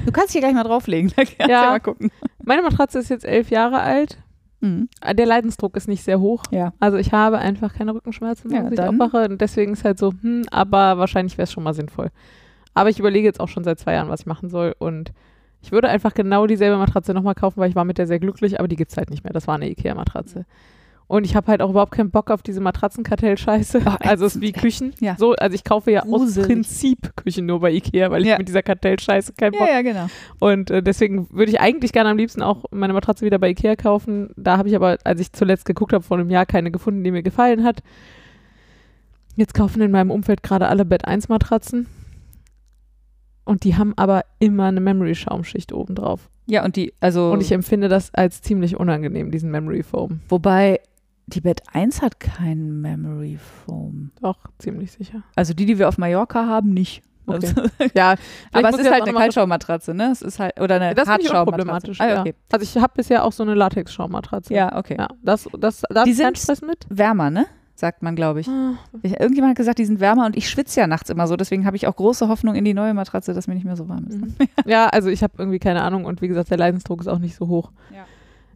Du 0.06 0.12
kannst 0.12 0.32
hier 0.32 0.40
gleich 0.40 0.54
mal 0.54 0.64
drauflegen, 0.64 1.10
da 1.16 1.24
kannst 1.24 1.40
du 1.40 1.50
Ja. 1.50 1.62
mal 1.70 1.80
gucken. 1.80 2.10
Meine 2.44 2.62
Matratze 2.62 2.98
ist 2.98 3.08
jetzt 3.10 3.24
elf 3.24 3.50
Jahre 3.50 3.80
alt. 3.80 4.18
Mhm. 4.60 4.88
Der 5.14 5.26
Leidensdruck 5.26 5.76
ist 5.76 5.86
nicht 5.86 6.02
sehr 6.02 6.18
hoch. 6.20 6.42
Ja. 6.50 6.72
Also 6.80 6.96
ich 6.96 7.12
habe 7.12 7.38
einfach 7.38 7.74
keine 7.74 7.94
Rückenschmerzen, 7.94 8.50
Ja, 8.50 8.64
wenn 8.64 8.72
ich 8.72 8.76
dann- 8.76 9.00
aufwache. 9.00 9.28
Und 9.28 9.40
deswegen 9.40 9.72
ist 9.74 9.84
halt 9.84 9.98
so, 9.98 10.12
hm, 10.20 10.42
aber 10.50 10.98
wahrscheinlich 10.98 11.38
wäre 11.38 11.44
es 11.44 11.52
schon 11.52 11.62
mal 11.62 11.74
sinnvoll. 11.74 12.10
Aber 12.74 12.90
ich 12.90 12.98
überlege 12.98 13.26
jetzt 13.26 13.40
auch 13.40 13.48
schon 13.48 13.62
seit 13.64 13.78
zwei 13.78 13.92
Jahren, 13.94 14.08
was 14.08 14.20
ich 14.20 14.26
machen 14.26 14.48
soll. 14.50 14.74
Und 14.78 15.12
ich 15.62 15.70
würde 15.72 15.88
einfach 15.88 16.12
genau 16.14 16.46
dieselbe 16.46 16.76
Matratze 16.76 17.12
nochmal 17.14 17.34
kaufen, 17.34 17.60
weil 17.60 17.68
ich 17.70 17.76
war 17.76 17.84
mit 17.84 17.98
der 17.98 18.06
sehr 18.06 18.18
glücklich, 18.18 18.58
aber 18.58 18.68
die 18.68 18.76
gibt 18.76 18.90
es 18.90 18.96
halt 18.96 19.10
nicht 19.10 19.22
mehr. 19.24 19.32
Das 19.32 19.46
war 19.46 19.54
eine 19.56 19.68
Ikea-Matratze. 19.70 20.44
Und 21.08 21.24
ich 21.24 21.34
habe 21.34 21.46
halt 21.46 21.62
auch 21.62 21.70
überhaupt 21.70 21.92
keinen 21.92 22.10
Bock 22.10 22.30
auf 22.30 22.42
diese 22.42 22.60
Matratzenkartell-Scheiße. 22.60 23.80
Oh, 23.86 23.90
also 24.00 24.26
es 24.26 24.36
ist 24.36 24.40
wie. 24.42 24.52
Küchen. 24.52 24.92
Ja. 25.00 25.16
So, 25.18 25.32
also 25.32 25.54
ich 25.54 25.64
kaufe 25.64 25.90
ja 25.90 26.02
aus 26.02 26.06
Gruselig. 26.08 26.46
Prinzip 26.46 27.16
Küchen 27.16 27.46
nur 27.46 27.60
bei 27.60 27.72
Ikea, 27.72 28.10
weil 28.10 28.22
ich 28.22 28.28
Ja. 28.28 28.36
mit 28.36 28.46
dieser 28.46 28.62
Kartell-Scheiße 28.62 29.32
keinen 29.32 29.52
Bock 29.52 29.66
Ja, 29.66 29.76
ja, 29.76 29.82
genau. 29.82 30.06
und 30.38 30.70
äh, 30.70 30.82
deswegen 30.82 31.26
würde 31.32 31.50
ich 31.50 31.60
eigentlich 31.60 31.92
gerne 31.92 32.10
am 32.10 32.18
liebsten 32.18 32.42
auch 32.42 32.64
meine 32.72 32.92
Matratze 32.92 33.24
wieder 33.24 33.38
bei 33.38 33.48
Ikea 33.48 33.74
kaufen. 33.76 34.30
Da 34.36 34.58
habe 34.58 34.68
ich 34.68 34.76
aber, 34.76 34.98
als 35.04 35.18
ich 35.20 35.32
zuletzt 35.32 35.64
geguckt 35.64 35.94
habe, 35.94 36.04
vor 36.04 36.18
einem 36.18 36.28
Jahr 36.28 36.44
keine 36.44 36.70
gefunden, 36.70 37.02
die 37.02 37.10
mir 37.10 37.22
gefallen 37.22 37.64
hat. 37.64 37.82
Jetzt 39.34 39.54
kaufen 39.54 39.80
in 39.80 39.90
meinem 39.90 40.10
Umfeld 40.10 40.42
gerade 40.42 40.68
alle 40.68 40.84
Bett 40.84 41.06
1 41.06 41.28
Matratzen. 41.30 41.86
Und 43.44 43.64
die 43.64 43.76
haben 43.76 43.94
aber 43.96 44.24
immer 44.40 44.66
eine 44.66 44.80
Memory-Schaumschicht 44.80 45.72
oben 45.72 45.94
drauf. 45.94 46.28
Ja, 46.46 46.64
und 46.64 46.76
die, 46.76 46.92
also, 47.00 47.30
Und 47.30 47.40
ich 47.42 47.52
empfinde 47.52 47.88
das 47.88 48.12
als 48.14 48.42
ziemlich 48.42 48.76
unangenehm, 48.76 49.30
diesen 49.30 49.50
Memory 49.50 49.82
Foam. 49.82 50.20
wobei 50.28 50.80
die 51.34 51.40
Bett 51.40 51.62
1 51.72 52.00
hat 52.02 52.20
keinen 52.20 52.80
Memory 52.80 53.38
Foam. 53.38 54.10
Doch, 54.22 54.38
ziemlich 54.58 54.92
sicher. 54.92 55.22
Also 55.36 55.52
die, 55.54 55.66
die 55.66 55.78
wir 55.78 55.88
auf 55.88 55.98
Mallorca 55.98 56.46
haben, 56.46 56.72
nicht. 56.72 57.02
Okay. 57.26 57.46
Also, 57.54 57.62
Ja, 57.94 58.14
aber 58.52 58.70
es 58.70 58.78
ist 58.78 58.90
halt 58.90 59.02
eine 59.02 59.12
Kaltschaumatratze, 59.12 59.92
ne? 59.92 60.10
Es 60.10 60.22
ist 60.22 60.38
halt, 60.38 60.58
oder 60.58 60.76
eine 60.76 60.94
Das 60.94 61.08
finde 61.08 61.24
ich. 61.24 61.30
Ah, 61.30 61.42
okay. 62.22 62.28
ja. 62.30 62.34
Also 62.52 62.62
ich 62.62 62.82
habe 62.82 62.92
bisher 62.96 63.24
auch 63.24 63.32
so 63.32 63.42
eine 63.42 63.54
Latex-Schaummatratze. 63.54 64.54
Ja, 64.54 64.76
okay. 64.76 64.96
ja. 64.98 65.08
Das, 65.22 65.46
das, 65.58 65.82
da 65.90 66.00
hab 66.00 66.04
Die 66.06 66.14
sind- 66.14 66.38
Stress 66.38 66.62
mit. 66.62 66.86
Wärmer, 66.88 67.28
ne? 67.30 67.46
Sagt 67.74 68.02
man, 68.02 68.16
glaube 68.16 68.40
ich. 68.40 68.48
Ah. 68.48 68.72
Irgendjemand 69.02 69.50
hat 69.50 69.56
gesagt, 69.58 69.78
die 69.78 69.84
sind 69.84 70.00
wärmer 70.00 70.26
und 70.26 70.36
ich 70.36 70.48
schwitze 70.50 70.80
ja 70.80 70.88
nachts 70.88 71.10
immer 71.10 71.28
so, 71.28 71.36
deswegen 71.36 71.64
habe 71.64 71.76
ich 71.76 71.86
auch 71.86 71.94
große 71.94 72.26
Hoffnung 72.26 72.56
in 72.56 72.64
die 72.64 72.74
neue 72.74 72.92
Matratze, 72.92 73.34
dass 73.34 73.46
mir 73.46 73.54
nicht 73.54 73.64
mehr 73.66 73.76
so 73.76 73.88
warm 73.88 74.06
ist. 74.08 74.18
Mhm. 74.18 74.34
Ja, 74.66 74.86
also 74.88 75.10
ich 75.10 75.22
habe 75.22 75.34
irgendwie 75.38 75.60
keine 75.60 75.82
Ahnung 75.82 76.04
und 76.04 76.20
wie 76.20 76.26
gesagt, 76.28 76.50
der 76.50 76.58
Leidensdruck 76.58 77.00
ist 77.02 77.06
auch 77.06 77.20
nicht 77.20 77.36
so 77.36 77.46
hoch. 77.46 77.70
Ja. 77.94 78.04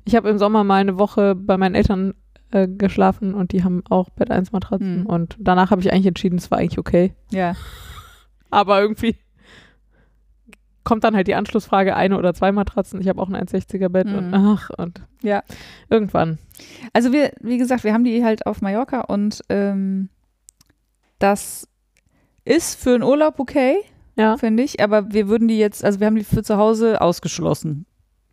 Ich 0.05 0.17
habe 0.17 0.29
im 0.29 0.39
Sommer 0.39 0.65
mal 0.65 0.81
eine 0.81 0.99
Woche 0.99 1.37
bei 1.37 1.57
meinen 1.57 1.77
Eltern 1.77 2.15
äh, 2.53 2.69
geschlafen 2.69 3.35
und 3.35 3.53
die 3.53 3.65
haben 3.65 3.83
auch 3.91 4.11
Bett 4.11 4.31
1 4.31 4.53
Matratzen 4.53 5.01
Mhm. 5.01 5.07
und 5.07 5.37
danach 5.39 5.71
habe 5.71 5.81
ich 5.81 5.93
eigentlich 5.93 6.07
entschieden, 6.07 6.39
es 6.39 6.51
war 6.51 6.59
eigentlich 6.59 6.79
okay. 6.79 7.15
Ja. 7.31 7.55
Aber 8.51 8.81
irgendwie 8.81 9.17
kommt 10.85 11.05
dann 11.05 11.15
halt 11.15 11.29
die 11.29 11.35
Anschlussfrage, 11.37 11.95
eine 11.95 12.19
oder 12.19 12.35
zwei 12.35 12.51
Matratzen. 12.51 13.01
Ich 13.01 13.09
habe 13.09 13.23
auch 13.23 13.29
ein 13.29 13.37
1,60er 13.37 13.89
Bett 13.89 14.07
und 14.09 14.29
Mhm. 14.29 14.35
ach, 14.35 14.71
und 14.77 15.01
Ja. 15.23 15.43
irgendwann. 15.89 16.39
Also 16.93 17.13
wir, 17.13 17.33
wie 17.41 17.57
gesagt, 17.59 17.85
wir 17.85 17.93
haben 17.95 18.05
die 18.05 18.25
halt 18.25 18.47
auf 18.47 18.63
Mallorca 18.63 19.03
und 19.03 19.43
ähm, 19.49 20.09
das 21.21 21.69
ist 22.45 22.75
für 22.83 22.95
einen 22.95 23.05
Urlaub 23.05 23.39
okay, 23.39 23.77
Ja. 24.17 24.37
finde 24.37 24.65
ich, 24.65 24.83
aber 24.83 25.13
wir 25.13 25.29
würden 25.29 25.47
die 25.47 25.59
jetzt, 25.59 25.85
also 25.85 26.01
wir 26.01 26.09
haben 26.09 26.17
die 26.17 26.25
für 26.25 26.43
zu 26.43 26.57
Hause 26.57 27.01
ausgeschlossen. 27.01 27.87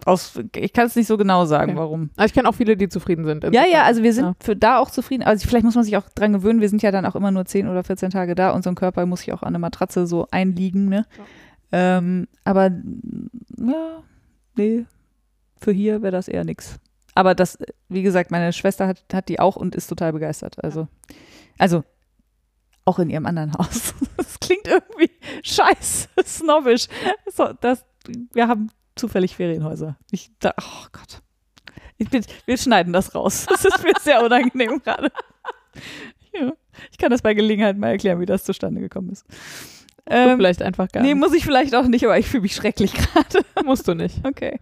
Aus, 0.05 0.39
ich 0.55 0.71
kann 0.73 0.87
es 0.87 0.95
nicht 0.95 1.07
so 1.07 1.17
genau 1.17 1.45
sagen, 1.45 1.71
Okay. 1.71 1.79
warum. 1.79 2.09
Aber 2.15 2.25
ich 2.25 2.33
kenne 2.33 2.47
auch 2.47 2.55
viele, 2.55 2.77
die 2.77 2.87
zufrieden 2.87 3.25
sind. 3.25 3.43
Ja, 3.53 3.65
ja, 3.65 3.83
also 3.83 4.01
wir 4.01 4.13
sind 4.13 4.25
Ja. 4.25 4.33
für 4.39 4.55
da 4.55 4.79
auch 4.79 4.89
zufrieden. 4.91 5.23
Also 5.23 5.47
vielleicht 5.47 5.65
muss 5.65 5.75
man 5.75 5.83
sich 5.83 5.97
auch 5.97 6.07
dran 6.09 6.31
gewöhnen. 6.33 6.61
Wir 6.61 6.69
sind 6.69 6.81
ja 6.81 6.91
dann 6.91 7.05
auch 7.05 7.15
immer 7.15 7.31
nur 7.31 7.45
10 7.45 7.67
oder 7.67 7.83
14 7.83 8.09
Tage 8.09 8.33
da. 8.33 8.51
Unser 8.51 8.73
Körper 8.75 9.05
muss 9.05 9.19
sich 9.21 9.33
auch 9.33 9.41
an 9.41 9.49
eine 9.49 9.59
Matratze 9.59 10.07
so 10.07 10.27
einliegen, 10.31 10.87
ne? 10.87 11.05
Ähm, 11.71 12.27
aber 12.45 12.71
ja, 13.57 14.03
nee, 14.55 14.85
für 15.59 15.71
hier 15.71 16.01
wäre 16.01 16.11
das 16.13 16.27
eher 16.27 16.43
nix. 16.45 16.79
Aber 17.13 17.35
das, 17.35 17.57
wie 17.89 18.01
gesagt, 18.01 18.31
meine 18.31 18.53
Schwester 18.53 18.87
hat, 18.87 19.03
hat 19.11 19.27
die 19.29 19.39
auch 19.39 19.57
und 19.57 19.75
ist 19.75 19.87
total 19.87 20.13
begeistert. 20.13 20.63
Also, 20.63 20.87
also 21.57 21.83
auch 22.85 22.99
in 22.99 23.09
ihrem 23.09 23.25
anderen 23.25 23.53
Haus. 23.53 23.93
Das 24.17 24.39
klingt 24.39 24.67
irgendwie 24.67 25.11
scheiße, 25.43 26.07
snobbisch. 26.25 26.87
So, 27.31 27.49
das, 27.61 27.85
wir 28.33 28.47
haben 28.47 28.69
zufällig 28.99 29.35
Ferienhäuser. 29.35 29.97
Ich, 30.11 30.31
da, 30.39 30.53
oh 30.59 30.87
Gott. 30.91 31.21
Ich 31.97 32.09
bin, 32.09 32.23
wir 32.45 32.57
schneiden 32.57 32.93
das 32.93 33.13
raus. 33.15 33.45
Das 33.49 33.65
ist 33.65 33.83
mir 33.83 33.93
sehr 34.01 34.23
unangenehm 34.23 34.81
gerade. 34.83 35.11
Ja, 36.33 36.53
ich 36.91 36.97
kann 36.97 37.11
das 37.11 37.21
bei 37.21 37.33
Gelegenheit 37.33 37.77
mal 37.77 37.89
erklären, 37.89 38.19
wie 38.19 38.25
das 38.25 38.43
zustande 38.43 38.81
gekommen 38.81 39.09
ist. 39.09 39.25
Ähm, 40.05 40.37
vielleicht 40.37 40.61
einfach 40.61 40.87
gar 40.91 41.01
nee, 41.01 41.13
nicht. 41.13 41.19
muss 41.19 41.33
ich 41.33 41.43
vielleicht 41.43 41.75
auch 41.75 41.87
nicht, 41.87 42.03
aber 42.03 42.17
ich 42.17 42.27
fühle 42.27 42.41
mich 42.43 42.55
schrecklich 42.55 42.93
gerade. 43.13 43.45
Musst 43.63 43.87
du 43.87 43.93
nicht. 43.93 44.25
Okay, 44.25 44.59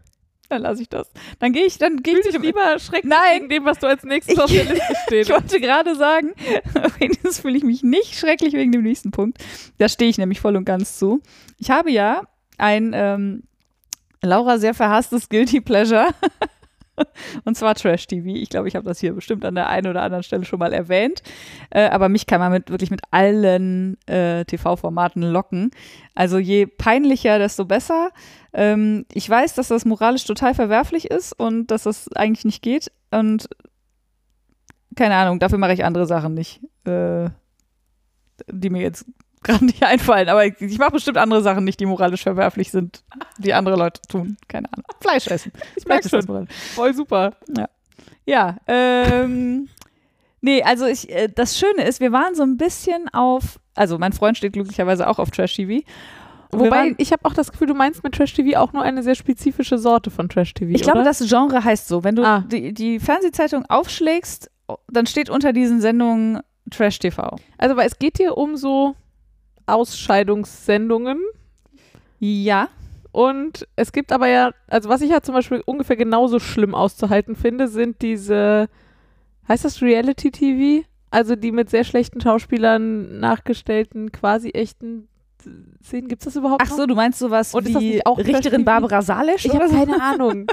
dann 0.49 0.61
lasse 0.61 0.81
ich 0.81 0.89
das. 0.89 1.09
Dann 1.39 1.53
gehe 1.53 1.65
ich, 1.65 1.77
dann 1.77 2.03
gehe 2.03 2.17
ich 2.19 2.25
dich 2.25 2.39
lieber 2.39 2.79
schrecklich 2.79 3.11
Nein. 3.11 3.41
wegen 3.41 3.49
dem, 3.49 3.65
was 3.65 3.79
du 3.79 3.87
als 3.87 4.03
nächstes 4.03 4.39
auf 4.39 4.51
der 4.51 4.63
Liste 4.63 4.81
ich 4.91 4.97
steht. 5.05 5.29
wollte 5.29 5.59
gerade 5.59 5.95
sagen, 5.95 6.33
wenigstens 6.99 7.39
fühle 7.39 7.57
ich 7.57 7.63
mich 7.63 7.83
nicht 7.83 8.17
schrecklich 8.17 8.53
wegen 8.53 8.71
dem 8.71 8.83
nächsten 8.83 9.11
Punkt. 9.11 9.43
Da 9.77 9.89
stehe 9.89 10.09
ich 10.09 10.17
nämlich 10.17 10.39
voll 10.39 10.55
und 10.55 10.65
ganz 10.65 10.97
zu. 10.97 11.21
Ich 11.57 11.69
habe 11.69 11.91
ja 11.91 12.23
ein 12.57 12.91
ähm, 12.93 13.43
Laura 14.21 14.57
sehr 14.57 14.73
verhasstes 14.73 15.29
Guilty 15.29 15.61
Pleasure. 15.61 16.07
Und 17.45 17.55
zwar 17.55 17.75
Trash 17.75 18.07
TV. 18.07 18.27
Ich 18.29 18.49
glaube, 18.49 18.67
ich 18.67 18.75
habe 18.75 18.87
das 18.87 18.99
hier 18.99 19.13
bestimmt 19.13 19.45
an 19.45 19.55
der 19.55 19.69
einen 19.69 19.87
oder 19.87 20.01
anderen 20.01 20.23
Stelle 20.23 20.45
schon 20.45 20.59
mal 20.59 20.73
erwähnt. 20.73 21.21
Äh, 21.69 21.89
aber 21.89 22.09
mich 22.09 22.25
kann 22.25 22.39
man 22.39 22.51
mit, 22.51 22.71
wirklich 22.71 22.89
mit 22.89 23.01
allen 23.11 23.97
äh, 24.07 24.45
TV-Formaten 24.45 25.21
locken. 25.21 25.71
Also 26.15 26.39
je 26.39 26.65
peinlicher, 26.65 27.37
desto 27.37 27.65
besser. 27.65 28.09
Ähm, 28.53 29.05
ich 29.13 29.29
weiß, 29.29 29.53
dass 29.53 29.67
das 29.67 29.85
moralisch 29.85 30.25
total 30.25 30.55
verwerflich 30.55 31.11
ist 31.11 31.33
und 31.33 31.67
dass 31.67 31.83
das 31.83 32.11
eigentlich 32.13 32.45
nicht 32.45 32.63
geht. 32.63 32.91
Und 33.11 33.47
keine 34.95 35.15
Ahnung, 35.15 35.39
dafür 35.39 35.59
mache 35.59 35.73
ich 35.73 35.85
andere 35.85 36.07
Sachen 36.07 36.33
nicht, 36.33 36.61
äh, 36.85 37.29
die 38.51 38.69
mir 38.69 38.81
jetzt 38.81 39.05
gerade 39.43 39.65
nicht 39.65 39.83
einfallen. 39.83 40.29
Aber 40.29 40.45
ich, 40.45 40.59
ich 40.59 40.77
mache 40.77 40.91
bestimmt 40.91 41.17
andere 41.17 41.41
Sachen 41.41 41.63
nicht, 41.63 41.79
die 41.79 41.85
moralisch 41.85 42.23
verwerflich 42.23 42.71
sind, 42.71 43.03
die 43.37 43.53
andere 43.53 43.75
Leute 43.77 44.01
tun. 44.09 44.37
Keine 44.47 44.71
Ahnung. 44.73 44.85
Fleisch 45.01 45.27
essen. 45.27 45.51
Ich 45.75 45.85
merke 45.85 46.09
schon. 46.09 46.47
Voll 46.75 46.93
super. 46.93 47.33
Ja, 48.25 48.57
ähm, 48.67 49.69
nee, 50.41 50.61
also 50.63 50.85
ich, 50.85 51.09
äh, 51.09 51.29
das 51.33 51.57
Schöne 51.57 51.83
ist, 51.83 52.01
wir 52.01 52.11
waren 52.11 52.35
so 52.35 52.43
ein 52.43 52.57
bisschen 52.57 53.07
auf, 53.13 53.59
also 53.73 53.97
mein 53.97 54.11
Freund 54.11 54.35
steht 54.37 54.53
glücklicherweise 54.53 55.07
auch 55.07 55.17
auf 55.19 55.31
Trash 55.31 55.55
TV. 55.55 55.85
Und 56.51 56.59
wir 56.59 56.67
Wobei, 56.67 56.77
waren, 56.77 56.95
ich 56.97 57.11
habe 57.11 57.23
auch 57.25 57.33
das 57.33 57.51
Gefühl, 57.51 57.67
du 57.67 57.73
meinst 57.73 58.03
mit 58.03 58.15
Trash 58.15 58.33
TV 58.33 58.57
auch 58.59 58.73
nur 58.73 58.81
eine 58.83 59.03
sehr 59.03 59.15
spezifische 59.15 59.77
Sorte 59.77 60.11
von 60.11 60.29
Trash 60.29 60.53
TV. 60.53 60.71
ich 60.73 60.81
glaube, 60.81 60.99
oder? 60.99 61.05
das 61.07 61.19
Genre 61.27 61.63
heißt 61.63 61.87
so. 61.87 62.03
Wenn 62.03 62.15
du 62.15 62.23
Ah. 62.25 62.43
die, 62.51 62.73
die 62.73 62.99
Fernsehzeitung 62.99 63.65
aufschlägst, 63.67 64.49
dann 64.89 65.05
steht 65.07 65.29
unter 65.29 65.51
diesen 65.53 65.79
Sendungen 65.81 66.39
Trash 66.71 66.99
TV. 66.99 67.37
Also, 67.57 67.75
weil 67.77 67.87
es 67.87 67.97
geht 67.99 68.17
hier 68.17 68.37
um 68.37 68.55
so 68.57 68.95
Ausscheidungssendungen. 69.67 71.19
Ja. 72.19 72.69
Und 73.11 73.67
es 73.75 73.91
gibt 73.91 74.11
aber 74.11 74.27
ja, 74.27 74.51
also 74.67 74.89
was 74.89 75.01
ich 75.01 75.09
ja 75.09 75.21
zum 75.21 75.33
Beispiel 75.33 75.61
ungefähr 75.65 75.95
genauso 75.95 76.39
schlimm 76.39 76.75
auszuhalten 76.75 77.35
finde, 77.35 77.67
sind 77.67 78.01
diese, 78.01 78.67
heißt 79.47 79.65
das 79.65 79.81
Reality 79.81 80.31
TV? 80.31 80.85
Also 81.09 81.35
die 81.35 81.51
mit 81.51 81.69
sehr 81.69 81.83
schlechten 81.83 82.19
Schauspielern 82.21 83.19
nachgestellten, 83.19 84.11
quasi 84.11 84.49
echten 84.49 85.07
Szenen. 85.83 86.09
Gibt 86.09 86.21
es 86.21 86.25
das 86.25 86.35
überhaupt 86.35 86.61
Ach 86.65 86.69
noch? 86.69 86.77
so, 86.77 86.85
du 86.85 86.95
meinst 86.95 87.17
sowas 87.19 87.53
Und 87.53 87.65
ist 87.65 87.75
das 87.75 87.81
wie 87.81 88.05
auch 88.05 88.17
Richterin? 88.17 88.65
Barbara 88.65 89.01
Salisch? 89.01 89.45
Ich 89.45 89.55
habe 89.55 89.69
keine 89.69 90.01
Ahnung. 90.01 90.47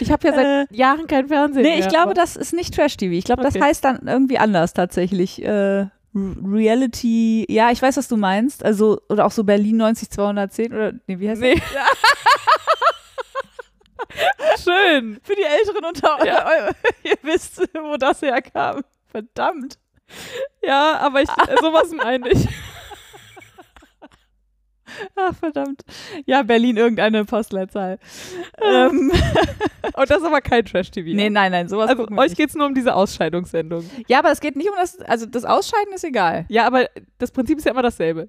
Ich 0.00 0.10
habe 0.10 0.26
ja 0.26 0.34
seit 0.34 0.72
Jahren 0.76 1.06
kein 1.06 1.28
Fernsehen 1.28 1.62
Nee, 1.62 1.70
mehr. 1.70 1.78
ich 1.78 1.88
glaube, 1.88 2.14
das 2.14 2.36
ist 2.36 2.52
nicht 2.52 2.74
Trash 2.74 2.96
TV. 2.96 3.12
Ich 3.14 3.24
glaube, 3.24 3.42
das 3.42 3.54
Okay. 3.54 3.64
heißt 3.64 3.84
dann 3.84 4.06
irgendwie 4.06 4.38
anders 4.38 4.72
tatsächlich. 4.74 5.42
Äh, 5.42 5.86
Reality, 6.14 7.46
ja, 7.48 7.70
ich 7.70 7.80
weiß, 7.80 7.96
was 7.96 8.08
du 8.08 8.16
meinst. 8.16 8.64
Also, 8.64 9.00
oder 9.08 9.24
auch 9.24 9.30
so 9.30 9.44
Berlin 9.44 9.78
90210 9.78 10.72
oder, 10.72 10.92
nee, 11.06 11.18
wie 11.18 11.28
heißt 11.30 11.40
Nee. 11.40 11.60
Schön. 14.62 15.18
Für 15.22 15.34
die 15.34 15.42
Älteren 15.42 15.84
unter 15.86 16.24
Ja. 16.24 16.46
euch, 16.46 16.74
ihr 17.04 17.16
wisst, 17.22 17.60
wo 17.74 17.96
das 17.96 18.20
herkam. 18.22 18.82
Verdammt. 19.10 19.78
Ja, 20.62 20.98
aber 20.98 21.22
ich, 21.22 21.28
äh, 21.30 21.56
sowas 21.60 21.90
meine 21.96 22.28
ich. 22.30 22.46
Ach, 25.16 25.34
verdammt. 25.40 25.82
Ja, 26.26 26.42
Berlin 26.42 26.76
irgendeine 26.76 27.24
Postleitzahl. 27.24 27.98
ähm, 28.62 29.12
Und 29.96 30.10
das 30.10 30.18
ist 30.18 30.24
aber 30.24 30.40
kein 30.40 30.64
Trash-TV. 30.64 31.10
nee, 31.14 31.28
nein, 31.30 31.52
nein, 31.52 31.68
sowas 31.68 31.88
Also 31.90 32.06
euch 32.16 32.34
geht 32.36 32.48
es 32.50 32.54
nur 32.54 32.66
um 32.66 32.74
diese 32.74 32.94
Ausscheidungssendung. 32.94 33.88
Ja, 34.06 34.18
aber 34.20 34.30
es 34.30 34.40
geht 34.40 34.56
nicht 34.56 34.68
um 34.68 34.76
das, 34.76 35.00
also 35.00 35.26
das 35.26 35.44
Ausscheiden 35.44 35.92
ist 35.94 36.04
egal. 36.04 36.44
Ja, 36.48 36.66
aber 36.66 36.88
das 37.18 37.30
Prinzip 37.30 37.58
ist 37.58 37.64
ja 37.64 37.72
immer 37.72 37.82
dasselbe. 37.82 38.28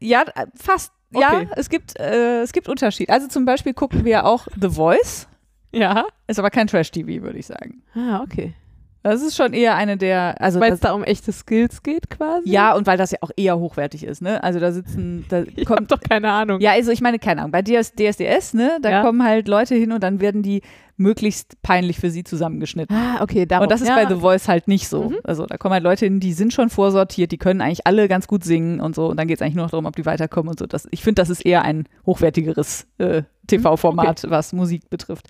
Ja, 0.00 0.24
fast. 0.56 0.92
Ja, 1.14 1.28
Okay. 1.40 1.48
es 1.56 1.68
gibt, 1.68 1.98
äh, 2.00 2.40
es 2.42 2.52
gibt 2.52 2.68
Unterschied. 2.68 3.10
Also 3.10 3.28
zum 3.28 3.44
Beispiel 3.44 3.74
gucken 3.74 4.04
wir 4.04 4.24
auch 4.24 4.46
The 4.60 4.70
Voice. 4.70 5.28
Ja. 5.72 6.06
Ist 6.26 6.38
aber 6.38 6.50
kein 6.50 6.66
Trash-TV, 6.66 7.22
würde 7.22 7.38
ich 7.38 7.46
sagen. 7.46 7.82
Ah, 7.94 8.20
okay. 8.22 8.54
Das 9.02 9.20
ist 9.22 9.36
schon 9.36 9.52
eher 9.52 9.74
eine 9.74 9.96
der, 9.96 10.40
also 10.40 10.60
Weil 10.60 10.72
es 10.72 10.80
da 10.80 10.92
um 10.92 11.02
echte 11.02 11.32
Skills 11.32 11.82
geht 11.82 12.08
quasi? 12.10 12.48
ja, 12.48 12.74
und 12.74 12.86
weil 12.86 12.96
das 12.98 13.10
ja 13.10 13.18
auch 13.20 13.30
eher 13.36 13.58
hochwertig 13.58 14.04
ist, 14.04 14.22
ne? 14.22 14.42
Also 14.44 14.60
da 14.60 14.70
sitzen, 14.72 15.24
da 15.28 15.42
Ich 15.56 15.66
kommt, 15.66 15.90
doch 15.90 16.00
keine 16.00 16.30
Ahnung. 16.30 16.60
ja, 16.60 16.70
also 16.72 16.92
ich 16.92 17.00
meine, 17.00 17.18
keine 17.18 17.40
Ahnung, 17.40 17.50
bei 17.52 17.62
DS, 17.62 17.92
DSDS, 17.94 18.54
ne, 18.54 18.78
da 18.80 18.90
Ja. 18.90 19.02
kommen 19.02 19.24
halt 19.24 19.48
Leute 19.48 19.74
hin 19.74 19.90
und 19.92 20.02
dann 20.02 20.20
werden 20.20 20.42
die 20.42 20.62
möglichst 20.96 21.60
peinlich 21.62 21.98
für 21.98 22.10
sie 22.10 22.22
zusammengeschnitten. 22.22 22.94
Ah, 22.94 23.22
okay, 23.22 23.44
darum. 23.46 23.64
Und 23.64 23.72
das 23.72 23.80
ist 23.80 23.88
ja. 23.88 23.96
bei 23.96 24.06
The 24.06 24.20
Voice 24.20 24.46
halt 24.46 24.68
nicht 24.68 24.88
so. 24.88 25.10
Mhm. 25.10 25.16
Also 25.24 25.46
da 25.46 25.56
kommen 25.56 25.72
halt 25.72 25.82
Leute 25.82 26.04
hin, 26.04 26.20
die 26.20 26.32
sind 26.32 26.52
schon 26.52 26.70
vorsortiert, 26.70 27.32
die 27.32 27.38
können 27.38 27.60
eigentlich 27.60 27.86
alle 27.88 28.06
ganz 28.06 28.28
gut 28.28 28.44
singen 28.44 28.80
und 28.80 28.94
so. 28.94 29.06
Und 29.08 29.16
dann 29.16 29.26
geht 29.26 29.38
es 29.38 29.42
eigentlich 29.42 29.56
nur 29.56 29.64
noch 29.64 29.70
darum, 29.70 29.86
ob 29.86 29.96
die 29.96 30.06
weiterkommen 30.06 30.50
und 30.50 30.58
so. 30.60 30.66
Das, 30.66 30.86
ich 30.92 31.02
finde, 31.02 31.20
das 31.22 31.30
ist 31.30 31.44
eher 31.44 31.62
ein 31.62 31.88
hochwertigeres 32.06 32.86
äh, 32.98 33.22
TV-Format, 33.48 34.26
was 34.28 34.52
Musik 34.52 34.90
betrifft. 34.90 35.26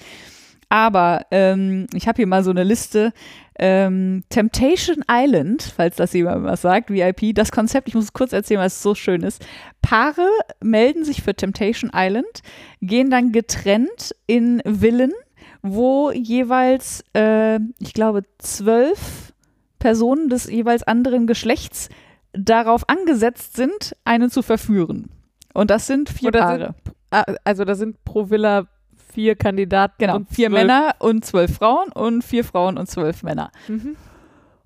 Aber 0.73 1.27
ähm, 1.31 1.87
ich 1.93 2.09
habe 2.09 2.17
hier 2.17 2.27
mal 2.27 2.43
so 2.43 2.51
eine 2.51 2.65
Liste. 2.65 3.13
Ähm, 3.59 4.25
Temptation 4.31 5.05
Island, 5.07 5.63
falls 5.77 5.97
das 5.97 6.15
jemand 6.15 6.45
was 6.45 6.63
sagt, 6.63 6.89
VIP, 6.89 7.35
das 7.35 7.53
Konzept, 7.53 7.89
ich 7.89 7.95
muss 7.95 8.05
es 8.05 8.15
kurz 8.15 8.33
erzählen, 8.33 8.61
weil 8.61 8.69
es 8.69 8.83
so 8.83 8.95
schön 8.95 9.23
ist. 9.23 9.45
Paare 9.83 10.27
melden 10.63 11.05
sich 11.05 11.21
für 11.21 11.35
Temptation 11.35 11.91
Island, 11.95 12.41
gehen 12.81 13.11
dann 13.11 13.33
getrennt 13.33 14.15
in 14.27 14.63
Villen, 14.65 15.13
wo 15.61 16.11
jeweils, 16.11 17.05
äh, 17.15 17.59
ich 17.79 17.93
glaube, 17.93 18.23
zwölf 18.39 19.35
Personen 19.79 20.31
des 20.31 20.49
jeweils 20.49 20.85
anderen 20.85 21.27
Geschlechts 21.27 21.91
darauf 22.33 22.89
angesetzt 22.89 23.57
sind, 23.57 23.95
einen 24.07 24.31
zu 24.31 24.41
verführen. 24.41 25.11
Und 25.53 25.71
das 25.71 25.87
sind 25.87 26.09
vier 26.09 26.31
das 26.31 26.41
Paare. 26.41 26.75
Ah, 27.11 27.25
also 27.45 27.67
da 27.67 27.75
sind 27.75 28.03
pro 28.07 28.31
Villa 28.31 28.69
vier 29.13 29.37
Kandidaten. 29.37 29.95
Genau, 29.99 30.17
und 30.17 30.29
vier 30.29 30.49
zwölf- 30.49 30.61
Männer 30.61 30.95
und 30.99 31.25
zwölf 31.25 31.55
Frauen 31.57 31.91
und 31.93 32.23
vier 32.23 32.45
Frauen 32.45 32.79
und 32.79 32.89
zwölf 32.89 33.23
Männer. 33.23 33.51
Mhm. 33.69 33.97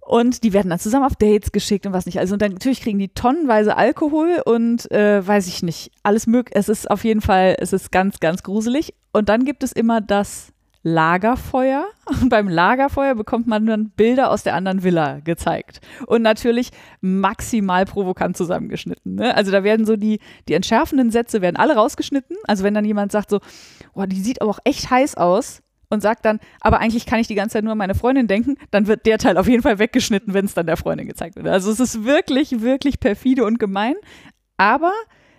Und 0.00 0.44
die 0.44 0.52
werden 0.52 0.70
dann 0.70 0.78
zusammen 0.78 1.04
auf 1.04 1.16
Dates 1.16 1.50
geschickt 1.50 1.84
und 1.84 1.92
was 1.92 2.06
nicht. 2.06 2.20
Also 2.20 2.34
und 2.34 2.42
dann 2.42 2.52
natürlich 2.52 2.80
kriegen 2.80 2.98
die 2.98 3.08
tonnenweise 3.08 3.76
Alkohol 3.76 4.40
und 4.44 4.88
äh, 4.92 5.26
weiß 5.26 5.48
ich 5.48 5.64
nicht, 5.64 5.90
alles 6.04 6.28
möglich. 6.28 6.54
Es 6.56 6.68
ist 6.68 6.88
auf 6.88 7.02
jeden 7.02 7.20
Fall, 7.20 7.56
es 7.58 7.72
ist 7.72 7.90
ganz, 7.90 8.20
ganz 8.20 8.44
gruselig. 8.44 8.94
Und 9.12 9.28
dann 9.28 9.44
gibt 9.44 9.64
es 9.64 9.72
immer 9.72 10.00
das 10.00 10.52
Lagerfeuer. 10.86 11.88
Und 12.04 12.28
beim 12.30 12.48
Lagerfeuer 12.48 13.16
bekommt 13.16 13.48
man 13.48 13.66
dann 13.66 13.90
Bilder 13.90 14.30
aus 14.30 14.44
der 14.44 14.54
anderen 14.54 14.84
Villa 14.84 15.18
gezeigt. 15.18 15.80
Und 16.06 16.22
natürlich 16.22 16.70
maximal 17.00 17.84
provokant 17.84 18.36
zusammengeschnitten. 18.36 19.16
Ne? 19.16 19.34
Also 19.34 19.50
da 19.50 19.64
werden 19.64 19.84
so 19.84 19.96
die, 19.96 20.20
die 20.48 20.54
entschärfenden 20.54 21.10
Sätze 21.10 21.42
werden 21.42 21.56
alle 21.56 21.74
rausgeschnitten. 21.74 22.36
Also 22.44 22.62
wenn 22.62 22.72
dann 22.72 22.84
jemand 22.84 23.10
sagt 23.10 23.30
so, 23.30 23.40
oh, 23.94 24.04
die 24.04 24.20
sieht 24.20 24.40
aber 24.40 24.52
auch 24.52 24.60
echt 24.62 24.88
heiß 24.88 25.16
aus 25.16 25.60
und 25.88 26.02
sagt 26.02 26.24
dann, 26.24 26.38
aber 26.60 26.78
eigentlich 26.78 27.04
kann 27.04 27.18
ich 27.18 27.26
die 27.26 27.34
ganze 27.34 27.54
Zeit 27.54 27.64
nur 27.64 27.72
an 27.72 27.78
meine 27.78 27.96
Freundin 27.96 28.28
denken, 28.28 28.56
dann 28.70 28.86
wird 28.86 29.06
der 29.06 29.18
Teil 29.18 29.38
auf 29.38 29.48
jeden 29.48 29.62
Fall 29.62 29.80
weggeschnitten, 29.80 30.34
wenn 30.34 30.44
es 30.44 30.54
dann 30.54 30.66
der 30.66 30.76
Freundin 30.76 31.08
gezeigt 31.08 31.34
wird. 31.34 31.48
Also 31.48 31.72
es 31.72 31.80
ist 31.80 32.04
wirklich, 32.04 32.60
wirklich 32.60 33.00
perfide 33.00 33.44
und 33.44 33.58
gemein. 33.58 33.94
Aber 34.56 34.92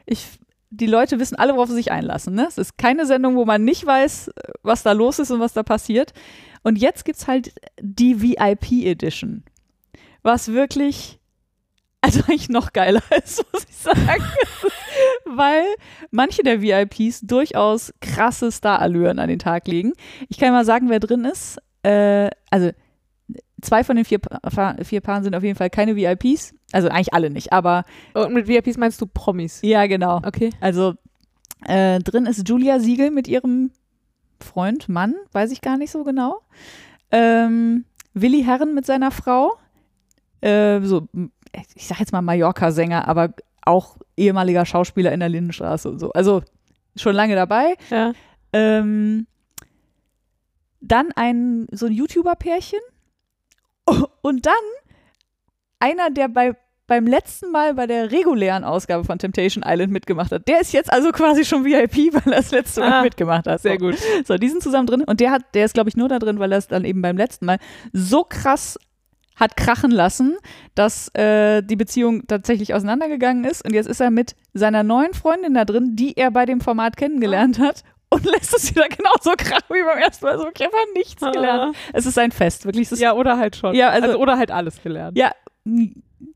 ich 0.05 0.27
die 0.69 0.85
Leute 0.85 1.19
wissen 1.19 1.35
alle, 1.35 1.55
worauf 1.55 1.69
sie 1.69 1.75
sich 1.75 1.91
einlassen. 1.91 2.33
Ne? 2.35 2.45
Es 2.47 2.57
ist 2.57 2.77
keine 2.77 3.05
Sendung, 3.05 3.35
wo 3.35 3.45
man 3.45 3.63
nicht 3.63 3.85
weiß, 3.85 4.31
was 4.63 4.83
da 4.83 4.91
los 4.91 5.19
ist 5.19 5.31
und 5.31 5.39
was 5.39 5.53
da 5.53 5.63
passiert. 5.63 6.13
Und 6.63 6.77
jetzt 6.77 7.05
gibt 7.05 7.19
es 7.19 7.27
halt 7.27 7.53
die 7.79 8.21
VIP-Edition, 8.21 9.43
was 10.23 10.49
wirklich, 10.49 11.19
also 12.01 12.21
eigentlich 12.27 12.49
noch 12.49 12.73
geiler 12.73 13.03
ist, 13.23 13.45
muss 13.53 13.65
ich 13.69 13.75
sagen. 13.75 14.23
Weil 15.25 15.65
manche 16.11 16.43
der 16.43 16.61
VIPs 16.61 17.21
durchaus 17.21 17.93
krasse 18.01 18.51
Starallüren 18.51 19.19
an 19.19 19.29
den 19.29 19.39
Tag 19.39 19.67
legen. 19.67 19.93
Ich 20.27 20.37
kann 20.37 20.51
mal 20.51 20.65
sagen, 20.65 20.89
wer 20.89 20.99
drin 20.99 21.25
ist. 21.25 21.57
Äh, 21.83 22.29
also 22.49 22.71
zwei 23.61 23.83
von 23.83 23.95
den 23.95 24.05
vier, 24.05 24.19
pa 24.19 24.75
vier 24.83 25.01
Paaren 25.01 25.23
sind 25.23 25.35
auf 25.35 25.43
jeden 25.43 25.57
Fall 25.57 25.69
keine 25.69 25.95
VIPs. 25.95 26.53
Also 26.71 26.89
eigentlich 26.89 27.13
alle 27.13 27.29
nicht, 27.29 27.53
aber. 27.53 27.85
Und 28.13 28.33
mit 28.33 28.47
VIPs 28.47 28.77
meinst 28.77 28.99
du 29.01 29.07
Promis? 29.07 29.59
Ja, 29.61 29.87
genau. 29.87 30.17
Okay. 30.23 30.49
Also 30.59 30.95
äh, 31.65 31.99
drin 31.99 32.25
ist 32.25 32.47
Julia 32.47 32.79
Siegel 32.79 33.11
mit 33.11 33.27
ihrem 33.27 33.71
Freund, 34.39 34.89
Mann, 34.89 35.15
weiß 35.31 35.51
ich 35.51 35.61
gar 35.61 35.77
nicht 35.77 35.91
so 35.91 36.03
genau. 36.03 36.41
Ähm, 37.11 37.85
Willi 38.13 38.43
Herren 38.43 38.73
mit 38.73 38.85
seiner 38.85 39.11
Frau. 39.11 39.57
Äh, 40.41 40.81
so, 40.81 41.07
ich 41.75 41.87
sag 41.87 41.99
jetzt 41.99 42.11
mal 42.11 42.21
Mallorca-Sänger, 42.21 43.07
aber 43.07 43.33
auch 43.63 43.97
ehemaliger 44.15 44.65
Schauspieler 44.65 45.11
in 45.11 45.19
der 45.19 45.29
Lindenstraße 45.29 45.89
und 45.89 45.99
so. 45.99 46.11
Also 46.11 46.41
schon 46.95 47.15
lange 47.15 47.35
dabei. 47.35 47.75
Ja. 47.89 48.13
Ähm, 48.53 49.27
dann 50.79 51.11
ein 51.15 51.67
so 51.71 51.87
ein 51.87 51.91
YouTuber-Pärchen 51.91 52.79
und 54.21 54.45
dann 54.45 54.53
einer, 55.79 56.09
der 56.09 56.27
bei 56.27 56.53
beim 56.89 57.05
letzten 57.05 57.51
Mal 57.51 57.73
bei 57.73 57.85
der 57.85 58.13
regulären 58.13 58.63
Ausgabe 58.63 59.03
von 59.03 59.19
Temptation 59.19 59.61
Island 59.67 59.91
mitgemacht 59.91 60.31
hat. 60.31 60.47
Der 60.47 60.61
ist 60.61 60.71
jetzt 60.71 60.89
also 60.93 61.11
quasi 61.11 61.43
schon 61.43 61.65
VIP, 61.65 62.13
weil 62.13 62.31
er 62.33 62.37
das 62.37 62.51
letzte 62.51 62.79
Mal 62.79 62.93
Ah, 62.93 63.01
mitgemacht 63.01 63.45
hat. 63.45 63.59
Sehr 63.61 63.73
so. 63.77 63.87
gut. 63.87 63.97
So, 64.25 64.37
die 64.37 64.47
sind 64.47 64.63
zusammen 64.63 64.87
drin 64.87 65.03
und 65.03 65.19
der 65.19 65.31
hat, 65.31 65.41
der 65.53 65.65
ist 65.65 65.73
glaube 65.73 65.89
ich 65.89 65.97
nur 65.97 66.07
da 66.07 66.17
drin, 66.17 66.39
weil 66.39 66.49
er 66.53 66.59
es 66.59 66.67
dann 66.69 66.85
eben 66.85 67.01
beim 67.01 67.17
letzten 67.17 67.45
Mal 67.45 67.57
so 67.91 68.23
krass 68.23 68.79
hat 69.35 69.57
krachen 69.57 69.91
lassen, 69.91 70.37
dass 70.75 71.09
äh, 71.13 71.61
die 71.61 71.75
Beziehung 71.75 72.25
tatsächlich 72.25 72.73
auseinandergegangen 72.73 73.43
ist 73.43 73.65
und 73.65 73.73
jetzt 73.73 73.87
ist 73.87 73.99
er 73.99 74.09
mit 74.09 74.37
seiner 74.53 74.83
neuen 74.83 75.13
Freundin 75.13 75.55
da 75.55 75.65
drin, 75.65 75.97
die 75.97 76.15
er 76.15 76.31
bei 76.31 76.45
dem 76.45 76.61
Format 76.61 76.95
kennengelernt 76.95 77.59
hat 77.59 77.83
und 78.09 78.23
lässt 78.25 78.55
es 78.55 78.69
wieder 78.73 78.87
genauso 78.87 79.31
krachen 79.37 79.65
wie 79.75 79.83
beim 79.83 79.97
ersten 79.97 80.23
Mal. 80.23 80.31
Also 80.31 80.45
wirklich 80.45 80.65
einfach 80.69 80.85
nichts 80.95 81.21
Ah. 81.21 81.31
gelernt. 81.31 81.75
Es 81.91 82.05
ist 82.05 82.17
ein 82.17 82.31
Fest, 82.31 82.65
wirklich. 82.65 82.89
Ja, 82.91 83.11
oder 83.11 83.37
halt 83.37 83.57
schon. 83.57 83.75
Ja, 83.75 83.89
also- 83.89 84.17
oder 84.17 84.37
halt 84.37 84.51
alles 84.51 84.81
gelernt. 84.81 85.17
ja, 85.17 85.31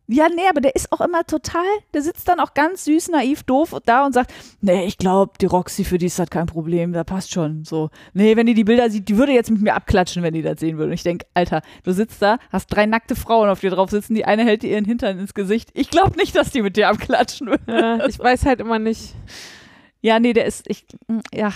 ja, 0.07 0.27
nee, 0.27 0.47
aber 0.49 0.59
der 0.59 0.75
ist 0.75 0.91
auch 0.91 0.99
immer 0.99 1.25
total, 1.25 1.63
der 1.93 2.01
sitzt 2.01 2.27
dann 2.27 2.41
auch 2.41 2.53
ganz 2.53 2.84
süß, 2.84 3.09
naiv, 3.09 3.43
doof 3.43 3.75
da 3.86 4.05
und 4.05 4.13
sagt, 4.13 4.34
nee, 4.59 4.86
ich 4.86 4.97
glaube, 4.97 5.34
die 5.39 5.45
Roxy, 5.45 5.86
für 5.86 5.97
die 5.97 6.07
ist 6.07 6.19
das 6.19 6.29
kein 6.29 6.47
Problem, 6.47 6.91
da 6.91 7.05
passt 7.05 7.32
schon. 7.32 7.63
So, 7.63 7.89
nee, 8.13 8.36
wenn 8.36 8.45
die 8.45 8.53
die 8.53 8.65
Bilder 8.65 8.89
sieht, 8.89 9.07
die 9.07 9.17
würde 9.17 9.32
jetzt 9.32 9.49
mit 9.49 9.61
mir 9.61 9.73
abklatschen, 9.73 10.21
wenn 10.21 10.34
die 10.34 10.41
das 10.41 10.59
sehen 10.59 10.77
würde. 10.77 10.89
Und 10.89 10.95
ich 10.95 11.03
denke, 11.03 11.25
Alter, 11.34 11.61
du 11.84 11.93
sitzt 11.93 12.21
da, 12.21 12.39
hast 12.51 12.67
drei 12.67 12.86
nackte 12.86 13.15
Frauen 13.15 13.49
auf 13.49 13.61
dir 13.61 13.69
drauf 13.69 13.89
sitzen, 13.89 14.13
die 14.13 14.25
eine 14.25 14.43
hält 14.43 14.63
dir 14.63 14.71
ihren 14.71 14.86
Hintern 14.86 15.17
ins 15.17 15.34
Gesicht. 15.34 15.69
Ich 15.73 15.89
glaube 15.89 16.17
nicht, 16.17 16.36
dass 16.36 16.51
die 16.51 16.61
mit 16.61 16.75
dir 16.75 16.89
abklatschen 16.89 17.47
würde. 17.47 17.63
Ja, 17.67 18.05
ich 18.05 18.19
weiß 18.19 18.45
halt 18.45 18.59
immer 18.59 18.79
nicht. 18.79 19.15
Ja, 20.01 20.19
nee, 20.19 20.34
der 20.34 20.45
ist, 20.45 20.65
ich, 20.67 20.86
ja, 21.34 21.53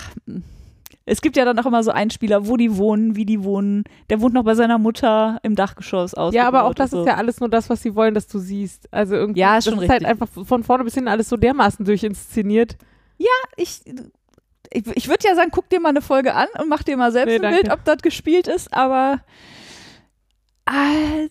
es 1.08 1.22
gibt 1.22 1.38
ja 1.38 1.45
dann 1.45 1.58
auch 1.60 1.66
immer 1.68 1.84
so 1.84 1.91
Einspieler, 1.91 2.47
wo 2.47 2.58
die 2.58 2.78
wohnen, 2.78 3.16
wie 3.16 3.26
die 3.26 3.43
wohnen. 3.43 3.84
Der 4.10 4.22
wohnt 4.22 4.34
noch 4.34 4.43
bei 4.43 4.56
seiner 4.56 4.78
Mutter 4.80 5.38
im 5.43 5.56
Dachgeschoss 5.56 6.16
aus. 6.16 6.34
Ja, 6.34 6.47
aber 6.47 6.64
auch 6.64 6.74
das 6.74 6.93
ist 6.93 7.06
ja 7.06 7.16
alles 7.16 7.39
nur 7.39 7.49
das, 7.49 7.70
was 7.70 7.82
sie 7.84 7.95
wollen, 7.95 8.16
dass 8.16 8.28
du 8.28 8.39
siehst. 8.39 8.91
Also 8.91 9.16
irgendwie, 9.16 9.39
Ja, 9.41 9.58
ist 9.58 9.68
das 9.68 9.74
schon 9.74 9.84
ist 9.84 9.89
halt 9.89 10.03
einfach 10.03 10.28
von 10.28 10.64
vorne 10.64 10.84
bis 10.84 10.95
hinten 10.95 11.10
alles 11.10 11.30
so 11.30 11.38
dermaßen 11.38 11.86
durchinszeniert. 11.86 12.78
ich, 13.56 13.82
ich, 14.72 14.88
ich 14.95 15.08
würde 15.08 15.28
ja 15.28 15.36
sagen, 15.36 15.51
guck 15.51 15.70
dir 15.70 15.80
mal 15.80 15.89
eine 15.89 16.01
Folge 16.01 16.34
an 16.34 16.47
und 16.60 16.70
mach 16.70 16.82
dir 16.84 16.97
mal 16.97 17.12
selbst 17.12 17.30
Nee, 17.30 17.36
ein 17.36 17.41
danke. 17.43 17.62
Bild, 17.62 17.74
ob 17.74 17.84
das 17.86 17.97
gespielt 17.99 18.47
ist, 18.47 18.74
aber 18.74 19.20
äh, 20.68 21.30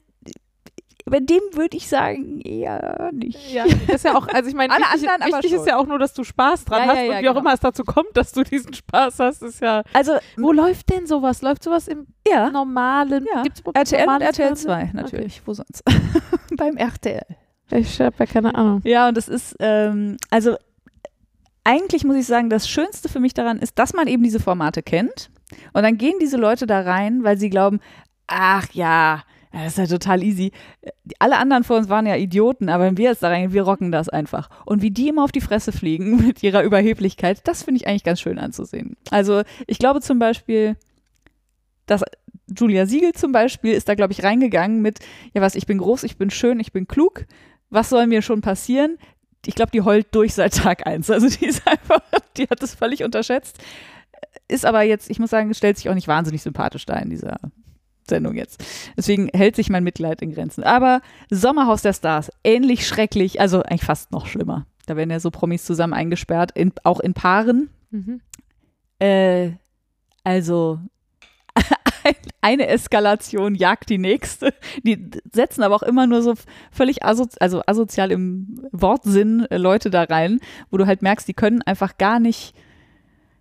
bei 1.06 1.20
dem 1.20 1.40
würde 1.52 1.76
ich 1.76 1.88
sagen, 1.88 2.40
eher 2.40 3.10
nicht. 3.12 3.52
Ja, 3.52 3.64
das 3.64 3.96
ist 3.96 4.04
ja 4.06 4.16
auch, 4.16 4.26
also 4.28 4.48
ich 4.48 4.54
meine, 4.54 4.72
Alle 4.74 4.84
wichtig, 4.84 5.10
anderen 5.10 5.32
wichtig 5.34 5.50
schon. 5.50 5.60
ist 5.60 5.66
ja 5.66 5.76
auch 5.76 5.86
nur, 5.86 5.98
dass 5.98 6.14
du 6.14 6.24
Spaß 6.24 6.64
dran 6.64 6.82
Ja, 6.82 6.88
hast 6.88 6.96
ja, 6.96 7.02
ja, 7.02 7.10
und 7.10 7.22
wie 7.22 7.28
auch 7.28 7.32
genau. 7.32 7.40
immer 7.40 7.54
es 7.54 7.60
dazu 7.60 7.84
kommt, 7.84 8.16
dass 8.16 8.32
du 8.32 8.42
diesen 8.42 8.72
Spaß 8.72 9.18
hast, 9.18 9.42
ist 9.42 9.60
ja. 9.60 9.82
Also, 9.92 10.12
Wo 10.36 10.52
läuft 10.52 10.90
denn 10.90 11.06
sowas? 11.06 11.42
Läuft 11.42 11.62
sowas 11.62 11.88
im 11.88 12.06
normalen? 12.52 13.26
Ja. 13.34 13.42
Gibt's 13.42 13.62
RTL 13.74 14.00
und 14.00 14.06
normales 14.06 14.26
RTL 14.28 14.46
Fernsehen? 14.46 14.66
2 14.66 14.90
natürlich, 14.94 15.42
wo 15.44 15.52
sonst? 15.52 15.82
Beim 16.56 16.76
RTL. 16.76 17.22
Okay. 17.66 17.80
Ich 17.80 18.00
habe 18.00 18.14
ja 18.18 18.26
keine 18.26 18.54
Ahnung. 18.54 18.80
Ja, 18.84 19.08
und 19.08 19.16
das 19.16 19.28
ist, 19.28 19.56
ähm, 19.58 20.16
also 20.30 20.56
eigentlich 21.64 22.04
muss 22.04 22.16
ich 22.16 22.26
sagen, 22.26 22.50
das 22.50 22.68
Schönste 22.68 23.08
für 23.08 23.20
mich 23.20 23.34
daran 23.34 23.58
ist, 23.58 23.78
dass 23.78 23.92
man 23.94 24.06
eben 24.06 24.22
diese 24.22 24.40
Formate 24.40 24.82
kennt. 24.82 25.30
Und 25.72 25.82
dann 25.82 25.98
gehen 25.98 26.14
diese 26.20 26.36
Leute 26.36 26.66
da 26.66 26.80
rein, 26.80 27.24
weil 27.24 27.38
sie 27.38 27.50
glauben, 27.50 27.80
ach 28.26 28.66
ja, 28.72 29.22
das 29.62 29.78
ist 29.78 29.78
ja 29.78 29.86
total 29.86 30.22
easy. 30.22 30.52
Die- 31.04 31.14
Alle 31.20 31.36
anderen 31.38 31.64
vor 31.64 31.76
uns 31.76 31.88
waren 31.88 32.06
ja 32.06 32.16
Idioten, 32.16 32.68
aber 32.68 32.84
wenn 32.84 32.96
wir 32.98 33.10
jetzt 33.10 33.22
da 33.22 33.28
reingehen, 33.28 33.52
wir 33.52 33.62
rocken 33.62 33.92
das 33.92 34.08
einfach. 34.08 34.50
Und 34.66 34.82
wie 34.82 34.90
die 34.90 35.08
immer 35.08 35.24
auf 35.24 35.32
die 35.32 35.40
Fresse 35.40 35.70
fliegen 35.72 36.16
mit 36.26 36.42
ihrer 36.42 36.62
Überheblichkeit, 36.62 37.40
das 37.46 37.62
finde 37.62 37.80
ich 37.80 37.86
eigentlich 37.86 38.04
ganz 38.04 38.20
schön 38.20 38.38
anzusehen. 38.38 38.96
Also 39.10 39.42
ich 39.66 39.78
glaube 39.78 40.00
zum 40.00 40.18
Beispiel, 40.18 40.76
dass 41.86 42.02
Julia 42.58 42.86
Siegel 42.86 43.12
zum 43.12 43.32
Beispiel 43.32 43.72
ist 43.72 43.88
da, 43.88 43.94
glaube 43.94 44.12
ich, 44.12 44.22
reingegangen 44.22 44.82
mit, 44.82 44.98
ja 45.32 45.40
was, 45.40 45.54
ich 45.54 45.66
bin 45.66 45.78
groß, 45.78 46.02
ich 46.04 46.16
bin 46.18 46.30
schön, 46.30 46.60
ich 46.60 46.72
bin 46.72 46.86
klug, 46.88 47.24
was 47.70 47.88
soll 47.88 48.06
mir 48.06 48.22
schon 48.22 48.40
passieren? 48.40 48.98
Ich 49.46 49.54
glaube, 49.54 49.70
die 49.72 49.82
heult 49.82 50.06
durch 50.14 50.34
seit 50.34 50.54
Tag 50.56 50.86
eins. 50.86 51.10
Also 51.10 51.28
die 51.28 51.46
ist 51.46 51.66
einfach, 51.68 52.00
die 52.36 52.44
hat 52.44 52.62
das 52.62 52.74
völlig 52.74 53.04
unterschätzt. 53.04 53.58
Ist 54.48 54.64
aber 54.66 54.82
jetzt, 54.82 55.10
ich 55.10 55.18
muss 55.18 55.30
sagen, 55.30 55.52
stellt 55.54 55.76
sich 55.76 55.88
auch 55.88 55.94
nicht 55.94 56.08
wahnsinnig 56.08 56.42
sympathisch 56.42 56.86
da 56.86 56.96
in 56.98 57.10
dieser 57.10 57.38
Sendung 58.08 58.34
jetzt. 58.34 58.62
Deswegen 58.96 59.28
hält 59.34 59.56
sich 59.56 59.70
mein 59.70 59.84
Mitleid 59.84 60.22
in 60.22 60.32
Grenzen. 60.32 60.64
Aber 60.64 61.00
Sommerhaus 61.30 61.82
der 61.82 61.92
Stars, 61.92 62.30
ähnlich 62.44 62.86
schrecklich, 62.86 63.40
also 63.40 63.62
eigentlich 63.62 63.84
fast 63.84 64.12
noch 64.12 64.26
schlimmer. 64.26 64.66
Da 64.86 64.96
werden 64.96 65.10
ja 65.10 65.20
so 65.20 65.30
Promis 65.30 65.64
zusammen 65.64 65.94
eingesperrt, 65.94 66.50
in, 66.54 66.72
auch 66.84 67.00
in 67.00 67.14
Paaren. 67.14 67.70
Mhm. 67.90 68.20
Äh, 68.98 69.52
also 70.22 70.78
ein- 72.04 72.14
eine 72.42 72.66
Eskalation 72.66 73.54
jagt 73.54 73.88
die 73.88 73.96
nächste. 73.98 74.52
Die 74.82 75.10
setzen 75.32 75.62
aber 75.62 75.74
auch 75.74 75.82
immer 75.82 76.06
nur 76.06 76.20
so 76.22 76.34
völlig 76.70 77.02
aso 77.02 77.26
also 77.40 77.62
asozial 77.66 78.10
im 78.12 78.60
Wortsinn 78.72 79.46
äh, 79.50 79.56
Leute 79.56 79.88
da 79.90 80.02
rein, 80.02 80.40
wo 80.70 80.76
du 80.76 80.86
halt 80.86 81.00
merkst, 81.00 81.26
die 81.26 81.32
können 81.34 81.62
einfach 81.62 81.96
gar 81.96 82.20
nicht, 82.20 82.54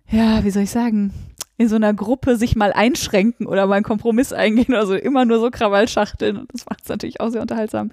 ja, 0.08 0.42
wie 0.44 0.50
soll 0.50 0.62
ich 0.62 0.70
sagen, 0.70 1.12
in 1.56 1.68
so 1.68 1.76
einer 1.76 1.94
Gruppe 1.94 2.36
sich 2.36 2.56
mal 2.56 2.72
einschränken 2.72 3.46
oder 3.46 3.66
mal 3.66 3.76
einen 3.76 3.84
Kompromiss 3.84 4.32
eingehen 4.32 4.74
oder 4.74 4.86
so, 4.86 4.94
immer 4.94 5.24
nur 5.24 5.38
so 5.38 5.50
Krawallschachteln 5.50 6.36
und 6.36 6.52
das 6.52 6.66
macht 6.66 6.82
es 6.82 6.88
natürlich 6.88 7.20
auch 7.20 7.30
sehr 7.30 7.42
unterhaltsam. 7.42 7.90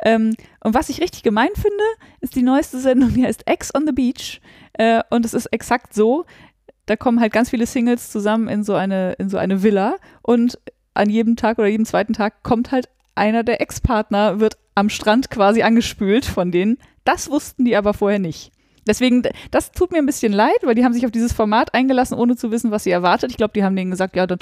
Ähm, 0.00 0.34
und 0.60 0.74
was 0.74 0.88
ich 0.88 1.00
richtig 1.00 1.22
gemein 1.22 1.50
finde, 1.54 1.84
ist 2.20 2.34
die 2.34 2.42
neueste 2.42 2.78
Sendung, 2.78 3.14
die 3.14 3.24
heißt 3.24 3.46
Ex 3.46 3.74
on 3.74 3.86
the 3.86 3.92
Beach 3.92 4.40
äh, 4.74 5.02
und 5.10 5.24
es 5.24 5.34
ist 5.34 5.46
exakt 5.46 5.94
so, 5.94 6.24
da 6.86 6.96
kommen 6.96 7.20
halt 7.20 7.32
ganz 7.32 7.50
viele 7.50 7.66
Singles 7.66 8.10
zusammen 8.10 8.48
in 8.48 8.64
so 8.64 8.74
eine, 8.74 9.12
in 9.14 9.28
so 9.28 9.38
eine 9.38 9.62
Villa 9.62 9.96
und 10.22 10.58
an 10.94 11.10
jedem 11.10 11.36
Tag 11.36 11.58
oder 11.58 11.68
jedem 11.68 11.84
zweiten 11.84 12.12
Tag 12.12 12.42
kommt 12.42 12.72
halt 12.72 12.88
einer 13.14 13.44
der 13.44 13.60
Ex-Partner, 13.60 14.40
wird 14.40 14.58
am 14.74 14.88
Strand 14.88 15.30
quasi 15.30 15.62
angespült 15.62 16.24
von 16.24 16.50
denen. 16.50 16.78
Das 17.04 17.30
wussten 17.30 17.64
die 17.64 17.76
aber 17.76 17.94
vorher 17.94 18.18
nicht. 18.18 18.52
Deswegen, 18.86 19.22
das 19.50 19.72
tut 19.72 19.92
mir 19.92 19.98
ein 19.98 20.06
bisschen 20.06 20.32
leid, 20.32 20.58
weil 20.62 20.74
die 20.74 20.84
haben 20.84 20.92
sich 20.92 21.04
auf 21.04 21.10
dieses 21.10 21.32
Format 21.32 21.74
eingelassen, 21.74 22.16
ohne 22.16 22.36
zu 22.36 22.50
wissen, 22.50 22.70
was 22.70 22.84
sie 22.84 22.90
erwartet. 22.90 23.30
Ich 23.30 23.36
glaube, 23.36 23.52
die 23.54 23.64
haben 23.64 23.76
denen 23.76 23.90
gesagt, 23.90 24.16
ja, 24.16 24.26
dann 24.26 24.38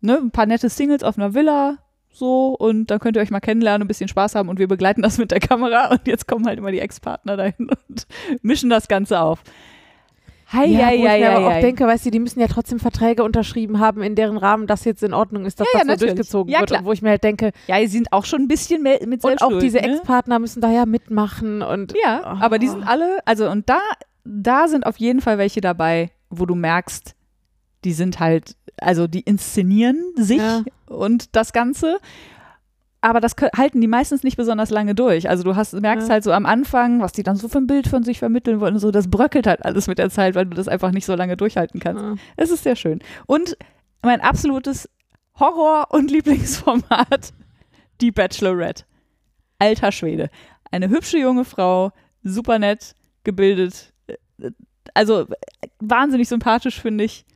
ne, 0.00 0.18
ein 0.18 0.30
paar 0.30 0.46
nette 0.46 0.68
Singles 0.68 1.02
auf 1.02 1.18
einer 1.18 1.34
Villa, 1.34 1.78
so, 2.14 2.54
und 2.56 2.92
dann 2.92 3.00
könnt 3.00 3.16
ihr 3.16 3.22
euch 3.22 3.32
mal 3.32 3.40
kennenlernen, 3.40 3.84
ein 3.84 3.88
bisschen 3.88 4.06
Spaß 4.06 4.36
haben 4.36 4.48
und 4.48 4.60
wir 4.60 4.68
begleiten 4.68 5.02
das 5.02 5.18
mit 5.18 5.32
der 5.32 5.40
Kamera. 5.40 5.88
Und 5.90 6.06
jetzt 6.06 6.28
kommen 6.28 6.46
halt 6.46 6.58
immer 6.58 6.70
die 6.70 6.78
Ex-Partner 6.78 7.36
dahin 7.36 7.68
und 7.68 8.06
mischen 8.42 8.70
das 8.70 8.86
Ganze 8.86 9.20
auf. 9.20 9.42
Hei, 10.54 10.66
Ja, 10.66 10.86
hei, 10.86 10.98
wo 10.98 11.02
ich 11.04 11.08
hei, 11.10 11.18
mir 11.20 11.30
aber 11.30 11.40
hei, 11.40 11.46
auch 11.46 11.50
hei. 11.52 11.60
denke, 11.62 11.86
weißt 11.86 12.06
du, 12.06 12.10
die 12.10 12.20
müssen 12.20 12.40
ja 12.40 12.46
trotzdem 12.46 12.78
Verträge 12.78 13.24
unterschrieben 13.24 13.80
haben, 13.80 14.02
in 14.02 14.14
deren 14.14 14.36
Rahmen 14.36 14.66
das 14.66 14.84
jetzt 14.84 15.02
in 15.02 15.12
Ordnung 15.12 15.44
ist, 15.46 15.58
dass 15.60 15.66
Ja, 15.72 15.80
ja, 15.80 15.84
das 15.84 15.86
so 15.86 15.90
natürlich. 15.92 16.14
durchgezogen 16.14 16.52
Ja, 16.52 16.60
wird. 16.60 16.68
klar. 16.70 16.80
Und 16.80 16.86
wo 16.86 16.92
ich 16.92 17.02
mir 17.02 17.10
halt 17.10 17.24
denke, 17.24 17.50
Ja, 17.66 17.80
die 17.80 17.86
sind 17.88 18.12
auch 18.12 18.24
schon 18.24 18.42
ein 18.42 18.48
bisschen 18.48 18.82
mehr 18.82 18.98
mit 19.06 19.24
und 19.24 19.42
auch 19.42 19.58
diese 19.58 19.78
ne? 19.78 19.94
Ex-Partner 19.96 20.38
müssen 20.38 20.60
da 20.60 20.70
ja 20.70 20.86
mitmachen 20.86 21.62
und 21.62 21.94
Ja, 22.02 22.22
aber 22.40 22.58
die 22.58 22.68
sind 22.68 22.86
alle, 22.86 23.18
also 23.24 23.50
und 23.50 23.68
da, 23.68 23.78
da 24.24 24.68
sind 24.68 24.86
auf 24.86 24.96
jeden 24.98 25.20
Fall 25.20 25.38
welche 25.38 25.60
dabei, 25.60 26.10
wo 26.30 26.46
du 26.46 26.54
merkst, 26.54 27.14
die 27.84 27.92
sind 27.92 28.20
halt, 28.20 28.56
also 28.80 29.06
die 29.06 29.20
inszenieren 29.20 30.02
sich 30.16 30.38
Ja. 30.38 30.62
und 30.86 31.34
das 31.36 31.52
Ganze. 31.52 31.98
Aber 33.04 33.20
das 33.20 33.36
halten 33.54 33.82
die 33.82 33.86
meistens 33.86 34.22
nicht 34.22 34.38
besonders 34.38 34.70
lange 34.70 34.94
durch. 34.94 35.28
Also 35.28 35.42
du 35.42 35.56
hast, 35.56 35.74
merkst 35.74 36.08
Ja. 36.08 36.14
halt 36.14 36.24
so 36.24 36.32
am 36.32 36.46
Anfang, 36.46 37.02
was 37.02 37.12
die 37.12 37.22
dann 37.22 37.36
so 37.36 37.48
für 37.48 37.58
ein 37.58 37.66
Bild 37.66 37.86
von 37.86 38.02
sich 38.02 38.18
vermitteln 38.18 38.60
wollen 38.60 38.72
und 38.74 38.80
so, 38.80 38.90
das 38.90 39.10
bröckelt 39.10 39.46
halt 39.46 39.62
alles 39.62 39.88
mit 39.88 39.98
der 39.98 40.08
Zeit, 40.08 40.34
weil 40.34 40.46
du 40.46 40.56
das 40.56 40.68
einfach 40.68 40.90
nicht 40.90 41.04
so 41.04 41.14
lange 41.14 41.36
durchhalten 41.36 41.80
kannst. 41.80 42.02
Ja. 42.02 42.14
Es 42.36 42.50
ist 42.50 42.62
sehr 42.62 42.76
schön. 42.76 43.00
Und 43.26 43.58
mein 44.00 44.22
absolutes 44.22 44.88
Horror- 45.38 45.88
und 45.90 46.10
Lieblingsformat, 46.10 47.34
die 48.00 48.10
Bachelorette. 48.10 48.84
Alter 49.58 49.92
Schwede. 49.92 50.30
Eine 50.70 50.88
hübsche 50.88 51.18
junge 51.18 51.44
Frau, 51.44 51.92
super 52.22 52.58
nett, 52.58 52.94
gebildet, 53.22 53.92
also 54.94 55.26
wahnsinnig 55.78 56.28
sympathisch, 56.28 56.80
finde 56.80 57.04
ich. 57.04 57.26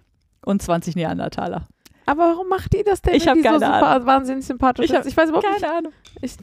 Und 0.46 0.62
20 0.62 0.96
Neandertaler. 0.96 1.66
Aber 2.08 2.22
warum 2.22 2.48
macht 2.48 2.72
die 2.72 2.82
das 2.82 3.02
denn? 3.02 3.14
Ich 3.14 3.24
wenn 3.26 3.28
hab 3.28 3.36
die 3.36 3.42
keine 3.42 3.58
so 3.60 3.66
super, 3.66 4.06
wahnsinnig 4.06 4.46
sympathisch 4.46 4.86
Ich 4.86 4.94
hab? 4.94 5.04
Ich 5.04 5.14
weiß 5.14 5.28
überhaupt 5.28 5.44
Keine 5.46 5.60
nicht. 5.60 5.70
Ahnung. 5.70 5.92
Ich, 6.22 6.36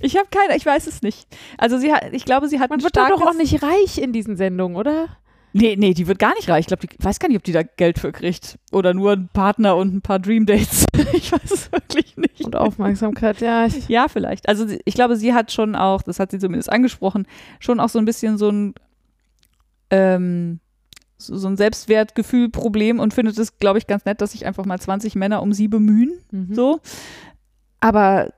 Ich 0.00 0.16
habe 0.16 0.28
keine, 0.30 0.56
ich 0.56 0.64
weiß 0.64 0.86
es 0.86 1.02
nicht. 1.02 1.26
Also 1.56 1.76
sie 1.78 1.92
hat, 1.92 2.12
ich 2.12 2.24
glaube, 2.24 2.46
sie 2.46 2.60
hat 2.60 2.70
man 2.70 2.84
wird 2.84 2.96
da 2.96 3.08
doch 3.08 3.20
auch 3.22 3.34
nicht 3.34 3.60
reich 3.64 3.98
in 3.98 4.12
diesen 4.12 4.36
Sendungen, 4.36 4.76
oder? 4.76 5.08
Nee, 5.52 5.74
nee, 5.76 5.92
die 5.92 6.06
wird 6.06 6.20
gar 6.20 6.34
nicht 6.34 6.48
reich. 6.48 6.60
Ich 6.60 6.66
glaube, 6.68 6.86
ich 6.88 7.04
weiß 7.04 7.18
gar 7.18 7.26
nicht, 7.26 7.36
ob 7.36 7.42
die 7.42 7.50
da 7.50 7.64
Geld 7.64 7.98
für 7.98 8.12
kriegt. 8.12 8.60
Oder 8.70 8.94
nur 8.94 9.12
einen 9.12 9.28
Partner 9.32 9.74
und 9.74 9.92
ein 9.92 10.02
paar 10.02 10.20
Dream 10.20 10.46
Dates. 10.46 10.84
ich 11.12 11.32
weiß 11.32 11.50
es 11.50 11.72
wirklich 11.72 12.16
nicht. 12.16 12.44
Und 12.44 12.54
Aufmerksamkeit, 12.54 13.40
ja. 13.40 13.66
Ja, 13.88 14.06
vielleicht. 14.06 14.48
Also 14.48 14.66
ich 14.84 14.94
glaube, 14.94 15.16
sie 15.16 15.34
hat 15.34 15.50
schon 15.50 15.74
auch, 15.74 16.02
das 16.02 16.20
hat 16.20 16.30
sie 16.30 16.38
zumindest 16.38 16.70
angesprochen, 16.70 17.26
schon 17.58 17.80
auch 17.80 17.88
so 17.88 17.98
ein 17.98 18.04
bisschen 18.04 18.38
so 18.38 18.50
ein 18.50 18.74
ähm, 19.90 20.60
so, 21.18 21.36
so 21.36 21.48
ein 21.48 21.56
Selbstwertgefühl-Problem 21.56 23.00
und 23.00 23.12
findet 23.12 23.36
es, 23.38 23.58
glaube 23.58 23.78
ich, 23.78 23.86
ganz 23.86 24.04
nett, 24.04 24.20
dass 24.20 24.32
sich 24.32 24.46
einfach 24.46 24.64
mal 24.64 24.80
20 24.80 25.14
Männer 25.16 25.42
um 25.42 25.52
sie 25.52 25.68
bemühen. 25.68 26.12
mhm. 26.30 26.54
So. 26.54 26.80
Aber 27.80 28.32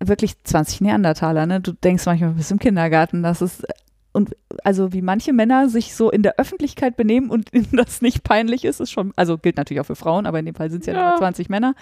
wirklich 0.00 0.42
20 0.44 0.80
Neandertaler, 0.80 1.46
ne? 1.46 1.60
Du 1.60 1.72
denkst 1.72 2.06
manchmal, 2.06 2.30
du 2.30 2.36
bist 2.36 2.50
im 2.50 2.58
Kindergarten, 2.58 3.22
das 3.22 3.42
ist 3.42 3.64
und 4.12 4.34
also 4.64 4.92
wie 4.92 5.02
manche 5.02 5.32
Männer 5.32 5.68
sich 5.68 5.94
so 5.94 6.10
in 6.10 6.22
der 6.24 6.36
Öffentlichkeit 6.38 6.96
benehmen 6.96 7.30
und 7.30 7.50
ihnen 7.54 7.68
das 7.72 8.02
nicht 8.02 8.24
peinlich 8.24 8.64
ist, 8.64 8.80
ist 8.80 8.90
schon, 8.90 9.12
also 9.16 9.38
gilt 9.38 9.56
natürlich 9.56 9.80
auch 9.80 9.86
für 9.86 9.94
Frauen, 9.96 10.26
aber 10.26 10.38
in 10.40 10.46
dem 10.46 10.54
Fall 10.54 10.70
sind 10.70 10.80
es 10.80 10.86
ja, 10.86 10.94
Ja. 10.94 11.10
nur 11.10 11.18
20 11.18 11.48
Männer, 11.48 11.74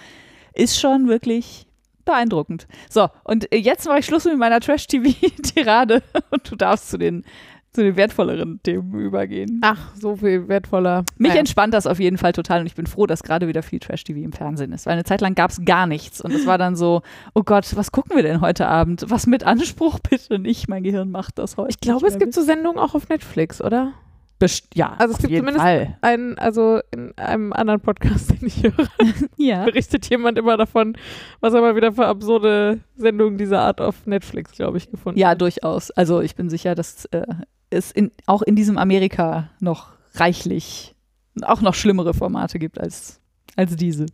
ist 0.53 0.79
schon 0.79 1.07
wirklich 1.07 1.65
beeindruckend. 2.05 2.67
So, 2.89 3.07
und 3.23 3.51
äh, 3.51 3.57
jetzt 3.57 3.87
mache 3.87 3.99
ich 3.99 4.05
Schluss 4.05 4.25
mit 4.25 4.37
meiner 4.37 4.59
Trash-TV-Tirade 4.59 6.03
und 6.29 6.51
du 6.51 6.55
darfst 6.55 6.89
zu 6.89 6.97
den, 6.97 7.23
zu 7.71 7.83
den 7.83 7.95
wertvolleren 7.95 8.59
Themen 8.63 8.93
übergehen. 8.99 9.59
Ach, 9.63 9.93
so 9.95 10.15
viel 10.15 10.47
wertvoller. 10.47 11.03
Mich 11.17 11.29
Naja. 11.29 11.39
entspannt 11.41 11.73
das 11.73 11.85
auf 11.87 11.99
jeden 11.99 12.17
Fall 12.17 12.33
total 12.33 12.61
und 12.61 12.65
ich 12.65 12.75
bin 12.75 12.87
froh, 12.87 13.05
dass 13.05 13.21
gerade 13.23 13.47
wieder 13.47 13.61
viel 13.61 13.79
Trash-TV 13.79 14.19
im 14.19 14.31
Fernsehen 14.33 14.71
ist, 14.73 14.85
weil 14.85 14.93
eine 14.93 15.03
Zeit 15.03 15.21
lang 15.21 15.35
gab 15.35 15.51
es 15.51 15.63
gar 15.65 15.85
nichts 15.85 16.19
und 16.21 16.31
es 16.33 16.45
war 16.47 16.57
dann 16.57 16.75
so, 16.75 17.01
oh 17.35 17.43
Gott, 17.43 17.75
was 17.75 17.91
gucken 17.91 18.15
wir 18.15 18.23
denn 18.23 18.41
heute 18.41 18.67
Abend? 18.67 19.05
Was 19.07 19.27
mit 19.27 19.43
Anspruch 19.43 19.99
bitte 20.09 20.39
nicht, 20.39 20.67
mein 20.67 20.83
Gehirn 20.83 21.11
macht 21.11 21.37
das 21.37 21.57
heute. 21.57 21.69
Ich 21.69 21.79
glaube, 21.79 22.07
es 22.07 22.17
gibt 22.17 22.33
so 22.33 22.41
Sendungen 22.41 22.79
auch 22.79 22.95
auf 22.95 23.07
Netflix, 23.09 23.61
oder? 23.61 23.93
Best 24.39 24.67
ja, 24.73 24.93
Also 24.97 25.13
es 25.15 25.19
gibt 25.19 25.35
zumindest 25.35 25.57
Fall. 25.59 25.97
Ein, 26.01 26.37
also 26.39 26.79
in 26.91 27.15
einem 27.17 27.51
anderen 27.53 27.81
Podcast, 27.81 28.31
den 28.31 28.47
ich 28.47 28.63
höre, 28.63 28.87
Ja. 29.37 29.65
berichtet 29.65 30.09
jemand 30.09 30.37
immer 30.37 30.55
davon, 30.57 30.97
was 31.41 31.53
er 31.53 31.61
mal 31.61 31.75
wieder 31.75 31.91
für 31.91 32.07
absurde 32.07 32.79
Sendungen 32.95 33.37
dieser 33.37 33.61
Art 33.61 33.81
auf 33.81 34.05
Netflix, 34.07 34.53
glaube 34.53 34.77
ich, 34.77 34.89
gefunden 34.89 35.19
ja, 35.19 35.29
hat. 35.29 35.41
durchaus. 35.41 35.91
Also 35.91 36.21
ich 36.21 36.35
bin 36.35 36.49
sicher, 36.49 36.73
dass 36.73 37.05
äh, 37.05 37.25
es 37.69 37.91
in, 37.91 38.11
auch 38.25 38.41
in 38.41 38.55
diesem 38.55 38.77
Amerika 38.77 39.49
noch 39.59 39.89
reichlich 40.15 40.95
auch 41.41 41.61
noch 41.61 41.73
schlimmere 41.73 42.13
Formate 42.13 42.59
gibt 42.59 42.79
als, 42.79 43.19
als 43.55 43.75
diese. 43.75 44.05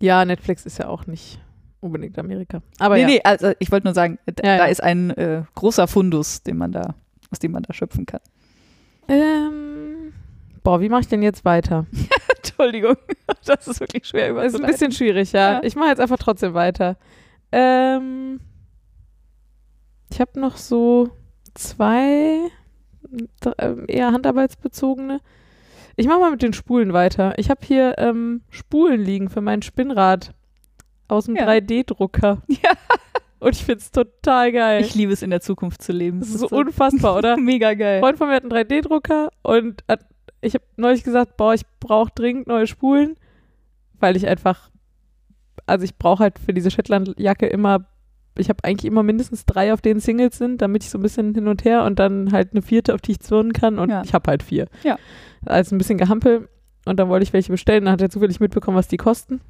Ja, 0.00 0.24
Netflix 0.24 0.66
ist 0.66 0.78
ja 0.78 0.88
auch 0.88 1.06
nicht 1.06 1.40
unbedingt 1.80 2.18
Amerika. 2.18 2.62
Aber 2.78 2.96
nee, 2.96 3.00
ja. 3.02 3.06
nee, 3.08 3.20
also 3.24 3.52
ich 3.58 3.70
wollte 3.72 3.86
nur 3.86 3.94
sagen, 3.94 4.18
Ja, 4.26 4.32
da 4.42 4.56
ja. 4.58 4.64
ist 4.66 4.82
ein 4.82 5.10
äh, 5.10 5.42
großer 5.54 5.86
Fundus, 5.88 6.42
den 6.42 6.56
man 6.56 6.72
da, 6.72 6.94
aus 7.30 7.38
dem 7.38 7.52
man 7.52 7.62
da 7.62 7.72
schöpfen 7.72 8.06
kann. 8.06 8.20
Ähm, 9.08 10.12
boah, 10.62 10.80
wie 10.80 10.88
mache 10.88 11.02
ich 11.02 11.08
denn 11.08 11.22
jetzt 11.22 11.44
weiter? 11.44 11.86
Entschuldigung, 12.36 12.96
das 13.46 13.66
ist 13.66 13.80
wirklich 13.80 14.06
schwer 14.06 14.34
Das 14.34 14.54
ist 14.54 14.60
ein 14.60 14.66
bisschen 14.66 14.92
schwierig, 14.92 15.32
ja. 15.32 15.54
Ja. 15.54 15.60
Ich 15.62 15.76
mache 15.76 15.88
jetzt 15.88 16.00
einfach 16.00 16.18
trotzdem 16.18 16.54
weiter. 16.54 16.96
Ähm, 17.52 18.40
ich 20.10 20.20
habe 20.20 20.38
noch 20.38 20.56
so 20.56 21.10
zwei 21.54 22.50
ähm, 23.58 23.84
eher 23.88 24.12
handarbeitsbezogene. 24.12 25.20
Ich 25.96 26.06
mache 26.06 26.20
mal 26.20 26.30
mit 26.30 26.42
den 26.42 26.52
Spulen 26.52 26.92
weiter. 26.92 27.34
Ich 27.38 27.50
habe 27.50 27.60
hier 27.64 27.96
ähm, 27.98 28.42
Spulen 28.50 29.00
liegen 29.02 29.30
für 29.30 29.40
mein 29.40 29.62
Spinnrad 29.62 30.32
aus 31.08 31.24
dem 31.24 31.36
Ja. 31.36 31.46
3D-Drucker. 31.48 32.42
Ja. 32.48 32.72
Und 33.40 33.54
ich 33.54 33.64
finde 33.64 33.78
es 33.80 33.90
total 33.92 34.50
geil. 34.52 34.80
Ich 34.82 34.94
liebe 34.94 35.12
es, 35.12 35.22
in 35.22 35.30
der 35.30 35.40
Zukunft 35.40 35.82
zu 35.82 35.92
leben. 35.92 36.20
das 36.20 36.30
ist 36.30 36.40
so 36.40 36.48
unfassbar, 36.48 37.16
oder? 37.16 37.36
mega 37.40 37.68
Ein 37.68 37.78
geil. 37.78 38.00
Freund 38.00 38.18
von 38.18 38.28
mir 38.28 38.34
hat 38.34 38.42
einen 38.42 38.52
3D-Drucker 38.52 39.30
und 39.42 39.84
hat, 39.88 40.00
ich 40.40 40.54
habe 40.54 40.64
neulich 40.76 41.04
gesagt, 41.04 41.36
boah, 41.36 41.54
ich 41.54 41.62
brauche 41.80 42.10
dringend 42.14 42.48
neue 42.48 42.66
Spulen, 42.66 43.14
weil 44.00 44.16
ich 44.16 44.26
einfach, 44.26 44.70
also 45.66 45.84
ich 45.84 45.96
brauche 45.96 46.22
halt 46.24 46.38
für 46.38 46.52
diese 46.52 46.70
Shetland-Jacke 46.70 47.46
immer, 47.46 47.86
ich 48.36 48.48
habe 48.48 48.62
eigentlich 48.64 48.84
immer 48.90 49.02
mindestens 49.02 49.44
drei, 49.46 49.72
auf 49.72 49.80
denen 49.80 50.00
Singles 50.00 50.38
sind, 50.38 50.60
damit 50.62 50.82
ich 50.84 50.90
so 50.90 50.98
ein 50.98 51.02
bisschen 51.02 51.34
hin 51.34 51.46
und 51.48 51.64
her 51.64 51.84
und 51.84 51.98
dann 51.98 52.32
halt 52.32 52.52
eine 52.52 52.62
vierte, 52.62 52.94
auf 52.94 53.00
die 53.00 53.12
ich 53.12 53.20
zwirnen 53.20 53.52
kann 53.52 53.78
und 53.78 53.90
Ja. 53.90 54.02
ich 54.04 54.14
habe 54.14 54.30
halt 54.30 54.42
vier. 54.42 54.66
Ja. 54.84 54.98
Also 55.46 55.74
ein 55.74 55.78
bisschen 55.78 55.98
gehampel 55.98 56.48
und 56.86 56.98
dann 56.98 57.08
wollte 57.08 57.22
ich 57.24 57.32
welche 57.32 57.52
bestellen, 57.52 57.84
dann 57.84 57.92
hat 57.92 58.02
er 58.02 58.10
zufällig 58.10 58.40
mitbekommen, 58.40 58.76
was 58.76 58.88
die 58.88 58.96
kosten. 58.96 59.40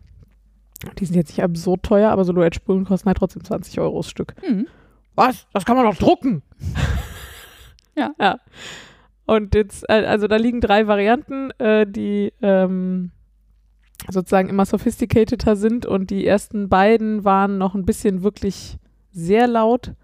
Die 0.98 1.04
sind 1.04 1.16
jetzt 1.16 1.30
nicht 1.30 1.42
absurd 1.42 1.82
teuer, 1.82 2.10
aber 2.10 2.24
Silhouette-Spulen 2.24 2.84
kosten 2.84 3.06
halt 3.06 3.18
trotzdem 3.18 3.44
20 3.44 3.80
Euro 3.80 3.98
das 3.98 4.10
Stück. 4.10 4.34
Hm. 4.42 4.66
Was? 5.14 5.46
Das 5.52 5.64
kann 5.64 5.76
man 5.76 5.86
doch 5.86 5.96
drucken. 5.96 6.42
Ja. 7.98 8.12
Ja. 8.20 8.38
Und 9.26 9.54
jetzt, 9.54 9.84
äh, 9.88 10.04
also 10.06 10.28
da 10.28 10.36
liegen 10.36 10.60
drei 10.60 10.86
Varianten, 10.86 11.50
äh, 11.58 11.86
die 11.86 12.32
ähm, 12.40 13.10
sozusagen 14.08 14.48
immer 14.48 14.64
sophisticateder 14.64 15.56
sind 15.56 15.84
und 15.84 16.10
die 16.10 16.26
ersten 16.26 16.68
beiden 16.68 17.24
waren 17.24 17.58
noch 17.58 17.74
ein 17.74 17.84
bisschen 17.84 18.22
wirklich 18.22 18.78
sehr 19.10 19.46
laut. 19.48 19.94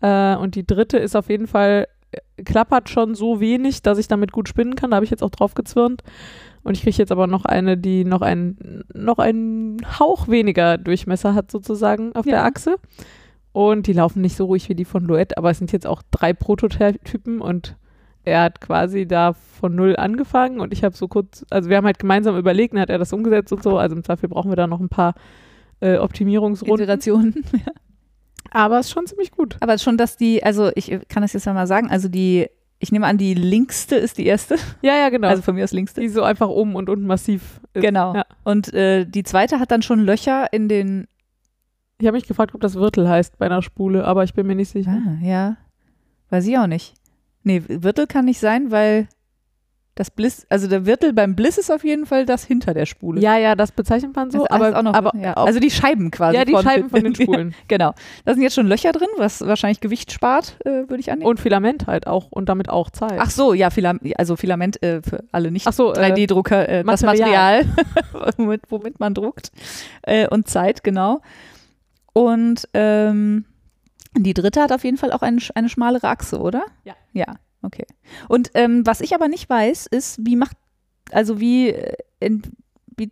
Äh, 0.00 0.36
und 0.36 0.54
die 0.54 0.66
dritte 0.66 0.98
ist 0.98 1.16
auf 1.16 1.30
jeden 1.30 1.46
Fall, 1.46 1.88
klappert 2.44 2.88
schon 2.88 3.14
so 3.14 3.40
wenig, 3.40 3.82
dass 3.82 3.98
ich 3.98 4.08
damit 4.08 4.32
gut 4.32 4.48
spinnen 4.48 4.74
kann. 4.76 4.90
Da 4.90 4.96
habe 4.96 5.04
ich 5.04 5.10
jetzt 5.10 5.22
auch 5.22 5.30
drauf 5.30 5.54
gezwirnt. 5.54 6.02
Und 6.62 6.76
ich 6.76 6.82
kriege 6.82 6.96
jetzt 6.96 7.12
aber 7.12 7.26
noch 7.26 7.44
eine, 7.44 7.76
die 7.76 8.04
noch 8.04 8.22
einen, 8.22 8.84
noch 8.94 9.18
einen 9.18 9.76
Hauch 9.98 10.28
weniger 10.28 10.78
Durchmesser 10.78 11.34
hat, 11.34 11.50
sozusagen, 11.50 12.14
auf 12.14 12.24
Ja. 12.26 12.32
der 12.32 12.44
Achse. 12.44 12.76
Und 13.52 13.86
die 13.86 13.92
laufen 13.92 14.22
nicht 14.22 14.34
so 14.36 14.46
ruhig 14.46 14.68
wie 14.68 14.74
die 14.74 14.84
von 14.86 15.04
Loette, 15.04 15.36
aber 15.36 15.50
es 15.50 15.58
sind 15.58 15.72
jetzt 15.72 15.86
auch 15.86 16.02
drei 16.10 16.32
Prototypen 16.32 17.40
und 17.40 17.76
er 18.24 18.40
hat 18.42 18.60
quasi 18.60 19.06
da 19.06 19.34
von 19.34 19.74
null 19.74 19.94
angefangen 19.96 20.58
und 20.58 20.72
ich 20.72 20.82
habe 20.82 20.96
so 20.96 21.06
kurz, 21.08 21.44
also 21.50 21.68
wir 21.68 21.76
haben 21.76 21.84
halt 21.84 21.98
gemeinsam 21.98 22.36
überlegt, 22.38 22.72
dann 22.72 22.80
hat 22.80 22.90
er 22.90 22.98
das 22.98 23.12
umgesetzt 23.12 23.52
und 23.52 23.62
so, 23.62 23.76
also 23.78 23.94
im 23.94 24.02
Zweifel 24.02 24.28
brauchen 24.30 24.50
wir 24.50 24.56
da 24.56 24.66
noch 24.66 24.80
ein 24.80 24.88
paar 24.88 25.14
äh, 25.80 25.98
Optimierungsrunden. 25.98 26.82
Iterationen. 26.82 27.44
Aber 28.54 28.78
es 28.78 28.86
ist 28.86 28.92
schon 28.92 29.06
ziemlich 29.06 29.32
gut. 29.32 29.56
Aber 29.60 29.76
schon, 29.78 29.98
dass 29.98 30.16
die, 30.16 30.42
also 30.42 30.70
ich 30.76 30.86
kann 31.08 31.22
das 31.22 31.32
jetzt 31.32 31.44
mal 31.44 31.66
sagen, 31.66 31.90
also 31.90 32.08
die, 32.08 32.46
ich 32.78 32.92
nehme 32.92 33.06
an, 33.06 33.18
die 33.18 33.34
linkste 33.34 33.96
ist 33.96 34.16
die 34.16 34.26
erste. 34.26 34.56
Ja, 34.80 34.96
ja, 34.96 35.08
genau. 35.08 35.28
Also 35.28 35.42
von 35.42 35.56
mir 35.56 35.64
aus 35.64 35.72
linkste. 35.72 36.00
die 36.00 36.08
so 36.08 36.22
einfach 36.22 36.48
oben 36.48 36.76
und 36.76 36.88
unten 36.88 37.06
massiv 37.06 37.60
ist. 37.72 37.82
Genau. 37.82 38.14
Ja. 38.14 38.24
Und 38.44 38.72
äh, 38.72 39.06
die 39.06 39.24
zweite 39.24 39.58
hat 39.58 39.72
dann 39.72 39.82
schon 39.82 40.00
Löcher 40.00 40.52
in 40.52 40.68
den. 40.68 41.08
Ich 41.98 42.06
habe 42.06 42.16
mich 42.16 42.26
gefragt, 42.26 42.54
ob 42.54 42.60
das 42.60 42.76
Wirtel 42.76 43.08
heißt 43.08 43.38
bei 43.38 43.46
einer 43.46 43.62
Spule, 43.62 44.04
aber 44.04 44.24
ich 44.24 44.34
bin 44.34 44.46
mir 44.46 44.54
nicht 44.54 44.70
sicher. 44.70 44.90
Ah, 44.90 45.24
ja. 45.24 45.56
Weiß 46.30 46.46
ich 46.46 46.56
auch 46.56 46.66
nicht. 46.66 46.94
Nee, 47.42 47.62
Wirtel 47.66 48.06
kann 48.06 48.24
nicht 48.24 48.40
sein, 48.40 48.70
weil 48.70 49.08
das 49.94 50.10
Bliss, 50.10 50.44
also 50.48 50.66
der 50.66 50.86
Wirtel 50.86 51.12
beim 51.12 51.36
Bliss 51.36 51.56
ist 51.56 51.70
auf 51.70 51.84
jeden 51.84 52.04
Fall 52.04 52.26
das 52.26 52.44
hinter 52.44 52.74
der 52.74 52.84
Spule. 52.84 53.20
Ja, 53.20 53.38
ja, 53.38 53.54
das 53.54 53.70
bezeichnet 53.70 54.16
man 54.16 54.30
so, 54.30 54.40
Das 54.40 54.50
aber, 54.50 54.64
heißt 54.66 54.76
auch 54.76 54.82
noch, 54.82 54.94
aber 54.94 55.16
ja. 55.16 55.34
also 55.34 55.60
die 55.60 55.70
Scheiben 55.70 56.10
quasi. 56.10 56.36
ja, 56.36 56.44
die 56.44 56.56
Scheiben 56.56 56.90
von 56.90 57.04
den 57.04 57.14
Spulen. 57.14 57.54
genau. 57.68 57.94
Da 58.24 58.34
sind 58.34 58.42
jetzt 58.42 58.54
schon 58.54 58.66
Löcher 58.66 58.90
drin, 58.90 59.08
was 59.18 59.40
wahrscheinlich 59.46 59.80
Gewicht 59.80 60.10
spart, 60.10 60.56
äh, 60.64 60.88
würde 60.88 60.98
ich 60.98 61.12
annehmen. 61.12 61.28
Und 61.28 61.38
Filament 61.38 61.86
halt 61.86 62.08
auch 62.08 62.26
und 62.30 62.48
damit 62.48 62.68
auch 62.68 62.90
Zeit. 62.90 63.18
Ach 63.18 63.30
so, 63.30 63.54
ja, 63.54 63.70
Filam 63.70 64.00
also 64.16 64.34
Filament 64.34 64.82
äh, 64.82 65.00
für 65.00 65.22
alle 65.30 65.52
nicht 65.52 65.66
Ach 65.68 65.72
so, 65.72 65.94
äh, 65.94 66.12
3D-Drucker, 66.12 66.68
äh, 66.68 66.84
das 66.84 67.02
Material. 67.02 67.64
Womit, 68.36 68.62
womit 68.70 69.00
man 69.00 69.14
druckt. 69.14 69.52
Äh, 70.02 70.26
und 70.28 70.48
Zeit, 70.48 70.82
genau. 70.82 71.20
Und 72.12 72.68
ähm, 72.74 73.44
die 74.16 74.34
dritte 74.34 74.60
hat 74.60 74.72
auf 74.72 74.84
jeden 74.84 74.96
Fall 74.96 75.12
auch 75.12 75.22
eine, 75.22 75.38
eine 75.54 75.68
schmalere 75.68 76.08
Achse, 76.08 76.40
oder? 76.40 76.64
Ja. 76.84 76.94
Ja, 77.12 77.26
okay. 77.64 77.86
Und 78.28 78.50
ähm, 78.54 78.86
was 78.86 79.00
ich 79.00 79.14
aber 79.14 79.28
nicht 79.28 79.48
weiß, 79.48 79.86
ist, 79.86 80.18
wie 80.24 80.36
macht, 80.36 80.56
also 81.10 81.40
wie, 81.40 81.70
äh, 81.70 81.96
in, 82.20 82.42
wie 82.96 83.10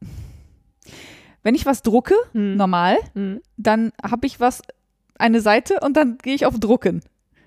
wenn 1.42 1.54
ich 1.54 1.66
was 1.66 1.82
drucke, 1.82 2.14
Hm. 2.32 2.56
normal, 2.56 2.96
Hm. 3.14 3.40
dann 3.56 3.92
habe 4.02 4.26
ich 4.26 4.40
was, 4.40 4.62
eine 5.18 5.40
Seite 5.40 5.80
und 5.80 5.96
dann 5.96 6.18
gehe 6.18 6.34
ich 6.34 6.46
auf 6.46 6.58
Drucken 6.58 7.02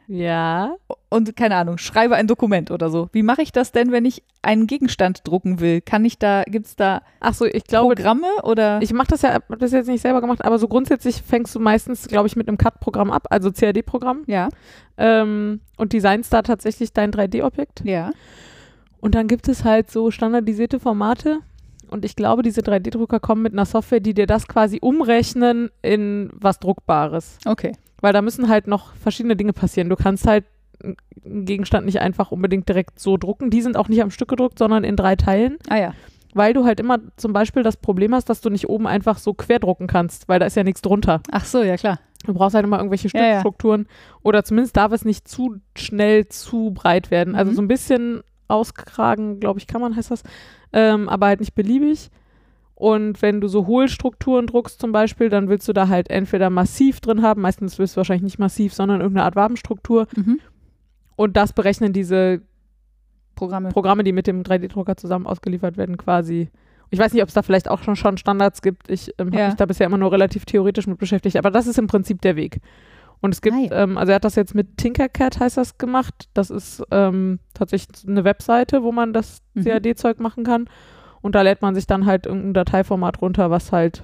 Ja. 0.08 0.76
und 1.10 1.36
keine 1.36 1.56
Ahnung, 1.56 1.78
schreibe 1.78 2.16
ein 2.16 2.28
Dokument 2.28 2.72
oder 2.72 2.90
so. 2.90 3.10
Wie 3.12 3.24
mache 3.24 3.42
ich 3.42 3.52
das 3.52 3.72
denn, 3.72 3.92
wenn 3.92 4.06
ich 4.06 4.24
einen 4.42 4.68
Gegenstand 4.68 5.28
drucken 5.28 5.60
will? 5.60 5.82
Kann 5.82 6.06
ich 6.06 6.18
da, 6.18 6.44
gibt 6.44 6.66
es 6.66 6.76
da 6.76 7.02
Ach 7.20 7.34
so, 7.34 7.46
ich 7.46 7.66
glaube, 7.66 7.96
Programme 7.96 8.28
oder? 8.44 8.82
ich 8.82 8.94
mache 8.94 9.08
das 9.10 9.22
ja, 9.22 9.34
hab 9.34 9.60
das 9.60 9.72
jetzt 9.72 9.88
nicht 9.88 10.02
selber 10.02 10.22
gemacht, 10.22 10.46
aber 10.46 10.60
so 10.60 10.68
grundsätzlich 10.68 11.22
fängst 11.22 11.54
du 11.56 11.60
meistens, 11.60 12.08
glaube 12.08 12.28
ich, 12.28 12.36
mit 12.36 12.48
einem 12.48 12.58
CAD-Programm 12.58 13.12
ab, 13.12 13.28
also 13.30 13.52
CAD-Programm, 13.52 14.24
ja, 14.28 14.50
ähm, 14.98 15.60
und 15.78 15.94
designst 15.94 16.34
da 16.34 16.42
tatsächlich 16.42 16.94
dein 16.94 17.12
3D-Objekt. 17.12 17.82
ja. 17.84 18.12
Und 19.00 19.14
dann 19.14 19.28
gibt 19.28 19.48
es 19.48 19.64
halt 19.64 19.92
so 19.92 20.10
standardisierte 20.10 20.80
Formate. 20.80 21.40
Und 21.90 22.06
ich 22.06 22.16
glaube, 22.16 22.44
diese 22.44 22.62
3D-Drucker 22.62 23.20
kommen 23.20 23.42
mit 23.42 23.54
einer 23.54 23.66
Software, 23.66 24.00
die 24.00 24.14
dir 24.14 24.28
das 24.28 24.48
quasi 24.48 24.80
umrechnen 24.82 25.70
in 25.82 26.30
was 26.34 26.60
Druckbares. 26.60 27.38
Okay. 27.46 27.72
Weil 28.02 28.14
da 28.14 28.22
müssen 28.22 28.50
halt 28.50 28.68
noch 28.68 28.94
verschiedene 28.96 29.36
Dinge 29.36 29.54
passieren. 29.54 29.90
Du 29.90 29.96
kannst 29.96 30.28
halt 30.28 30.46
einen 30.84 31.46
Gegenstand 31.46 31.86
nicht 31.86 32.00
einfach 32.02 32.32
unbedingt 32.32 32.70
direkt 32.70 33.00
so 33.00 33.18
drucken. 33.18 33.50
Die 33.50 33.62
sind 33.62 33.78
auch 33.78 33.88
nicht 33.90 34.02
am 34.04 34.12
Stück 34.12 34.28
gedruckt, 34.30 34.60
sondern 34.60 34.84
in 34.84 34.96
drei 34.96 35.16
Teilen, 35.16 35.58
Ah 35.70 35.78
ja. 35.78 35.94
weil 36.36 36.54
du 36.54 36.66
halt 36.66 36.80
immer 36.80 37.00
zum 37.16 37.34
Beispiel 37.34 37.64
das 37.64 37.78
Problem 37.78 38.14
hast, 38.14 38.30
dass 38.30 38.42
du 38.42 38.50
nicht 38.52 38.70
oben 38.70 38.86
einfach 38.86 39.18
so 39.18 39.34
quer 39.34 39.58
drucken 39.60 39.88
kannst, 39.88 40.30
weil 40.30 40.40
da 40.40 40.46
ist 40.46 40.56
ja 40.56 40.64
nichts 40.64 40.82
drunter. 40.84 41.22
Ach 41.32 41.46
so, 41.46 41.64
ja 41.64 41.78
klar. 41.78 42.00
Du 42.26 42.34
brauchst 42.34 42.54
halt 42.56 42.66
immer 42.66 42.78
irgendwelche 42.78 43.08
Ja, 43.10 43.20
ja. 43.24 43.30
Stückstrukturen 43.40 43.88
oder 44.22 44.44
zumindest 44.44 44.78
darf 44.78 44.92
es 44.92 45.04
nicht 45.06 45.28
zu 45.28 45.56
schnell 45.76 46.28
zu 46.28 46.72
breit 46.76 47.10
werden. 47.10 47.34
Also 47.36 47.52
Mhm. 47.52 47.56
so 47.56 47.62
ein 47.64 47.68
bisschen 47.68 48.22
auskragen, 48.48 49.40
glaube 49.40 49.60
ich, 49.60 49.68
kann 49.68 49.82
man, 49.82 49.96
heißt 49.96 50.12
das, 50.12 50.24
ähm, 50.74 51.10
aber 51.10 51.28
halt 51.28 51.40
nicht 51.40 51.56
beliebig. 51.56 52.10
Und 52.76 53.22
wenn 53.24 53.42
du 53.42 53.48
so 53.48 53.66
Hohlstrukturen 53.66 54.46
druckst 54.46 54.80
zum 54.80 54.92
Beispiel, 54.92 55.30
dann 55.30 55.50
willst 55.50 55.68
du 55.68 55.74
da 55.74 55.88
halt 55.88 56.10
entweder 56.12 56.50
massiv 56.52 57.00
drin 57.02 57.24
haben, 57.24 57.42
meistens 57.42 57.80
willst 57.80 57.96
du 57.96 57.98
wahrscheinlich 57.98 58.24
nicht 58.24 58.38
massiv, 58.40 58.74
sondern 58.74 59.02
irgendeine 59.02 59.26
Art 59.26 59.36
Wabenstruktur. 59.36 60.08
Mhm. 60.16 60.40
Und 61.16 61.36
das 61.36 61.54
berechnen 61.54 61.92
diese 61.94 62.42
Programme. 63.36 63.70
Programme, 63.70 64.04
die 64.04 64.12
mit 64.12 64.28
dem 64.28 64.44
3D-Drucker 64.44 64.96
zusammen 64.98 65.26
ausgeliefert 65.26 65.78
werden, 65.78 65.98
quasi. 65.98 66.50
Ich 66.90 67.00
weiß 67.00 67.14
nicht, 67.14 67.24
ob 67.24 67.28
es 67.30 67.34
da 67.34 67.42
vielleicht 67.42 67.68
auch 67.70 67.82
schon, 67.84 67.96
schon 67.96 68.18
Standards 68.18 68.62
gibt. 68.62 68.90
Ich 68.90 69.12
ähm, 69.18 69.28
habe 69.28 69.38
Ja. 69.38 69.46
mich 69.48 69.56
da 69.56 69.66
bisher 69.66 69.88
immer 69.88 69.98
nur 69.98 70.12
relativ 70.12 70.46
theoretisch 70.46 70.88
mit 70.88 71.00
beschäftigt, 71.00 71.36
aber 71.38 71.50
das 71.52 71.68
ist 71.68 71.80
im 71.80 71.88
Prinzip 71.88 72.22
der 72.22 72.36
Weg. 72.36 72.60
Und 73.20 73.34
es 73.34 73.42
gibt, 73.42 73.56
ja. 73.58 73.84
ähm, 73.84 73.98
also 73.98 74.12
er 74.12 74.16
hat 74.16 74.26
das 74.26 74.36
jetzt 74.36 74.54
mit 74.54 74.78
Tinkercad, 74.78 75.40
heißt 75.40 75.58
das, 75.58 75.78
gemacht. 75.78 76.30
Das 76.34 76.50
ist 76.52 76.84
ähm, 76.92 77.40
tatsächlich 77.54 78.08
eine 78.08 78.24
Webseite, 78.24 78.84
wo 78.84 78.92
man 78.92 79.12
das 79.14 79.42
Mhm. 79.56 79.64
CAD-Zeug 79.64 80.20
machen 80.20 80.44
kann. 80.44 80.70
Und 81.22 81.34
da 81.34 81.42
lädt 81.42 81.62
man 81.64 81.74
sich 81.74 81.88
dann 81.88 82.06
halt 82.06 82.28
irgendein 82.28 82.54
Dateiformat 82.54 83.22
runter, 83.22 83.50
was 83.50 83.72
halt, 83.72 84.04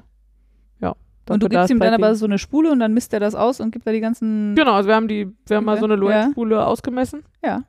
ja. 0.82 0.96
Und 1.30 1.44
du 1.44 1.48
gibst 1.48 1.70
ihm 1.70 1.80
dann 1.80 1.94
aber 1.94 2.16
so 2.16 2.26
eine 2.26 2.40
Spule 2.40 2.72
und 2.72 2.80
dann 2.80 2.94
misst 2.94 3.14
er 3.14 3.20
das 3.20 3.36
aus 3.36 3.60
und 3.62 3.72
gibt 3.72 3.86
da 3.86 3.92
die 3.92 4.00
ganzen. 4.02 4.56
Genau, 4.56 4.74
also 4.74 4.90
wir 4.90 4.96
haben 4.96 5.08
die, 5.08 5.28
wir 5.46 5.58
haben 5.58 5.66
mal 5.66 5.74
Okay, 5.74 5.80
so 5.82 5.86
eine 5.86 5.94
ja. 5.94 6.00
Lorenz-Spule 6.00 6.66
ausgemessen. 6.66 7.24
Ja. 7.46 7.62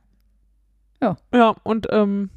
Ja. 1.03 1.17
Ja, 1.35 1.55
und 1.63 1.87
ähm, 1.91 2.31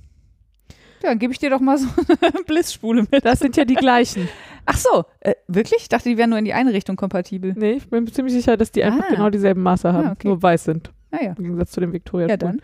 Ja, 1.01 1.09
dann 1.09 1.19
gebe 1.19 1.31
ich 1.31 1.39
dir 1.39 1.49
doch 1.49 1.61
mal 1.61 1.77
so 1.77 1.87
eine 2.21 2.43
Bliss-Spule 2.43 3.07
mit. 3.09 3.23
das 3.25 3.39
sind 3.39 3.55
ja 3.55 3.63
die 3.65 3.75
gleichen. 3.75 4.27
Ach 4.69 4.77
so, 4.77 5.05
äh, 5.21 5.33
wirklich? 5.47 5.81
Ich 5.83 5.89
dachte, 5.89 6.09
die 6.09 6.17
wären 6.17 6.29
nur 6.29 6.37
in 6.39 6.45
die 6.45 6.53
eine 6.53 6.73
Richtung 6.73 6.95
kompatibel. 6.97 7.53
Nee, 7.57 7.73
ich 7.73 7.89
bin 7.89 8.05
ziemlich 8.07 8.33
sicher, 8.33 8.57
dass 8.57 8.71
die 8.71 8.83
einfach 8.83 9.05
Ah. 9.09 9.13
genau 9.15 9.29
dieselben 9.29 9.63
Maße 9.63 9.91
haben, 9.93 10.09
okay. 10.11 10.27
nur 10.27 10.41
weiß 10.43 10.65
sind, 10.65 10.91
Naja. 11.11 11.33
im 11.37 11.43
Gegensatz 11.43 11.71
zu 11.71 11.79
den 11.79 11.93
victoria 11.93 12.27
Ja, 12.27 12.37
dann. 12.37 12.61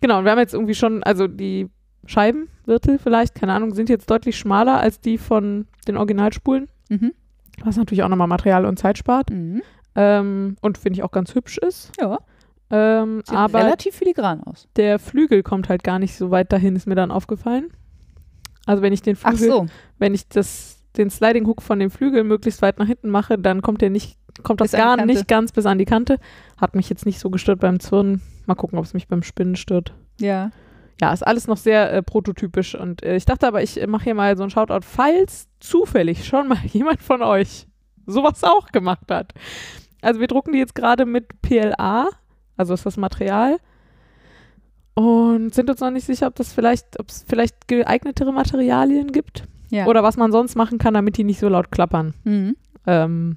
Genau, 0.00 0.18
und 0.18 0.24
wir 0.24 0.32
haben 0.32 0.38
jetzt 0.40 0.52
irgendwie 0.54 0.74
schon, 0.74 1.02
also 1.04 1.28
die 1.28 1.68
Scheibenwirtel 2.06 2.98
vielleicht, 2.98 3.34
keine 3.36 3.52
Ahnung, 3.52 3.72
sind 3.74 3.88
jetzt 3.88 4.10
deutlich 4.10 4.36
schmaler 4.36 4.80
als 4.80 5.00
die 5.00 5.16
von 5.16 5.66
den 5.86 5.96
Originalspulen, 5.96 6.68
Mhm. 6.88 7.12
was 7.64 7.76
natürlich 7.76 8.02
auch 8.02 8.08
nochmal 8.08 8.26
Material 8.26 8.66
und 8.66 8.78
Zeit 8.78 8.98
spart 8.98 9.30
Mhm. 9.30 9.62
ähm, 9.94 10.56
und 10.60 10.76
finde 10.78 10.98
ich 10.98 11.04
auch 11.04 11.12
ganz 11.12 11.34
hübsch 11.34 11.58
ist. 11.58 11.92
Ja, 12.00 12.18
Ähm, 12.74 13.22
sieht 13.26 13.36
aber 13.36 13.60
relativ 13.60 13.94
filigran 13.94 14.42
aus. 14.42 14.66
der 14.76 14.98
Flügel 14.98 15.42
kommt 15.44 15.68
halt 15.68 15.84
gar 15.84 15.98
nicht 16.00 16.16
so 16.16 16.30
weit 16.32 16.52
dahin, 16.52 16.74
ist 16.74 16.86
mir 16.88 16.94
dann 16.96 17.10
aufgefallen. 17.12 17.68
Also 18.66 18.82
wenn 18.82 18.92
ich 18.92 19.02
den 19.02 19.16
Ach 19.22 19.30
Flügel, 19.36 19.48
so, 19.50 19.66
wenn 19.98 20.14
ich 20.14 20.28
das, 20.28 20.81
den 20.96 21.10
Sliding 21.10 21.46
Hook 21.46 21.62
von 21.62 21.78
dem 21.78 21.90
Flügel 21.90 22.24
möglichst 22.24 22.62
weit 22.62 22.78
nach 22.78 22.86
hinten 22.86 23.10
mache, 23.10 23.38
dann 23.38 23.62
kommt 23.62 23.80
der 23.80 23.90
nicht, 23.90 24.18
kommt 24.42 24.60
das 24.60 24.72
Bis 24.72 24.80
gar 24.80 25.04
nicht 25.04 25.28
ganz 25.28 25.52
bis 25.52 25.66
an 25.66 25.78
die 25.78 25.84
Kante. 25.84 26.18
Hat 26.60 26.74
mich 26.74 26.88
jetzt 26.88 27.06
nicht 27.06 27.18
so 27.18 27.30
gestört 27.30 27.60
beim 27.60 27.80
Zwirnen. 27.80 28.22
Mal 28.46 28.54
gucken, 28.54 28.78
ob 28.78 28.84
es 28.84 28.94
mich 28.94 29.08
beim 29.08 29.22
Spinnen 29.22 29.56
stört. 29.56 29.94
ja. 30.18 30.50
Ja, 31.00 31.12
ist 31.12 31.26
alles 31.26 31.48
noch 31.48 31.56
sehr 31.56 31.92
äh, 31.92 32.00
prototypisch 32.00 32.76
und 32.76 33.02
äh, 33.02 33.16
ich 33.16 33.24
dachte 33.24 33.48
aber, 33.48 33.60
ich 33.60 33.80
äh, 33.80 33.88
mache 33.88 34.04
hier 34.04 34.14
mal 34.14 34.36
so 34.36 34.44
ein 34.44 34.50
Shoutout, 34.50 34.86
falls 34.86 35.48
zufällig 35.58 36.24
schon 36.24 36.46
mal 36.46 36.58
jemand 36.66 37.02
von 37.02 37.22
euch 37.22 37.66
sowas 38.06 38.44
auch 38.44 38.68
gemacht 38.68 39.10
hat. 39.10 39.32
Also 40.00 40.20
wir 40.20 40.28
drucken 40.28 40.52
die 40.52 40.60
jetzt 40.60 40.76
gerade 40.76 41.04
mit 41.04 41.42
PLA, 41.42 42.08
also 42.56 42.74
ist 42.74 42.86
das 42.86 42.96
Material 42.98 43.58
und 44.94 45.52
sind 45.52 45.70
uns 45.70 45.80
noch 45.80 45.90
nicht 45.90 46.06
sicher, 46.06 46.28
ob 46.28 46.36
das 46.36 46.52
vielleicht, 46.52 47.00
ob 47.00 47.08
es 47.08 47.24
vielleicht 47.26 47.66
geeignetere 47.66 48.32
Materialien 48.32 49.10
gibt 49.10 49.44
ja. 49.72 49.86
oder 49.86 50.02
was 50.02 50.16
man 50.16 50.30
sonst 50.30 50.54
machen 50.54 50.78
kann, 50.78 50.94
damit 50.94 51.16
die 51.16 51.24
nicht 51.24 51.40
so 51.40 51.48
laut 51.48 51.70
klappern. 51.72 52.14
Mhm. 52.24 52.56
Ähm, 52.86 53.36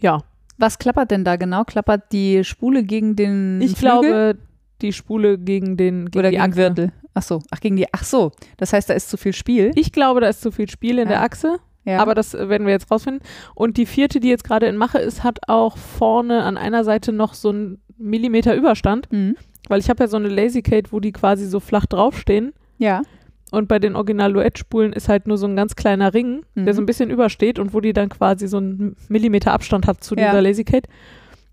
ja, 0.00 0.22
Was 0.58 0.78
klappert 0.78 1.10
denn 1.10 1.24
da 1.24 1.36
genau? 1.36 1.64
Klappert 1.64 2.12
die 2.12 2.42
Spule 2.44 2.82
gegen 2.84 3.14
den 3.16 3.60
ich 3.60 3.72
Flügel 3.76 4.00
glaube, 4.00 4.38
die 4.80 4.92
Spule 4.92 5.38
gegen 5.38 5.76
den 5.76 6.06
gegen 6.06 6.18
oder 6.18 6.30
die 6.30 6.36
gegen 6.36 6.42
Achse. 6.50 6.56
Wirtel? 6.56 6.92
Ach 7.14 7.22
so, 7.22 7.42
ach 7.50 7.60
gegen 7.60 7.76
die. 7.76 7.86
Ach 7.92 8.04
so, 8.04 8.32
das 8.58 8.72
heißt, 8.72 8.88
da 8.88 8.94
ist 8.94 9.10
zu 9.10 9.16
viel 9.16 9.32
Spiel. 9.32 9.72
Ich 9.74 9.92
glaube, 9.92 10.20
da 10.20 10.28
ist 10.28 10.40
zu 10.40 10.52
viel 10.52 10.68
Spiel 10.70 10.98
in 10.98 11.08
Ja. 11.08 11.14
der 11.14 11.22
Achse. 11.22 11.58
Ja. 11.84 12.00
Aber 12.00 12.14
das 12.14 12.34
werden 12.34 12.66
wir 12.66 12.74
jetzt 12.74 12.90
rausfinden. 12.90 13.22
Und 13.54 13.76
die 13.78 13.86
vierte, 13.86 14.20
die 14.20 14.28
jetzt 14.28 14.44
gerade 14.44 14.66
in 14.66 14.76
Mache 14.76 14.98
ist, 14.98 15.24
hat 15.24 15.38
auch 15.48 15.76
vorne 15.78 16.42
an 16.44 16.56
einer 16.58 16.84
Seite 16.84 17.12
noch 17.12 17.32
so 17.34 17.48
einen 17.48 17.80
Millimeter 17.96 18.54
Überstand, 18.54 19.10
mhm. 19.10 19.36
weil 19.68 19.80
ich 19.80 19.88
habe 19.88 20.04
ja 20.04 20.08
so 20.08 20.16
eine 20.18 20.28
Lasykate, 20.28 20.92
wo 20.92 21.00
die 21.00 21.12
quasi 21.12 21.46
so 21.46 21.60
flach 21.60 21.86
draufstehen. 21.86 22.52
ja. 22.78 23.02
Und 23.50 23.66
bei 23.68 23.78
den 23.78 23.96
Original-Luett-Spulen 23.96 24.92
ist 24.92 25.08
halt 25.08 25.26
nur 25.26 25.38
so 25.38 25.46
ein 25.46 25.56
ganz 25.56 25.74
kleiner 25.74 26.12
Ring, 26.12 26.44
Mhm. 26.54 26.64
der 26.66 26.74
so 26.74 26.82
ein 26.82 26.86
bisschen 26.86 27.10
übersteht 27.10 27.58
und 27.58 27.72
wo 27.72 27.80
die 27.80 27.92
dann 27.94 28.08
quasi 28.10 28.46
so 28.46 28.58
einen 28.58 28.96
Millimeter 29.08 29.52
Abstand 29.52 29.86
hat 29.86 30.04
zu 30.04 30.14
Ja. 30.16 30.26
dieser 30.26 30.42
Lasykate. 30.42 30.88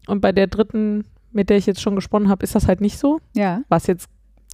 Und 0.07 0.19
bei 0.21 0.31
der 0.33 0.47
dritten, 0.47 1.05
mit 1.31 1.49
der 1.49 1.57
ich 1.57 1.65
jetzt 1.65 1.81
schon 1.81 1.95
gesponnen 1.95 2.27
habe, 2.29 2.43
ist 2.43 2.53
das 2.55 2.67
halt 2.67 2.81
nicht 2.81 2.97
so, 2.97 3.19
Ja. 3.33 3.61
was 3.69 3.87
jetzt 3.87 4.09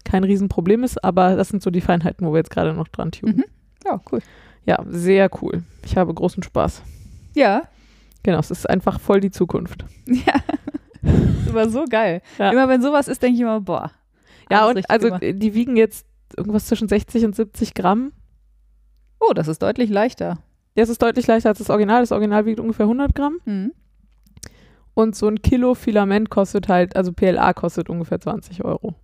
kein 0.05 0.23
Riesenproblem 0.23 0.83
ist, 0.83 1.03
aber 1.03 1.35
das 1.35 1.49
sind 1.49 1.61
so 1.63 1.69
die 1.71 1.81
Feinheiten, 1.81 2.25
wo 2.27 2.31
wir 2.33 2.37
jetzt 2.37 2.51
gerade 2.51 2.73
noch 2.73 2.87
dran 2.87 3.11
tunen. 3.11 3.37
Mhm. 3.37 3.43
Ja, 3.85 3.99
cool. 4.11 4.19
Ja, 4.65 4.83
sehr 4.87 5.29
cool. 5.41 5.63
Ich 5.83 5.97
habe 5.97 6.13
großen 6.13 6.43
Spaß. 6.43 6.83
Ja. 7.33 7.63
Genau, 8.23 8.37
es 8.39 8.51
ist 8.51 8.69
einfach 8.69 8.99
voll 8.99 9.19
die 9.19 9.31
Zukunft. 9.31 9.83
Ja. 10.05 10.33
Das 11.45 11.53
war 11.53 11.69
so 11.69 11.85
geil. 11.89 12.21
Ja. 12.37 12.51
Immer 12.51 12.69
wenn 12.69 12.81
sowas 12.83 13.07
ist, 13.07 13.23
denke 13.23 13.35
ich 13.35 13.41
immer, 13.41 13.59
boah. 13.59 13.91
Ja, 14.51 14.67
und 14.67 14.87
also 14.89 15.07
gemacht. 15.07 15.23
die 15.23 15.53
wiegen 15.55 15.75
jetzt 15.75 16.05
irgendwas 16.37 16.67
zwischen 16.67 16.87
60 16.87 17.25
und 17.25 17.35
70 17.35 17.73
Gramm. 17.73 18.11
Oh, 19.19 19.33
das 19.33 19.47
ist 19.47 19.61
deutlich 19.61 19.89
leichter. 19.89 20.39
Das 20.75 20.89
ist 20.89 21.01
deutlich 21.01 21.27
leichter 21.27 21.49
als 21.49 21.59
das 21.59 21.69
Original. 21.69 22.01
Das 22.01 22.11
Original 22.11 22.45
wiegt 22.45 22.59
ungefähr 22.59 22.85
100 22.85 23.13
Gramm. 23.13 23.39
Mhm. 23.45 23.73
Und 24.93 25.15
so 25.15 25.27
ein 25.27 25.41
Kilo 25.41 25.73
Filament 25.73 26.29
kostet 26.29 26.67
halt, 26.67 26.95
also 26.95 27.13
PLA 27.13 27.53
kostet 27.53 27.89
ungefähr 27.89 28.19
20 28.19 28.63
Euro. 28.63 28.95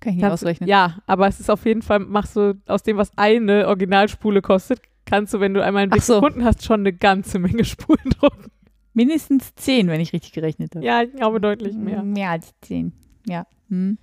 Kann 0.00 0.12
ich 0.12 0.16
nicht 0.16 0.22
Kannst 0.22 0.42
ausrechnen. 0.42 0.68
Ja, 0.68 0.98
aber 1.06 1.26
es 1.26 1.40
ist 1.40 1.50
auf 1.50 1.64
jeden 1.66 1.82
Fall, 1.82 1.98
machst 1.98 2.36
du 2.36 2.54
aus 2.66 2.82
dem, 2.82 2.96
was 2.96 3.10
eine 3.16 3.66
Originalspule 3.66 4.40
kostet, 4.40 4.80
kannst 5.04 5.34
du, 5.34 5.40
wenn 5.40 5.54
du 5.54 5.62
einmal 5.62 5.82
einen 5.82 5.90
Blick 5.90 6.02
so. 6.02 6.20
gefunden 6.20 6.44
hast, 6.44 6.64
schon 6.64 6.80
eine 6.80 6.92
ganze 6.92 7.38
Menge 7.38 7.64
Spulen 7.64 8.10
drucken. 8.18 8.50
Mindestens 8.94 9.54
zehn, 9.54 9.88
wenn 9.88 10.00
ich 10.00 10.12
richtig 10.12 10.32
gerechnet 10.32 10.74
habe. 10.74 10.84
Ja, 10.84 11.02
ich 11.02 11.12
glaube 11.12 11.40
deutlich 11.40 11.74
mehr. 11.76 12.02
Mehr 12.02 12.30
als 12.30 12.54
zehn. 12.60 12.92
Ja. 13.26 13.46
Mhm. 13.68 13.98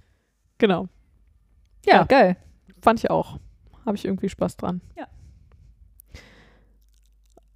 Genau. 0.58 0.88
Ja, 1.86 1.95
Ja. 1.98 2.03
geil. 2.03 2.38
Fand 2.82 2.99
ich 2.99 3.10
auch. 3.10 3.40
Habe 3.86 3.95
ich 3.98 4.06
irgendwie 4.06 4.30
Spaß 4.30 4.57
dran. 4.57 4.82
Ja. 4.98 5.07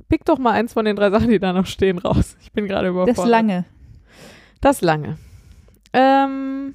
Pick 0.07 0.26
doch 0.26 0.39
mal 0.39 0.51
eins 0.53 0.73
von 0.73 0.85
den 0.85 0.95
drei 0.95 1.11
Sachen, 1.11 1.30
die 1.30 1.39
da 1.39 1.53
noch 1.53 1.65
stehen, 1.68 1.97
raus. 1.99 2.35
Ich 2.41 2.51
bin 2.51 2.65
gerade 2.68 2.88
überfordert. 2.89 3.18
Das 3.18 3.26
lange. 3.27 3.65
Das 4.61 4.81
lange. 4.81 5.18
Ähm, 5.93 6.73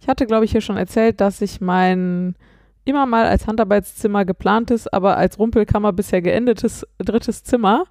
ich 0.00 0.08
hatte, 0.08 0.26
glaube 0.26 0.44
ich, 0.44 0.52
hier 0.52 0.60
schon 0.60 0.76
erzählt, 0.76 1.20
dass 1.20 1.40
ich 1.40 1.60
mein 1.60 2.36
immer 2.84 3.06
mal 3.06 3.26
als 3.26 3.48
Handarbeitszimmer 3.48 4.24
geplantes, 4.24 4.86
aber 4.86 5.16
als 5.16 5.38
Rumpelkammer 5.40 5.92
bisher 5.92 6.22
geendetes 6.22 6.86
drittes 6.98 7.42
Zimmer 7.42 7.84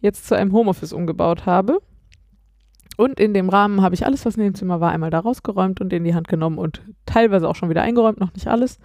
jetzt 0.00 0.26
zu 0.26 0.34
einem 0.36 0.52
Homeoffice 0.52 0.92
umgebaut 0.92 1.46
habe. 1.46 1.80
Und 2.96 3.18
in 3.18 3.34
dem 3.34 3.48
Rahmen 3.48 3.82
habe 3.82 3.94
ich 3.94 4.06
alles, 4.06 4.24
was 4.24 4.36
in 4.36 4.42
dem 4.44 4.54
Zimmer 4.54 4.80
war, 4.80 4.92
einmal 4.92 5.10
da 5.10 5.18
rausgeräumt 5.20 5.80
und 5.80 5.92
in 5.92 6.04
die 6.04 6.14
Hand 6.14 6.28
genommen 6.28 6.58
und 6.58 6.82
teilweise 7.06 7.48
auch 7.48 7.56
schon 7.56 7.68
wieder 7.70 7.82
eingeräumt, 7.82 8.20
noch 8.20 8.32
nicht 8.34 8.46
alles. 8.46 8.78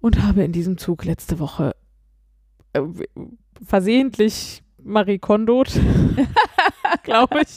Und 0.00 0.22
habe 0.22 0.44
in 0.44 0.52
diesem 0.52 0.76
Zug 0.78 1.04
letzte 1.04 1.38
Woche 1.38 1.74
äh, 2.74 2.82
versehentlich 3.64 4.62
Marie 4.82 5.18
Kondot, 5.18 5.72
glaube 7.02 7.40
ich. 7.42 7.56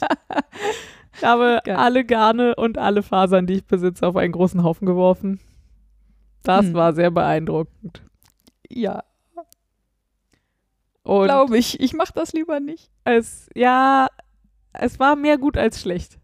Ich 1.14 1.22
habe 1.24 1.60
Geil. 1.64 1.76
alle 1.76 2.04
Garne 2.04 2.54
und 2.56 2.78
alle 2.78 3.02
Fasern, 3.02 3.46
die 3.46 3.54
ich 3.54 3.66
besitze, 3.66 4.06
auf 4.06 4.16
einen 4.16 4.32
großen 4.32 4.62
Haufen 4.64 4.86
geworfen. 4.86 5.40
Das 6.42 6.66
Hm. 6.66 6.74
war 6.74 6.94
sehr 6.94 7.10
beeindruckend. 7.10 8.02
Ja, 8.68 9.02
glaube 11.04 11.58
ich. 11.58 11.80
Ich 11.80 11.92
mache 11.92 12.12
das 12.14 12.32
lieber 12.32 12.60
nicht. 12.60 12.90
es, 13.04 13.48
ja, 13.54 14.08
es 14.72 14.98
war 14.98 15.16
mehr 15.16 15.38
gut 15.38 15.56
als 15.56 15.80
schlecht. 15.80 16.18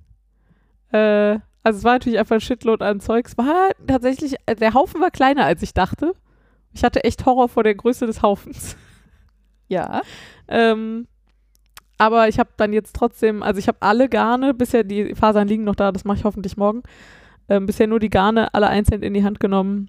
Äh, 0.92 1.38
also 1.62 1.78
es 1.78 1.84
war 1.84 1.94
natürlich 1.94 2.18
einfach 2.18 2.36
ein 2.36 2.40
Shitload 2.40 2.84
an 2.84 3.00
Zeug. 3.00 3.26
Es 3.26 3.36
war 3.36 3.70
tatsächlich, 3.86 4.36
der 4.48 4.74
Haufen 4.74 5.00
war 5.00 5.10
kleiner, 5.10 5.44
als 5.44 5.62
ich 5.62 5.74
dachte. 5.74 6.14
Ich 6.72 6.84
hatte 6.84 7.04
echt 7.04 7.26
Horror 7.26 7.48
vor 7.48 7.64
der 7.64 7.74
Größe 7.74 8.06
des 8.06 8.22
Haufens. 8.22 8.76
Ja. 9.68 10.02
Ähm, 10.46 11.08
aber 11.98 12.28
ich 12.28 12.38
habe 12.38 12.50
dann 12.56 12.72
jetzt 12.72 12.94
trotzdem, 12.94 13.42
also 13.42 13.58
ich 13.58 13.66
habe 13.66 13.78
alle 13.80 14.08
Garne, 14.08 14.54
bisher 14.54 14.84
die 14.84 15.16
Fasern 15.16 15.48
liegen 15.48 15.64
noch 15.64 15.74
da, 15.74 15.90
das 15.90 16.04
mache 16.04 16.18
ich 16.18 16.24
hoffentlich 16.24 16.56
morgen. 16.56 16.84
Ähm, 17.48 17.66
bisher 17.66 17.88
nur 17.88 17.98
die 17.98 18.08
Garne 18.08 18.54
alle 18.54 18.68
einzeln 18.68 19.02
in 19.02 19.12
die 19.12 19.24
Hand 19.24 19.40
genommen, 19.40 19.88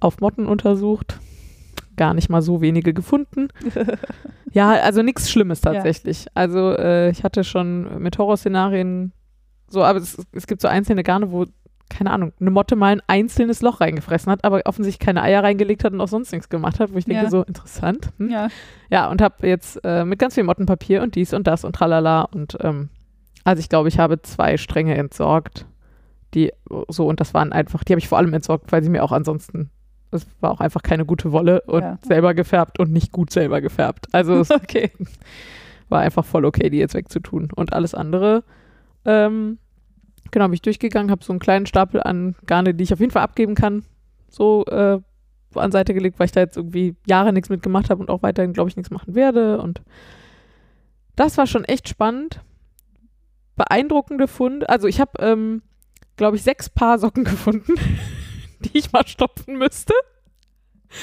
auf 0.00 0.18
Motten 0.18 0.46
untersucht. 0.46 1.20
Gar 2.00 2.14
nicht 2.14 2.30
mal 2.30 2.40
so 2.40 2.62
wenige 2.62 2.94
gefunden. 2.94 3.48
ja, 4.52 4.70
also 4.70 5.02
nichts 5.02 5.30
Schlimmes 5.30 5.60
tatsächlich. 5.60 6.26
Also 6.32 6.72
äh, 6.72 7.10
ich 7.10 7.24
hatte 7.24 7.44
schon 7.44 8.02
mit 8.02 8.16
Horrorszenarien 8.16 9.12
so, 9.68 9.84
aber 9.84 9.98
es, 9.98 10.16
es 10.32 10.46
gibt 10.46 10.62
so 10.62 10.68
einzelne 10.68 11.02
Garne, 11.02 11.30
wo 11.30 11.44
keine 11.90 12.10
Ahnung, 12.10 12.32
eine 12.40 12.50
Motte 12.50 12.74
mal 12.74 12.92
ein 12.92 13.02
einzelnes 13.06 13.60
Loch 13.60 13.80
reingefressen 13.82 14.32
hat, 14.32 14.44
aber 14.44 14.62
offensichtlich 14.64 15.04
keine 15.04 15.22
Eier 15.22 15.42
reingelegt 15.42 15.84
hat 15.84 15.92
und 15.92 16.00
auch 16.00 16.08
sonst 16.08 16.32
nichts 16.32 16.48
gemacht 16.48 16.80
hat, 16.80 16.94
wo 16.94 16.96
ich 16.98 17.04
denke, 17.04 17.24
Ja. 17.24 17.30
so 17.30 17.42
interessant. 17.42 18.12
Hm? 18.16 18.30
Ja. 18.30 18.48
Ja, 18.90 19.10
und 19.10 19.20
habe 19.20 19.46
jetzt 19.46 19.78
äh, 19.84 20.06
mit 20.06 20.18
ganz 20.18 20.36
viel 20.36 20.44
Mottenpapier 20.44 21.02
und 21.02 21.16
dies 21.16 21.34
und 21.34 21.46
das 21.46 21.64
und 21.64 21.74
tralala 21.74 22.22
und 22.22 22.56
ähm, 22.62 22.88
also 23.44 23.60
ich 23.60 23.68
glaube, 23.68 23.88
ich 23.88 23.98
habe 23.98 24.22
zwei 24.22 24.56
Stränge 24.56 24.94
entsorgt, 24.94 25.66
die 26.32 26.52
so 26.88 27.06
und 27.06 27.20
das 27.20 27.34
waren 27.34 27.52
einfach, 27.52 27.84
die 27.84 27.92
habe 27.92 27.98
ich 28.00 28.08
vor 28.08 28.16
allem 28.18 28.32
entsorgt, 28.32 28.72
weil 28.72 28.82
sie 28.82 28.88
mir 28.90 29.02
auch 29.02 29.12
ansonsten, 29.12 29.70
es 30.10 30.26
war 30.40 30.50
auch 30.50 30.60
einfach 30.60 30.82
keine 30.82 31.04
gute 31.04 31.32
Wolle 31.32 31.62
und 31.62 31.82
Ja. 31.82 31.98
selber 32.02 32.34
gefärbt 32.34 32.78
und 32.78 32.92
nicht 32.92 33.12
gut 33.12 33.30
selber 33.32 33.60
gefärbt. 33.60 34.06
Also 34.12 34.34
es 34.34 34.50
Okay. 34.50 34.90
war 35.88 36.00
einfach 36.00 36.24
voll 36.24 36.44
okay, 36.44 36.70
die 36.70 36.78
jetzt 36.78 36.94
wegzutun. 36.94 37.48
Und 37.54 37.72
alles 37.72 37.94
andere, 37.94 38.42
ähm, 39.04 39.58
genau, 40.30 40.46
bin 40.46 40.54
ich 40.54 40.62
durchgegangen, 40.62 41.10
habe 41.10 41.24
so 41.24 41.32
einen 41.32 41.40
kleinen 41.40 41.66
Stapel 41.66 42.02
an 42.02 42.34
Garne, 42.46 42.74
die 42.74 42.84
ich 42.84 42.92
auf 42.92 43.00
jeden 43.00 43.12
Fall 43.12 43.22
abgeben 43.22 43.54
kann, 43.54 43.84
so 44.28 44.64
äh, 44.66 44.98
an 45.54 45.72
Seite 45.72 45.94
gelegt, 45.94 46.18
weil 46.18 46.26
ich 46.26 46.32
da 46.32 46.40
jetzt 46.40 46.56
irgendwie 46.56 46.94
Jahre 47.06 47.32
nichts 47.32 47.48
mitgemacht 47.48 47.90
habe 47.90 48.00
und 48.00 48.08
auch 48.10 48.22
weiterhin, 48.22 48.52
glaube 48.52 48.70
ich, 48.70 48.76
nichts 48.76 48.90
machen 48.90 49.14
werde. 49.16 49.60
Und 49.60 49.82
das 51.16 51.36
war 51.38 51.46
schon 51.46 51.64
echt 51.64 51.88
spannend. 51.88 52.40
Beeindruckende 53.56 54.28
Funde. 54.28 54.68
Also 54.68 54.86
ich 54.86 55.00
habe, 55.00 55.12
ähm, 55.18 55.62
glaube 56.16 56.36
ich, 56.36 56.42
sechs 56.42 56.68
Paar 56.70 56.98
Socken 56.98 57.24
gefunden, 57.24 57.74
die 58.72 58.78
ich 58.78 58.92
mal 58.92 59.06
stopfen 59.06 59.56
müsste. 59.56 59.94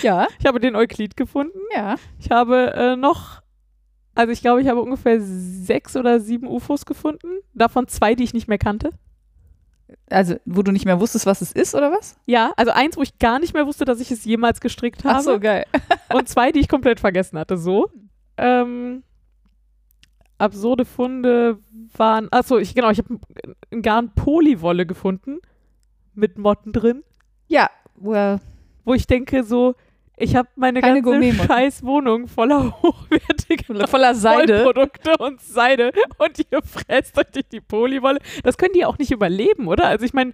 Ja, 0.01 0.27
Ich 0.39 0.45
habe 0.45 0.59
den 0.59 0.75
Euklid 0.75 1.15
gefunden. 1.15 1.59
ja. 1.73 1.95
Ich 2.19 2.29
habe 2.29 2.73
äh, 2.73 2.95
noch, 2.95 3.41
also 4.15 4.31
ich 4.33 4.41
glaube, 4.41 4.61
ich 4.61 4.67
habe 4.67 4.81
ungefähr 4.81 5.19
sechs 5.21 5.95
oder 5.95 6.19
sieben 6.19 6.47
UFOs 6.47 6.85
gefunden. 6.85 7.27
Davon 7.53 7.87
zwei, 7.87 8.13
die 8.15 8.23
ich 8.23 8.33
nicht 8.33 8.47
mehr 8.47 8.57
kannte. 8.57 8.91
Also, 10.09 10.35
wo 10.43 10.63
du 10.63 10.73
nicht 10.73 10.83
mehr 10.83 10.99
wusstest, 10.99 11.25
was 11.25 11.39
es 11.41 11.53
ist, 11.53 11.73
oder 11.73 11.91
was? 11.93 12.17
Ja, 12.25 12.51
also 12.57 12.71
eins, 12.73 12.97
wo 12.97 13.01
ich 13.01 13.17
gar 13.19 13.39
nicht 13.39 13.53
mehr 13.53 13.65
wusste, 13.65 13.85
dass 13.85 14.01
ich 14.01 14.11
es 14.11 14.25
jemals 14.25 14.59
gestrickt 14.59 15.05
habe. 15.05 15.15
Ach 15.19 15.21
so, 15.21 15.39
geil. 15.39 15.65
Und 16.13 16.27
zwei, 16.27 16.51
die 16.51 16.59
ich 16.59 16.67
komplett 16.67 16.99
vergessen 16.99 17.39
hatte. 17.39 17.57
So. 17.57 17.89
Ähm, 18.35 19.03
absurde 20.37 20.83
Funde 20.83 21.59
waren. 21.95 22.27
Achso, 22.31 22.57
ich, 22.57 22.75
genau, 22.75 22.89
ich 22.89 22.97
habe 22.97 23.17
ein 23.71 23.81
Garn 23.81 24.13
Polywolle 24.13 24.85
gefunden. 24.85 25.37
Mit 26.13 26.37
Motten 26.37 26.73
drin. 26.73 27.03
Ja, 27.47 27.69
well, 27.95 28.39
Wo 28.85 28.93
ich 28.93 29.07
denke, 29.07 29.43
so, 29.43 29.75
ich 30.17 30.35
habe 30.35 30.47
meine 30.55 30.81
Keine 30.81 31.01
ganze 31.01 31.33
scheiß 31.45 31.83
Wohnung 31.83 32.27
voller 32.27 32.71
hochwertiger 32.81 33.87
voller 33.87 34.15
Seide. 34.15 34.65
Wollprodukte 34.65 35.17
und 35.17 35.41
Seide 35.41 35.91
und 36.17 36.39
ihr 36.51 36.61
fresst 36.63 37.17
euch 37.17 37.27
durch 37.31 37.47
die 37.51 37.61
Polywolle. 37.61 38.19
Das 38.43 38.57
können 38.57 38.73
die 38.73 38.85
auch 38.85 38.97
nicht 38.97 39.11
überleben, 39.11 39.67
oder? 39.67 39.85
Also 39.87 40.05
ich 40.05 40.13
meine, 40.13 40.33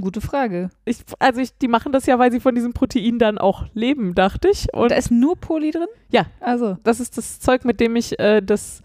Gute 0.00 0.20
Frage. 0.20 0.70
ich, 0.84 0.98
also 1.18 1.40
ich, 1.40 1.56
die 1.56 1.68
machen 1.68 1.92
das 1.92 2.04
ja, 2.06 2.18
weil 2.18 2.30
sie 2.30 2.40
von 2.40 2.54
diesem 2.54 2.72
Protein 2.74 3.18
dann 3.18 3.38
auch 3.38 3.64
leben, 3.72 4.14
dachte 4.14 4.48
ich. 4.48 4.66
Und 4.74 4.80
Und 4.82 4.90
da 4.90 4.96
ist 4.96 5.10
nur 5.10 5.36
Poly 5.36 5.70
drin? 5.70 5.86
Ja. 6.10 6.26
Also, 6.40 6.76
das 6.84 7.00
ist 7.00 7.16
das 7.16 7.40
Zeug, 7.40 7.64
mit 7.64 7.80
dem 7.80 7.96
ich 7.96 8.18
äh, 8.18 8.42
das 8.42 8.82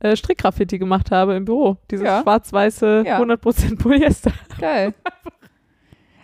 äh, 0.00 0.16
Strickgraffiti 0.16 0.78
gemacht 0.78 1.12
habe 1.12 1.34
im 1.34 1.44
Büro. 1.44 1.76
Dieses 1.90 2.06
Ja. 2.06 2.22
schwarz-weiße 2.22 3.04
Ja. 3.06 3.20
100% 3.20 3.78
Polyester. 3.78 4.32
geil. 4.58 4.94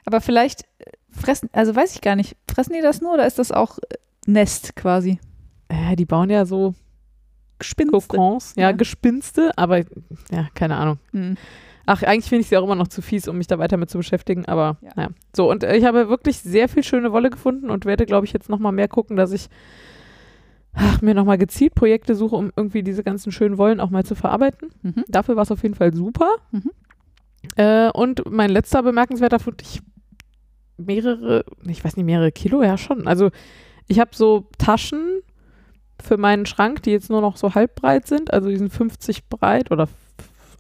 Aber 0.09 0.23
vielleicht 0.23 0.63
äh, 0.79 0.85
fressen, 1.11 1.51
also 1.53 1.77
weiß 1.77 1.95
ich 1.95 2.01
gar 2.01 2.17
nicht, 2.17 2.35
fressen 2.51 2.73
die 2.73 2.81
das 2.81 3.03
nur 3.03 3.13
oder 3.13 3.27
ist 3.27 3.39
das 3.39 3.53
auch 3.53 3.77
äh, 3.79 3.97
Nest 4.27 4.75
quasi? 4.75 5.19
Äh, 5.69 5.97
die 5.97 6.07
bauen 6.07 6.31
ja 6.31 6.47
so 6.47 6.75
Gespinste. 7.59 7.93
Kokons, 8.09 8.55
ja, 8.57 8.71
Ja. 8.71 8.73
Gespinste, 8.73 9.51
aber 9.59 9.81
ja, 10.31 10.49
keine 10.55 10.77
Ahnung. 10.77 10.99
Hm. 11.13 11.37
Ach, 11.85 12.03
eigentlich 12.03 12.31
finde 12.31 12.41
ich 12.41 12.49
sie 12.49 12.57
auch 12.57 12.65
immer 12.65 12.75
noch 12.75 12.89
zu 12.89 13.03
fies, 13.03 13.29
um 13.29 13.37
mich 13.37 13.49
da 13.49 13.59
weiter 13.59 13.77
mit 13.77 13.91
zu 13.91 13.99
beschäftigen, 13.99 14.47
aber 14.47 14.79
Ja. 14.81 14.91
naja. 14.97 15.09
So, 15.37 15.51
und 15.51 15.63
äh, 15.63 15.77
ich 15.77 15.85
habe 15.85 16.09
wirklich 16.09 16.39
sehr 16.39 16.71
viel 16.71 16.85
schöne 16.85 17.13
Wolle 17.13 17.29
gefunden 17.29 17.69
und 17.69 17.85
werde, 17.85 18.07
glaube 18.07 18.25
ich, 18.25 18.33
jetzt 18.33 18.49
nochmal 18.49 18.73
mehr 18.73 18.89
gucken, 18.89 19.15
dass 19.19 19.33
ich 19.33 19.51
ach, 20.73 21.03
mir 21.03 21.15
nochmal 21.15 21.37
gezielt 21.37 21.75
Projekte 21.75 22.15
suche, 22.15 22.35
um 22.37 22.51
irgendwie 22.57 22.83
diese 22.83 23.05
ganzen 23.05 23.31
schönen 23.31 23.59
Wollen 23.59 23.79
auch 23.79 23.91
mal 23.91 24.05
zu 24.07 24.15
verarbeiten. 24.15 24.71
Mhm. 24.81 25.05
Dafür 25.07 25.37
war 25.37 25.43
es 25.43 25.51
auf 25.53 25.63
jeden 25.63 25.75
Fall 25.75 25.93
super. 25.93 26.31
Mhm. 26.53 26.71
Äh, 27.57 27.91
und 27.91 28.23
mein 28.31 28.49
letzter 28.49 28.83
bemerkenswerter 28.83 29.39
Fund, 29.39 29.61
ich 29.61 29.83
mehrere, 30.79 31.45
ich 31.67 31.85
weiß 31.85 31.97
nicht, 31.97 32.07
mehrere 32.07 32.33
Kilo, 32.33 32.63
ja 32.63 32.79
schon. 32.79 33.07
Also 33.07 33.31
ich 33.87 33.99
habe 34.01 34.11
so 34.15 34.47
Taschen 34.59 35.21
für 36.01 36.17
meinen 36.17 36.47
Schrank, 36.47 36.83
die 36.85 36.91
jetzt 36.93 37.11
nur 37.11 37.21
noch 37.21 37.37
so 37.37 37.55
halb 37.55 37.75
breit 37.75 38.07
sind, 38.07 38.33
also 38.33 38.49
die 38.49 38.57
sind 38.57 38.73
50 38.73 39.29
breit 39.29 39.71
oder 39.71 39.89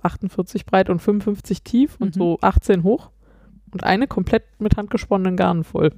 48 0.03 0.67
breit 0.67 0.91
und 0.91 1.01
55 1.01 1.63
tief 1.63 1.97
und 2.01 2.17
Mhm. 2.17 2.19
so 2.21 2.39
18 2.41 2.83
hoch. 2.83 3.11
Und 3.73 3.85
eine 3.85 4.07
komplett 4.07 4.45
mit 4.59 4.77
handgesponnenen 4.77 5.37
Garnen 5.37 5.63
voll. 5.65 5.93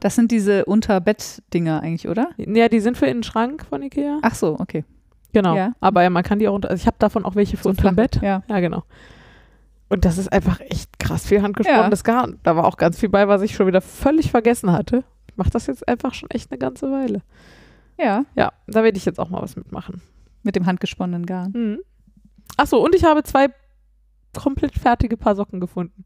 Das 0.00 0.14
sind 0.14 0.30
diese 0.30 0.64
Unterbett-Dinger 0.64 1.80
eigentlich, 1.82 2.08
oder? 2.08 2.28
Ja, 2.36 2.68
die 2.68 2.80
sind 2.80 2.96
für 2.96 3.06
in 3.06 3.18
den 3.18 3.22
Schrank 3.22 3.64
von 3.66 3.82
Ikea. 3.82 4.18
Ach 4.22 4.34
so, 4.34 4.56
okay. 4.60 4.84
Genau. 5.32 5.56
ja. 5.56 5.72
Aber 5.80 6.02
ja, 6.02 6.10
man 6.10 6.22
kann 6.22 6.38
die 6.38 6.46
auch 6.46 6.54
unter, 6.54 6.70
also 6.70 6.80
ich 6.80 6.86
habe 6.86 6.96
davon 7.00 7.24
auch 7.24 7.34
welche 7.34 7.56
für 7.56 7.64
So 7.64 7.72
flach. 7.74 7.94
Bett. 7.94 8.20
Ja. 8.22 8.42
Ja, 8.48 8.60
genau. 8.60 8.84
Und 9.94 10.04
das 10.04 10.18
ist 10.18 10.32
einfach 10.32 10.58
echt 10.58 10.98
krass 10.98 11.24
viel 11.24 11.40
handgesponnenes 11.40 12.02
Garn. 12.02 12.40
Da 12.42 12.56
war 12.56 12.64
auch 12.64 12.78
ganz 12.78 12.98
viel 12.98 13.08
bei, 13.08 13.28
was 13.28 13.42
ich 13.42 13.54
schon 13.54 13.68
wieder 13.68 13.80
völlig 13.80 14.32
vergessen 14.32 14.72
hatte. 14.72 15.04
Ich 15.30 15.36
mache 15.36 15.50
das 15.50 15.68
jetzt 15.68 15.86
einfach 15.86 16.14
schon 16.14 16.28
echt 16.30 16.50
eine 16.50 16.58
ganze 16.58 16.90
Weile. 16.90 17.22
Ja, 17.96 18.24
Ja, 18.34 18.52
da 18.66 18.82
werde 18.82 18.98
ich 18.98 19.04
jetzt 19.04 19.20
auch 19.20 19.30
mal 19.30 19.40
was 19.40 19.54
mitmachen. 19.54 20.02
mit 20.42 20.56
dem 20.56 20.66
handgesponnenen 20.66 21.26
Garn. 21.26 21.52
Mhm. 21.52 21.78
Achso, 22.56 22.78
und 22.84 22.92
ich 22.96 23.04
habe 23.04 23.22
zwei 23.22 23.50
komplett 24.36 24.74
fertige 24.74 25.16
Paar 25.16 25.36
Socken 25.36 25.60
gefunden. 25.60 26.04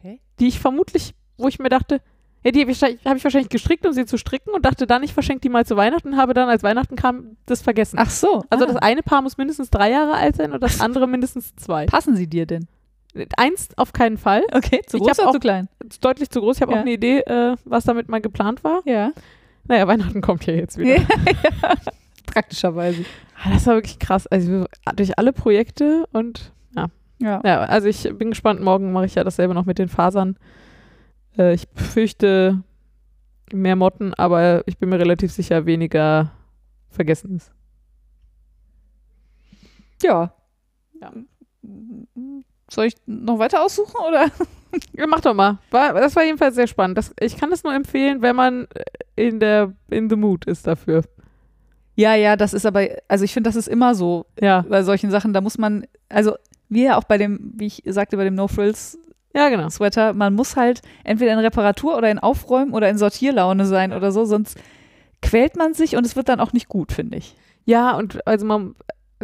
Hä? 0.00 0.20
Die 0.38 0.46
ich 0.46 0.60
vermutlich, 0.60 1.16
wo 1.36 1.48
ich 1.48 1.58
mir 1.58 1.70
dachte, 1.70 2.00
ja, 2.44 2.52
die 2.52 2.60
habe 2.60 2.70
ich, 2.70 2.80
hab 2.80 3.16
ich 3.16 3.24
wahrscheinlich 3.24 3.50
gestrickt, 3.50 3.84
um 3.86 3.92
sie 3.92 4.06
zu 4.06 4.18
stricken 4.18 4.50
und 4.50 4.64
dachte 4.64 4.86
dann, 4.86 5.02
ich 5.02 5.14
verschenke 5.14 5.40
die 5.40 5.48
mal 5.48 5.66
zu 5.66 5.76
Weihnachten 5.76 6.10
und 6.12 6.16
habe 6.16 6.32
dann, 6.32 6.48
als 6.48 6.62
Weihnachten 6.62 6.94
kam, 6.94 7.38
das 7.46 7.60
vergessen. 7.60 7.96
Ach 7.98 8.10
so. 8.10 8.44
Also 8.50 8.66
ah. 8.66 8.68
das 8.68 8.76
eine 8.76 9.02
Paar 9.02 9.20
muss 9.20 9.36
mindestens 9.36 9.70
drei 9.70 9.90
Jahre 9.90 10.12
alt 10.14 10.36
sein 10.36 10.52
und 10.52 10.62
das 10.62 10.80
andere 10.80 11.08
mindestens 11.08 11.56
zwei. 11.56 11.86
passen 11.86 12.14
sie 12.14 12.28
dir 12.28 12.46
denn? 12.46 12.68
Eins 13.36 13.68
auf 13.76 13.92
keinen 13.92 14.18
Fall. 14.18 14.42
Okay, 14.52 14.80
zu 14.86 14.96
Ich 14.96 15.02
groß 15.02 15.10
hab 15.10 15.18
oder 15.18 15.28
auch- 15.28 15.32
zu 15.32 15.40
klein? 15.40 15.68
Deutlich 16.00 16.30
zu 16.30 16.40
groß. 16.40 16.56
Ich 16.56 16.62
habe 16.62 16.72
Ja. 16.72 16.78
auch 16.78 16.82
eine 16.82 16.92
Idee, 16.92 17.20
äh, 17.20 17.56
was 17.64 17.84
damit 17.84 18.08
mal 18.08 18.20
geplant 18.20 18.64
war. 18.64 18.80
Ja. 18.84 19.12
Naja, 19.66 19.86
Weihnachten 19.86 20.20
kommt 20.20 20.44
ja 20.46 20.54
jetzt 20.54 20.76
wieder. 20.78 20.96
ja. 20.98 21.74
Praktischerweise. 22.26 23.04
Ah, 23.42 23.50
Das 23.52 23.66
war 23.66 23.74
wirklich 23.76 23.98
krass. 23.98 24.26
Also 24.26 24.66
durch 24.96 25.18
alle 25.18 25.32
Projekte 25.32 26.06
und 26.12 26.52
Ja. 27.20 27.40
ja, 27.44 27.60
also 27.60 27.86
ich 27.86 28.02
bin 28.18 28.30
gespannt. 28.30 28.60
Morgen 28.60 28.90
mache 28.92 29.06
ich 29.06 29.14
ja 29.14 29.22
dasselbe 29.24 29.54
noch 29.54 29.64
mit 29.66 29.78
den 29.78 29.88
Fasern. 29.88 30.36
Äh, 31.38 31.54
ich 31.54 31.68
fürchte 31.74 32.62
mehr 33.52 33.76
Motten, 33.76 34.12
aber 34.14 34.64
ich 34.66 34.78
bin 34.78 34.88
mir 34.88 34.98
relativ 34.98 35.30
sicher, 35.32 35.64
weniger 35.64 36.32
Vergessenes. 36.90 37.52
Ja. 40.02 40.34
Ja. 41.00 41.12
Soll 42.74 42.86
ich 42.86 42.94
noch 43.06 43.38
weiter 43.38 43.62
aussuchen 43.62 43.94
oder? 44.06 44.30
Mach 45.08 45.20
doch 45.20 45.34
mal. 45.34 45.58
War, 45.70 45.94
das 45.94 46.16
war 46.16 46.24
jedenfalls 46.24 46.56
sehr 46.56 46.66
spannend. 46.66 46.98
Das, 46.98 47.14
ich 47.20 47.36
kann 47.36 47.50
das 47.50 47.62
nur 47.62 47.74
empfehlen, 47.74 48.22
wenn 48.22 48.34
man 48.34 48.66
in 49.16 49.38
der 49.40 49.72
in 49.90 50.10
the 50.10 50.16
mood 50.16 50.46
ist 50.46 50.66
dafür. 50.66 51.02
Ja, 51.94 52.14
ja, 52.14 52.34
das 52.36 52.54
ist 52.54 52.66
aber, 52.66 52.88
also 53.06 53.24
ich 53.24 53.32
finde, 53.32 53.48
das 53.48 53.54
ist 53.54 53.68
immer 53.68 53.94
so 53.94 54.26
Ja, 54.40 54.64
bei 54.68 54.82
solchen 54.82 55.10
Sachen. 55.12 55.32
Da 55.32 55.40
muss 55.40 55.58
man, 55.58 55.86
also 56.08 56.34
wie 56.68 56.84
ja 56.84 56.96
auch 56.96 57.04
bei 57.04 57.18
dem, 57.18 57.52
wie 57.54 57.66
ich 57.66 57.82
sagte, 57.86 58.16
bei 58.16 58.24
dem 58.24 58.34
No 58.34 58.48
Frills 58.48 58.98
ja 59.34 59.48
genau. 59.48 59.68
Sweater, 59.68 60.12
man 60.12 60.34
muss 60.34 60.56
halt 60.56 60.82
entweder 61.02 61.32
in 61.32 61.38
Reparatur 61.38 61.96
oder 61.96 62.10
in 62.10 62.18
Aufräumen 62.18 62.72
oder 62.72 62.88
in 62.88 62.98
Sortierlaune 62.98 63.66
sein 63.66 63.92
oder 63.92 64.12
so, 64.12 64.24
sonst 64.24 64.58
quält 65.22 65.56
man 65.56 65.74
sich 65.74 65.96
und 65.96 66.06
es 66.06 66.16
wird 66.16 66.28
dann 66.28 66.40
auch 66.40 66.52
nicht 66.52 66.68
gut, 66.68 66.92
finde 66.92 67.18
ich. 67.18 67.34
Ja, 67.64 67.96
und 67.96 68.26
also 68.26 68.46
man, 68.46 68.74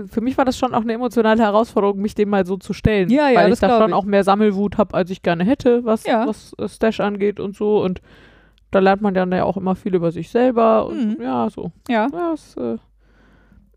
für 0.08 0.20
mich 0.20 0.36
war 0.38 0.44
das 0.44 0.56
schon 0.58 0.74
auch 0.74 0.82
eine 0.82 0.92
emotionale 0.92 1.42
Herausforderung, 1.42 1.98
mich 1.98 2.14
dem 2.14 2.28
mal 2.30 2.46
so 2.46 2.56
zu 2.56 2.72
stellen. 2.72 3.08
Ja, 3.10 3.28
ja, 3.28 3.40
weil 3.40 3.50
das 3.50 3.58
ich 3.58 3.68
da 3.68 3.78
schon 3.80 3.90
ich. 3.90 3.94
auch 3.94 4.04
mehr 4.04 4.24
Sammelwut 4.24 4.78
habe, 4.78 4.94
als 4.94 5.10
ich 5.10 5.22
gerne 5.22 5.44
hätte, 5.44 5.84
was, 5.84 6.04
Ja. 6.06 6.26
was 6.26 6.52
äh, 6.58 6.68
Stash 6.68 7.00
angeht 7.00 7.40
und 7.40 7.56
so. 7.56 7.82
Und 7.82 8.00
da 8.70 8.78
lernt 8.78 9.02
man 9.02 9.14
dann 9.14 9.32
ja 9.32 9.44
auch 9.44 9.56
immer 9.56 9.74
viel 9.74 9.94
über 9.94 10.12
sich 10.12 10.30
selber 10.30 10.86
und 10.86 11.18
Mhm. 11.18 11.22
ja, 11.22 11.48
so. 11.50 11.72
Ja. 11.88 12.06
Ja, 12.12 12.32
es, 12.32 12.56
äh, 12.56 12.76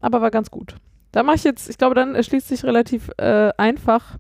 aber 0.02 0.22
war 0.22 0.32
ganz 0.32 0.52
gut. 0.52 0.76
Da 1.12 1.24
mache 1.24 1.36
ich 1.38 1.44
jetzt, 1.44 1.70
ich 1.70 1.78
glaube, 1.78 1.95
dann 1.95 2.22
schließt 2.24 2.48
sich 2.48 2.64
relativ 2.64 3.10
äh, 3.18 3.52
einfach 3.58 4.18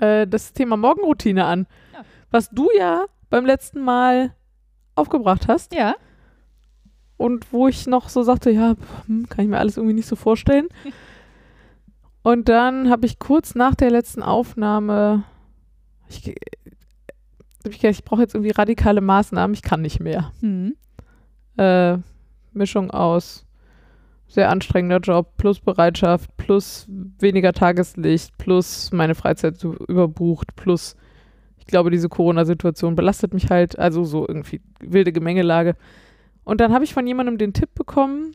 äh, 0.00 0.26
das 0.26 0.52
Thema 0.52 0.76
Morgenroutine 0.76 1.44
an, 1.44 1.66
Ja. 1.92 2.00
was 2.30 2.50
du 2.50 2.68
ja 2.76 3.04
beim 3.30 3.44
letzten 3.46 3.80
Mal 3.82 4.32
aufgebracht 4.94 5.48
hast 5.48 5.74
Ja. 5.74 5.94
Und 7.16 7.52
wo 7.52 7.68
ich 7.68 7.86
noch 7.86 8.08
so 8.08 8.22
sagte, 8.22 8.50
ja, 8.50 8.74
hm, 9.06 9.28
kann 9.28 9.44
ich 9.44 9.50
mir 9.50 9.58
alles 9.58 9.76
irgendwie 9.76 9.94
nicht 9.94 10.08
so 10.08 10.16
vorstellen. 10.16 10.68
Und 12.22 12.48
dann 12.48 12.88
habe 12.88 13.04
ich 13.04 13.18
kurz 13.18 13.54
nach 13.54 13.74
der 13.74 13.90
letzten 13.90 14.22
Aufnahme, 14.22 15.24
ich, 16.08 16.34
hab 17.62 17.70
ich, 17.70 17.80
gedacht, 17.80 17.98
ich 17.98 18.04
brauche 18.04 18.22
jetzt 18.22 18.34
irgendwie 18.34 18.52
radikale 18.52 19.02
Maßnahmen, 19.02 19.52
ich 19.52 19.60
kann 19.60 19.82
nicht 19.82 20.00
mehr. 20.00 20.32
Mhm. 20.40 20.74
Äh, 21.58 21.98
Mischung 22.54 22.90
aus 22.90 23.44
sehr 24.26 24.48
anstrengender 24.50 25.00
Job 25.00 25.36
plus 25.36 25.60
Bereitschaft 25.60 26.34
plus 26.38 26.86
weniger 26.88 27.52
Tageslicht 27.52 28.36
plus 28.38 28.90
meine 28.90 29.14
Freizeit 29.14 29.58
so 29.58 29.74
überbucht 29.74 30.56
plus 30.56 30.96
ich 31.64 31.66
glaube, 31.66 31.90
diese 31.90 32.10
Corona-Situation 32.10 32.94
belastet 32.94 33.32
mich 33.32 33.48
halt, 33.48 33.78
also 33.78 34.04
so 34.04 34.28
irgendwie 34.28 34.60
wilde 34.80 35.12
Gemengelage. 35.12 35.76
Und 36.44 36.60
dann 36.60 36.72
habe 36.72 36.84
ich 36.84 36.92
von 36.94 37.06
jemandem 37.06 37.38
den 37.38 37.52
Tipp 37.52 37.74
bekommen, 37.74 38.34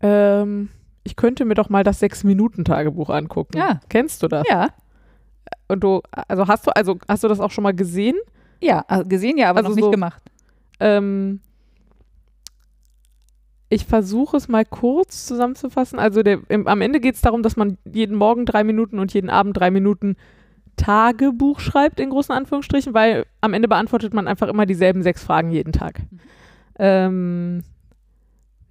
ähm, 0.00 0.68
ich 1.02 1.16
könnte 1.16 1.44
mir 1.44 1.54
doch 1.54 1.68
mal 1.68 1.84
das 1.84 1.98
Sechs-Minuten-Tagebuch 2.00 3.10
angucken. 3.10 3.56
Ja. 3.58 3.80
Kennst 3.88 4.22
du 4.22 4.28
das? 4.28 4.44
Ja. 4.48 4.68
Und 5.68 5.84
du, 5.84 6.02
also 6.28 6.46
hast 6.48 6.66
du, 6.66 6.70
also 6.74 6.98
hast 7.08 7.24
du 7.24 7.28
das 7.28 7.40
auch 7.40 7.50
schon 7.50 7.64
mal 7.64 7.74
gesehen? 7.74 8.16
Ja, 8.60 8.84
also 8.88 9.06
gesehen 9.06 9.36
ja, 9.36 9.50
aber 9.50 9.58
Also 9.58 9.70
noch 9.70 9.76
nicht 9.76 9.84
so- 9.84 9.90
gemacht. 9.90 10.22
Ähm, 10.80 11.40
ich 13.68 13.84
versuche 13.86 14.36
es 14.36 14.48
mal 14.48 14.64
kurz 14.64 15.26
zusammenzufassen. 15.26 15.98
Also 15.98 16.22
der, 16.22 16.40
im, 16.48 16.66
am 16.66 16.80
Ende 16.80 17.00
geht 17.00 17.14
es 17.16 17.20
darum, 17.20 17.42
dass 17.42 17.56
man 17.56 17.76
jeden 17.90 18.16
Morgen 18.16 18.46
drei 18.46 18.62
Minuten 18.64 18.98
und 18.98 19.12
jeden 19.12 19.30
Abend 19.30 19.56
drei 19.56 19.70
Minuten 19.70 20.16
Tagebuch 20.76 21.60
schreibt, 21.60 22.00
in 22.00 22.10
großen 22.10 22.34
Anführungsstrichen, 22.34 22.94
weil 22.94 23.26
am 23.40 23.52
Ende 23.54 23.68
beantwortet 23.68 24.12
man 24.14 24.26
einfach 24.28 24.48
immer 24.48 24.66
dieselben 24.66 25.02
sechs 25.02 25.22
Fragen 25.24 25.50
jeden 25.50 25.72
Tag. 25.72 26.00
Ähm, 26.78 27.62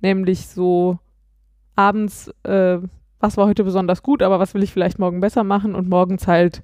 nämlich 0.01 0.47
so 0.47 0.99
abends, 1.75 2.29
äh, 2.43 2.79
was 3.19 3.37
war 3.37 3.47
heute 3.47 3.63
besonders 3.63 4.03
gut, 4.03 4.21
aber 4.21 4.39
was 4.39 4.53
will 4.53 4.63
ich 4.63 4.73
vielleicht 4.73 4.99
morgen 4.99 5.21
besser 5.21 5.43
machen 5.43 5.75
und 5.75 5.87
morgens 5.89 6.27
halt, 6.27 6.61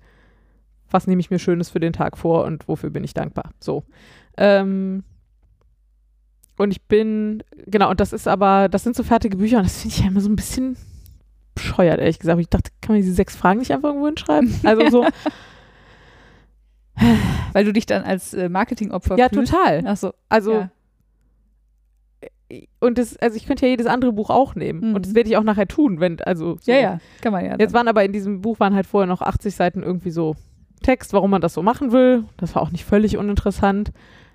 was 0.91 1.07
nehme 1.07 1.21
ich 1.21 1.31
mir 1.31 1.39
Schönes 1.39 1.69
für 1.69 1.79
den 1.79 1.93
Tag 1.93 2.17
vor 2.17 2.43
und 2.45 2.67
wofür 2.67 2.89
bin 2.89 3.03
ich 3.03 3.13
dankbar. 3.13 3.51
So. 3.59 3.83
Ähm, 4.37 5.03
und 6.57 6.71
ich 6.71 6.81
bin, 6.83 7.43
genau, 7.67 7.89
und 7.89 8.01
das 8.01 8.11
ist 8.11 8.27
aber, 8.27 8.67
das 8.67 8.83
sind 8.83 8.95
so 8.95 9.03
fertige 9.03 9.37
Bücher 9.37 9.57
und 9.57 9.65
das 9.65 9.81
finde 9.81 9.95
ich 9.95 10.01
ja 10.01 10.07
immer 10.07 10.19
so 10.19 10.29
ein 10.29 10.35
bisschen 10.35 10.75
bescheuert, 11.55 11.99
ehrlich 11.99 12.19
gesagt. 12.19 12.39
Ich 12.41 12.49
dachte, 12.49 12.71
kann 12.81 12.95
man 12.95 13.01
diese 13.01 13.13
sechs 13.13 13.35
Fragen 13.35 13.59
nicht 13.59 13.71
einfach 13.71 13.89
irgendwo 13.89 14.07
hinschreiben? 14.07 14.53
Also 14.63 14.89
so, 14.89 15.07
Weil 17.53 17.65
du 17.65 17.73
dich 17.73 17.85
dann 17.85 18.03
als 18.03 18.33
äh, 18.33 18.49
Marketingopfer 18.49 19.17
ja, 19.17 19.29
fühlst. 19.29 19.51
total. 19.53 19.85
Achso. 19.87 20.13
Also, 20.27 20.53
ja. 20.53 20.71
Und 22.79 22.97
das, 22.97 23.17
also 23.17 23.35
ich 23.37 23.45
könnte 23.45 23.65
ja 23.65 23.71
jedes 23.71 23.85
andere 23.85 24.11
Buch 24.11 24.29
auch 24.29 24.55
nehmen. 24.55 24.89
Mhm. 24.89 24.95
Und 24.95 25.05
das 25.05 25.13
werde 25.13 25.29
ich 25.29 25.37
auch 25.37 25.43
nachher 25.43 25.67
tun, 25.67 25.99
wenn, 25.99 26.19
also. 26.21 26.57
So. 26.61 26.71
ja, 26.71 26.77
ja, 26.77 26.99
kann 27.21 27.31
man 27.31 27.45
ja. 27.45 27.55
Jetzt 27.59 27.73
waren 27.73 27.87
aber 27.87 28.03
in 28.03 28.13
diesem 28.13 28.41
Buch 28.41 28.59
waren 28.59 28.75
halt 28.75 28.87
vorher 28.87 29.07
noch 29.07 29.21
80 29.21 29.55
Seiten 29.55 29.83
irgendwie 29.83 30.11
so 30.11 30.35
Text, 30.81 31.13
warum 31.13 31.31
man 31.31 31.41
das 31.41 31.53
so 31.53 31.61
machen 31.61 31.91
will. 31.91 32.23
Das 32.37 32.55
war 32.55 32.61
auch 32.61 32.71
nicht 32.71 32.85
völlig 32.85 33.17
uninteressant. 33.17 33.91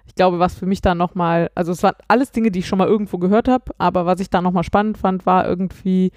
Ich 0.07 0.15
glaube, 0.15 0.39
was 0.39 0.55
für 0.55 0.67
mich 0.67 0.83
dann 0.83 0.99
nochmal, 0.99 1.51
also 1.55 1.73
es 1.73 1.83
waren 1.83 1.97
alles 2.09 2.31
Dinge, 2.31 2.51
die 2.51 2.61
ich 2.61 2.69
schon 2.69 2.79
mal 2.79 2.89
irgendwo 2.89 3.19
gehört 3.19 3.49
habe, 3.49 3.73
aber 3.79 4.07
was 4.07 4.21
ich 4.21 4.31
da 4.31 4.43
nochmal 4.43 4.65
spannend 4.65 4.99
fand, 4.99 5.25
war 5.25 5.49
irgendwie, 5.49 6.13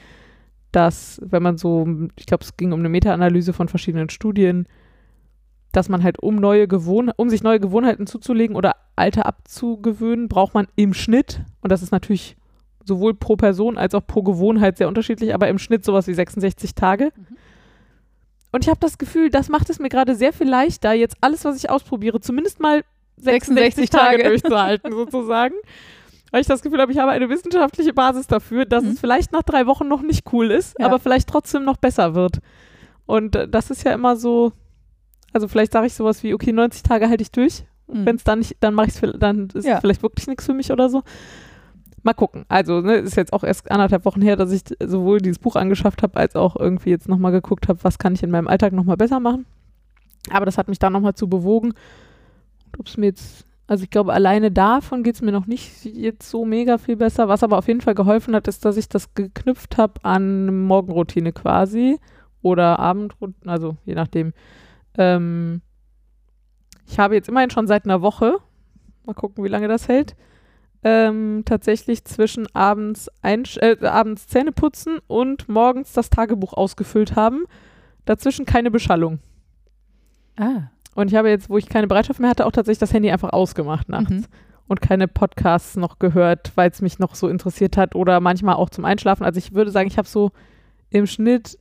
dass, 0.71 1.21
wenn 1.23 1.41
man 1.41 1.57
so, 1.57 1.87
ich 2.17 2.25
glaube, 2.25 2.43
es 2.43 2.57
ging 2.57 2.73
um 2.73 2.79
eine 2.79 2.89
Meta-Analyse 2.89 3.53
von 3.53 3.69
verschiedenen 3.69 4.09
Studien, 4.09 4.67
dass 5.71 5.89
man 5.89 6.03
halt, 6.03 6.19
um 6.19 6.35
neue 6.35 6.67
Gewohn 6.67 7.11
um 7.15 7.29
sich 7.29 7.43
neue 7.43 7.59
Gewohnheiten 7.59 8.07
zuzulegen 8.07 8.55
oder 8.55 8.75
alte 8.95 9.25
abzugewöhnen, 9.25 10.27
braucht 10.27 10.53
man 10.53 10.67
im 10.75 10.93
Schnitt, 10.93 11.41
und 11.61 11.71
das 11.71 11.81
ist 11.83 11.91
natürlich 11.91 12.35
sowohl 12.85 13.13
pro 13.13 13.35
Person 13.35 13.77
als 13.77 13.93
auch 13.93 14.05
pro 14.07 14.23
Gewohnheit 14.23 14.77
sehr 14.77 14.87
unterschiedlich, 14.87 15.33
aber 15.33 15.49
im 15.49 15.59
Schnitt 15.59 15.83
sowas 15.83 16.07
wie 16.07 16.13
66 16.13 16.73
Tage. 16.73 17.11
Und 18.51 18.63
ich 18.63 18.69
habe 18.69 18.79
das 18.79 18.97
Gefühl, 18.97 19.29
das 19.29 19.49
macht 19.49 19.69
es 19.69 19.77
mir 19.79 19.89
gerade 19.89 20.15
sehr 20.15 20.31
viel 20.33 20.47
leichter, 20.49 20.93
jetzt 20.93 21.17
alles, 21.21 21.43
was 21.45 21.57
ich 21.57 21.69
ausprobiere, 21.69 22.21
zumindest 22.21 22.59
mal 22.61 22.83
66, 23.17 23.75
66 23.75 23.89
Tage, 23.89 24.17
Tage. 24.17 24.29
durchzuhalten, 24.29 24.91
sozusagen. 24.93 25.55
Weil 26.31 26.41
ich 26.41 26.47
das 26.47 26.61
Gefühl 26.61 26.79
habe, 26.81 26.91
ich 26.91 26.97
habe 26.97 27.11
eine 27.11 27.29
wissenschaftliche 27.29 27.93
Basis 27.93 28.27
dafür, 28.27 28.65
dass 28.65 28.83
Mhm. 28.83 28.91
es 28.91 28.99
vielleicht 28.99 29.31
nach 29.31 29.43
drei 29.43 29.65
Wochen 29.65 29.87
noch 29.87 30.01
nicht 30.01 30.31
cool 30.31 30.51
ist, 30.51 30.77
Ja. 30.79 30.85
aber 30.85 30.99
vielleicht 30.99 31.27
trotzdem 31.29 31.63
noch 31.65 31.77
besser 31.77 32.15
wird. 32.15 32.39
Und 33.05 33.35
äh, 33.35 33.47
das 33.47 33.69
ist 33.69 33.83
ja 33.83 33.93
immer 33.93 34.15
so, 34.15 34.51
also 35.37 35.47
vielleicht 35.47 35.71
sage 35.71 35.85
ich 35.85 35.93
sowas 35.93 36.23
wie, 36.23 36.33
okay, 36.33 36.51
90 36.51 36.81
Tage 36.81 37.07
halte 37.09 37.21
ich 37.21 37.31
durch. 37.31 37.63
Mhm. 37.87 38.05
Wenn 38.07 38.15
es 38.15 38.23
dann 38.23 38.39
nicht, 38.39 38.57
dann 38.59 38.73
mache 38.73 38.87
ich 38.87 39.01
es, 39.01 39.19
dann 39.19 39.49
ist 39.53 39.65
Ja. 39.67 39.75
es 39.75 39.81
vielleicht 39.81 40.01
wirklich 40.01 40.25
nichts 40.27 40.45
für 40.47 40.55
mich 40.55 40.71
oder 40.71 40.89
so. 40.89 41.03
Mal 42.01 42.13
gucken. 42.13 42.43
Also, 42.49 42.81
ne, 42.81 42.95
ist 42.95 43.15
jetzt 43.17 43.33
auch 43.33 43.43
erst 43.43 43.69
anderthalb 43.69 44.03
Wochen 44.05 44.21
her, 44.23 44.35
dass 44.35 44.51
ich 44.51 44.61
sowohl 44.83 45.19
dieses 45.19 45.37
Buch 45.37 45.55
angeschafft 45.55 46.01
habe, 46.01 46.17
als 46.17 46.35
auch 46.35 46.55
irgendwie 46.55 46.89
jetzt 46.89 47.07
nochmal 47.07 47.31
geguckt 47.31 47.67
habe, 47.67 47.83
was 47.83 47.99
kann 47.99 48.15
ich 48.15 48.23
in 48.23 48.31
meinem 48.31 48.47
Alltag 48.47 48.73
nochmal 48.73 48.97
besser 48.97 49.19
machen. 49.19 49.45
Aber 50.31 50.45
das 50.45 50.57
hat 50.57 50.69
mich 50.69 50.79
dann 50.79 50.93
nochmal 50.93 51.13
zu 51.13 51.29
bewogen. 51.29 51.69
Und 52.65 52.79
ob 52.79 52.87
es 52.87 52.97
mir 52.97 53.05
jetzt, 53.07 53.45
also 53.67 53.83
ich 53.83 53.91
glaube, 53.91 54.11
alleine 54.13 54.51
davon 54.51 55.03
geht 55.03 55.15
es 55.15 55.21
mir 55.21 55.31
noch 55.31 55.45
nicht 55.45 55.85
jetzt 55.85 56.29
so 56.29 56.45
mega 56.45 56.79
viel 56.79 56.95
besser. 56.95 57.27
Was 57.27 57.43
aber 57.43 57.59
auf 57.59 57.67
jeden 57.67 57.81
Fall 57.81 57.95
geholfen 57.95 58.35
hat, 58.35 58.47
ist, 58.47 58.65
dass 58.65 58.77
ich 58.77 58.89
das 58.89 59.13
geknüpft 59.13 59.77
habe 59.77 59.93
an 60.03 60.65
Morgenroutine 60.65 61.31
quasi 61.31 61.99
oder 62.41 62.79
Abendroutine, 62.79 63.51
also 63.51 63.77
je 63.85 63.95
nachdem. 63.95 64.33
Ähm, 64.97 65.61
ich 66.87 66.99
habe 66.99 67.15
jetzt 67.15 67.29
immerhin 67.29 67.49
schon 67.49 67.67
seit 67.67 67.85
einer 67.85 68.01
Woche, 68.01 68.37
mal 69.05 69.13
gucken, 69.13 69.43
wie 69.43 69.49
lange 69.49 69.67
das 69.67 69.87
hält, 69.87 70.15
ähm, 70.83 71.43
tatsächlich 71.45 72.05
zwischen 72.05 72.47
abends, 72.55 73.09
äh, 73.21 73.75
abends 73.85 74.27
Zähne 74.27 74.51
putzen 74.51 74.99
und 75.07 75.49
morgens 75.49 75.93
das 75.93 76.09
Tagebuch 76.09 76.53
ausgefüllt 76.53 77.15
haben. 77.15 77.45
Dazwischen 78.05 78.45
keine 78.45 78.71
Beschallung. 78.71 79.19
Ah. 80.37 80.69
Und 80.95 81.09
ich 81.11 81.15
habe 81.15 81.29
jetzt, 81.29 81.49
wo 81.49 81.57
ich 81.57 81.67
keine 81.67 81.87
Bereitschaft 81.87 82.19
mehr 82.19 82.29
hatte, 82.29 82.45
auch 82.45 82.51
tatsächlich 82.51 82.79
das 82.79 82.93
Handy 82.93 83.11
einfach 83.11 83.31
ausgemacht 83.33 83.89
nachts 83.89 84.09
Mhm. 84.11 84.25
und 84.67 84.81
keine 84.81 85.07
Podcasts 85.07 85.75
noch 85.75 85.99
gehört, 85.99 86.51
weil 86.55 86.69
es 86.69 86.81
mich 86.81 86.99
noch 86.99 87.15
so 87.15 87.27
interessiert 87.27 87.75
hat 87.77 87.95
oder 87.95 88.19
manchmal 88.19 88.55
auch 88.55 88.69
zum 88.69 88.85
Einschlafen. 88.85 89.23
Also 89.25 89.37
ich 89.39 89.53
würde 89.53 89.71
sagen, 89.71 89.87
ich 89.87 89.97
habe 89.97 90.07
so 90.07 90.31
im 90.89 91.05
Schnitt 91.05 91.57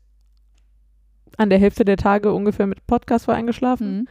an 1.37 1.51
der 1.51 1.59
Hälfte 1.59 1.85
der 1.85 1.97
Tage 1.97 2.33
ungefähr 2.33 2.67
mit 2.67 2.87
Podcast 2.87 3.29
war 3.29 3.35
eingeschlafen. 3.35 3.93
Mhm. 3.93 4.09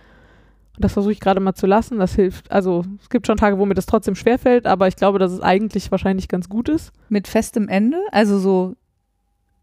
Und 0.76 0.84
das 0.84 0.94
versuche 0.94 1.14
ich 1.14 1.20
gerade 1.22 1.40
mal 1.40 1.54
zu 1.54 1.68
lassen. 1.68 2.00
Das 2.00 2.16
hilft. 2.16 2.52
Also 2.52 2.84
es 3.02 3.10
gibt 3.10 3.28
schon 3.28 3.38
Tage, 3.38 3.58
wo 3.58 3.66
mir 3.66 3.76
das 3.76 3.86
trotzdem 3.86 4.16
schwerfällt, 4.16 4.66
aber 4.68 4.88
ich 4.88 4.96
glaube, 4.98 5.20
dass 5.20 5.32
es 5.32 5.40
eigentlich 5.40 5.90
wahrscheinlich 5.92 6.28
ganz 6.28 6.50
gut 6.50 6.68
ist. 6.68 6.92
Mit 7.08 7.28
festem 7.28 7.70
Ende? 7.70 7.98
Also 8.12 8.38
so, 8.40 8.76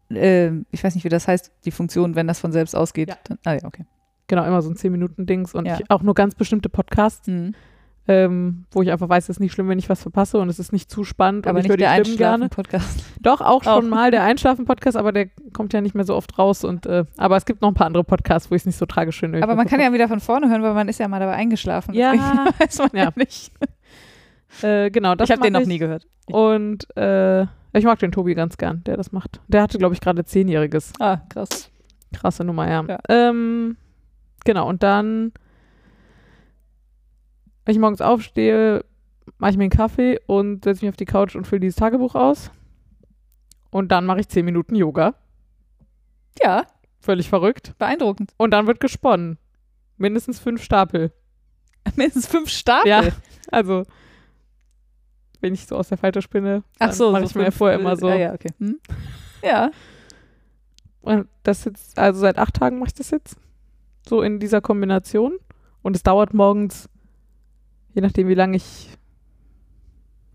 äh, 0.09 0.51
ich 0.71 0.83
weiß 0.83 0.95
nicht, 0.95 1.03
wie 1.03 1.09
das 1.09 1.27
heißt, 1.27 1.51
die 1.65 1.71
Funktion, 1.71 2.15
wenn 2.15 2.27
das 2.27 2.39
von 2.39 2.51
selbst 2.51 2.75
ausgeht. 2.75 3.09
Ja. 3.09 3.17
Dann, 3.25 3.37
ah 3.45 3.53
ja, 3.53 3.63
okay. 3.63 3.85
Genau, 4.27 4.43
immer 4.45 4.61
so 4.61 4.69
ein 4.69 4.75
10-Minuten-Dings 4.75 5.53
und 5.53 5.65
Ja. 5.67 5.77
ich, 5.79 5.91
auch 5.91 6.01
nur 6.01 6.15
ganz 6.15 6.33
bestimmte 6.35 6.69
Podcasts, 6.69 7.27
Mhm. 7.27 7.53
Ähm, 8.07 8.65
wo 8.71 8.81
ich 8.81 8.91
einfach 8.91 9.07
weiß, 9.07 9.23
es 9.25 9.29
ist 9.29 9.39
nicht 9.39 9.53
schlimm, 9.53 9.69
wenn 9.69 9.79
ich 9.79 9.89
was 9.89 10.01
verpasse 10.01 10.37
und 10.39 10.49
es 10.49 10.59
ist 10.59 10.73
nicht 10.73 10.91
zu 10.91 11.03
spannend 11.05 11.47
Aber 11.47 11.59
und 11.59 11.65
ich 11.65 11.69
nicht 11.69 11.79
der. 11.79 11.91
Einschlafen-Podcast. 11.91 13.03
Doch, 13.21 13.39
auch 13.41 13.63
schon 13.63 13.71
Auch. 13.85 13.89
mal 13.89 14.11
der 14.11 14.23
Einschlafen-Podcast, 14.23 14.97
aber 14.97 15.11
der 15.13 15.27
kommt 15.53 15.71
ja 15.73 15.79
nicht 15.81 15.95
mehr 15.95 16.03
so 16.03 16.15
oft 16.15 16.37
raus. 16.37 16.63
Und, 16.65 16.85
äh, 16.85 17.05
aber 17.17 17.37
es 17.37 17.45
gibt 17.45 17.61
noch 17.61 17.69
ein 17.69 17.75
paar 17.75 17.87
andere 17.87 18.03
Podcasts, 18.03 18.51
wo 18.51 18.55
ich 18.55 18.63
es 18.63 18.65
nicht 18.65 18.77
so 18.77 18.85
tragisch 18.85 19.19
finde. 19.19 19.41
Aber 19.41 19.55
man 19.55 19.67
kann 19.67 19.79
ja 19.79 19.93
wieder 19.93 20.07
von 20.09 20.19
vorne 20.19 20.49
hören, 20.49 20.63
weil 20.63 20.73
man 20.73 20.89
ist 20.89 20.99
ja 20.99 21.07
mal 21.07 21.19
dabei 21.19 21.33
eingeschlafen. 21.33 21.93
Ja. 21.93 22.13
Weiß 22.59 22.79
man 22.79 22.89
ja, 22.93 23.03
Ja. 23.05 23.11
nicht. 23.15 23.51
Äh, 24.61 24.91
genau, 24.91 25.15
das 25.15 25.29
ich 25.29 25.35
habe 25.35 25.41
den 25.43 25.53
noch 25.53 25.65
nie 25.65 25.79
gehört. 25.79 26.05
Und 26.27 26.85
äh, 26.97 27.43
ich 27.73 27.85
mag 27.85 27.99
den 27.99 28.11
Tobi 28.11 28.35
ganz 28.35 28.57
gern, 28.57 28.83
der 28.85 28.97
das 28.97 29.11
macht. 29.11 29.39
Der 29.47 29.61
hatte, 29.61 29.77
glaube 29.77 29.95
ich, 29.95 30.01
gerade 30.01 30.23
Zehnjähriges. 30.25 30.93
Ah, 30.99 31.17
krass. 31.29 31.69
Krasse 32.13 32.43
Nummer, 32.43 32.69
ja. 32.69 32.83
Ja. 32.87 32.99
Ähm, 33.09 33.77
genau, 34.45 34.67
und 34.69 34.83
dann, 34.83 35.31
wenn 37.65 37.73
ich 37.73 37.79
morgens 37.79 38.01
aufstehe, 38.01 38.83
mache 39.37 39.51
ich 39.51 39.57
mir 39.57 39.63
einen 39.63 39.69
Kaffee 39.71 40.19
und 40.27 40.63
setze 40.63 40.83
mich 40.83 40.89
auf 40.89 40.97
die 40.97 41.05
Couch 41.05 41.35
und 41.35 41.47
fülle 41.47 41.61
dieses 41.61 41.77
Tagebuch 41.77 42.15
aus. 42.15 42.51
Und 43.69 43.91
dann 43.91 44.05
mache 44.05 44.19
ich 44.19 44.27
zehn 44.27 44.45
Minuten 44.45 44.75
Yoga. 44.75 45.15
Ja, 46.41 46.65
Völlig 46.99 47.27
verrückt. 47.29 47.73
beeindruckend. 47.77 48.33
Und 48.37 48.51
dann 48.51 48.67
wird 48.67 48.79
gesponnen. 48.79 49.37
Mindestens 49.97 50.39
fünf 50.39 50.63
Stapel. 50.63 51.11
Mindestens 51.95 52.27
fünf 52.27 52.49
Stapel. 52.49 52.89
Ja, 52.89 53.03
also 53.51 53.83
wenn 55.41 55.53
ich 55.53 55.67
so 55.67 55.75
aus 55.75 55.89
der 55.89 55.97
Falte 55.97 56.21
spinne, 56.21 56.63
dann 56.79 56.89
Ach 56.89 56.93
so, 56.93 57.11
mache 57.11 57.23
so 57.23 57.29
ich 57.29 57.35
mir 57.35 57.51
vorher 57.51 57.77
immer 57.77 57.97
so. 57.97 58.07
Ja, 58.07 58.15
ja, 58.15 58.33
okay. 58.33 58.49
Hm? 58.59 58.79
Ja. 59.43 59.71
Und 61.01 61.27
das 61.43 61.65
jetzt, 61.65 61.99
also 61.99 62.21
seit 62.21 62.37
acht 62.37 62.53
Tagen 62.53 62.79
mache 62.79 62.87
ich 62.87 62.93
das 62.93 63.11
jetzt. 63.11 63.35
So 64.07 64.21
in 64.21 64.39
dieser 64.39 64.61
Kombination. 64.61 65.37
Und 65.81 65.97
es 65.97 66.03
dauert 66.03 66.33
morgens, 66.33 66.89
je 67.93 68.01
nachdem 68.01 68.27
wie 68.27 68.35
lange 68.35 68.57
ich, 68.57 68.89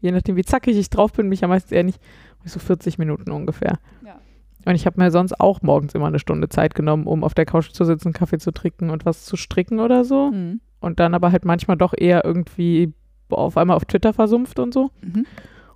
je 0.00 0.12
nachdem 0.12 0.36
wie 0.36 0.44
zackig 0.44 0.76
ich 0.76 0.90
drauf 0.90 1.12
bin, 1.12 1.28
mich 1.28 1.40
ja 1.40 1.48
meistens 1.48 1.72
eher 1.72 1.84
nicht, 1.84 2.00
so 2.44 2.58
40 2.58 2.98
Minuten 2.98 3.30
ungefähr. 3.30 3.78
Ja. 4.04 4.20
Und 4.64 4.74
ich 4.74 4.86
habe 4.86 5.00
mir 5.00 5.10
sonst 5.10 5.38
auch 5.40 5.62
morgens 5.62 5.94
immer 5.94 6.06
eine 6.06 6.18
Stunde 6.18 6.48
Zeit 6.48 6.74
genommen, 6.74 7.06
um 7.06 7.24
auf 7.24 7.34
der 7.34 7.46
Couch 7.46 7.70
zu 7.70 7.84
sitzen, 7.84 8.12
Kaffee 8.12 8.38
zu 8.38 8.52
trinken 8.52 8.90
und 8.90 9.04
was 9.04 9.24
zu 9.24 9.36
stricken 9.36 9.80
oder 9.80 10.04
so. 10.04 10.30
Mhm. 10.30 10.60
Und 10.80 11.00
dann 11.00 11.14
aber 11.14 11.32
halt 11.32 11.44
manchmal 11.44 11.76
doch 11.76 11.94
eher 11.96 12.24
irgendwie 12.24 12.92
auf 13.30 13.56
einmal 13.56 13.76
auf 13.76 13.84
Twitter 13.84 14.12
versumpft 14.12 14.58
und 14.58 14.72
so. 14.72 14.90
Mhm. 15.00 15.26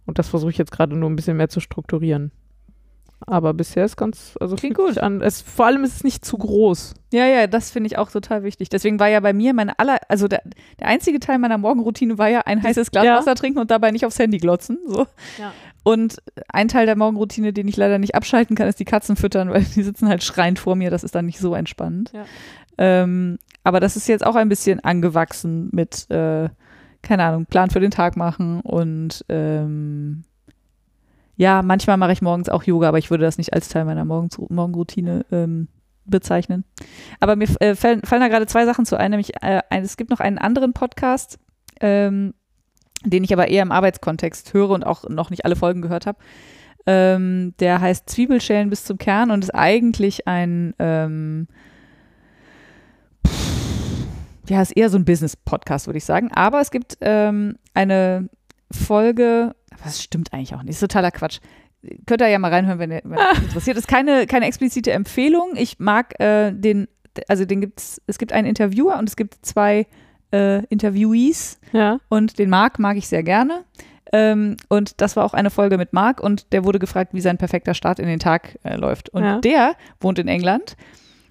Und 0.04 0.18
das 0.18 0.28
versuche 0.28 0.50
ich 0.50 0.58
jetzt 0.58 0.72
gerade 0.72 0.96
nur 0.96 1.08
ein 1.10 1.16
bisschen 1.16 1.36
mehr 1.36 1.48
zu 1.48 1.60
strukturieren. 1.60 2.32
Aber 3.26 3.54
bisher 3.54 3.84
ist 3.84 3.96
ganz, 3.96 4.36
also 4.40 4.56
Klingt 4.56 4.76
gut. 4.76 4.98
An. 4.98 5.20
Es, 5.20 5.40
vor 5.42 5.66
allem 5.66 5.84
ist 5.84 5.96
es 5.96 6.04
nicht 6.04 6.24
zu 6.24 6.36
groß. 6.38 6.94
Ja, 7.12 7.26
ja, 7.26 7.46
das 7.46 7.70
finde 7.70 7.86
ich 7.88 7.98
auch 7.98 8.10
total 8.10 8.42
wichtig. 8.42 8.68
Deswegen 8.68 8.98
war 8.98 9.08
ja 9.08 9.20
bei 9.20 9.32
mir 9.32 9.54
meine 9.54 9.78
aller, 9.78 9.98
also 10.08 10.28
der, 10.28 10.42
der 10.80 10.88
einzige 10.88 11.20
Teil 11.20 11.38
meiner 11.38 11.58
Morgenroutine 11.58 12.18
war 12.18 12.28
ja 12.28 12.40
ein 12.40 12.62
heißes 12.62 12.90
Glas 12.90 13.04
Ja. 13.04 13.16
Wasser 13.16 13.34
trinken 13.34 13.58
und 13.58 13.70
dabei 13.70 13.90
nicht 13.90 14.06
aufs 14.06 14.18
Handy 14.18 14.38
glotzen. 14.38 14.78
So. 14.86 15.06
Ja. 15.38 15.52
Und 15.84 16.18
ein 16.48 16.68
Teil 16.68 16.86
der 16.86 16.96
Morgenroutine, 16.96 17.52
den 17.52 17.68
ich 17.68 17.76
leider 17.76 17.98
nicht 17.98 18.14
abschalten 18.14 18.56
kann, 18.56 18.68
ist 18.68 18.78
die 18.80 18.84
Katzen 18.84 19.16
füttern, 19.16 19.50
weil 19.50 19.64
die 19.64 19.82
sitzen 19.82 20.08
halt 20.08 20.22
schreiend 20.22 20.58
vor 20.58 20.76
mir. 20.76 20.90
Das 20.90 21.04
ist 21.04 21.14
dann 21.14 21.26
nicht 21.26 21.38
so 21.38 21.54
entspannend. 21.54 22.12
Ja. 22.12 22.24
Ähm, 22.78 23.38
aber 23.64 23.80
das 23.80 23.96
ist 23.96 24.08
jetzt 24.08 24.24
auch 24.24 24.34
ein 24.36 24.48
bisschen 24.48 24.80
angewachsen 24.80 25.68
mit, 25.72 26.10
äh, 26.10 26.48
keine 27.02 27.24
Ahnung, 27.24 27.46
Plan 27.46 27.70
für 27.70 27.80
den 27.80 27.90
Tag 27.90 28.16
machen 28.16 28.60
und 28.60 29.24
ähm, 29.28 30.24
ja, 31.36 31.62
manchmal 31.62 31.96
mache 31.96 32.12
ich 32.12 32.22
morgens 32.22 32.48
auch 32.48 32.62
Yoga, 32.62 32.88
aber 32.88 32.98
ich 32.98 33.10
würde 33.10 33.24
das 33.24 33.38
nicht 33.38 33.52
als 33.52 33.68
Teil 33.68 33.84
meiner 33.84 34.04
Morgens 34.04 34.38
Morgenroutine 34.38 35.24
ähm, 35.32 35.68
bezeichnen. 36.04 36.64
Aber 37.20 37.36
mir 37.36 37.48
äh, 37.60 37.74
fallen, 37.74 38.02
fallen 38.02 38.20
da 38.20 38.28
gerade 38.28 38.46
zwei 38.46 38.64
Sachen 38.64 38.86
zu 38.86 38.96
ein, 38.98 39.10
nämlich 39.10 39.34
äh, 39.42 39.62
ein, 39.70 39.82
es 39.82 39.96
gibt 39.96 40.10
noch 40.10 40.20
einen 40.20 40.38
anderen 40.38 40.72
Podcast, 40.72 41.38
ähm, 41.80 42.34
den 43.04 43.24
ich 43.24 43.32
aber 43.32 43.48
eher 43.48 43.62
im 43.62 43.72
Arbeitskontext 43.72 44.52
höre 44.54 44.70
und 44.70 44.84
auch 44.84 45.08
noch 45.08 45.30
nicht 45.30 45.44
alle 45.44 45.56
Folgen 45.56 45.82
gehört 45.82 46.06
habe. 46.06 46.18
Ähm, 46.84 47.54
der 47.60 47.80
heißt 47.80 48.10
Zwiebelschälen 48.10 48.68
bis 48.68 48.84
zum 48.84 48.98
Kern 48.98 49.30
und 49.30 49.44
ist 49.44 49.54
eigentlich 49.54 50.26
ein, 50.26 50.74
ähm, 50.78 51.46
ja, 54.48 54.60
ist 54.60 54.76
eher 54.76 54.90
so 54.90 54.98
ein 54.98 55.04
Business-Podcast, 55.04 55.86
würde 55.86 55.98
ich 55.98 56.04
sagen. 56.04 56.30
Aber 56.32 56.60
es 56.60 56.70
gibt 56.70 56.98
ähm, 57.00 57.56
eine 57.74 58.28
Folge, 58.72 59.54
was 59.84 60.02
stimmt 60.02 60.32
eigentlich 60.32 60.54
auch 60.54 60.62
nicht, 60.62 60.70
ist 60.74 60.80
totaler 60.80 61.10
Quatsch. 61.10 61.38
Könnt 62.06 62.20
ihr 62.22 62.28
ja 62.28 62.38
mal 62.38 62.52
reinhören, 62.52 62.78
wenn 62.78 62.92
ihr 62.92 63.00
wenn 63.04 63.18
interessiert. 63.42 63.76
Ist 63.76 63.88
keine, 63.88 64.26
keine 64.26 64.46
explizite 64.46 64.92
Empfehlung. 64.92 65.52
Ich 65.56 65.78
mag 65.80 66.18
äh, 66.20 66.52
den, 66.52 66.86
also 67.28 67.44
den 67.44 67.60
gibt's, 67.60 68.00
es 68.06 68.18
gibt 68.18 68.32
einen 68.32 68.46
Interviewer 68.46 68.98
und 68.98 69.08
es 69.08 69.16
gibt 69.16 69.44
zwei 69.44 69.86
äh, 70.32 70.64
Interviewees 70.66 71.58
Ja. 71.72 71.98
und 72.08 72.38
den 72.38 72.50
Marc 72.50 72.78
mag 72.78 72.96
ich 72.96 73.08
sehr 73.08 73.22
gerne. 73.24 73.64
Ähm, 74.12 74.56
und 74.68 75.00
das 75.00 75.16
war 75.16 75.24
auch 75.24 75.34
eine 75.34 75.50
Folge 75.50 75.76
mit 75.78 75.92
Marc 75.92 76.20
und 76.20 76.52
der 76.52 76.64
wurde 76.64 76.78
gefragt, 76.78 77.14
wie 77.14 77.20
sein 77.20 77.38
perfekter 77.38 77.74
Start 77.74 77.98
in 77.98 78.06
den 78.06 78.18
Tag 78.20 78.58
äh, 78.62 78.76
läuft. 78.76 79.08
Und 79.08 79.24
Ja. 79.24 79.38
der 79.40 79.74
wohnt 80.00 80.18
in 80.18 80.28
England 80.28 80.76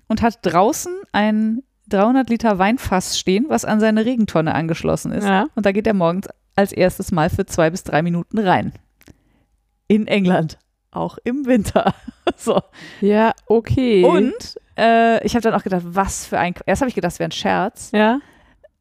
und 0.07 0.21
hat 0.21 0.39
draußen 0.41 0.93
ein 1.13 1.61
300 1.89 2.29
Liter 2.29 2.57
Weinfass 2.57 3.17
stehen, 3.19 3.45
was 3.49 3.65
an 3.65 3.79
seine 3.79 4.05
Regentonne 4.05 4.53
angeschlossen 4.55 5.11
ist. 5.11 5.25
Ja. 5.25 5.45
Und 5.55 5.65
da 5.65 5.71
geht 5.71 5.87
er 5.87 5.93
morgens 5.93 6.27
als 6.61 6.71
erstes 6.71 7.11
Mal 7.11 7.29
für 7.29 7.45
zwei 7.45 7.69
bis 7.69 7.83
drei 7.83 8.01
Minuten 8.01 8.39
rein. 8.39 8.73
In 9.87 10.07
England. 10.07 10.57
Auch 10.91 11.17
im 11.23 11.45
Winter. 11.45 11.93
so. 12.37 12.61
Ja, 13.01 13.33
okay. 13.45 14.03
Und 14.03 14.59
äh, 14.77 15.25
ich 15.25 15.35
habe 15.35 15.41
dann 15.43 15.53
auch 15.53 15.63
gedacht, 15.63 15.83
was 15.85 16.25
für 16.25 16.37
ein. 16.39 16.53
Erst 16.65 16.81
habe 16.81 16.89
ich 16.89 16.95
gedacht, 16.95 17.13
es 17.13 17.19
wäre 17.19 17.29
ein 17.29 17.33
Scherz 17.33 17.91
Ja. 17.93 18.19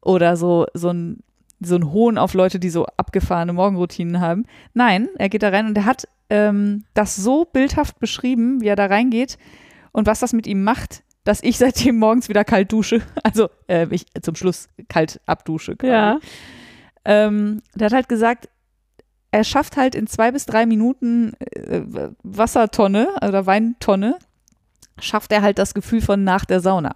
oder 0.01 0.35
so, 0.35 0.65
so 0.73 0.89
ein, 0.89 1.19
so 1.59 1.75
ein 1.75 1.91
Hohn 1.91 2.17
auf 2.17 2.33
Leute, 2.33 2.59
die 2.59 2.69
so 2.69 2.85
abgefahrene 2.97 3.53
Morgenroutinen 3.53 4.19
haben. 4.19 4.45
Nein, 4.73 5.09
er 5.17 5.29
geht 5.29 5.43
da 5.43 5.49
rein 5.49 5.67
und 5.67 5.77
er 5.77 5.85
hat 5.85 6.07
ähm, 6.29 6.83
das 6.93 7.15
so 7.15 7.45
bildhaft 7.45 7.99
beschrieben, 7.99 8.61
wie 8.61 8.67
er 8.67 8.75
da 8.75 8.87
reingeht 8.87 9.37
und 9.91 10.07
was 10.07 10.19
das 10.19 10.33
mit 10.33 10.47
ihm 10.47 10.63
macht, 10.63 11.03
dass 11.23 11.43
ich 11.43 11.57
seitdem 11.57 11.97
morgens 11.97 12.29
wieder 12.29 12.43
kalt 12.43 12.71
dusche. 12.71 13.01
Also 13.23 13.49
äh, 13.67 13.87
ich 13.91 14.05
zum 14.21 14.35
Schluss 14.35 14.67
kalt 14.89 15.21
abdusche. 15.27 15.75
Quasi. 15.75 15.91
Ja. 15.93 16.19
Ähm, 17.05 17.61
der 17.75 17.85
hat 17.87 17.93
halt 17.93 18.09
gesagt, 18.09 18.49
er 19.31 19.43
schafft 19.43 19.77
halt 19.77 19.95
in 19.95 20.07
zwei 20.07 20.31
bis 20.31 20.45
drei 20.45 20.65
Minuten 20.65 21.33
äh, 21.39 21.81
Wassertonne 22.23 23.07
oder 23.25 23.45
Weintonne, 23.45 24.17
schafft 24.99 25.31
er 25.31 25.41
halt 25.41 25.57
das 25.57 25.73
Gefühl 25.73 26.01
von 26.01 26.23
nach 26.23 26.45
der 26.45 26.59
Sauna. 26.59 26.95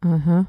Aha. 0.00 0.46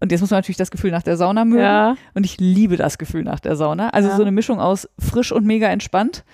Und 0.00 0.10
jetzt 0.10 0.20
muss 0.20 0.30
man 0.30 0.38
natürlich 0.38 0.56
das 0.56 0.70
Gefühl 0.72 0.90
nach 0.90 1.02
der 1.02 1.16
Sauna 1.16 1.44
mögen. 1.44 1.62
Ja. 1.62 1.94
Und 2.14 2.24
ich 2.26 2.38
liebe 2.40 2.76
das 2.76 2.98
Gefühl 2.98 3.22
nach 3.22 3.38
der 3.40 3.54
Sauna. 3.56 3.90
Also 3.90 4.08
Ja. 4.08 4.16
so 4.16 4.22
eine 4.22 4.32
Mischung 4.32 4.58
aus 4.58 4.88
frisch 4.98 5.30
und 5.30 5.44
mega 5.46 5.68
entspannt. 5.68 6.24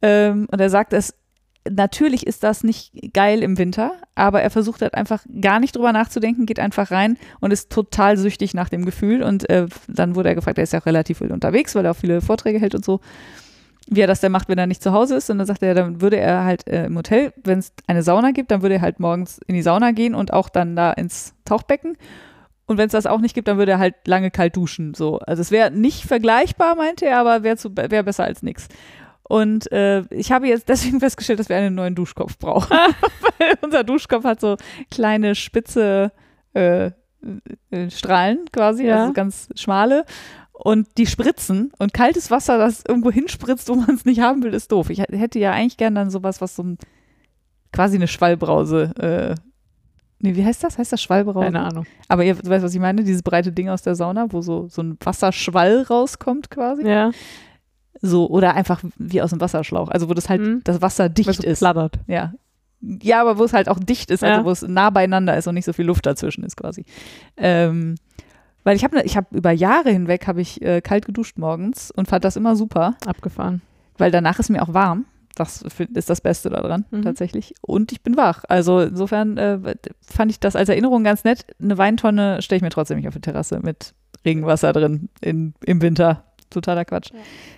Ähm, 0.00 0.46
und 0.50 0.60
er 0.60 0.70
sagt, 0.70 0.92
es, 0.94 1.14
natürlich 1.68 2.26
ist 2.26 2.42
das 2.42 2.64
nicht 2.64 2.92
geil 3.12 3.42
im 3.42 3.58
Winter, 3.58 3.92
aber 4.14 4.42
er 4.42 4.50
versucht 4.50 4.82
halt 4.82 4.94
einfach 4.94 5.24
gar 5.40 5.60
nicht 5.60 5.76
drüber 5.76 5.92
nachzudenken, 5.92 6.46
geht 6.46 6.58
einfach 6.58 6.90
rein 6.90 7.18
und 7.40 7.52
ist 7.52 7.70
total 7.70 8.16
süchtig 8.16 8.54
nach 8.54 8.68
dem 8.68 8.84
Gefühl. 8.84 9.22
Und 9.22 9.48
äh, 9.48 9.66
dann 9.88 10.14
wurde 10.14 10.30
er 10.30 10.34
gefragt, 10.34 10.58
er 10.58 10.64
ist 10.64 10.72
ja 10.72 10.80
auch 10.80 10.86
relativ 10.86 11.18
viel 11.18 11.32
unterwegs, 11.32 11.74
weil 11.74 11.84
er 11.84 11.92
auch 11.92 11.96
viele 11.96 12.20
Vorträge 12.20 12.58
hält 12.58 12.74
und 12.74 12.84
so, 12.84 13.00
wie 13.86 14.00
er 14.00 14.06
das 14.06 14.20
denn 14.20 14.32
macht, 14.32 14.48
wenn 14.48 14.58
er 14.58 14.66
nicht 14.66 14.82
zu 14.82 14.92
Hause 14.92 15.16
ist. 15.16 15.30
Und 15.30 15.38
dann 15.38 15.46
sagt 15.46 15.62
er, 15.62 15.74
dann 15.74 16.00
würde 16.00 16.18
er 16.18 16.44
halt 16.44 16.66
äh, 16.68 16.86
im 16.86 16.96
Hotel, 16.96 17.32
wenn 17.44 17.58
es 17.58 17.72
eine 17.86 18.02
Sauna 18.02 18.32
gibt, 18.32 18.50
dann 18.50 18.62
würde 18.62 18.76
er 18.76 18.80
halt 18.80 19.00
morgens 19.00 19.38
in 19.46 19.54
die 19.54 19.62
Sauna 19.62 19.92
gehen 19.92 20.14
und 20.14 20.32
auch 20.32 20.48
dann 20.48 20.76
da 20.76 20.92
ins 20.92 21.34
Tauchbecken. 21.44 21.96
Und 22.66 22.78
wenn 22.78 22.86
es 22.86 22.92
das 22.92 23.06
auch 23.06 23.20
nicht 23.20 23.34
gibt, 23.34 23.48
dann 23.48 23.58
würde 23.58 23.72
er 23.72 23.78
halt 23.78 23.94
lange 24.06 24.30
kalt 24.30 24.56
duschen. 24.56 24.94
So. 24.94 25.18
Also 25.18 25.40
es 25.42 25.50
wäre 25.50 25.70
nicht 25.70 26.04
vergleichbar, 26.04 26.74
meinte 26.74 27.06
er, 27.06 27.18
aber 27.18 27.42
wäre 27.42 27.58
wär 27.90 28.02
besser 28.02 28.24
als 28.24 28.42
nichts. 28.42 28.68
Und 29.32 29.72
äh, 29.72 30.02
ich 30.10 30.30
habe 30.30 30.46
jetzt 30.46 30.68
deswegen 30.68 31.00
festgestellt, 31.00 31.38
dass 31.40 31.48
wir 31.48 31.56
einen 31.56 31.74
neuen 31.74 31.94
Duschkopf 31.94 32.36
brauchen. 32.36 32.68
Weil 33.38 33.54
unser 33.62 33.82
Duschkopf 33.82 34.24
hat 34.24 34.40
so 34.42 34.58
kleine 34.90 35.34
spitze 35.34 36.12
äh, 36.52 36.90
äh, 37.70 37.88
Strahlen 37.90 38.40
quasi, 38.52 38.84
Ja. 38.84 39.00
also 39.00 39.14
ganz 39.14 39.48
schmale. 39.54 40.04
Und 40.52 40.86
die 40.98 41.06
spritzen 41.06 41.72
und 41.78 41.94
kaltes 41.94 42.30
Wasser, 42.30 42.58
das 42.58 42.84
irgendwo 42.86 43.10
hinspritzt, 43.10 43.70
wo 43.70 43.74
man 43.74 43.94
es 43.94 44.04
nicht 44.04 44.20
haben 44.20 44.42
will, 44.42 44.52
ist 44.52 44.70
doof. 44.70 44.90
Ich 44.90 44.98
hätte 45.00 45.38
ja 45.38 45.52
eigentlich 45.52 45.78
gern 45.78 45.94
dann 45.94 46.10
sowas, 46.10 46.42
was 46.42 46.54
so 46.54 46.62
ein, 46.64 46.76
quasi 47.72 47.96
eine 47.96 48.08
Schwallbrause. 48.08 48.92
Äh, 48.98 49.34
nee, 50.18 50.36
wie 50.36 50.44
heißt 50.44 50.62
das? 50.62 50.76
Heißt 50.76 50.92
das 50.92 51.00
Schwallbrause? 51.00 51.46
Keine 51.46 51.60
Ahnung. 51.60 51.86
Aber 52.06 52.22
ihr 52.22 52.36
weißt, 52.36 52.62
was 52.64 52.74
ich 52.74 52.80
meine? 52.80 53.02
Dieses 53.02 53.22
breite 53.22 53.50
Ding 53.50 53.70
aus 53.70 53.80
der 53.80 53.94
Sauna, 53.94 54.26
wo 54.30 54.42
so, 54.42 54.68
so 54.68 54.82
ein 54.82 54.98
Wasserschwall 55.02 55.84
rauskommt 55.88 56.50
quasi. 56.50 56.86
Ja. 56.86 57.12
So, 58.02 58.28
oder 58.28 58.54
einfach 58.54 58.82
wie 58.98 59.22
aus 59.22 59.30
dem 59.30 59.40
Wasserschlauch. 59.40 59.88
Also 59.88 60.08
wo 60.08 60.14
das 60.14 60.28
halt, 60.28 60.40
Mhm. 60.40 60.60
das 60.64 60.82
Wasser 60.82 61.08
dicht 61.08 61.28
Weil 61.28 61.32
es 61.34 61.38
so 61.38 61.46
ist. 61.46 61.58
plattert. 61.60 61.98
Ja. 62.08 62.34
Ja, 62.80 63.20
aber 63.20 63.38
wo 63.38 63.44
es 63.44 63.52
halt 63.52 63.68
auch 63.68 63.78
dicht 63.78 64.10
ist, 64.10 64.24
also 64.24 64.40
Ja. 64.40 64.44
wo 64.44 64.50
es 64.50 64.62
nah 64.62 64.90
beieinander 64.90 65.36
ist 65.36 65.46
und 65.46 65.54
nicht 65.54 65.64
so 65.64 65.72
viel 65.72 65.86
Luft 65.86 66.04
dazwischen 66.04 66.42
ist 66.42 66.56
quasi. 66.56 66.84
Ähm, 67.36 67.94
weil 68.64 68.74
ich 68.76 68.82
habe 68.84 68.96
ne, 68.96 69.04
ich 69.04 69.16
habe 69.16 69.28
über 69.36 69.52
Jahre 69.52 69.90
hinweg 69.90 70.26
habe 70.26 70.40
ich 70.40 70.60
äh, 70.62 70.80
kalt 70.80 71.06
geduscht 71.06 71.38
morgens 71.38 71.90
und 71.92 72.08
fand 72.08 72.24
das 72.24 72.36
immer 72.36 72.56
super, 72.56 72.96
Abgefahren. 73.06 73.62
weil 73.98 74.10
danach 74.10 74.38
ist 74.40 74.50
mir 74.50 74.62
auch 74.62 74.74
warm. 74.74 75.04
Das 75.36 75.62
ist 75.94 76.10
das 76.10 76.20
Beste 76.20 76.50
daran 76.50 76.84
Mhm. 76.90 77.02
tatsächlich. 77.02 77.54
Und 77.62 77.90
ich 77.92 78.02
bin 78.02 78.16
wach. 78.16 78.42
Also 78.48 78.80
insofern 78.80 79.38
äh, 79.38 79.58
fand 80.02 80.30
ich 80.32 80.40
das 80.40 80.56
als 80.56 80.68
Erinnerung 80.68 81.04
ganz 81.04 81.24
nett. 81.24 81.46
Eine 81.62 81.78
Weintonne 81.78 82.42
stelle 82.42 82.56
ich 82.58 82.62
mir 82.62 82.68
trotzdem 82.70 82.98
nicht 82.98 83.08
auf 83.08 83.14
die 83.14 83.20
Terrasse 83.20 83.60
mit 83.62 83.94
Regenwasser 84.24 84.72
drin 84.72 85.08
in, 85.20 85.54
im 85.64 85.80
Winter. 85.82 86.24
Totaler 86.52 86.84
Quatsch. 86.84 87.10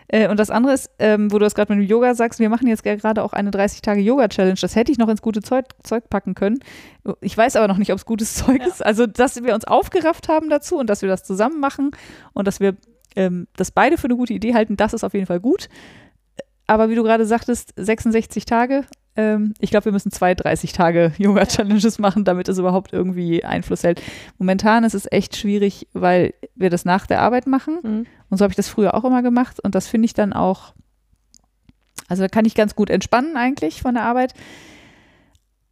Äh, 0.09 0.29
und 0.29 0.39
das 0.39 0.51
andere 0.51 0.73
ist, 0.75 0.91
ähm, 0.99 1.31
wo 1.33 1.39
du 1.39 1.45
das 1.45 1.55
gerade 1.55 1.75
mit 1.75 1.83
dem 1.85 1.89
Yoga 1.89 2.15
sagst, 2.15 2.41
wir 2.41 2.49
machen 2.49 2.67
jetzt 2.67 2.83
gerade 2.83 3.23
auch 3.23 3.33
eine 3.33 3.51
30-Tage-Yoga-Challenge. 3.51 4.59
Das 4.61 4.77
hätte 4.77 4.91
ich 4.93 4.99
noch 4.99 5.09
ins 5.09 5.23
gute 5.23 5.43
Zeug, 5.43 5.67
Zeug 5.83 6.09
packen 6.11 6.35
können. 6.35 6.59
Ich 7.21 7.37
weiß 7.37 7.57
aber 7.57 7.69
noch 7.69 7.79
nicht, 7.79 7.93
ob 7.93 7.99
es 7.99 8.07
gutes 8.07 8.35
Zeug 8.47 8.61
Ja. 8.61 8.67
ist. 8.69 8.85
Also, 8.85 9.07
dass 9.07 9.43
wir 9.43 9.55
uns 9.55 9.65
aufgerafft 9.65 10.29
haben 10.29 10.49
dazu 10.49 10.79
und 10.79 10.89
dass 10.89 11.03
wir 11.03 11.09
das 11.09 11.25
zusammen 11.25 11.61
machen 11.61 11.91
und 12.33 12.47
dass 12.47 12.61
wir 12.61 12.77
ähm, 13.17 13.47
das 13.57 13.71
beide 13.71 13.97
für 13.99 14.07
eine 14.07 14.17
gute 14.17 14.33
Idee 14.33 14.55
halten, 14.55 14.77
das 14.77 14.93
ist 14.95 15.05
auf 15.05 15.15
jeden 15.15 15.27
Fall 15.27 15.41
gut. 15.41 15.69
Aber 16.67 16.89
wie 16.89 16.95
du 16.95 17.03
gerade 17.03 17.27
sagtest, 17.27 17.75
66 17.77 18.45
Tage. 18.47 18.85
Ähm, 19.17 19.55
ich 19.61 19.71
glaube, 19.71 19.87
wir 19.87 19.93
müssen 19.93 20.11
zwei 20.11 20.35
30 20.35 20.73
Tage 20.73 21.13
Yoga-Challenges 21.19 21.99
machen, 21.99 22.25
damit 22.25 22.49
es 22.49 22.59
überhaupt 22.59 22.93
irgendwie 22.93 23.45
Einfluss 23.45 23.85
hält. 23.85 24.03
Momentan 24.39 24.85
ist 24.85 24.95
es 24.95 25.11
echt 25.11 25.37
schwierig, 25.37 25.89
weil 25.93 26.35
wir 26.55 26.71
das 26.71 26.85
nach 26.85 27.07
der 27.07 27.21
Arbeit 27.21 27.47
machen. 27.47 27.79
Mhm. 27.83 28.07
Und 28.31 28.39
so 28.39 28.45
habe 28.45 28.53
ich 28.53 28.57
das 28.57 28.69
früher 28.69 28.95
auch 28.95 29.05
immer 29.05 29.23
gemacht. 29.23 29.61
Und 29.61 29.75
das 29.75 29.87
finde 29.87 30.07
ich 30.07 30.15
dann 30.15 30.33
auch, 30.33 30.75
also 32.09 32.23
da 32.23 32.29
kann 32.29 32.45
ich 32.45 32.55
ganz 32.55 32.75
gut 32.75 32.91
entspannen 32.91 33.37
eigentlich 33.37 33.83
von 33.83 33.95
der 33.95 34.05
Arbeit. 34.05 34.35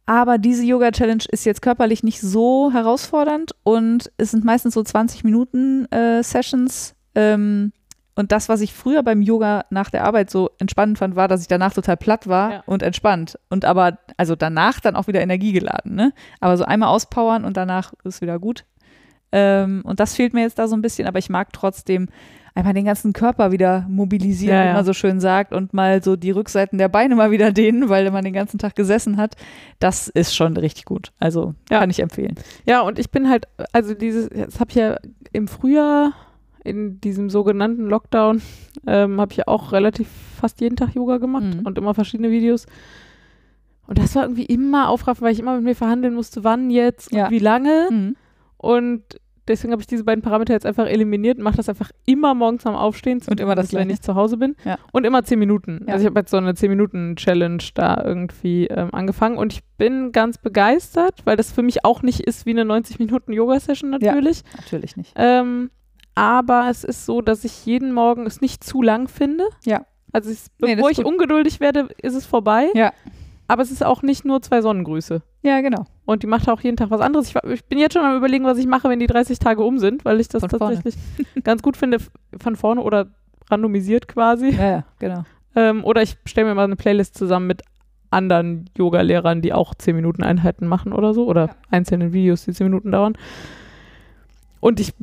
Aber 0.05 0.37
diese 0.37 0.65
Yoga-Challenge 0.65 1.23
ist 1.29 1.45
jetzt 1.45 1.61
körperlich 1.61 2.03
nicht 2.03 2.19
so 2.19 2.71
herausfordernd 2.73 3.51
und 3.63 4.11
es 4.17 4.31
sind 4.31 4.43
meistens 4.43 4.73
so 4.73 4.83
20 4.83 5.23
Minuten 5.23 5.85
äh, 5.91 6.21
Sessions. 6.23 6.93
Ähm, 7.15 7.71
und 8.15 8.31
das, 8.31 8.47
was 8.49 8.61
ich 8.61 8.73
früher 8.73 9.01
beim 9.03 9.21
Yoga 9.21 9.65
nach 9.69 9.89
der 9.89 10.03
Arbeit 10.05 10.29
so 10.29 10.51
entspannend 10.59 10.97
fand, 10.99 11.15
war, 11.15 11.27
dass 11.27 11.41
ich 11.41 11.47
danach 11.47 11.73
total 11.73 11.97
platt 11.97 12.27
war 12.27 12.51
Ja. 12.51 12.63
und 12.65 12.83
entspannt. 12.83 13.39
Und 13.49 13.65
aber, 13.65 13.97
also 14.17 14.35
danach 14.35 14.79
dann 14.79 14.95
auch 14.95 15.07
wieder 15.07 15.21
energiegeladen, 15.21 15.95
ne? 15.95 16.13
Aber 16.39 16.57
so 16.57 16.63
einmal 16.65 16.89
auspowern 16.89 17.43
und 17.45 17.57
danach 17.57 17.93
ist 18.03 18.21
wieder 18.21 18.37
gut. 18.39 18.65
Ähm, 19.31 19.81
und 19.83 19.99
das 19.99 20.15
fehlt 20.15 20.33
mir 20.33 20.41
jetzt 20.41 20.59
da 20.59 20.67
so 20.67 20.75
ein 20.75 20.81
bisschen, 20.83 21.07
aber 21.07 21.17
ich 21.17 21.29
mag 21.29 21.51
trotzdem 21.53 22.07
einmal 22.55 22.73
den 22.75 22.85
ganzen 22.85 23.13
Körper 23.13 23.51
wieder 23.51 23.83
mobilisieren, 23.89 24.55
Ja, 24.55 24.63
wie 24.63 24.67
ja. 24.67 24.73
man 24.73 24.85
so 24.85 24.93
schön 24.93 25.19
sagt, 25.19 25.51
und 25.53 25.73
mal 25.73 26.03
so 26.03 26.15
die 26.15 26.29
Rückseiten 26.29 26.77
der 26.77 26.87
Beine 26.87 27.15
mal 27.15 27.31
wieder 27.31 27.51
dehnen, 27.51 27.89
weil 27.89 28.11
man 28.11 28.23
den 28.23 28.33
ganzen 28.33 28.59
Tag 28.59 28.75
gesessen 28.75 29.17
hat. 29.17 29.35
Das 29.79 30.07
ist 30.07 30.35
schon 30.35 30.55
richtig 30.55 30.85
gut. 30.85 31.11
Also 31.19 31.55
Ja. 31.71 31.79
kann 31.79 31.89
ich 31.89 31.99
empfehlen. 31.99 32.35
Ja, 32.67 32.81
und 32.81 32.99
ich 32.99 33.09
bin 33.09 33.27
halt, 33.27 33.47
also 33.71 33.95
dieses, 33.95 34.29
das 34.29 34.59
habe 34.59 34.69
ich 34.69 34.75
ja 34.75 34.97
im 35.31 35.47
Frühjahr 35.47 36.13
in 36.63 36.99
diesem 37.01 37.29
sogenannten 37.29 37.85
Lockdown, 37.87 38.41
ähm, 38.87 39.19
habe 39.19 39.31
ich 39.31 39.37
ja 39.37 39.43
auch 39.47 39.71
relativ 39.71 40.07
fast 40.39 40.61
jeden 40.61 40.75
Tag 40.75 40.95
Yoga 40.95 41.17
gemacht 41.17 41.43
Mhm. 41.59 41.65
und 41.65 41.77
immer 41.77 41.93
verschiedene 41.93 42.31
Videos. 42.31 42.65
Und 43.87 43.97
das 43.97 44.15
war 44.15 44.23
irgendwie 44.23 44.45
immer 44.45 44.87
aufraffen, 44.89 45.23
weil 45.25 45.33
ich 45.33 45.39
immer 45.39 45.55
mit 45.55 45.63
mir 45.65 45.75
verhandeln 45.75 46.13
musste, 46.13 46.43
wann 46.43 46.69
jetzt 46.69 47.11
Ja. 47.11 47.25
und 47.25 47.31
wie 47.31 47.39
lange. 47.39 47.87
Mhm. 47.91 48.15
Und 48.57 49.03
deswegen 49.49 49.73
habe 49.73 49.81
ich 49.81 49.87
diese 49.87 50.05
beiden 50.05 50.21
Parameter 50.21 50.53
jetzt 50.53 50.65
einfach 50.65 50.85
eliminiert 50.87 51.37
und 51.37 51.43
mache 51.43 51.57
das 51.57 51.67
einfach 51.67 51.91
immer 52.05 52.33
morgens 52.33 52.65
am 52.65 52.75
Aufstehen, 52.75 53.19
Und 53.29 53.41
immer 53.41 53.55
das 53.55 53.73
wenn 53.73 53.89
ich 53.89 54.01
zu 54.01 54.15
Hause 54.15 54.37
bin. 54.37 54.55
Ja. 54.63 54.77
Und 54.93 55.05
immer 55.05 55.23
zehn 55.23 55.37
Minuten. 55.37 55.83
Ja. 55.85 55.95
Also 55.95 56.03
ich 56.03 56.09
habe 56.09 56.21
jetzt 56.21 56.31
so 56.31 56.37
eine 56.37 56.53
10-Minuten-Challenge 56.53 57.61
da 57.73 58.01
irgendwie 58.05 58.67
ähm, 58.67 58.93
angefangen 58.93 59.37
und 59.37 59.51
ich 59.51 59.63
bin 59.77 60.13
ganz 60.13 60.37
begeistert, 60.37 61.19
weil 61.25 61.35
das 61.35 61.51
für 61.51 61.61
mich 61.61 61.83
auch 61.83 62.03
nicht 62.03 62.21
ist 62.21 62.45
wie 62.45 62.51
eine 62.51 62.63
90-Minuten-Yoga-Session 62.63 63.89
natürlich. 63.89 64.43
Natürlich 64.55 64.95
nicht. 64.95 65.11
Ähm, 65.17 65.71
aber 66.15 66.67
es 66.69 66.83
ist 66.83 67.05
so, 67.05 67.21
dass 67.21 67.43
ich 67.43 67.65
jeden 67.65 67.91
Morgen 67.93 68.25
es 68.25 68.41
nicht 68.41 68.63
zu 68.63 68.81
lang 68.81 69.07
finde. 69.07 69.45
Ja. 69.63 69.85
Also 70.11 70.29
es, 70.29 70.47
Nee, 70.59 70.67
das 70.67 70.75
bevor 70.75 70.91
ist 70.91 70.99
ich 70.99 71.05
ungeduldig 71.05 71.59
werde, 71.59 71.87
ist 72.01 72.13
es 72.15 72.25
vorbei. 72.25 72.67
Ja. 72.75 72.93
Aber 73.47 73.61
es 73.61 73.71
ist 73.71 73.83
auch 73.83 74.03
nicht 74.03 74.23
nur 74.25 74.41
zwei 74.41 74.61
Sonnengrüße. 74.61 75.21
Ja, 75.41 75.61
genau. 75.61 75.85
Und 76.05 76.23
die 76.23 76.27
macht 76.27 76.47
auch 76.49 76.61
jeden 76.61 76.77
Tag 76.77 76.91
was 76.91 77.01
anderes. 77.01 77.27
Ich, 77.29 77.35
ich 77.51 77.65
bin 77.65 77.77
jetzt 77.79 77.93
schon 77.93 78.05
am 78.05 78.15
überlegen, 78.15 78.45
was 78.45 78.57
ich 78.57 78.67
mache, 78.67 78.89
wenn 78.89 78.99
die 78.99 79.07
30 79.07 79.39
Tage 79.39 79.63
um 79.63 79.79
sind, 79.79 80.05
weil 80.05 80.19
ich 80.19 80.29
das 80.29 80.41
Von 80.41 80.49
tatsächlich 80.49 80.95
ganz 81.43 81.61
gut 81.61 81.75
finde, 81.77 81.97
von 82.41 82.55
vorne 82.55 82.81
oder 82.81 83.07
randomisiert 83.49 84.07
quasi. 84.07 84.49
Ja, 84.51 84.69
ja, 84.69 84.83
genau. 84.99 85.23
Ähm, 85.55 85.83
oder 85.83 86.01
ich 86.01 86.17
stelle 86.25 86.47
mir 86.47 86.55
mal 86.55 86.63
eine 86.63 86.75
Playlist 86.77 87.17
zusammen 87.17 87.47
mit 87.47 87.61
anderen 88.09 88.69
Yoga-Lehrern, 88.77 89.41
die 89.41 89.53
auch 89.53 89.73
10 89.75 89.95
Minuten 89.95 90.23
Einheiten 90.23 90.67
machen 90.67 90.93
oder 90.93 91.13
so. 91.13 91.25
Oder 91.27 91.47
Ja. 91.47 91.55
einzelnen 91.71 92.13
Videos, 92.13 92.45
die 92.45 92.53
10 92.53 92.67
Minuten 92.67 92.91
dauern. 92.91 93.17
Und 94.59 94.79
ich 94.79 94.93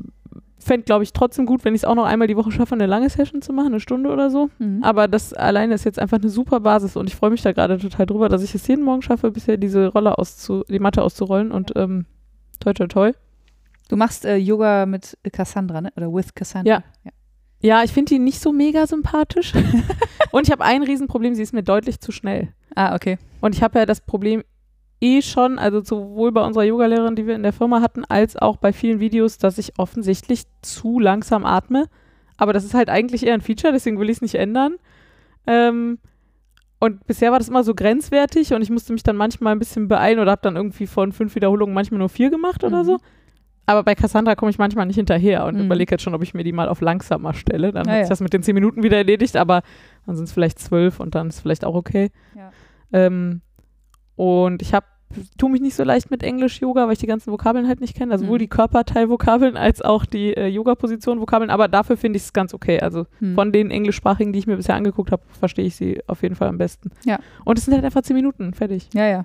fände, 0.60 0.84
glaube 0.84 1.04
ich, 1.04 1.12
trotzdem 1.12 1.46
gut, 1.46 1.64
wenn 1.64 1.74
ich 1.74 1.82
es 1.82 1.84
auch 1.84 1.94
noch 1.94 2.04
einmal 2.04 2.28
die 2.28 2.36
Woche 2.36 2.52
schaffe, 2.52 2.74
eine 2.74 2.86
lange 2.86 3.08
Session 3.08 3.42
zu 3.42 3.52
machen, 3.52 3.68
eine 3.68 3.80
Stunde 3.80 4.10
oder 4.10 4.30
so. 4.30 4.50
Mhm. 4.58 4.82
Aber 4.82 5.08
das 5.08 5.32
alleine 5.32 5.74
ist 5.74 5.84
jetzt 5.84 5.98
einfach 5.98 6.18
eine 6.18 6.28
super 6.28 6.60
Basis 6.60 6.96
und 6.96 7.08
ich 7.08 7.16
freue 7.16 7.30
mich 7.30 7.42
da 7.42 7.52
gerade 7.52 7.78
total 7.78 8.06
drüber, 8.06 8.28
dass 8.28 8.42
ich 8.42 8.54
es 8.54 8.66
jeden 8.66 8.84
Morgen 8.84 9.02
schaffe, 9.02 9.30
bisher 9.30 9.56
diese 9.56 9.88
Rolle 9.88 10.18
auszu, 10.18 10.64
die 10.68 10.78
Matte 10.78 11.02
auszurollen 11.02 11.50
und 11.50 11.72
ähm, 11.76 12.06
toi 12.60 12.72
toi 12.72 12.86
toi. 12.86 13.12
Du 13.88 13.96
machst 13.96 14.24
äh, 14.24 14.36
Yoga 14.36 14.86
mit 14.86 15.18
Cassandra, 15.32 15.80
ne? 15.80 15.92
Oder 15.96 16.12
with 16.12 16.34
Cassandra. 16.34 16.84
Ja. 17.04 17.12
Ja, 17.62 17.82
ich 17.82 17.92
finde 17.92 18.14
die 18.14 18.18
nicht 18.18 18.40
so 18.40 18.52
mega 18.52 18.86
sympathisch. 18.86 19.52
und 20.32 20.46
ich 20.46 20.52
habe 20.52 20.64
ein 20.64 20.82
Riesenproblem, 20.82 21.34
sie 21.34 21.42
ist 21.42 21.52
mir 21.52 21.62
deutlich 21.62 22.00
zu 22.00 22.10
schnell. 22.10 22.54
Ah, 22.74 22.94
okay. 22.94 23.18
Und 23.40 23.54
ich 23.54 23.62
habe 23.62 23.78
ja 23.78 23.86
das 23.86 24.00
Problem 24.00 24.44
eh 25.01 25.22
schon, 25.22 25.59
also 25.59 25.82
sowohl 25.82 26.31
bei 26.32 26.44
unserer 26.44 26.64
Yogalehrerin, 26.64 27.16
die 27.16 27.27
wir 27.27 27.35
in 27.35 27.43
der 27.43 27.52
Firma 27.52 27.81
hatten, 27.81 28.05
als 28.05 28.36
auch 28.36 28.56
bei 28.56 28.72
vielen 28.72 29.01
Videos, 29.01 29.39
dass 29.39 29.59
ich 29.59 29.78
offensichtlich 29.78 30.44
zu 30.62 30.98
langsam 31.01 31.44
atme. 31.47 31.86
Aber 32.36 32.52
das 32.52 32.64
ist 32.64 32.74
halt 32.74 32.89
eigentlich 32.90 33.27
eher 33.27 33.35
ein 33.35 33.40
Feature, 33.40 33.72
deswegen 33.72 33.98
will 33.98 34.10
ich 34.10 34.16
es 34.18 34.22
nicht 34.22 34.35
ändern. 34.35 34.74
Ähm, 35.47 35.98
und 36.78 37.06
bisher 37.06 37.31
war 37.31 37.39
das 37.39 37.48
immer 37.48 37.62
so 37.64 37.74
grenzwertig 37.74 38.55
und 38.55 38.62
ich 38.62 38.70
musste 38.70 38.93
mich 38.94 39.02
dann 39.02 39.16
manchmal 39.16 39.52
ein 39.55 39.59
bisschen 39.59 39.89
beeilen 39.89 40.18
oder 40.18 40.31
habe 40.31 40.40
dann 40.43 40.56
irgendwie 40.56 40.86
von 40.86 41.12
fünf 41.12 41.35
Wiederholungen 41.35 41.74
manchmal 41.74 41.98
nur 41.98 42.09
vier 42.09 42.31
gemacht 42.31 42.64
oder 42.64 42.81
Mhm. 42.82 42.86
so. 42.86 42.98
Aber 43.66 43.85
bei 43.85 43.94
Cassandra 43.94 44.35
komme 44.35 44.51
ich 44.51 44.59
manchmal 44.59 44.86
nicht 44.86 44.97
hinterher 44.97 45.44
und 45.44 45.56
Mhm. 45.56 45.66
überlege 45.66 45.93
jetzt 45.94 46.02
schon, 46.02 46.14
ob 46.14 46.22
ich 46.22 46.32
mir 46.35 46.43
die 46.43 46.52
mal 46.52 46.68
auf 46.68 46.81
langsamer 46.81 47.35
stelle. 47.35 47.72
Dann 47.72 47.86
Ah, 47.86 47.90
hat 47.90 47.97
ja. 47.98 48.05
sich 48.05 48.09
das 48.09 48.20
mit 48.20 48.32
den 48.32 48.43
zehn 48.43 48.55
Minuten 48.55 48.82
wieder 48.82 48.97
erledigt, 48.97 49.36
aber 49.36 49.62
dann 50.06 50.16
sind 50.16 50.24
es 50.24 50.32
vielleicht 50.32 50.59
zwölf 50.59 50.98
und 51.01 51.14
dann 51.14 51.28
ist 51.28 51.40
vielleicht 51.40 51.64
auch 51.64 51.74
okay. 51.74 52.10
Ja. 52.35 52.51
Ähm, 52.93 53.43
und 54.20 54.60
ich 54.62 54.74
habe 54.74 54.86
tue 55.38 55.51
mich 55.51 55.60
nicht 55.60 55.74
so 55.74 55.82
leicht 55.82 56.10
mit 56.12 56.22
Englisch-Yoga, 56.22 56.86
weil 56.86 56.92
ich 56.92 57.01
die 57.01 57.09
ganzen 57.09 57.32
Vokabeln 57.32 57.66
halt 57.66 57.80
nicht 57.80 57.97
kenne. 57.97 58.12
Also 58.12 58.24
sowohl 58.26 58.36
Mhm. 58.38 58.42
die 58.42 58.48
Körperteil-Vokabeln 58.48 59.56
als 59.56 59.82
auch 59.82 60.05
die 60.06 60.36
äh, 60.36 60.47
Yoga-Position-Vokabeln. 60.47 61.51
Aber 61.51 61.66
dafür 61.66 61.97
finde 61.97 62.18
ich 62.18 62.22
es 62.24 62.32
ganz 62.32 62.55
okay. 62.55 62.78
Also 62.78 63.06
Hm. 63.18 63.34
von 63.34 63.51
den 63.51 63.72
englischsprachigen, 63.72 64.32
die 64.32 64.38
ich 64.38 64.47
mir 64.47 64.55
bisher 64.56 64.76
angeguckt 64.76 65.10
habe, 65.10 65.22
verstehe 65.38 65.64
ich 65.64 65.74
sie 65.74 66.01
auf 66.06 66.22
jeden 66.22 66.36
Fall 66.36 66.47
am 66.48 66.59
besten. 66.59 66.90
Ja. 67.05 67.18
Und 67.44 67.59
es 67.59 67.64
sind 67.64 67.74
halt 67.74 67.84
einfach 67.84 68.02
zehn 68.02 68.14
Minuten. 68.14 68.55
Fertig. 68.55 68.88
Ja, 68.94 69.05
ja. 69.09 69.24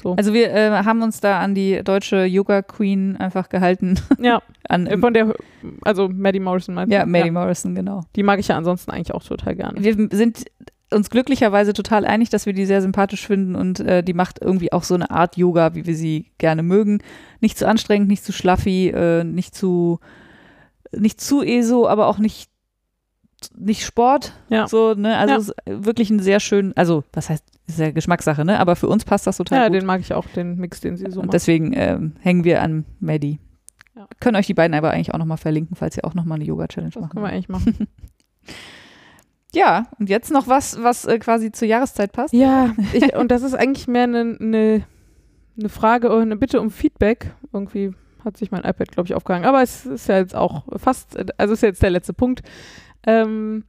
So. 0.00 0.14
Also 0.14 0.32
wir 0.32 0.52
äh, 0.52 0.70
haben 0.84 1.02
uns 1.02 1.18
da 1.20 1.40
an 1.40 1.56
die 1.56 1.82
deutsche 1.82 2.24
Yoga 2.24 2.62
Queen 2.62 3.16
einfach 3.16 3.48
gehalten. 3.48 3.98
Ja, 4.20 4.42
An, 4.68 4.86
äh, 4.86 4.96
von 4.98 5.12
der, 5.12 5.34
also 5.82 6.08
Maddie 6.08 6.38
Morrison 6.38 6.76
meinst 6.76 6.92
ja, 6.92 7.02
du? 7.04 7.10
Maddie 7.10 7.32
Morrison, 7.32 7.74
genau. 7.74 8.02
Die 8.14 8.22
mag 8.22 8.38
ich 8.38 8.46
ja 8.48 8.56
ansonsten 8.56 8.92
eigentlich 8.92 9.12
auch 9.12 9.24
total 9.24 9.56
gerne. 9.56 9.82
Wir 9.82 9.94
sind 10.12 10.44
uns 10.92 11.10
glücklicherweise 11.10 11.72
total 11.72 12.04
einig, 12.04 12.30
dass 12.30 12.46
wir 12.46 12.52
die 12.52 12.64
sehr 12.66 12.80
sympathisch 12.82 13.26
finden 13.26 13.56
und 13.56 13.80
äh, 13.80 14.02
die 14.04 14.14
macht 14.14 14.38
irgendwie 14.40 14.72
auch 14.72 14.84
so 14.84 14.94
eine 14.94 15.10
Art 15.10 15.36
Yoga, 15.36 15.74
wie 15.74 15.84
wir 15.86 15.96
sie 15.96 16.30
gerne 16.38 16.62
mögen. 16.62 16.98
Nicht 17.40 17.58
zu 17.58 17.66
anstrengend, 17.66 18.08
nicht 18.08 18.24
zu 18.24 18.32
schlaffi, 18.32 18.88
äh, 18.90 19.24
nicht 19.24 19.54
zu 19.54 19.98
nicht 20.92 21.20
zu 21.20 21.42
ESO, 21.42 21.88
aber 21.88 22.06
auch 22.06 22.18
nicht 22.18 22.48
nicht 23.54 23.84
Sport. 23.84 24.32
Ja. 24.48 24.66
So, 24.68 24.94
ne? 24.94 25.16
Also 25.18 25.52
Ja. 25.66 25.84
wirklich 25.84 26.08
ein 26.10 26.20
sehr 26.20 26.40
schön, 26.40 26.72
also 26.76 27.04
was 27.12 27.28
heißt, 27.28 27.44
ist 27.66 27.78
ja 27.78 27.90
Geschmackssache, 27.90 28.44
ne? 28.44 28.58
Aber 28.60 28.76
für 28.76 28.88
uns 28.88 29.04
passt 29.04 29.26
das 29.26 29.36
total 29.36 29.58
Ja, 29.62 29.68
gut. 29.68 29.74
den 29.76 29.84
mag 29.86 30.00
ich 30.00 30.14
auch, 30.14 30.26
den 30.28 30.56
Mix, 30.56 30.80
den 30.80 30.96
sie 30.96 31.04
so 31.10 31.20
und 31.20 31.26
macht. 31.26 31.34
deswegen 31.34 31.72
ähm, 31.74 32.12
hängen 32.20 32.44
wir 32.44 32.62
an 32.62 32.84
Maddie. 33.00 33.38
Ja. 33.94 34.06
Können 34.20 34.36
euch 34.36 34.46
die 34.46 34.54
beiden 34.54 34.74
aber 34.74 34.90
eigentlich 34.92 35.12
auch 35.12 35.18
nochmal 35.18 35.36
verlinken, 35.36 35.76
falls 35.76 35.96
ihr 35.96 36.04
auch 36.04 36.14
nochmal 36.14 36.36
eine 36.36 36.44
Yoga-Challenge 36.44 36.92
Das 36.92 37.00
machen 37.00 37.10
können 37.12 37.24
wir 37.24 37.30
eigentlich 37.32 37.48
machen. 37.48 37.88
Ja, 39.56 39.86
und 39.98 40.10
jetzt 40.10 40.30
noch 40.30 40.48
was, 40.48 40.82
was 40.82 41.06
äh, 41.06 41.18
quasi 41.18 41.50
zur 41.50 41.66
Jahreszeit 41.66 42.12
passt. 42.12 42.34
Ja, 42.34 42.74
ich, 42.92 43.16
und 43.16 43.30
das 43.30 43.42
ist 43.42 43.54
eigentlich 43.54 43.88
mehr 43.88 44.02
eine 44.02 44.36
ne, 44.38 44.84
ne 45.54 45.68
Frage 45.70 46.08
oder 46.08 46.20
eine 46.20 46.36
Bitte 46.36 46.60
um 46.60 46.70
Feedback. 46.70 47.34
Irgendwie 47.54 47.92
hat 48.22 48.36
sich 48.36 48.50
mein 48.50 48.64
iPad, 48.64 48.92
glaube 48.92 49.06
ich, 49.06 49.14
aufgehangen. 49.14 49.46
Aber 49.46 49.62
es 49.62 49.86
ist 49.86 50.08
ja 50.08 50.18
jetzt 50.18 50.36
auch 50.36 50.64
fast, 50.76 51.16
also 51.38 51.54
ist 51.54 51.62
jetzt 51.62 51.82
der 51.82 51.88
letzte 51.88 52.12
Punkt. 52.12 52.42
Ähm, 53.06 53.64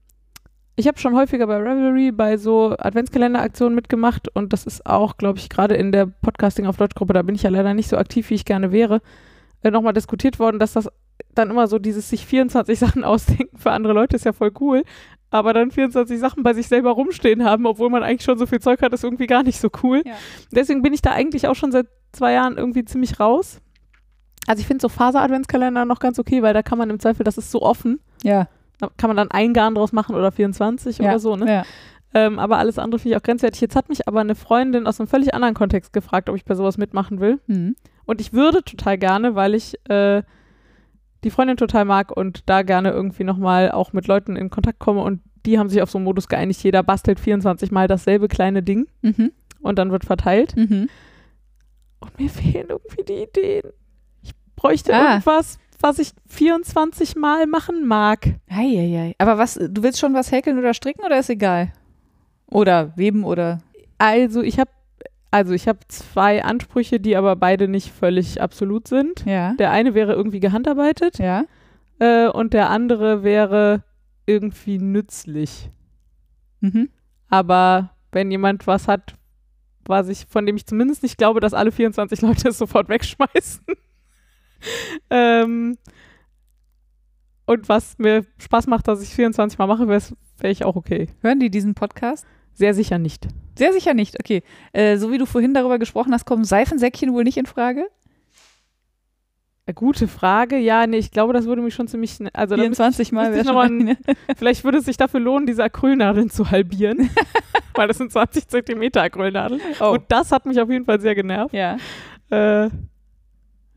ich 0.75 0.87
habe 0.89 0.99
schon 0.99 1.15
häufiger 1.15 1.47
bei 1.47 1.55
Revelry 1.55 2.11
bei 2.11 2.35
so 2.35 2.75
Adventskalender-Aktionen 2.77 3.73
mitgemacht 3.73 4.27
und 4.35 4.51
das 4.51 4.65
ist 4.65 4.85
auch, 4.85 5.15
glaube 5.15 5.39
ich, 5.39 5.47
gerade 5.47 5.75
in 5.75 5.93
der 5.93 6.05
Podcasting 6.05 6.67
auf 6.67 6.75
Deutsch-Gruppe, 6.75 7.13
da 7.13 7.21
bin 7.21 7.33
ich 7.33 7.43
ja 7.43 7.49
leider 7.49 7.73
nicht 7.73 7.89
so 7.89 7.97
aktiv, 7.97 8.29
wie 8.29 8.35
ich 8.35 8.45
gerne 8.45 8.73
wäre, 8.73 9.01
äh, 9.63 9.71
nochmal 9.71 9.93
diskutiert 9.93 10.37
worden, 10.37 10.59
dass 10.59 10.73
das 10.73 10.89
dann 11.33 11.49
immer 11.49 11.67
so 11.67 11.79
dieses 11.79 12.09
sich 12.09 12.25
24 12.25 12.77
Sachen 12.77 13.03
ausdenken 13.05 13.57
für 13.57 13.71
andere 13.71 13.93
Leute 13.93 14.17
ist 14.17 14.25
ja 14.25 14.33
voll 14.33 14.51
cool, 14.59 14.83
aber 15.29 15.53
dann 15.53 15.71
24 15.71 16.19
Sachen 16.19 16.43
bei 16.43 16.53
sich 16.53 16.67
selber 16.67 16.91
rumstehen 16.91 17.43
haben, 17.43 17.65
obwohl 17.65 17.89
man 17.89 18.03
eigentlich 18.03 18.23
schon 18.23 18.37
so 18.37 18.45
viel 18.45 18.59
Zeug 18.59 18.81
hat, 18.81 18.93
ist 18.93 19.03
irgendwie 19.03 19.27
gar 19.27 19.43
nicht 19.43 19.59
so 19.59 19.69
cool. 19.83 20.03
Ja. 20.05 20.13
Deswegen 20.51 20.81
bin 20.81 20.93
ich 20.93 21.01
da 21.01 21.11
eigentlich 21.11 21.47
auch 21.47 21.55
schon 21.55 21.71
seit 21.71 21.87
zwei 22.13 22.33
Jahren 22.33 22.57
irgendwie 22.57 22.85
ziemlich 22.85 23.19
raus. 23.19 23.59
Also 24.47 24.61
ich 24.61 24.67
finde 24.67 24.81
so 24.81 24.89
Faser-Adventskalender 24.89 25.85
noch 25.85 25.99
ganz 25.99 26.19
okay, 26.19 26.41
weil 26.41 26.53
da 26.53 26.63
kann 26.63 26.77
man 26.77 26.89
im 26.89 26.99
Zweifel, 26.99 27.23
das 27.23 27.37
ist 27.37 27.51
so 27.51 27.61
offen, 27.61 27.99
Ja, 28.23 28.47
da 28.79 28.89
kann 28.95 29.09
man 29.09 29.17
dann 29.17 29.31
ein 29.31 29.53
Garn 29.53 29.75
draus 29.75 29.91
machen 29.91 30.15
oder 30.15 30.31
24 30.31 30.99
ja, 30.99 31.05
oder 31.09 31.19
so, 31.19 31.35
ne? 31.35 31.51
Ja. 31.51 31.63
Ähm, 32.13 32.39
aber 32.39 32.57
alles 32.57 32.79
andere 32.79 32.99
finde 32.99 33.15
ich 33.15 33.21
auch 33.21 33.23
grenzwertig. 33.23 33.59
Jetzt 33.59 33.75
hat 33.75 33.89
mich 33.89 34.07
aber 34.07 34.21
eine 34.21 34.35
Freundin 34.35 34.87
aus 34.87 34.99
einem 34.99 35.07
völlig 35.07 35.33
anderen 35.33 35.53
Kontext 35.53 35.91
gefragt, 35.91 36.29
ob 36.29 36.35
ich 36.37 36.45
bei 36.45 36.55
sowas 36.55 36.77
mitmachen 36.77 37.19
will. 37.19 37.39
Mhm. 37.47 37.75
Und 38.05 38.21
ich 38.21 38.31
würde 38.31 38.63
total 38.63 38.97
gerne, 38.97 39.35
weil 39.35 39.53
ich 39.53 39.75
äh, 39.89 40.23
die 41.27 41.31
Freundin 41.31 41.57
total 41.57 41.83
mag 41.83 42.15
und 42.15 42.43
da 42.45 42.61
gerne 42.61 42.91
irgendwie 42.91 43.25
nochmal 43.25 43.69
auch 43.71 43.91
mit 43.91 44.07
Leuten 44.07 44.37
in 44.37 44.49
Kontakt 44.49 44.79
komme 44.79 45.01
und 45.01 45.21
die 45.45 45.59
haben 45.59 45.67
sich 45.69 45.81
auf 45.81 45.91
so 45.91 45.97
einen 45.97 46.05
Modus 46.05 46.27
geeinigt, 46.29 46.63
jeder 46.63 46.83
bastelt 46.83 47.19
24 47.19 47.69
Mal 47.71 47.87
dasselbe 47.89 48.27
kleine 48.29 48.63
Ding 48.63 48.87
Mhm. 49.01 49.31
und 49.61 49.77
dann 49.77 49.91
wird 49.91 50.05
verteilt. 50.05 50.55
Mhm. 50.55 50.87
Und 51.99 52.19
mir 52.19 52.29
fehlen 52.29 52.67
irgendwie 52.69 53.03
die 53.03 53.23
Ideen. 53.23 53.71
Ich 54.23 54.31
bräuchte 54.55 54.93
Ah. 54.93 55.09
irgendwas, 55.15 55.57
was 55.79 55.99
ich 55.99 56.11
24 56.27 57.15
Mal 57.15 57.45
machen 57.47 57.85
mag. 57.85 58.35
Eieiei. 58.49 59.15
Aber 59.17 59.37
was, 59.37 59.55
du 59.55 59.83
willst 59.83 59.99
schon 59.99 60.13
was 60.13 60.31
häkeln 60.31 60.57
oder 60.59 60.73
stricken 60.73 61.03
oder 61.05 61.19
ist 61.19 61.29
egal? 61.29 61.73
Oder 62.49 62.95
weben 62.95 63.23
oder. 63.23 63.59
Also 63.97 64.41
ich 64.41 64.59
habe 64.59 64.69
also 65.31 65.53
ich 65.53 65.67
habe 65.67 65.79
zwei 65.87 66.43
Ansprüche, 66.43 66.99
die 66.99 67.15
aber 67.15 67.35
beide 67.35 67.67
nicht 67.67 67.91
völlig 67.91 68.41
absolut 68.41 68.87
sind. 68.87 69.25
Ja. 69.25 69.53
Der 69.53 69.71
eine 69.71 69.93
wäre 69.93 70.13
irgendwie 70.13 70.39
gehandarbeitet 70.39 71.19
Ja. 71.19 71.43
äh, 71.99 72.27
und 72.27 72.53
der 72.53 72.69
andere 72.69 73.23
wäre 73.23 73.83
irgendwie 74.25 74.77
nützlich. 74.77 75.69
Mhm. 76.61 76.89
Aber 77.29 77.91
wenn 78.11 78.31
jemand 78.31 78.67
was 78.67 78.87
hat, 78.87 79.15
was 79.85 80.09
ich, 80.09 80.25
von 80.27 80.45
dem 80.45 80.55
ich 80.55 80.65
zumindest 80.65 81.03
nicht 81.03 81.17
glaube, 81.17 81.39
dass 81.39 81.53
alle 81.53 81.71
24 81.71 82.21
Leute 82.21 82.49
es 82.49 82.57
sofort 82.57 82.89
wegschmeißen. 82.89 83.63
ähm, 85.09 85.77
und 87.45 87.69
was 87.69 87.97
mir 87.97 88.25
Spaß 88.39 88.67
macht, 88.67 88.87
dass 88.87 89.01
ich 89.01 89.09
24 89.09 89.57
Mal 89.57 89.67
mache, 89.67 89.87
wäre 89.87 90.01
wär 90.39 90.51
ich 90.51 90.65
auch 90.65 90.75
okay. 90.75 91.07
Hören 91.21 91.39
die 91.39 91.49
diesen 91.49 91.73
Podcast? 91.73 92.25
Sehr 92.57 92.73
sicher 92.73 92.97
nicht. 92.97 93.27
Sehr 93.55 93.71
sicher 93.71 93.93
nicht. 93.93 94.19
Okay. 94.19 94.41
Äh, 94.73 94.97
so 94.97 95.11
wie 95.11 95.19
du 95.19 95.27
vorhin 95.27 95.53
darüber 95.53 95.77
gesprochen 95.77 96.11
hast, 96.11 96.25
kommen 96.25 96.43
Seifensäckchen 96.43 97.13
wohl 97.13 97.23
nicht 97.23 97.37
in 97.37 97.45
Frage? 97.45 97.85
Äh, 99.67 99.73
Gute 99.73 100.07
Frage. 100.07 100.57
Ja, 100.57 100.87
nee, 100.87 100.97
ich 100.97 101.11
glaube, 101.11 101.33
das 101.33 101.45
würde 101.45 101.61
mich 101.61 101.75
schon 101.75 101.87
ziemlich. 101.87 102.17
Also 102.33 102.55
da 102.55 102.63
müsste 102.63 102.75
24 102.83 103.11
Mal 103.11 103.29
müsste 103.29 103.33
wäre 103.33 103.41
ich 103.41 103.47
schon 103.47 103.55
mal 103.55 103.67
eine. 103.67 103.97
Vielleicht 104.37 104.63
würde 104.63 104.79
es 104.79 104.85
sich 104.85 104.97
dafür 104.97 105.19
lohnen, 105.19 105.45
diese 105.45 105.63
Acrylnadeln 105.63 106.31
zu 106.31 106.49
halbieren. 106.49 107.11
Weil 107.75 107.87
das 107.87 107.99
sind 107.99 108.11
20 108.11 108.47
Zentimeter 108.47 109.03
Acrylnadeln. 109.03 109.61
Oh. 109.79 109.91
Und 109.91 110.03
das 110.07 110.31
hat 110.31 110.47
mich 110.47 110.59
auf 110.59 110.69
jeden 110.71 110.85
Fall 110.85 110.99
sehr 110.99 111.13
genervt. 111.13 111.53
Ja. 111.53 111.77
Äh, 112.31 112.69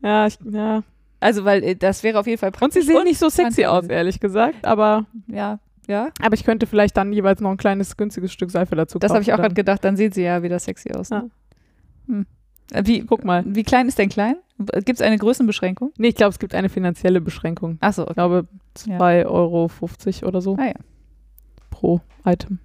ja, 0.01 0.25
ich, 0.25 0.39
ja. 0.43 0.81
Also, 1.19 1.45
weil 1.45 1.63
äh, 1.63 1.75
das 1.75 2.01
wäre 2.01 2.17
auf 2.19 2.25
jeden 2.25 2.39
Fall 2.39 2.49
Und 2.49 2.55
praktisch. 2.57 2.83
sie 2.83 2.93
sehen 2.93 3.03
nicht 3.03 3.19
so 3.19 3.29
sexy 3.29 3.65
aus, 3.65 3.85
ehrlich 3.85 4.19
gesagt. 4.19 4.65
Aber, 4.65 5.05
Ja. 5.27 5.59
Ja. 5.87 6.09
aber 6.21 6.35
ich 6.35 6.43
könnte 6.43 6.67
vielleicht 6.67 6.95
dann 6.95 7.11
jeweils 7.11 7.41
noch 7.41 7.51
ein 7.51 7.57
kleines, 7.57 7.97
günstiges 7.97 8.31
Stück 8.31 8.51
Seife 8.51 8.75
dazu 8.75 8.99
Das 8.99 9.09
kaufen. 9.09 9.15
habe 9.15 9.23
ich 9.23 9.33
auch 9.33 9.37
gerade 9.37 9.55
gedacht. 9.55 9.83
Dann 9.83 9.97
sieht 9.97 10.13
sie 10.13 10.23
ja 10.23 10.43
wieder 10.43 10.59
sexy 10.59 10.91
aus. 10.93 11.09
Ne? 11.09 11.29
Äh, 12.71 12.83
Wie, 12.85 13.01
Guck 13.05 13.25
mal. 13.25 13.43
wie 13.45 13.63
klein 13.63 13.87
ist 13.87 13.97
denn 13.97 14.09
klein? 14.09 14.35
Gibt 14.57 14.89
es 14.89 15.01
eine 15.01 15.17
Größenbeschränkung? 15.17 15.91
Nee, 15.97 16.09
ich 16.09 16.15
glaube, 16.15 16.29
es 16.29 16.39
gibt 16.39 16.53
eine 16.53 16.69
finanzielle 16.69 17.19
Beschränkung. 17.19 17.77
Achso, 17.81 18.03
Ich 18.03 18.09
okay. 18.09 18.13
glaube, 18.13 18.47
Ja. 18.85 18.97
2,50 18.99 19.25
Euro 19.27 19.69
oder 20.27 20.41
so 20.41 20.55
Ah 20.57 20.67
ja. 20.67 20.73
pro 21.71 21.99
Item. 22.25 22.59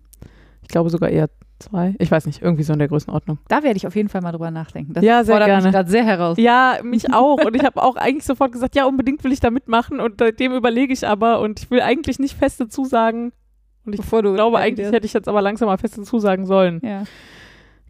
Ich 0.62 0.68
glaube 0.68 0.90
sogar 0.90 1.08
eher 1.10 1.28
zwei. 1.58 1.94
Ich 1.98 2.10
weiß 2.10 2.26
nicht, 2.26 2.42
irgendwie 2.42 2.62
so 2.62 2.72
in 2.72 2.78
der 2.78 2.88
Größenordnung. 2.88 3.38
Da 3.48 3.62
werde 3.62 3.76
ich 3.76 3.86
auf 3.86 3.96
jeden 3.96 4.08
Fall 4.08 4.20
mal 4.20 4.32
drüber 4.32 4.50
nachdenken. 4.50 4.92
Das 4.92 5.04
Ja, 5.04 5.24
sehr 5.24 5.34
fordert 5.34 5.48
mich 5.48 5.62
gerne. 5.62 5.72
gerade 5.72 5.90
sehr 5.90 6.04
heraus. 6.04 6.36
Ja, 6.38 6.78
mich 6.82 7.10
auch. 7.14 7.44
Und 7.44 7.54
ich 7.56 7.64
habe 7.64 7.82
auch 7.82 7.96
eigentlich 7.96 8.24
sofort 8.24 8.52
gesagt, 8.52 8.74
ja, 8.76 8.86
unbedingt 8.86 9.22
will 9.24 9.32
ich 9.32 9.40
da 9.40 9.50
mitmachen. 9.50 10.00
Und 10.00 10.16
seitdem 10.18 10.52
überlege 10.52 10.92
ich 10.92 11.06
aber 11.06 11.40
und 11.40 11.60
ich 11.60 11.70
will 11.70 11.80
eigentlich 11.80 12.18
nicht 12.18 12.36
feste 12.36 12.68
Zusagen. 12.68 13.32
Und 13.84 13.92
ich 13.94 14.00
Bevor 14.00 14.22
du 14.22 14.34
glaube, 14.34 14.58
eigentlich 14.58 14.90
hätte 14.90 15.06
ich 15.06 15.12
jetzt 15.12 15.28
aber 15.28 15.40
langsam 15.42 15.66
mal 15.68 15.78
feste 15.78 16.02
Zusagen 16.02 16.44
sollen. 16.46 16.80
Ja. 16.82 17.04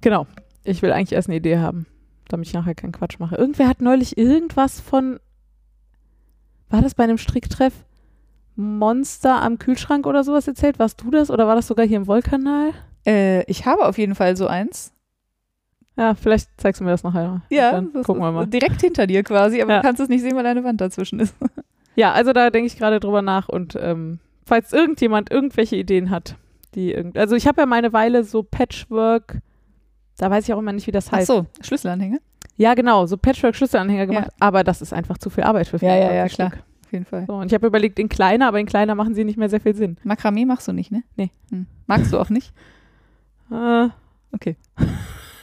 Genau. 0.00 0.26
Ich 0.64 0.82
will 0.82 0.92
eigentlich 0.92 1.12
erst 1.12 1.28
eine 1.28 1.36
Idee 1.36 1.58
haben, 1.58 1.86
damit 2.28 2.46
ich 2.48 2.52
nachher 2.54 2.74
keinen 2.74 2.92
Quatsch 2.92 3.18
mache. 3.18 3.36
Irgendwer 3.36 3.68
hat 3.68 3.80
neulich 3.80 4.18
irgendwas 4.18 4.80
von, 4.80 5.18
war 6.68 6.82
das 6.82 6.94
bei 6.94 7.04
einem 7.04 7.18
Stricktreff? 7.18 7.72
Monster 8.56 9.42
am 9.42 9.58
Kühlschrank 9.58 10.06
oder 10.06 10.24
sowas 10.24 10.48
erzählt? 10.48 10.78
Warst 10.78 11.02
du 11.02 11.10
das 11.10 11.30
oder 11.30 11.46
war 11.46 11.54
das 11.56 11.66
sogar 11.66 11.86
hier 11.86 11.98
im 11.98 12.06
Wollkanal? 12.06 12.72
Äh, 13.06 13.42
ich 13.44 13.66
habe 13.66 13.86
auf 13.86 13.98
jeden 13.98 14.14
Fall 14.14 14.36
so 14.36 14.46
eins. 14.46 14.92
Ja, 15.96 16.14
vielleicht 16.14 16.48
zeigst 16.60 16.80
du 16.80 16.84
mir 16.84 16.90
das 16.90 17.02
nachher. 17.04 17.40
Dann 17.50 17.92
das 17.92 18.04
gucken 18.06 18.22
wir 18.22 18.30
mal. 18.32 18.46
Direkt 18.46 18.80
hinter 18.82 19.06
dir 19.06 19.22
quasi, 19.22 19.62
aber 19.62 19.72
Ja. 19.72 19.76
du 19.80 19.86
kannst 19.86 20.00
es 20.00 20.08
nicht 20.08 20.20
sehen, 20.22 20.36
weil 20.36 20.44
eine 20.46 20.62
Wand 20.64 20.80
dazwischen 20.80 21.20
ist. 21.20 21.34
Ja, 21.98 22.12
also 22.12 22.34
da 22.34 22.50
denke 22.50 22.66
ich 22.66 22.76
gerade 22.76 23.00
drüber 23.00 23.22
nach 23.22 23.48
und 23.48 23.74
ähm, 23.80 24.18
falls 24.44 24.74
irgendjemand 24.74 25.30
irgendwelche 25.30 25.76
Ideen 25.76 26.10
hat, 26.10 26.36
die 26.74 26.92
irgend, 26.92 27.16
also 27.16 27.34
ich 27.36 27.46
habe 27.46 27.62
ja 27.62 27.66
meine 27.66 27.94
Weile 27.94 28.22
so 28.22 28.42
Patchwork, 28.42 29.38
da 30.18 30.30
weiß 30.30 30.46
ich 30.46 30.52
auch 30.52 30.58
immer 30.58 30.74
nicht, 30.74 30.86
wie 30.86 30.90
das 30.92 31.08
Ach 31.08 31.12
heißt. 31.12 31.26
so, 31.26 31.46
Schlüsselanhänger? 31.62 32.18
Ja, 32.58 32.74
genau, 32.74 33.06
so 33.06 33.16
Patchwork-Schlüsselanhänger 33.16 34.06
gemacht, 34.08 34.28
aber 34.38 34.62
das 34.62 34.82
ist 34.82 34.92
einfach 34.92 35.16
zu 35.16 35.30
viel 35.30 35.44
Arbeit 35.44 35.68
für 35.68 35.78
Ja, 35.78 35.94
ja, 35.96 36.12
ja, 36.12 36.28
24 36.28 36.34
klar. 36.36 36.48
Stück. 36.50 36.62
Auf 36.84 36.92
jeden 36.92 37.04
Fall. 37.06 37.24
So, 37.26 37.32
und 37.36 37.46
ich 37.46 37.54
habe 37.54 37.66
überlegt, 37.66 37.98
in 37.98 38.10
kleiner, 38.10 38.48
aber 38.48 38.60
in 38.60 38.66
kleiner 38.66 38.94
machen 38.94 39.14
sie 39.14 39.24
nicht 39.24 39.38
mehr 39.38 39.48
sehr 39.48 39.62
viel 39.62 39.74
Sinn. 39.74 39.96
Makramee 40.04 40.44
machst 40.44 40.68
du 40.68 40.72
nicht, 40.74 40.92
ne? 40.92 41.02
Nee. 41.16 41.30
Hm. 41.50 41.64
Magst 41.86 42.12
du 42.12 42.18
auch 42.18 42.28
nicht? 42.28 42.52
Äh, 43.50 43.88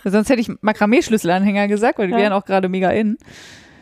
Sonst 0.05 0.29
hätte 0.29 0.41
ich 0.41 0.51
Makramee-Schlüsselanhänger 0.61 1.67
gesagt, 1.67 1.97
weil 1.97 2.07
die 2.07 2.13
Ja. 2.13 2.19
wären 2.19 2.33
auch 2.33 2.45
gerade 2.45 2.67
mega 2.69 2.89
in. 2.91 3.17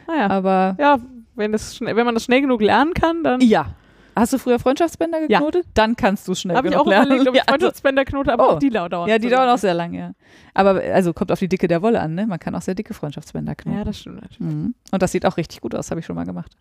naja. 0.07 0.30
Aber 0.30 0.76
Ja, 0.80 0.99
wenn, 1.35 1.52
das 1.52 1.81
wenn 1.81 2.06
man 2.06 2.14
das 2.14 2.23
schnell 2.26 2.41
genug 2.41 2.61
lernen 2.61 2.93
kann, 2.93 3.23
dann 3.23 3.41
ja. 3.41 3.68
Hast 4.14 4.34
du 4.34 4.38
früher 4.38 4.60
Freundschaftsbänder 4.60 5.19
Ja. 5.30 5.39
geknotet? 5.39 5.65
Dann 5.73 5.95
kannst 5.95 6.27
du 6.27 6.35
schnell 6.35 6.57
habe 6.57 6.68
ich 6.68 6.73
genug 6.73 6.85
auch 6.85 6.89
lernen. 6.89 7.06
überlegt, 7.07 7.30
ob 7.30 7.35
ich 7.35 7.38
ja, 7.39 7.43
also, 7.48 7.52
Freundschaftsbänder 7.53 8.06
knote, 8.06 8.34
aber 8.34 8.45
Oh. 8.49 8.52
auch 8.53 8.60
die 8.60 8.69
dauern. 8.69 9.07
ja, 9.07 9.18
die 9.18 9.30
so 9.30 9.35
dauern 9.35 9.49
auch 9.49 9.57
sehr 9.57 9.73
lange, 9.73 9.98
ja. 9.98 10.11
Aber 10.53 10.81
also 10.93 11.14
kommt 11.14 11.31
auf 11.31 11.39
die 11.39 11.48
Dicke 11.48 11.68
der 11.69 11.81
Wolle 11.81 12.02
an, 12.02 12.14
ne? 12.15 12.27
Man 12.27 12.38
kann 12.38 12.53
auch 12.53 12.61
sehr 12.61 12.76
dicke 12.76 12.93
Freundschaftsbänder 12.93 13.56
knoten. 13.56 13.77
Ja, 13.77 13.85
das 13.85 13.99
stimmt. 13.99 14.22
natürlich. 14.22 14.39
Mhm. 14.41 14.76
Und 14.91 15.02
das 15.02 15.14
sieht 15.14 15.26
auch 15.26 15.38
richtig 15.38 15.61
gut 15.61 15.73
aus, 15.76 15.89
habe 15.91 16.02
ich 16.02 16.06
schon 16.06 16.15
mal 16.18 16.26
gemacht. 16.26 16.52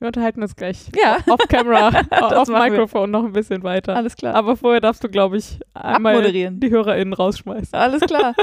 Wir 0.00 0.08
unterhalten 0.08 0.42
uns 0.42 0.56
gleich 0.56 0.78
Ja, 1.02 1.18
off-camera, 1.28 2.02
auf. 2.10 2.48
Mikrofon 2.70 3.10
noch 3.10 3.24
ein 3.24 3.32
bisschen 3.32 3.62
weiter. 3.62 3.96
alles 3.96 4.16
klar. 4.16 4.34
Aber 4.34 4.56
vorher 4.56 4.80
darfst 4.80 5.02
du, 5.04 5.08
glaube 5.08 5.36
ich, 5.38 5.60
einmal 5.72 6.22
die 6.30 6.70
HörerInnen 6.70 7.14
rausschmeißen. 7.14 7.74
Alles 7.78 8.00
klar. 8.02 8.34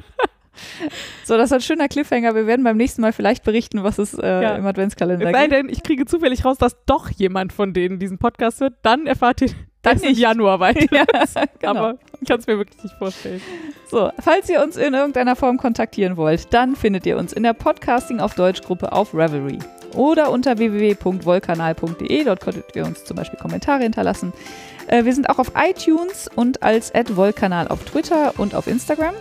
so, 1.23 1.37
das 1.37 1.51
war 1.51 1.57
ein 1.59 1.61
schöner 1.61 1.87
Cliffhanger. 1.87 2.35
Wir 2.35 2.47
werden 2.47 2.63
beim 2.63 2.77
nächsten 2.77 3.01
Mal 3.01 3.13
vielleicht 3.13 3.43
berichten, 3.43 3.83
was 3.83 3.99
es 3.99 4.13
äh, 4.13 4.25
Ja. 4.41 4.55
im 4.55 4.65
Adventskalender 4.65 5.25
Es 5.27 5.31
sei 5.33 5.41
gibt. 5.41 5.53
denn, 5.53 5.69
ich 5.69 5.83
kriege 5.83 6.05
zufällig 6.05 6.43
raus, 6.45 6.57
dass 6.57 6.77
doch 6.85 7.09
jemand 7.09 7.53
von 7.53 7.73
denen 7.73 7.99
diesen 7.99 8.17
Podcast 8.17 8.59
hört, 8.61 8.73
dann 8.81 9.05
erfahrt 9.07 9.41
ihr 9.41 9.49
Dann 9.81 9.93
erst 9.93 10.05
im. 10.05 10.13
Januar 10.15 10.59
weiter. 10.59 10.85
ja, 10.95 11.05
genau. 11.59 11.69
Aber 11.69 11.99
kann 12.27 12.39
es 12.39 12.47
mir 12.47 12.57
wirklich 12.57 12.83
nicht 12.83 12.95
vorstellen. 12.97 13.41
So, 13.89 14.11
falls 14.19 14.49
ihr 14.49 14.63
uns 14.63 14.77
in 14.77 14.93
irgendeiner 14.93 15.35
Form 15.35 15.57
kontaktieren 15.57 16.17
wollt, 16.17 16.53
dann 16.53 16.75
findet 16.75 17.05
ihr 17.05 17.17
uns 17.17 17.33
in 17.33 17.43
der 17.43 17.53
Podcasting 17.53 18.19
auf 18.19 18.35
Deutsch 18.35 18.61
Gruppe 18.61 18.91
auf 18.91 19.13
Revelry 19.13 19.59
oder 19.95 20.31
unter 20.31 20.57
www.wollkanal.de. 20.57 22.23
Dort 22.23 22.41
könntet 22.41 22.75
ihr 22.75 22.85
uns 22.85 23.03
zum 23.03 23.17
Beispiel 23.17 23.39
Kommentare 23.39 23.83
hinterlassen. 23.83 24.33
Äh, 24.87 25.05
wir 25.05 25.13
sind 25.13 25.29
auch 25.29 25.39
auf 25.39 25.51
iTunes 25.55 26.29
und 26.35 26.63
als 26.63 26.93
@wollkanal 26.93 27.67
auf 27.67 27.83
Twitter 27.83 28.33
und 28.37 28.55
auf 28.55 28.67
Instagram. 28.67 29.15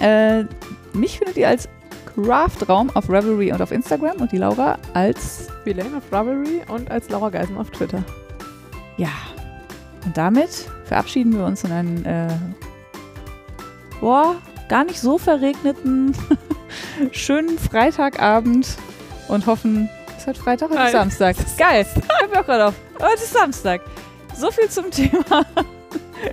Äh, 0.00 0.44
mich 0.92 1.18
findet 1.18 1.36
ihr 1.36 1.48
als 1.48 1.68
Craftraum 2.14 2.90
auf 2.90 3.08
Revelry 3.08 3.52
und 3.52 3.62
auf 3.62 3.70
Instagram 3.70 4.16
und 4.20 4.32
die 4.32 4.38
Laura 4.38 4.78
als 4.94 5.48
Elaine 5.64 5.96
of 5.96 6.02
Ravelry 6.10 6.62
und 6.68 6.90
als 6.90 7.08
Laura 7.08 7.30
Geisen 7.30 7.56
auf 7.56 7.70
Twitter. 7.70 8.02
ja. 8.96 9.08
Und 10.06 10.16
damit 10.16 10.70
verabschieden 10.90 11.38
wir 11.38 11.44
uns 11.44 11.62
in 11.62 11.70
einen 11.70 12.04
äh, 12.04 12.26
boah, 14.00 14.34
gar 14.68 14.82
nicht 14.82 15.00
so 15.00 15.18
verregneten 15.18 16.16
schönen 17.12 17.60
Freitagabend 17.60 18.66
und 19.28 19.46
hoffen, 19.46 19.88
ist 20.18 20.26
heute 20.26 20.40
Freitag 20.40 20.72
oder. 20.72 20.88
Samstag? 20.88 21.36
Geil, 21.58 21.86
hab 22.20 22.32
ich 22.32 22.36
auch 22.36 22.44
gerade 22.44 22.66
auf. 22.66 22.74
Heute 23.00 23.22
ist 23.22 23.32
Samstag. 23.32 23.82
So 24.34 24.50
viel 24.50 24.68
zum 24.68 24.90
Thema. 24.90 25.46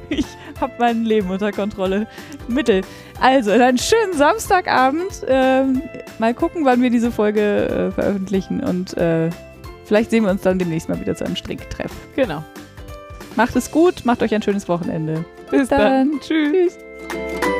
Ich 0.09 0.25
habe 0.59 0.73
mein 0.79 1.05
Leben 1.05 1.29
unter 1.29 1.51
Kontrolle. 1.51 2.07
Mittel. 2.47 2.81
Also, 3.21 3.51
einen 3.51 3.77
schönen 3.77 4.13
Samstagabend. 4.13 5.21
Ähm, 5.27 5.84
mal 6.17 6.34
gucken, 6.34 6.65
wann 6.65 6.81
wir 6.81 6.89
diese 6.89 7.11
Folge 7.11 7.67
äh, 7.67 7.91
veröffentlichen 7.91 8.63
und 8.63 8.97
äh, 8.97 9.29
vielleicht 9.85 10.09
sehen 10.09 10.23
wir 10.23 10.31
uns 10.31 10.41
dann 10.41 10.57
demnächst 10.57 10.89
mal 10.89 10.99
wieder 10.99 11.15
zu 11.15 11.25
einem 11.25 11.35
Stricktreff. 11.35 11.91
Genau. 12.15 12.43
Macht 13.38 13.55
es 13.55 13.69
gut, 13.72 14.03
macht 14.03 14.23
euch 14.23 14.34
ein 14.34 14.41
schönes 14.41 14.68
Wochenende. 14.68 15.23
Bis 15.51 15.69
dann. 15.69 16.11
dann. 16.11 16.19
Tschüss. 16.19 16.80
Tschüss. 17.07 17.56